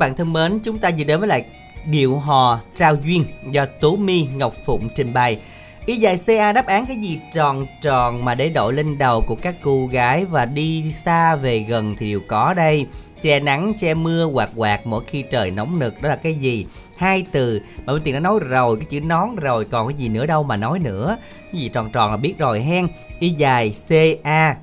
Bạn 0.02 0.14
thân 0.14 0.32
mến, 0.32 0.58
chúng 0.58 0.78
ta 0.78 0.90
vừa 0.98 1.04
đến 1.04 1.20
với 1.20 1.28
lại 1.28 1.44
điệu 1.84 2.16
hò 2.16 2.60
trao 2.74 2.96
duyên 3.04 3.24
do 3.50 3.66
Tố 3.80 3.96
Mi 3.96 4.26
Ngọc 4.36 4.54
Phụng 4.64 4.88
trình 4.94 5.12
bày. 5.12 5.38
Ý 5.86 5.96
dài 5.96 6.18
CA 6.26 6.52
đáp 6.52 6.66
án 6.66 6.86
cái 6.86 6.96
gì 6.96 7.18
tròn 7.32 7.66
tròn 7.82 8.24
mà 8.24 8.34
để 8.34 8.48
đội 8.48 8.72
lên 8.72 8.98
đầu 8.98 9.24
của 9.26 9.34
các 9.34 9.54
cô 9.62 9.86
gái 9.86 10.24
và 10.24 10.44
đi 10.44 10.92
xa 10.92 11.36
về 11.36 11.58
gần 11.58 11.94
thì 11.98 12.10
đều 12.10 12.20
có 12.28 12.54
đây. 12.54 12.86
Che 13.22 13.40
nắng, 13.40 13.72
che 13.78 13.94
mưa, 13.94 14.24
quạt 14.24 14.50
quạt 14.56 14.86
mỗi 14.86 15.04
khi 15.06 15.24
trời 15.30 15.50
nóng 15.50 15.78
nực 15.78 16.02
đó 16.02 16.08
là 16.08 16.16
cái 16.16 16.34
gì? 16.34 16.66
Hai 16.96 17.26
từ 17.32 17.60
mà 17.84 17.92
Minh 17.92 18.02
Tiền 18.04 18.14
đã 18.14 18.20
nói 18.20 18.38
rồi, 18.38 18.76
cái 18.76 18.86
chữ 18.90 19.00
nón 19.00 19.36
rồi 19.36 19.64
còn 19.64 19.88
cái 19.88 19.96
gì 19.96 20.08
nữa 20.08 20.26
đâu 20.26 20.42
mà 20.42 20.56
nói 20.56 20.78
nữa. 20.78 21.16
Cái 21.52 21.60
gì 21.60 21.68
tròn 21.68 21.90
tròn 21.92 22.10
là 22.10 22.16
biết 22.16 22.38
rồi 22.38 22.60
hen. 22.60 22.86
Y 23.18 23.28
dài 23.28 23.74
CA 23.88 24.56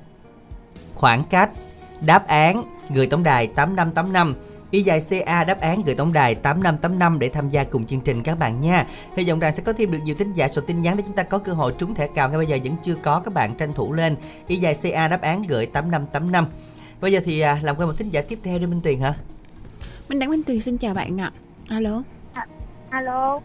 khoảng 0.94 1.24
cách 1.24 1.50
đáp 2.00 2.26
án 2.26 2.62
gửi 2.94 3.06
tổng 3.06 3.22
đài 3.22 3.46
8585 3.46 4.34
Y 4.70 4.82
dài 4.82 5.00
CA 5.10 5.44
đáp 5.44 5.60
án 5.60 5.80
gửi 5.86 5.94
tổng 5.94 6.12
đài 6.12 6.34
8585 6.34 7.18
để 7.18 7.28
tham 7.28 7.50
gia 7.50 7.64
cùng 7.64 7.86
chương 7.86 8.00
trình 8.00 8.22
các 8.22 8.38
bạn 8.38 8.60
nha. 8.60 8.86
Hy 9.16 9.24
vọng 9.28 9.38
rằng 9.40 9.54
sẽ 9.54 9.62
có 9.66 9.72
thêm 9.72 9.90
được 9.90 9.98
nhiều 10.04 10.14
thính 10.14 10.32
giả 10.32 10.48
số 10.48 10.62
tin 10.62 10.82
nhắn 10.82 10.96
để 10.96 11.02
chúng 11.06 11.16
ta 11.16 11.22
có 11.22 11.38
cơ 11.38 11.52
hội 11.52 11.74
trúng 11.78 11.94
thẻ 11.94 12.06
cào 12.06 12.28
ngay 12.28 12.38
bây 12.38 12.46
giờ 12.46 12.58
vẫn 12.64 12.76
chưa 12.82 12.94
có 13.02 13.20
các 13.24 13.34
bạn 13.34 13.54
tranh 13.54 13.72
thủ 13.72 13.92
lên. 13.92 14.16
Y 14.46 14.56
dài 14.56 14.74
CA 14.82 15.08
đáp 15.08 15.20
án 15.20 15.42
gửi 15.42 15.66
8585. 15.66 16.46
Bây 17.00 17.12
giờ 17.12 17.20
thì 17.24 17.40
à, 17.40 17.58
làm 17.62 17.76
quen 17.76 17.88
một 17.88 17.94
thính 17.98 18.10
giả 18.10 18.22
tiếp 18.28 18.38
theo 18.42 18.58
đi 18.58 18.66
Minh 18.66 18.80
Tuyền 18.84 19.00
hả? 19.00 19.14
Minh 20.08 20.18
Đăng 20.18 20.30
Minh 20.30 20.42
Tuyền 20.42 20.60
xin 20.60 20.76
chào 20.78 20.94
bạn 20.94 21.20
ạ. 21.20 21.32
Alo. 21.68 22.02
alo 22.90 23.38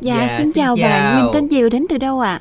Dạ, 0.00 0.16
Dạ, 0.20 0.38
xin, 0.38 0.52
xin 0.52 0.62
chào, 0.64 0.76
chào. 0.76 0.88
bạn. 0.88 1.16
Mình 1.22 1.30
tên 1.34 1.48
Diệu 1.50 1.68
đến 1.68 1.86
từ 1.88 1.98
đâu 1.98 2.20
ạ? 2.20 2.40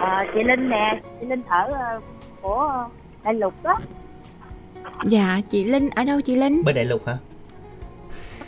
à, 0.00 0.24
chị 0.34 0.40
linh 0.48 0.68
nè 0.68 1.00
chị 1.20 1.26
linh 1.26 1.42
ở 1.48 1.68
ờ, 1.72 2.00
của 2.42 2.70
ờ, 2.72 2.86
đại 3.24 3.34
lục 3.34 3.54
đó 3.62 3.74
Dạ, 5.04 5.40
chị 5.50 5.64
Linh 5.64 5.90
ở 5.90 6.04
đâu 6.04 6.20
chị 6.20 6.36
Linh? 6.36 6.64
Bên 6.64 6.74
Đại 6.74 6.84
Lục 6.84 7.06
hả? 7.06 7.16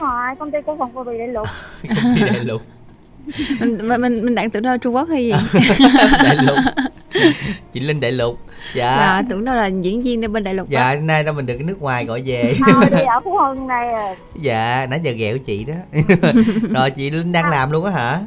đúng 0.00 0.08
rồi 0.08 0.34
công 0.38 0.50
ty 0.50 0.58
cổ 0.66 0.76
phần 0.78 0.94
bao 0.94 1.04
bì 1.04 1.18
đại 1.18 1.28
lục 1.28 1.46
Công 1.88 2.14
ty 2.16 2.20
Đại 2.22 2.44
Lục. 2.44 2.62
mình 3.60 3.88
mình 4.00 4.24
mình, 4.24 4.34
đang 4.34 4.50
tưởng 4.50 4.62
đâu 4.62 4.72
là 4.72 4.78
Trung 4.78 4.94
Quốc 4.94 5.08
hay 5.08 5.24
gì? 5.26 5.32
Đại 6.24 6.36
Lục. 6.42 6.56
Chị 7.72 7.80
Linh 7.80 8.00
Đại 8.00 8.12
Lục. 8.12 8.38
Dạ. 8.74 8.96
dạ, 8.96 9.22
tưởng 9.28 9.44
đâu 9.44 9.54
là 9.56 9.66
diễn 9.66 10.02
viên 10.02 10.24
ở 10.24 10.28
bên 10.28 10.44
Đại 10.44 10.54
Lục. 10.54 10.68
Dạ, 10.68 10.82
á. 10.88 10.94
nay 10.94 11.24
đâu 11.24 11.34
mình 11.34 11.46
được 11.46 11.54
cái 11.56 11.64
nước 11.66 11.82
ngoài 11.82 12.04
gọi 12.04 12.22
về. 12.26 12.54
thôi 12.66 12.84
đi 12.90 12.96
ở 13.06 13.20
phú 13.24 13.38
hưng 13.38 13.66
này 13.66 13.92
à. 13.92 14.14
dạ, 14.40 14.86
nãy 14.90 15.00
giờ 15.02 15.10
ghẹo 15.12 15.38
chị 15.38 15.64
đó. 15.64 15.74
rồi 16.74 16.90
chị 16.90 17.10
Linh 17.10 17.32
đang 17.32 17.48
làm 17.50 17.70
luôn 17.70 17.84
á 17.84 17.90
hả? 17.90 18.20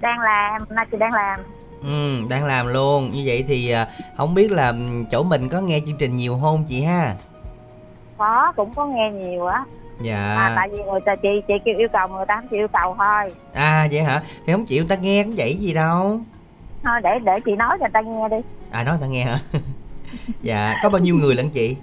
đang 0.00 0.20
làm 0.20 0.62
nay 0.70 0.86
chị 0.90 0.96
đang 1.00 1.12
làm 1.14 1.40
Ừ, 1.82 2.18
đang 2.28 2.44
làm 2.44 2.66
luôn. 2.66 3.10
Như 3.12 3.22
vậy 3.26 3.44
thì 3.48 3.70
à, 3.70 3.88
không 4.16 4.34
biết 4.34 4.50
là 4.50 4.66
ừm, 4.66 5.04
chỗ 5.06 5.22
mình 5.22 5.48
có 5.48 5.60
nghe 5.60 5.80
chương 5.86 5.96
trình 5.96 6.16
nhiều 6.16 6.38
không 6.42 6.64
chị 6.68 6.80
ha? 6.82 7.14
Có 8.20 8.52
cũng 8.56 8.74
có 8.74 8.86
nghe 8.86 9.10
nhiều 9.10 9.46
á 9.46 9.58
mà 9.58 9.64
Dạ. 10.04 10.52
tại 10.56 10.68
vì 10.72 10.78
người 10.84 11.00
ta 11.06 11.14
chị 11.16 11.28
chị 11.48 11.54
kêu 11.64 11.74
yêu 11.78 11.88
cầu 11.92 12.08
người 12.08 12.26
ta 12.26 12.36
không 12.36 12.48
chịu 12.48 12.58
yêu 12.60 12.68
cầu 12.68 12.94
thôi 12.98 13.34
À 13.52 13.88
vậy 13.90 14.02
hả? 14.02 14.22
Thì 14.46 14.52
không 14.52 14.64
chịu 14.64 14.82
người 14.82 14.88
ta 14.96 15.02
nghe 15.02 15.24
cũng 15.24 15.34
vậy 15.36 15.54
gì 15.56 15.74
đâu. 15.74 16.20
thôi 16.84 17.00
để 17.02 17.10
để 17.24 17.40
chị 17.44 17.56
nói 17.56 17.76
cho 17.80 17.84
người 17.84 17.90
ta 17.92 18.00
nghe 18.00 18.28
đi 18.28 18.36
À 18.70 18.84
nói 18.84 18.94
người 18.98 19.02
ta 19.02 19.12
nghe 19.12 19.24
hả? 19.24 19.38
dạ, 20.42 20.74
có 20.82 20.88
bao 20.90 21.00
nhiêu 21.00 21.14
người 21.16 21.34
lận 21.34 21.50
chị? 21.50 21.76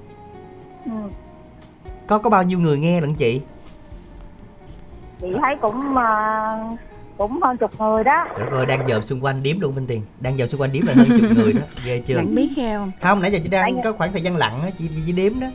ừ. 0.86 0.92
Có 2.08 2.18
có 2.18 2.30
bao 2.30 2.44
nhiêu 2.44 2.60
người 2.60 2.78
nghe 2.78 3.02
lận 3.02 3.14
chị? 3.16 3.42
chị 5.22 5.28
thấy 5.42 5.56
cũng 5.62 5.96
ờ, 5.96 6.58
cũng 7.18 7.40
hơn 7.44 7.58
chục 7.58 7.72
người 7.80 8.04
đó 8.04 8.26
Trời 8.38 8.48
ơi, 8.52 8.66
đang 8.66 8.88
dòm 8.88 9.02
xung 9.02 9.24
quanh 9.26 9.44
điếm 9.44 9.60
luôn 9.60 9.76
Minh 9.76 9.88
Tiền. 9.88 10.02
Đang 10.20 10.38
dòm 10.38 10.48
xung 10.48 10.62
quanh 10.62 10.72
điếm 10.72 10.84
là 10.86 10.94
hơn 10.96 11.06
chục 11.22 11.32
người 11.38 11.54
đó. 11.54 11.62
Ghê 11.86 11.98
chưa? 12.06 12.16
Bạn 12.18 12.36
biết 12.36 12.50
không? 12.56 12.92
Không, 13.02 13.22
nãy 13.22 13.32
giờ 13.32 13.40
chị 13.44 13.50
đang 13.50 13.82
có 13.84 13.94
khoảng 13.94 14.12
thời 14.12 14.22
gian 14.22 14.36
lặng 14.36 14.62
á, 14.62 14.70
chị 14.78 14.90
chị 15.06 15.12
đếm 15.12 15.40
đó. 15.40 15.48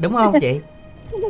Đúng 0.00 0.14
không 0.14 0.34
chị? 0.40 0.60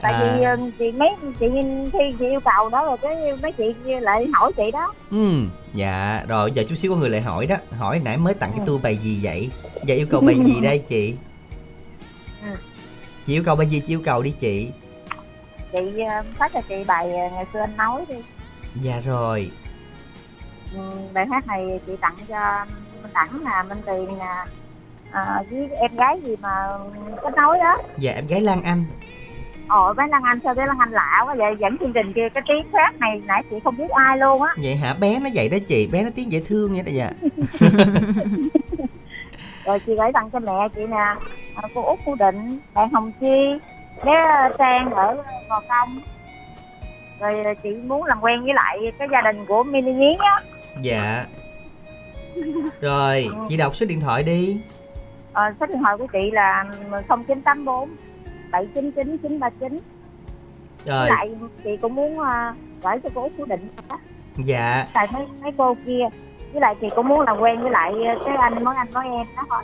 tại 0.00 0.12
À. 0.12 0.18
vì 0.36 0.42
ờ, 0.42 0.56
chị 0.78 0.92
mấy 0.92 1.08
chị 1.40 1.48
nhìn 1.50 1.90
khi 1.90 1.98
chị 2.18 2.26
yêu 2.28 2.40
cầu 2.40 2.68
đó 2.68 2.84
rồi 2.86 2.96
cái 3.02 3.16
mấy 3.42 3.52
chị 3.52 3.74
lại 4.00 4.26
hỏi 4.34 4.52
chị 4.56 4.70
đó 4.72 4.94
Ừ, 5.10 5.32
dạ, 5.74 6.24
rồi 6.28 6.52
giờ 6.52 6.62
chút 6.68 6.74
xíu 6.74 6.92
có 6.92 6.98
người 6.98 7.10
lại 7.10 7.20
hỏi 7.20 7.46
đó 7.46 7.56
Hỏi 7.78 8.00
nãy 8.04 8.16
mới 8.16 8.34
tặng 8.34 8.50
cái 8.56 8.66
tour 8.66 8.82
bài 8.82 8.96
gì 8.96 9.20
vậy? 9.22 9.50
Giờ 9.84 9.94
yêu 9.94 10.06
cầu 10.10 10.20
bài 10.20 10.36
gì 10.44 10.60
đây 10.60 10.78
chị? 10.78 11.14
Ừ. 12.42 12.48
Chị 13.26 13.32
yêu 13.34 13.42
cầu 13.46 13.56
bài 13.56 13.66
gì 13.66 13.80
chị 13.80 13.92
yêu 13.92 14.00
cầu 14.04 14.22
đi 14.22 14.30
chị 14.40 14.68
chị 15.72 15.78
ờ, 16.08 16.22
phát 16.38 16.52
cho 16.54 16.60
chị 16.68 16.74
bài 16.86 17.10
ờ, 17.16 17.28
ngày 17.34 17.44
xưa 17.52 17.60
anh 17.60 17.76
nói 17.76 18.04
đi 18.08 18.14
Dạ 18.82 19.00
rồi 19.06 19.50
Ừ, 20.74 20.80
bài 21.12 21.26
hát 21.30 21.46
này 21.46 21.80
chị 21.86 21.92
tặng 22.00 22.16
cho 22.28 22.64
Minh 23.02 23.12
Đẳng 23.14 23.44
nè 23.44 23.50
Minh 23.68 23.82
Tiền 23.86 24.18
nè 24.18 24.44
à, 25.12 25.42
với 25.50 25.68
em 25.80 25.90
gái 25.96 26.20
gì 26.20 26.36
mà 26.42 26.68
kết 27.22 27.34
nối 27.36 27.58
đó. 27.58 27.76
Dạ 27.98 28.12
em 28.12 28.26
gái 28.26 28.40
Lan 28.40 28.62
Anh. 28.62 28.84
Ồ 29.68 29.94
với 29.96 30.08
Lan 30.08 30.22
Anh 30.22 30.38
sao 30.44 30.54
cái 30.54 30.66
Lan 30.66 30.78
Anh 30.78 30.90
lạ 30.90 31.22
quá 31.26 31.34
vậy? 31.38 31.54
Dẫn 31.60 31.78
chương 31.78 31.92
trình 31.92 32.12
kia 32.12 32.28
cái 32.34 32.42
tiếng 32.48 32.66
khác 32.72 32.94
này 32.98 33.22
nãy 33.26 33.42
chị 33.50 33.56
không 33.64 33.76
biết 33.76 33.90
ai 33.90 34.18
luôn 34.18 34.42
á. 34.42 34.54
Vậy 34.62 34.76
hả? 34.76 34.94
Bé 35.00 35.18
nó 35.20 35.30
vậy 35.34 35.48
đó 35.48 35.56
chị. 35.66 35.88
Bé 35.92 36.02
nó 36.02 36.10
tiếng 36.14 36.32
dễ 36.32 36.42
thương 36.46 36.72
vậy 36.72 36.82
đó 36.82 36.92
dạ. 36.94 37.10
Rồi 39.64 39.80
chị 39.86 39.94
gửi 39.98 40.12
tặng 40.14 40.30
cho 40.32 40.38
mẹ 40.38 40.68
chị 40.76 40.86
nè. 40.86 40.96
À, 41.54 41.62
cô 41.74 41.82
út 41.82 41.98
cô 42.06 42.14
định 42.14 42.58
bạn 42.74 42.90
hồng 42.90 43.12
chi 43.20 43.58
bé 44.04 44.12
ờ, 44.12 44.56
trang 44.58 44.90
ở 44.90 45.16
gò 45.48 45.62
công. 45.68 46.00
Rồi 47.20 47.42
ờ, 47.44 47.54
chị 47.62 47.70
muốn 47.70 48.04
làm 48.04 48.20
quen 48.20 48.44
với 48.44 48.54
lại 48.54 48.78
cái 48.98 49.08
gia 49.12 49.20
đình 49.32 49.46
của 49.46 49.62
mini 49.62 49.92
nhí 49.92 50.16
á. 50.18 50.42
Dạ. 50.82 51.24
Rồi 52.80 53.28
chị 53.48 53.56
đọc 53.56 53.76
số 53.76 53.86
điện 53.86 54.00
thoại 54.00 54.22
đi 54.22 54.60
ờ, 55.32 55.42
số 55.60 55.66
điện 55.66 55.78
thoại 55.78 55.96
của 55.98 56.06
chị 56.12 56.30
là 56.30 56.64
0984 57.08 57.88
799 58.50 59.18
939 59.18 59.78
Rồi. 60.84 61.08
Lại 61.08 61.28
chị 61.64 61.76
cũng 61.76 61.94
muốn 61.94 62.18
uh, 62.18 62.26
gửi 62.82 62.98
cho 63.02 63.08
cô 63.14 63.28
cô 63.38 63.44
định 63.44 63.68
đó. 63.88 63.98
Dạ. 64.44 64.86
Tại 64.92 65.06
mấy 65.12 65.26
mấy 65.42 65.52
cô 65.58 65.76
kia. 65.86 66.04
Với 66.52 66.60
lại 66.60 66.74
chị 66.80 66.86
cũng 66.96 67.08
muốn 67.08 67.20
làm 67.20 67.40
quen 67.40 67.62
với 67.62 67.70
lại 67.70 67.92
ờ, 67.92 68.24
cái 68.26 68.36
anh 68.40 68.64
món 68.64 68.76
anh 68.76 68.88
món 68.94 69.04
em 69.04 69.26
đó 69.36 69.42
thôi. 69.48 69.62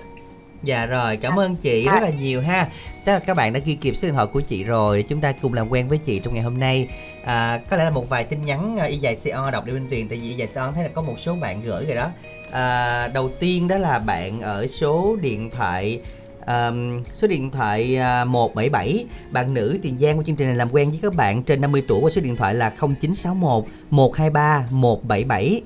Dạ 0.62 0.86
rồi, 0.86 1.16
cảm 1.16 1.38
ơn 1.38 1.56
chị 1.56 1.88
rất 1.88 2.02
là 2.02 2.10
nhiều 2.10 2.40
ha. 2.40 2.66
Chắc 3.06 3.12
là 3.12 3.18
các 3.18 3.36
bạn 3.36 3.52
đã 3.52 3.60
ghi 3.64 3.74
kịp 3.74 3.94
số 3.94 4.08
điện 4.08 4.14
thoại 4.14 4.26
của 4.32 4.40
chị 4.40 4.64
rồi 4.64 5.04
Chúng 5.08 5.20
ta 5.20 5.32
cùng 5.42 5.54
làm 5.54 5.68
quen 5.68 5.88
với 5.88 5.98
chị 5.98 6.20
trong 6.20 6.34
ngày 6.34 6.42
hôm 6.42 6.58
nay. 6.58 6.88
À, 7.24 7.58
Có 7.70 7.76
lẽ 7.76 7.84
là 7.84 7.90
một 7.90 8.08
vài 8.08 8.24
tin 8.24 8.42
nhắn 8.42 8.76
à, 8.76 8.84
y 8.84 8.96
dài 8.96 9.16
CO 9.24 9.50
đọc 9.50 9.64
để 9.66 9.72
Minh 9.72 9.86
Tuyền 9.90 10.08
Tại 10.08 10.18
vì 10.18 10.28
y 10.28 10.34
dài 10.34 10.48
CO 10.54 10.72
thấy 10.74 10.84
là 10.84 10.90
có 10.94 11.02
một 11.02 11.14
số 11.18 11.34
bạn 11.34 11.60
gửi 11.64 11.86
rồi 11.86 11.96
đó 11.96 12.10
à, 12.52 13.08
Đầu 13.08 13.30
tiên 13.40 13.68
đó 13.68 13.78
là 13.78 13.98
bạn 13.98 14.40
ở 14.40 14.66
số 14.66 15.16
điện 15.20 15.50
thoại 15.50 16.00
um, 16.46 17.02
số 17.12 17.26
điện 17.26 17.50
thoại 17.50 17.96
à, 17.96 18.24
177 18.24 19.06
Bạn 19.30 19.54
nữ 19.54 19.78
Tiền 19.82 19.98
Giang 19.98 20.16
của 20.16 20.22
chương 20.22 20.36
trình 20.36 20.46
này 20.48 20.56
làm 20.56 20.68
quen 20.72 20.90
với 20.90 20.98
các 21.02 21.14
bạn 21.14 21.42
trên 21.42 21.60
50 21.60 21.82
tuổi 21.88 22.00
qua 22.00 22.10
số 22.10 22.20
điện 22.20 22.36
thoại 22.36 22.54
là 22.54 22.70
0961 22.70 23.64
123 23.90 24.66
177 24.70 25.62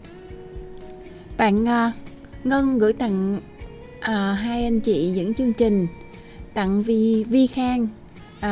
Bạn 1.36 1.64
uh, 1.64 1.94
Ngân 2.44 2.78
gửi 2.78 2.92
tặng 2.92 3.40
uh, 3.98 4.38
hai 4.38 4.64
anh 4.64 4.80
chị 4.80 5.12
dẫn 5.12 5.34
chương 5.34 5.52
trình 5.52 5.86
tặng 6.54 6.82
Vi 6.82 7.24
Vi 7.24 7.46
Khang, 7.46 7.88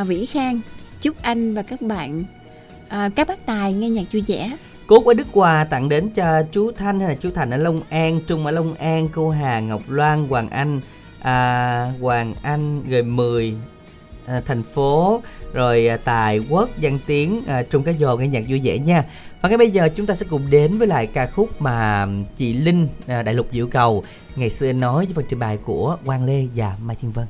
uh, 0.01 0.07
Vĩ 0.07 0.27
Khang. 0.27 0.61
Chúc 1.01 1.23
anh 1.23 1.55
và 1.55 1.63
các 1.63 1.83
bạn 1.83 2.25
uh, 2.87 3.17
các 3.17 3.29
bác 3.29 3.47
tài 3.47 3.73
nghe 3.73 3.91
nhạc 3.91 4.05
vui 4.13 4.25
vẻ. 4.27 4.57
Cốt 4.91 5.05
với 5.05 5.15
Đức 5.15 5.27
Hòa 5.33 5.65
tặng 5.65 5.89
đến 5.89 6.11
cho 6.11 6.43
chú 6.53 6.73
Thanh 6.73 7.01
hay 7.01 7.09
là 7.09 7.15
chú 7.15 7.31
Thành 7.35 7.51
ở 7.51 7.57
Long 7.57 7.81
An, 7.91 8.21
Trung 8.27 8.47
ở 8.47 8.51
Long 8.51 8.75
An, 8.75 9.09
cô 9.15 9.31
Hà 9.31 9.61
Ngọc 9.61 9.83
Loan, 9.89 10.29
Hoàng 10.29 10.49
Anh, 10.49 10.81
à, 11.21 11.93
Hoàng 12.01 12.35
Anh 12.43 12.83
rồi 12.89 13.03
10 13.03 13.55
à, 14.27 14.43
thành 14.47 14.63
phố 14.63 15.23
rồi 15.53 15.87
à, 15.87 15.97
tài 15.97 16.39
quốc 16.39 16.69
văn 16.81 16.99
tiến 17.07 17.43
à, 17.47 17.63
trung 17.63 17.83
cá 17.83 17.93
dồ 17.93 18.17
nghe 18.17 18.29
nhạc 18.29 18.45
vui 18.49 18.61
vẻ 18.65 18.79
nha. 18.79 19.05
Và 19.41 19.49
ngay 19.49 19.59
bây 19.59 19.71
giờ 19.71 19.89
chúng 19.97 20.07
ta 20.07 20.15
sẽ 20.15 20.27
cùng 20.31 20.51
đến 20.51 20.79
với 20.79 20.89
lại 20.89 21.07
ca 21.07 21.27
khúc 21.27 21.61
mà 21.63 22.07
chị 22.37 22.53
linh 22.53 22.89
à, 23.07 23.23
đại 23.23 23.35
lục 23.35 23.47
diệu 23.53 23.67
cầu. 23.67 24.05
Ngày 24.37 24.51
xưa 24.51 24.73
nói 24.73 25.05
với 25.05 25.15
phần 25.15 25.25
trình 25.29 25.39
bày 25.39 25.57
của 25.57 25.97
quang 26.07 26.25
lê 26.25 26.47
và 26.55 26.77
mai 26.83 26.97
thiên 27.01 27.13
vân. 27.13 27.27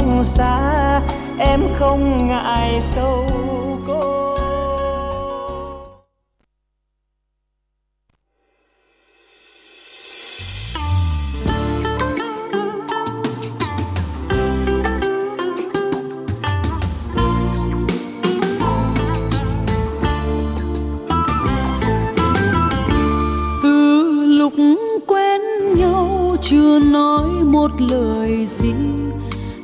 Hoang 0.00 0.24
xa 0.24 1.00
em 1.38 1.60
không 1.78 2.28
ngại 2.28 2.80
sâu 2.80 3.29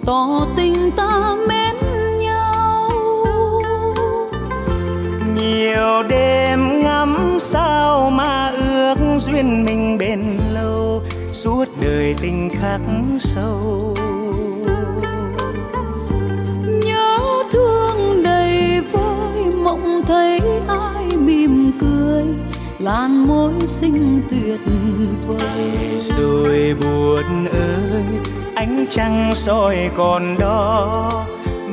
tỏ 0.06 0.46
tình 0.56 0.90
ta 0.96 1.36
mến 1.48 1.76
nhau. 2.18 2.90
Nhiều 5.36 6.02
đêm 6.08 6.80
ngắm 6.80 7.36
sao 7.40 8.10
mà 8.10 8.48
ước 8.48 8.94
duyên 9.18 9.64
mình 9.64 9.98
bền 9.98 10.38
lâu 10.52 11.02
suốt 11.32 11.64
đời 11.82 12.14
tình 12.20 12.50
khắc 12.60 12.80
sâu. 13.20 13.94
Nhớ 16.84 17.18
thương 17.52 18.22
đầy 18.22 18.80
vơi 18.92 19.54
mộng 19.64 20.02
thấy 20.06 20.40
ai 20.68 21.16
mỉm 21.18 21.72
cười 21.80 22.24
làn 22.78 23.26
môi 23.26 23.52
xinh 23.66 24.22
tuyệt 24.30 24.60
vời. 25.26 25.98
Rồi 26.00 26.74
buồn 26.80 27.46
ơi 27.52 28.04
ánh 28.66 28.86
trăng 28.90 29.32
soi 29.34 29.90
còn 29.96 30.36
đó. 30.38 31.10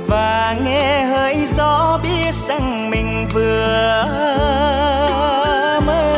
Và 0.07 0.55
nghe 0.63 1.05
hơi 1.05 1.45
gió 1.45 1.99
biết 2.03 2.33
rằng 2.33 2.89
mình 2.89 3.27
vừa 3.33 4.05
mơ. 5.85 6.13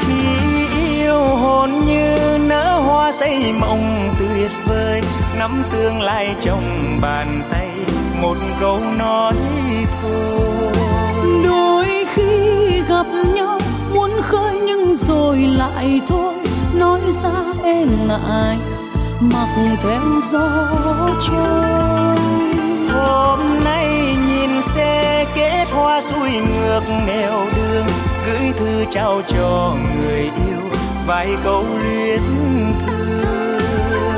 Khi 0.00 0.66
yêu 0.76 1.18
hồn 1.18 1.70
như 1.86 2.38
nở 2.48 2.80
hoa 2.86 3.12
xây 3.12 3.52
mộng 3.60 4.14
tuyệt 4.18 4.50
vời, 4.66 5.02
nắm 5.38 5.62
tương 5.72 6.00
lai 6.00 6.34
trong 6.40 6.98
bàn 7.02 7.42
tay 7.50 7.70
một 8.22 8.36
câu 8.60 8.80
nói 8.98 9.34
thôi. 10.02 10.72
Đôi 11.44 12.06
khi 12.14 12.82
gặp 12.88 13.06
nhau 13.34 13.58
muốn 13.94 14.10
khơi 14.22 14.60
nhưng 14.66 14.94
rồi 14.94 15.38
lại 15.38 16.00
thôi 16.06 16.37
nói 16.78 17.00
ra 17.10 17.30
e 17.64 17.84
ngại 18.06 18.58
mặc 19.20 19.48
theo 19.82 20.00
gió 20.22 20.68
trôi. 21.28 22.18
Hôm 22.88 23.40
nay 23.64 24.14
nhìn 24.28 24.62
xe 24.62 25.24
kết 25.34 25.64
hoa 25.70 26.00
xuôi 26.00 26.30
ngược 26.30 26.82
nẻo 27.06 27.46
đường 27.56 27.86
gửi 28.26 28.52
thư 28.58 28.84
trao 28.90 29.22
cho 29.28 29.76
người 29.96 30.20
yêu 30.20 30.62
vài 31.06 31.36
câu 31.44 31.64
luyến 31.82 32.22
thương. 32.86 33.60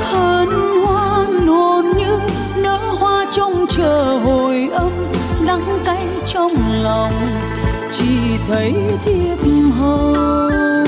Hân 0.01 0.49
hoan 0.85 1.47
hồn 1.47 1.85
như 1.97 2.19
nở 2.55 2.79
hoa 2.99 3.25
trông 3.31 3.65
chờ 3.69 4.19
hồi 4.23 4.69
âm 4.73 4.91
đắng 5.47 5.79
cay 5.85 6.07
trong 6.25 6.51
lòng 6.81 7.13
chỉ 7.91 8.37
thấy 8.47 8.73
thiệp 9.05 9.37
hồng 9.79 10.80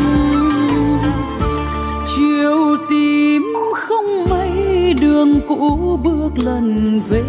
đường 5.23 5.41
cũ 5.47 5.99
bước 6.03 6.29
lần 6.35 7.01
về 7.09 7.23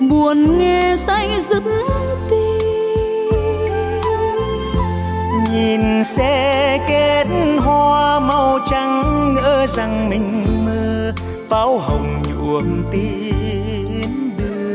buồn 0.00 0.58
nghe 0.58 0.94
say 0.96 1.40
dứt 1.40 1.62
nhìn 5.52 6.04
xe 6.04 6.78
kết 6.88 7.26
hoa 7.58 8.20
màu 8.20 8.58
trắng 8.70 9.34
ngỡ 9.34 9.66
rằng 9.66 10.08
mình 10.10 10.44
mơ 10.64 11.12
pháo 11.48 11.78
hồng 11.78 12.22
nhuộm 12.28 12.82
tin 12.92 14.10
đưa. 14.38 14.74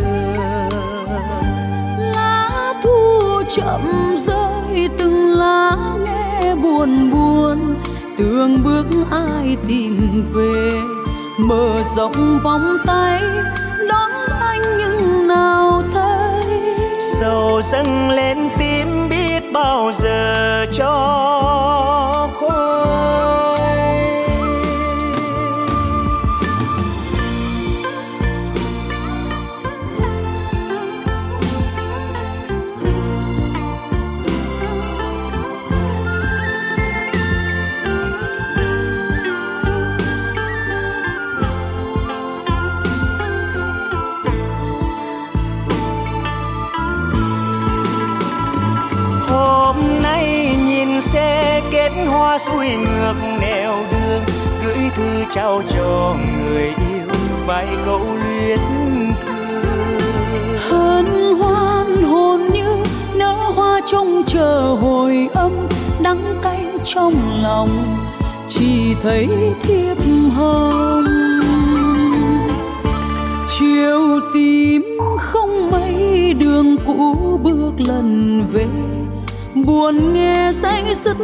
Lá 2.15 2.73
thu 2.83 3.41
chậm 3.49 4.15
rơi 4.17 4.89
từng 4.97 5.29
lá 5.29 5.77
nghe 6.05 6.55
buồn 6.55 7.11
buồn 7.11 7.75
tưởng 8.17 8.57
bước 8.63 8.85
ai 9.11 9.57
tìm 9.67 10.25
về 10.33 10.69
mở 11.47 11.81
rộng 11.95 12.39
vòng 12.43 12.77
tay, 12.85 13.21
đón 13.89 14.11
anh 14.39 14.61
nhưng 14.77 15.27
nào 15.27 15.83
thấy. 15.93 16.41
Sầu 16.99 17.61
dâng 17.61 18.09
lên 18.09 18.37
tim 18.57 19.09
biết 19.09 19.43
bao 19.53 19.91
giờ 19.97 20.65
cho. 20.71 22.18
Xuôi 52.39 52.67
ngược 52.67 53.13
nẻo 53.41 53.85
đường, 53.91 54.23
gửi 54.65 54.89
thư 54.95 55.23
trao 55.31 55.61
cho 55.69 56.15
người 56.41 56.63
yêu, 56.63 57.07
vài 57.47 57.67
câu 57.85 58.01
luyến 58.23 58.59
thương. 59.27 59.97
Hân 60.69 61.35
hoan 61.39 62.03
hồn 62.03 62.41
như 62.53 62.75
nở 63.15 63.33
hoa 63.55 63.81
trông 63.85 64.23
chờ 64.27 64.77
hồi 64.81 65.29
âm, 65.33 65.51
đắng 66.03 66.39
cay 66.41 66.65
trong 66.83 67.13
lòng, 67.41 67.85
chỉ 68.49 68.95
thấy 69.03 69.27
thiệp 69.61 69.97
hồng. 70.35 71.05
Chiều 73.47 74.19
tím 74.33 74.83
không 75.19 75.71
mấy 75.71 76.33
đường 76.39 76.77
cũ 76.87 77.39
bước 77.43 77.71
lần 77.77 78.43
về, 78.53 78.67
buồn 79.65 80.13
nghe 80.13 80.51
say 80.53 80.95
dứt 80.95 81.17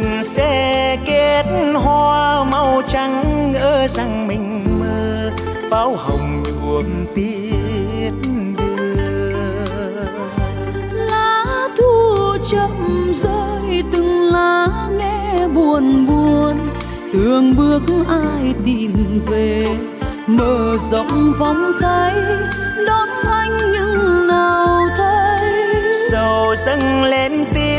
nhìn 0.00 0.22
xe 0.22 0.96
kết 1.04 1.44
hoa 1.74 2.44
màu 2.44 2.82
trắng 2.88 3.52
ngỡ 3.52 3.88
rằng 3.88 4.28
mình 4.28 4.64
mơ 4.80 5.30
pháo 5.70 5.94
hồng 5.96 6.42
nhuộm 6.42 6.84
tiết 7.14 8.10
đưa. 8.58 9.34
Lá 10.92 11.44
thu 11.78 12.36
chậm 12.50 13.12
rơi 13.14 13.82
từng 13.92 14.22
lá 14.22 14.66
nghe 14.98 15.48
buồn 15.54 16.06
buồn. 16.06 16.56
Tường 17.12 17.52
bước 17.56 17.82
ai 18.08 18.54
tìm 18.64 18.92
về 19.26 19.66
mở 20.26 20.76
rộng 20.90 21.32
vòng 21.38 21.72
tay. 21.82 22.14
Đón 22.86 23.08
anh 23.32 23.58
nhưng 23.72 24.26
nào 24.26 24.88
thấy? 24.96 25.38
Sầu 26.10 26.54
dâng 26.56 27.04
lên 27.04 27.44
tim 27.54 27.75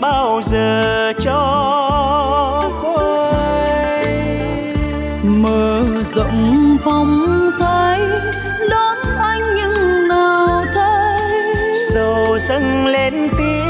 bao 0.00 0.42
giờ 0.44 1.12
cho 1.20 2.60
khuây. 2.80 4.04
Mở 5.22 5.82
rộng 6.02 6.76
vòng 6.84 7.50
tay 7.60 8.00
đón 8.70 8.96
anh 9.18 9.42
nhưng 9.56 10.08
nào 10.08 10.64
thấy. 10.74 11.76
Sầu 11.92 12.38
dâng 12.38 12.86
lên 12.86 13.28
tim 13.38 13.68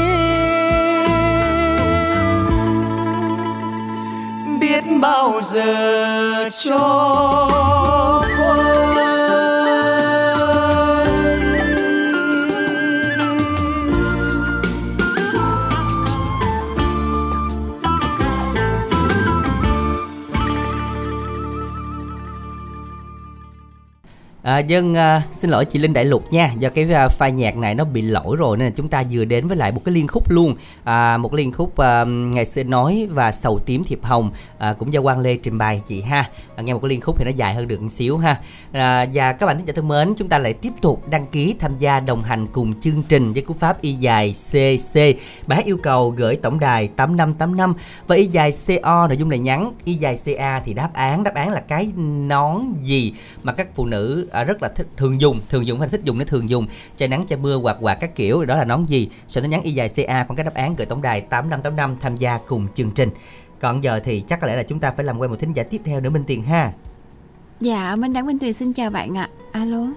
biết 4.59 4.83
bao 5.01 5.41
giờ 5.41 6.49
cho 6.49 7.88
À, 24.59 24.61
dân 24.61 24.95
à, 24.95 25.21
xin 25.31 25.49
lỗi 25.49 25.65
chị 25.65 25.79
Linh 25.79 25.93
Đại 25.93 26.05
Lục 26.05 26.23
nha. 26.31 26.51
Do 26.59 26.69
cái 26.69 26.93
à, 26.93 27.07
file 27.19 27.33
nhạc 27.33 27.57
này 27.57 27.75
nó 27.75 27.83
bị 27.85 28.01
lỗi 28.01 28.35
rồi 28.35 28.57
nên 28.57 28.67
là 28.67 28.73
chúng 28.75 28.87
ta 28.87 29.03
vừa 29.11 29.25
đến 29.25 29.47
với 29.47 29.57
lại 29.57 29.71
một 29.71 29.81
cái 29.85 29.95
liên 29.95 30.07
khúc 30.07 30.31
luôn. 30.31 30.55
À, 30.83 31.17
một 31.17 31.33
liên 31.33 31.51
khúc 31.51 31.77
à, 31.77 32.05
ngày 32.05 32.45
xưa 32.45 32.63
nói 32.63 33.07
và 33.11 33.31
sầu 33.31 33.59
tím 33.59 33.83
thiệp 33.83 33.99
hồng 34.03 34.31
à, 34.57 34.73
cũng 34.73 34.93
do 34.93 35.01
Quang 35.01 35.19
Lê 35.19 35.35
trình 35.35 35.57
bày 35.57 35.81
chị 35.87 36.01
ha. 36.01 36.29
À, 36.55 36.63
nghe 36.63 36.73
một 36.73 36.79
cái 36.79 36.89
liên 36.89 37.01
khúc 37.01 37.15
thì 37.19 37.25
nó 37.25 37.31
dài 37.31 37.53
hơn 37.53 37.67
được 37.67 37.81
một 37.81 37.89
xíu 37.91 38.17
ha. 38.17 38.37
À, 38.71 39.05
và 39.13 39.33
các 39.33 39.45
bạn 39.45 39.57
thính 39.57 39.65
giả 39.65 39.73
thân 39.75 39.87
mến 39.87 40.13
chúng 40.17 40.29
ta 40.29 40.37
lại 40.37 40.53
tiếp 40.53 40.73
tục 40.81 41.09
đăng 41.09 41.27
ký 41.27 41.55
tham 41.59 41.77
gia 41.77 41.99
đồng 41.99 42.23
hành 42.23 42.47
cùng 42.47 42.79
chương 42.79 43.03
trình 43.09 43.33
với 43.33 43.41
cú 43.41 43.53
pháp 43.53 43.81
y 43.81 43.93
dài 43.93 44.35
CC 44.51 44.95
bài 45.47 45.55
hát 45.55 45.65
yêu 45.65 45.77
cầu 45.83 46.09
gửi 46.09 46.35
tổng 46.35 46.59
đài 46.59 46.87
8585 46.87 47.73
và 48.07 48.15
y 48.15 48.25
dài 48.25 48.51
CO 48.67 49.07
nội 49.07 49.17
dung 49.17 49.29
này 49.29 49.39
nhắn 49.39 49.71
y 49.85 49.93
dài 49.93 50.19
CA 50.25 50.61
thì 50.65 50.73
đáp 50.73 50.89
án 50.93 51.23
đáp 51.23 51.33
án 51.33 51.49
là 51.49 51.59
cái 51.59 51.91
nón 52.27 52.61
gì 52.83 53.13
mà 53.43 53.53
các 53.53 53.67
phụ 53.75 53.85
nữ 53.85 54.27
à, 54.31 54.39
ở 54.39 54.43
rất 54.49 54.61
là 54.61 54.69
thích 54.69 54.87
thường 54.97 55.21
dùng 55.21 55.39
thường 55.49 55.67
dùng 55.67 55.79
hay 55.79 55.89
thích 55.89 56.01
dùng 56.03 56.17
nó 56.17 56.25
thường 56.25 56.49
dùng. 56.49 56.67
Che 56.97 57.07
nắng 57.07 57.25
che 57.25 57.35
mưa 57.35 57.57
quạt 57.57 57.77
quạt 57.81 57.95
các 57.95 58.15
kiểu 58.15 58.45
đó 58.45 58.55
là 58.55 58.65
nón 58.65 58.83
gì? 58.83 59.09
Sau 59.27 59.43
đó 59.43 59.47
nhắn 59.47 59.61
y 59.61 59.71
dài 59.71 59.89
ca 59.95 60.23
khoảng 60.23 60.35
cái 60.35 60.43
đáp 60.43 60.53
án 60.53 60.75
gửi 60.75 60.85
tổng 60.85 61.01
đài 61.01 61.21
8585 61.21 61.97
tham 62.01 62.15
gia 62.15 62.37
cùng 62.47 62.67
chương 62.73 62.91
trình. 62.91 63.09
Còn 63.59 63.83
giờ 63.83 63.99
thì 64.03 64.23
chắc 64.27 64.41
có 64.41 64.47
lẽ 64.47 64.55
là 64.55 64.63
chúng 64.63 64.79
ta 64.79 64.91
phải 64.91 65.05
làm 65.05 65.17
quen 65.19 65.31
một 65.31 65.39
thính 65.39 65.53
giả 65.53 65.63
tiếp 65.63 65.81
theo 65.85 65.99
nữa 65.99 66.09
Minh 66.09 66.23
Tiền 66.27 66.43
ha. 66.43 66.71
Dạ, 67.59 67.95
Minh 67.95 68.13
Đăng 68.13 68.25
Minh 68.25 68.39
Tuyền 68.39 68.53
xin 68.53 68.73
chào 68.73 68.89
bạn 68.89 69.17
ạ. 69.17 69.29
Alo. 69.51 69.87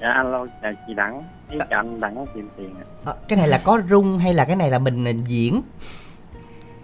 dạ 0.00 0.08
alo 0.08 0.46
chào 0.62 0.72
chị 0.86 0.94
đẳng 0.94 1.22
với 1.48 1.58
chào 1.70 1.78
anh 1.78 2.00
đẳng 2.00 2.26
tiền 2.34 2.48
tiền 2.56 2.74
ạ. 2.78 2.84
Ờ, 3.04 3.16
cái 3.28 3.36
này 3.38 3.48
là 3.48 3.60
có 3.64 3.80
rung 3.90 4.18
hay 4.18 4.34
là 4.34 4.44
cái 4.44 4.56
này 4.56 4.70
là 4.70 4.78
mình 4.78 5.08
à, 5.08 5.12
diễn? 5.26 5.62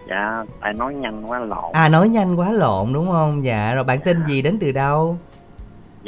Dạ 0.09 0.43
tại 0.61 0.73
nói 0.73 0.93
nhanh 0.93 1.31
quá 1.31 1.39
lộn. 1.39 1.71
À 1.73 1.89
nói 1.89 2.09
nhanh 2.09 2.39
quá 2.39 2.51
lộn 2.51 2.93
đúng 2.93 3.07
không? 3.07 3.43
Dạ 3.43 3.73
rồi 3.75 3.83
bạn 3.83 3.99
tên 4.05 4.25
gì 4.27 4.41
đến 4.41 4.57
từ 4.61 4.71
đâu 4.71 5.17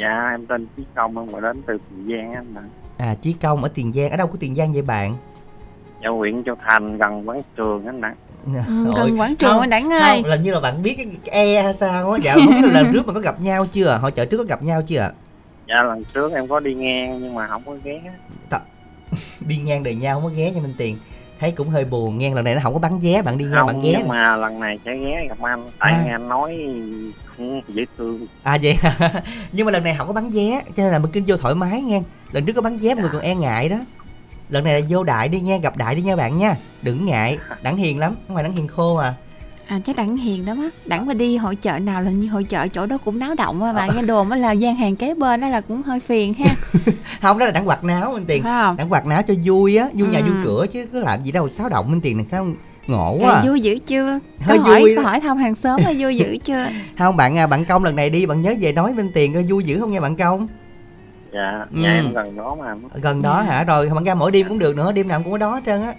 dạ 0.00 0.28
em 0.30 0.46
tên 0.46 0.66
chí 0.76 0.82
công 0.94 1.18
em 1.18 1.26
gọi 1.26 1.40
đến 1.42 1.62
từ 1.66 1.78
tiền 1.90 2.06
giang 2.16 2.32
á 2.32 2.40
anh 2.40 2.54
đẳng 2.54 2.68
à 2.98 3.14
Chí 3.20 3.32
Công 3.32 3.62
ở 3.62 3.68
Tiền 3.74 3.92
Giang 3.92 4.10
ở 4.10 4.16
đâu 4.16 4.26
của 4.26 4.36
Tiền 4.40 4.54
Giang 4.54 4.72
vậy 4.72 4.82
bạn? 4.82 5.16
Dạ 6.02 6.08
huyện 6.08 6.44
châu 6.44 6.54
thành 6.68 6.98
gần 6.98 7.28
quán 7.28 7.40
trường 7.56 7.84
á 7.86 7.88
anh 7.92 8.00
đẳng 8.00 8.14
Ừ, 8.46 8.92
gần 8.96 9.20
quảng 9.20 9.36
trường 9.36 9.60
anh 9.60 9.70
Đẳng 9.70 9.90
ơi. 10.00 10.20
không, 10.22 10.30
là 10.30 10.36
như 10.36 10.52
là 10.52 10.60
bạn 10.60 10.82
biết 10.82 10.94
cái, 10.96 11.06
cái 11.24 11.34
e 11.46 11.62
hay 11.62 11.74
sao 11.74 12.10
á. 12.12 12.18
Dạ 12.22 12.34
không 12.34 12.46
biết 12.46 12.60
là 12.72 12.82
lần 12.82 12.92
trước 12.92 13.06
mà 13.06 13.12
có 13.12 13.20
gặp 13.20 13.40
nhau 13.40 13.66
chưa? 13.66 13.98
Hội 14.02 14.10
chợ 14.10 14.24
trước 14.24 14.36
có 14.38 14.44
gặp 14.44 14.62
nhau 14.62 14.82
chưa? 14.86 15.10
Dạ 15.68 15.74
lần 15.88 16.04
trước 16.14 16.32
em 16.32 16.48
có 16.48 16.60
đi 16.60 16.74
ngang 16.74 17.18
nhưng 17.22 17.34
mà 17.34 17.46
không 17.46 17.62
có 17.66 17.76
ghé. 17.84 18.00
Đi 19.46 19.56
ngang 19.56 19.82
đời 19.82 19.94
nhau 19.94 20.20
không 20.20 20.30
có 20.30 20.36
ghé 20.36 20.52
cho 20.54 20.60
Minh 20.60 20.74
Tiền 20.78 20.98
thấy 21.40 21.52
cũng 21.52 21.68
hơi 21.68 21.84
buồn 21.84 22.18
ngang 22.18 22.34
lần 22.34 22.44
này 22.44 22.54
nó 22.54 22.60
không 22.62 22.72
có 22.72 22.78
bán 22.78 23.00
vé 23.00 23.22
bạn 23.22 23.38
đi 23.38 23.44
ngang 23.44 23.54
không 23.54 23.66
bạn 23.66 23.80
ghé. 23.80 23.94
nhưng 23.98 24.08
mà 24.08 24.36
lần 24.36 24.60
này 24.60 24.78
sẽ 24.84 24.96
ghé 24.96 25.26
gặp 25.28 25.38
anh. 25.42 25.70
Tại 25.78 25.92
À. 25.92 26.02
nghe 26.04 26.10
anh 26.12 26.28
nói 26.28 26.58
cũng 27.36 27.62
dễ 27.68 27.84
thương. 27.98 28.26
À 28.42 28.58
vậy 28.62 28.78
nhưng 29.52 29.66
mà 29.66 29.72
lần 29.72 29.84
này 29.84 29.94
không 29.98 30.06
có 30.06 30.12
bán 30.12 30.30
vé 30.30 30.62
cho 30.76 30.82
nên 30.82 30.92
là 30.92 30.98
mình 30.98 31.10
kinh 31.12 31.24
vô 31.26 31.36
thoải 31.36 31.54
mái 31.54 31.82
nha 31.82 32.00
lần 32.32 32.44
trước 32.46 32.52
có 32.52 32.62
bán 32.62 32.78
vé 32.78 32.94
mọi 32.94 33.02
người 33.02 33.10
còn 33.12 33.22
e 33.22 33.34
ngại 33.34 33.68
đó. 33.68 33.76
Lần 34.48 34.64
này 34.64 34.80
là 34.80 34.86
vô 34.90 35.04
đại 35.04 35.28
đi 35.28 35.40
nha 35.40 35.56
gặp 35.62 35.76
đại 35.76 35.94
đi 35.94 36.02
nha 36.02 36.16
bạn 36.16 36.36
nha. 36.36 36.56
Đừng 36.82 37.04
ngại 37.04 37.38
đẳng 37.62 37.76
hiền 37.76 37.98
lắm 37.98 38.16
phải 38.34 38.42
đẳng 38.42 38.52
hiền 38.52 38.68
khô 38.68 38.96
à 38.96 39.14
À 39.70 39.78
chắc 39.84 39.96
Đẳng 39.96 40.16
hiền 40.16 40.46
lắm 40.46 40.58
á. 40.60 40.68
Đẳng 40.86 41.06
mà 41.06 41.14
đi 41.14 41.36
hội 41.36 41.56
chợ 41.56 41.78
nào 41.78 42.02
là 42.02 42.10
như 42.10 42.28
hội 42.28 42.44
chợ 42.44 42.68
chỗ 42.68 42.86
đó 42.86 42.98
cũng 43.04 43.18
náo 43.18 43.34
động 43.34 43.62
á. 43.62 43.72
Bạn 43.72 43.90
nghe 43.96 44.02
đồn 44.02 44.30
á 44.30 44.36
là 44.36 44.52
gian 44.52 44.74
hàng 44.76 44.96
kế 44.96 45.14
bên 45.14 45.40
đó 45.40 45.48
là 45.48 45.60
cũng 45.60 45.82
hơi 45.82 46.00
phiền 46.00 46.34
ha. 46.34 46.54
không 47.22 47.38
đó 47.38 47.46
là 47.46 47.52
đẳng 47.52 47.68
quạt 47.68 47.84
náo 47.84 48.12
minh 48.12 48.24
tiền 48.26 48.42
Phải 48.42 48.52
không? 48.62 48.76
đẳng 48.76 48.88
quạt 48.92 49.06
náo 49.06 49.22
cho 49.22 49.34
vui 49.44 49.76
á 49.76 49.88
vui 49.92 50.08
nhà 50.08 50.18
Ừ. 50.18 50.24
vui 50.32 50.34
cửa 50.44 50.66
chứ 50.70 50.86
có 50.92 50.98
làm 50.98 51.22
gì 51.22 51.32
đâu 51.32 51.48
xáo 51.48 51.68
động 51.68 51.90
minh 51.90 52.00
tiền 52.00 52.16
này 52.16 52.26
sao 52.26 52.46
ngộ 52.86 53.16
quá 53.20 53.32
à. 53.32 53.42
vui 53.46 53.60
dữ 53.60 53.78
chưa? 53.86 54.18
Hơi 54.40 54.58
có 54.58 54.64
hỏi 54.64 54.80
vui 54.80 54.96
có 54.96 55.02
đó. 55.02 55.08
hỏi 55.08 55.20
thăm 55.20 55.36
hàng 55.36 55.54
xóm 55.54 55.80
là 55.84 55.92
vui 55.98 56.16
dữ 56.16 56.36
chưa? 56.42 56.66
không 56.98 57.16
bạn 57.16 57.38
à, 57.38 57.46
bạn 57.46 57.64
công 57.64 57.84
lần 57.84 57.96
này 57.96 58.10
đi 58.10 58.26
bạn 58.26 58.40
nhớ 58.42 58.54
về 58.60 58.72
nói 58.72 58.92
minh 58.94 59.10
tiền 59.14 59.34
coi 59.34 59.42
vui 59.48 59.64
dữ 59.64 59.80
không 59.80 59.90
nha 59.90 60.00
bạn 60.00 60.16
công 60.16 60.48
dạ 61.32 61.66
Ừ. 61.74 61.80
nhà 61.80 61.94
em 61.94 62.12
gần 62.14 62.36
đó 62.36 62.56
mà 62.60 62.74
gần 62.94 63.22
đó 63.22 63.42
hả 63.42 63.64
rồi 63.64 63.88
bạn 63.94 64.04
ra 64.04 64.14
mỗi 64.14 64.30
đêm 64.30 64.48
cũng 64.48 64.58
được 64.58 64.76
nữa 64.76 64.92
đêm 64.92 65.08
nào 65.08 65.20
cũng 65.22 65.32
có 65.32 65.38
đó 65.38 65.54
hết 65.54 65.60
trơn 65.66 65.82
á 65.82 65.94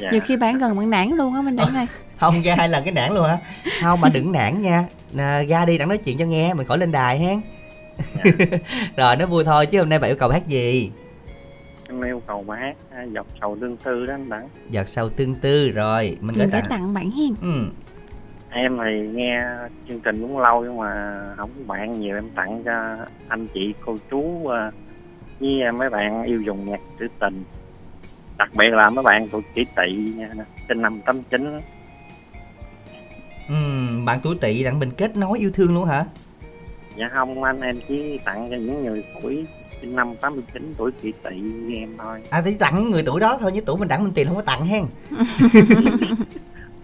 dạ 0.00 0.08
Nhiều 0.12 0.20
khi 0.24 0.36
bán 0.36 0.58
gần 0.58 0.76
bạn 0.76 0.90
nản 0.90 1.08
luôn 1.10 1.34
á 1.34 1.40
mình 1.42 1.56
Đẳng 1.56 1.74
ơi. 1.74 1.86
không 2.16 2.42
ra 2.42 2.54
hai 2.58 2.68
lần 2.68 2.84
cái 2.84 2.92
nản 2.92 3.12
luôn 3.12 3.24
hả? 3.24 3.38
Không 3.82 4.00
mà 4.00 4.08
đừng 4.14 4.32
nản 4.32 4.60
nha. 4.60 4.84
À, 5.18 5.42
ra 5.48 5.64
đi 5.64 5.78
đặng 5.78 5.88
nói 5.88 5.98
chuyện 5.98 6.18
cho 6.18 6.24
nghe 6.24 6.54
mình 6.54 6.66
khỏi 6.66 6.78
lên 6.78 6.92
đài 6.92 7.18
hen 7.18 7.40
rồi 8.96 9.16
nó 9.16 9.26
vui 9.26 9.44
thôi 9.44 9.66
chứ 9.66 9.78
hôm 9.78 9.88
nay 9.88 9.98
bạn 9.98 10.10
yêu 10.10 10.16
cầu 10.18 10.30
hát 10.30 10.46
gì? 10.46 10.90
Em 11.88 12.02
yêu 12.02 12.22
cầu 12.26 12.42
bài 12.42 12.60
hát 12.60 12.76
à, 12.90 13.06
dọc 13.14 13.26
sầu 13.40 13.56
tương 13.60 13.76
tư 13.76 14.06
đó 14.06 14.14
anh 14.14 14.28
đẳng 14.28 14.48
giọt 14.70 14.88
sâu 14.88 15.08
tương 15.08 15.34
tư 15.34 15.70
rồi 15.70 16.16
mình 16.20 16.34
gửi 16.38 16.48
tặng. 16.52 16.64
tặng 16.68 16.94
bạn 16.94 17.10
hen. 17.10 17.34
ừ. 17.42 17.66
em 18.50 18.78
thì 18.84 19.08
nghe 19.14 19.44
chương 19.88 20.00
trình 20.00 20.20
cũng 20.22 20.38
lâu 20.38 20.64
nhưng 20.64 20.76
mà 20.76 21.20
không 21.36 21.50
có 21.56 21.74
bạn 21.74 22.00
nhiều 22.00 22.16
em 22.16 22.30
tặng 22.34 22.62
cho 22.64 22.96
anh 23.28 23.46
chị 23.54 23.74
cô 23.86 23.96
chú 24.10 24.46
à, 24.46 24.70
với 25.40 25.62
à, 25.62 25.72
mấy 25.72 25.90
bạn 25.90 26.22
yêu 26.22 26.42
dùng 26.46 26.64
nhạc 26.64 26.80
trữ 27.00 27.06
tình. 27.20 27.44
Đặc 28.38 28.48
biệt 28.54 28.68
là 28.72 28.90
mấy 28.90 29.02
bạn 29.02 29.28
tuổi 29.28 29.42
kỷ 29.54 29.64
tỵ 29.76 30.12
nha, 30.16 30.28
sinh 30.68 30.82
năm 30.82 31.00
tám 31.00 31.22
chín 31.22 31.60
ừ 33.48 33.54
bạn 34.04 34.20
tuổi 34.22 34.36
tỵ 34.40 34.64
đặng 34.64 34.78
mình 34.78 34.90
kết 34.90 35.16
nối 35.16 35.38
yêu 35.38 35.50
thương 35.54 35.74
luôn 35.74 35.84
hả? 35.84 36.04
Dạ 36.96 37.10
không 37.14 37.42
anh 37.42 37.60
em 37.60 37.80
chỉ 37.88 38.18
tặng 38.24 38.48
cho 38.50 38.56
những 38.56 38.84
người 38.84 39.04
tuổi 39.22 39.44
sinh 39.80 39.96
năm 39.96 40.14
89 40.20 40.74
tuổi 40.76 40.90
kỷ 41.02 41.12
tỵ 41.12 41.36
như 41.36 41.74
em 41.76 41.96
thôi. 41.98 42.20
À 42.30 42.42
thì 42.44 42.54
tặng 42.54 42.78
những 42.78 42.90
người 42.90 43.02
tuổi 43.06 43.20
đó 43.20 43.38
thôi 43.40 43.52
chứ 43.54 43.60
tuổi 43.66 43.76
mình 43.78 43.88
đặng 43.88 44.04
mình 44.04 44.12
tiền 44.12 44.26
không 44.26 44.36
có 44.36 44.42
tặng 44.42 44.66
hen. 44.66 44.84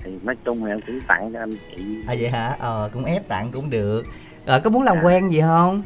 Thì 0.05 0.11
nói 0.23 0.37
chung 0.45 0.65
là 0.65 0.73
em 0.73 0.81
cũng 0.87 1.01
tặng 1.09 1.33
cho 1.33 1.39
anh 1.39 1.53
chị. 1.53 1.83
À 2.09 2.15
vậy 2.21 2.31
hả? 2.31 2.57
Ờ 2.59 2.91
cũng 2.93 3.05
ép 3.05 3.29
tặng 3.29 3.49
cũng 3.53 3.71
được. 3.71 4.03
Rồi 4.47 4.61
có 4.61 4.71
muốn 4.71 4.83
làm 4.83 4.97
quen 5.03 5.29
gì 5.29 5.41
không? 5.41 5.83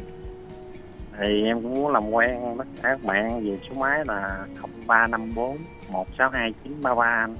Thì 1.19 1.43
em 1.45 1.61
cũng 1.61 1.73
muốn 1.73 1.91
làm 1.91 2.09
quen 2.09 2.55
tất 2.57 2.63
cả 2.75 2.89
các 2.89 3.03
bạn. 3.03 3.45
Về 3.45 3.59
số 3.69 3.75
máy 3.79 3.99
là 4.07 4.45
0354 4.87 5.57
162933 5.89 7.05
anh. 7.05 7.35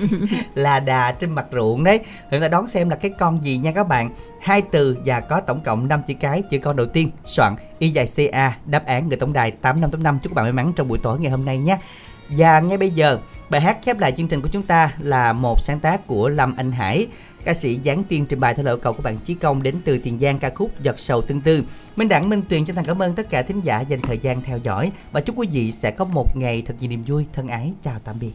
là 0.55 0.81
đà 0.81 1.13
trên 1.13 1.31
mặt 1.31 1.47
ruộng 1.53 1.85
đấy. 1.85 2.01
Chúng 2.31 2.41
ta 2.41 2.49
đón 2.49 2.69
xem 2.69 2.89
là 2.89 2.97
cái 2.97 3.11
con 3.19 3.43
gì 3.43 3.59
nha 3.59 3.73
các 3.73 3.89
bạn. 3.89 4.11
Hai 4.41 4.63
từ 4.63 4.97
và 5.05 5.21
có 5.21 5.41
tổng 5.41 5.61
cộng 5.65 5.89
5 5.89 6.01
chữ 6.07 6.15
cái 6.21 6.43
chữ 6.51 6.59
con 6.59 6.77
đầu 6.77 6.87
tiên 6.87 7.11
soạn 7.25 7.55
y 7.79 7.89
dài 7.91 8.09
ca 8.33 8.57
đáp 8.67 8.87
án 8.87 9.09
người 9.09 9.19
tổng 9.19 9.33
đài 9.33 9.51
8585 9.51 10.19
chúc 10.23 10.33
các 10.33 10.35
bạn 10.35 10.45
may 10.45 10.53
mắn 10.53 10.73
trong 10.77 10.89
buổi 10.89 10.99
tối 10.99 11.21
ngày 11.21 11.31
hôm 11.31 11.45
nay 11.45 11.59
nhé 11.59 11.79
và 12.29 12.61
ngay 12.61 12.79
bây 12.79 12.91
giờ, 12.91 13.19
bài 13.51 13.61
hát 13.61 13.79
khép 13.83 13.99
lại 13.99 14.13
chương 14.13 14.29
trình 14.29 14.41
của 14.43 14.49
chúng 14.53 14.63
ta 14.63 14.93
là 14.99 15.33
một 15.33 15.61
sáng 15.61 15.81
tác 15.81 16.07
của 16.07 16.29
Lâm 16.29 16.55
Anh 16.57 16.73
Hải 16.73 17.07
ca 17.45 17.55
sĩ 17.55 17.81
Giáng 17.85 18.05
Tiên 18.05 18.27
trình 18.27 18.41
bày 18.41 18.55
theo 18.55 18.65
lời 18.65 18.77
cầu 18.77 18.93
của 18.93 19.03
bạn 19.03 19.19
Chí 19.25 19.35
Công 19.35 19.63
đến 19.63 19.77
từ 19.85 19.99
Tiền 19.99 20.19
Giang 20.19 20.39
ca 20.39 20.51
khúc 20.51 20.83
Giật 20.83 20.99
sầu 20.99 21.23
tương 21.23 21.41
tư. 21.41 21.65
Minh 21.97 22.09
Đẳng, 22.09 22.29
Minh 22.29 22.43
Tuyền 22.49 22.65
chân 22.65 22.77
thành 22.77 22.85
cảm 22.85 23.03
ơn 23.03 23.15
tất 23.15 23.31
cả 23.31 23.43
thính 23.43 23.61
giả 23.61 23.81
dành 23.81 24.01
thời 24.01 24.19
gian 24.19 24.43
theo 24.43 24.59
dõi 24.59 24.93
và 25.13 25.21
chúc 25.21 25.39
quý 25.39 25.49
vị 25.51 25.73
sẽ 25.73 25.91
có 25.91 26.05
một 26.05 26.37
ngày 26.37 26.63
thật 26.67 26.75
nhiều 26.81 26.91
niềm 26.91 27.05
vui. 27.07 27.27
Thân 27.33 27.49
ái, 27.49 27.73
chào 27.83 27.95
tạm 28.05 28.17
biệt. 28.21 28.33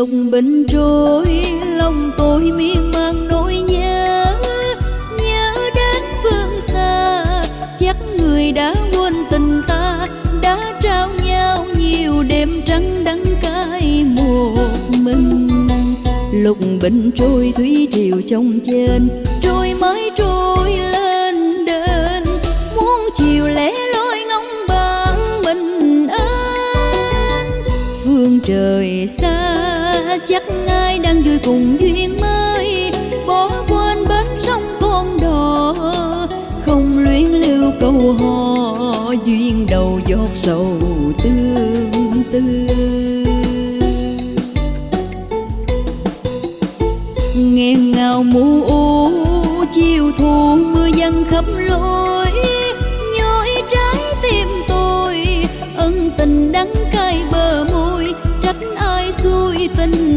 Lúc 0.00 0.08
lục 0.08 0.30
bình 0.32 0.66
trôi, 0.68 1.26
lòng 1.76 2.10
tôi 2.18 2.40
miên 2.40 2.90
man 2.94 3.28
nỗi 3.28 3.54
nhớ. 3.54 4.24
Nhớ 5.18 5.54
đến 5.74 6.02
phương 6.22 6.60
xa, 6.60 7.24
chắc 7.78 7.96
người 8.18 8.52
đã 8.52 8.74
quên 8.92 9.14
tình 9.30 9.62
ta, 9.68 10.06
đã 10.42 10.78
trao 10.82 11.08
nhau 11.26 11.66
nhiều 11.78 12.22
đêm 12.28 12.62
trắng 12.66 13.04
đắng 13.04 13.24
cay 13.42 14.04
một 14.04 14.56
mình. 14.98 15.68
Lục 16.32 16.58
bình 16.82 17.10
trôi 17.14 17.52
thủy 17.56 17.88
triều 17.90 18.22
trong 18.26 18.58
trên, 18.64 19.08
trôi 19.42 19.74
mãi 19.80 20.10
trôi 20.16 20.70
lên 20.70 21.64
đền 21.66 22.24
muốn 22.76 23.00
chiều 23.16 23.48
lẻ 23.48 23.72
loi 23.94 24.18
ngóng 24.28 24.66
bằng 24.68 25.42
mình 25.44 26.06
an 26.08 27.50
phương 28.04 28.40
trời 28.44 29.06
xa 29.08 29.79
đang 31.10 31.22
vui 31.22 31.38
cùng 31.44 31.76
duyên 31.80 32.16
mới. 32.20 32.90
Bỏ 33.26 33.50
quên 33.68 34.08
bến 34.08 34.26
sông 34.36 34.62
con 34.80 35.16
đò, 35.22 35.74
không 36.66 37.04
luyến 37.04 37.26
lưu 37.26 37.72
câu 37.80 38.16
hò. 38.20 39.12
Duyên 39.24 39.66
đầu 39.70 40.00
giọt 40.06 40.28
sầu 40.34 40.76
tương 41.22 42.22
tư. 42.32 42.66
Nghẹn 47.36 47.92
ngào 47.92 48.22
mù 48.22 48.64
u, 48.64 49.10
chiều 49.70 50.10
thu 50.18 50.56
mưa 50.56 50.86
dâng 50.96 51.24
khắp 51.30 51.44
lối. 51.48 52.26
Nhói 53.18 53.48
trái 53.70 54.14
tim 54.22 54.48
tôi, 54.68 55.16
ân 55.76 56.10
tình 56.18 56.52
đắng 56.52 56.72
cay 56.92 57.22
bờ 57.32 57.64
môi. 57.72 58.14
Trách 58.42 58.56
ai 58.76 59.12
xui 59.12 59.68
tình 59.76 60.09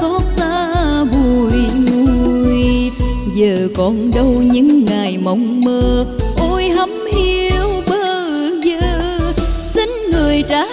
xót 0.00 0.22
xa 0.26 1.04
bùi 1.04 1.52
ngùi 1.86 2.90
giờ 3.34 3.68
còn 3.74 4.10
đâu 4.14 4.42
những 4.52 4.84
ngày 4.84 5.18
mộng 5.18 5.60
mơ, 5.64 6.06
ôi 6.38 6.68
hấm 6.68 6.90
hiu 7.12 7.68
bơ 7.88 8.20
vơ. 8.64 9.20
Xin 9.64 9.90
người 10.12 10.44
trả 10.48 10.64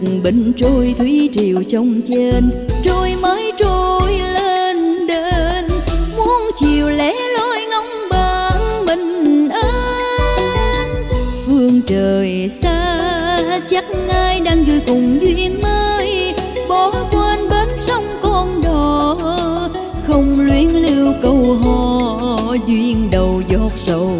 lục 0.00 0.22
bình 0.24 0.52
trôi 0.56 0.94
thủy 0.98 1.30
triều 1.32 1.62
trong 1.62 2.00
trên. 2.04 2.50
Trôi 2.84 3.16
mãi 3.22 3.52
trôi 3.58 4.12
lên 4.12 5.06
đền 5.06 5.64
muốn 6.16 6.50
chiều 6.56 6.88
lẻ 6.88 7.12
loi 7.38 7.58
ngóng 7.70 8.08
bạn 8.10 8.86
mình 8.86 9.48
an. 9.48 10.88
Phương 11.46 11.80
trời 11.86 12.48
xa, 12.48 13.60
chắc 13.68 13.84
ai 14.08 14.40
đang 14.40 14.64
vui 14.64 14.80
cùng 14.86 15.18
duyên 15.20 15.60
mới. 15.62 16.34
Bỏ 16.68 16.90
quên 17.12 17.48
bến 17.50 17.68
sông 17.78 18.04
con 18.22 18.60
đò, 18.62 19.16
không 20.06 20.40
luyến 20.40 20.68
lưu 20.68 21.14
câu 21.22 21.58
hò. 21.62 22.54
Duyên 22.66 23.08
đầu 23.12 23.42
giọt 23.48 23.72
sầu 23.76 24.10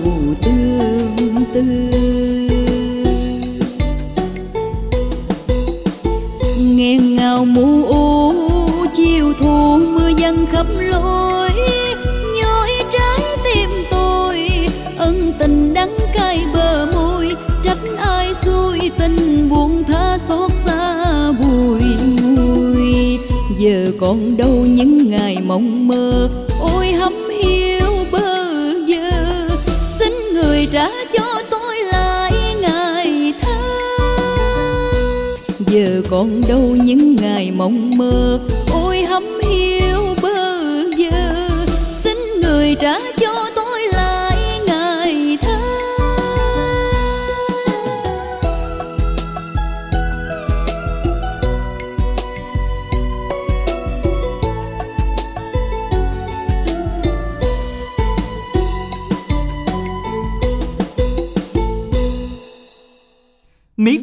tương 0.43 1.45
tư. 1.55 1.94
Xui 19.09 19.43
buông 19.49 19.85
tha 19.85 20.19
xót 20.19 20.51
xa 20.55 21.33
bùi 21.33 21.83
ngùi. 22.23 23.19
Giờ 23.59 23.87
còn 24.01 24.37
đâu 24.37 24.67
những 24.67 25.11
ngày 25.11 25.39
mộng 25.47 25.89
mơ, 25.89 26.29
ôi 26.61 26.93
hấm 26.93 27.13
hiu 27.43 27.87
bơ 28.13 28.45
vơ. 28.89 29.49
Xin 29.99 30.13
người 30.35 30.69
trả 30.71 30.89
cho 31.13 31.43
tôi 31.51 31.77
lại 31.93 32.33
ngày 32.61 33.33
thơ. 33.41 33.57
Giờ 35.67 36.03
còn 36.11 36.41
đâu 36.49 36.77
những 36.85 37.17
ngày 37.17 37.51
mộng 37.57 37.91
mơ, 37.97 38.41
ôi 38.73 39.03
hấm 39.03 39.25
hiu 39.51 40.15
bơ 40.23 40.61
vơ. 40.99 41.49
Xin 41.95 42.17
người 42.43 42.77
trả 42.81 42.99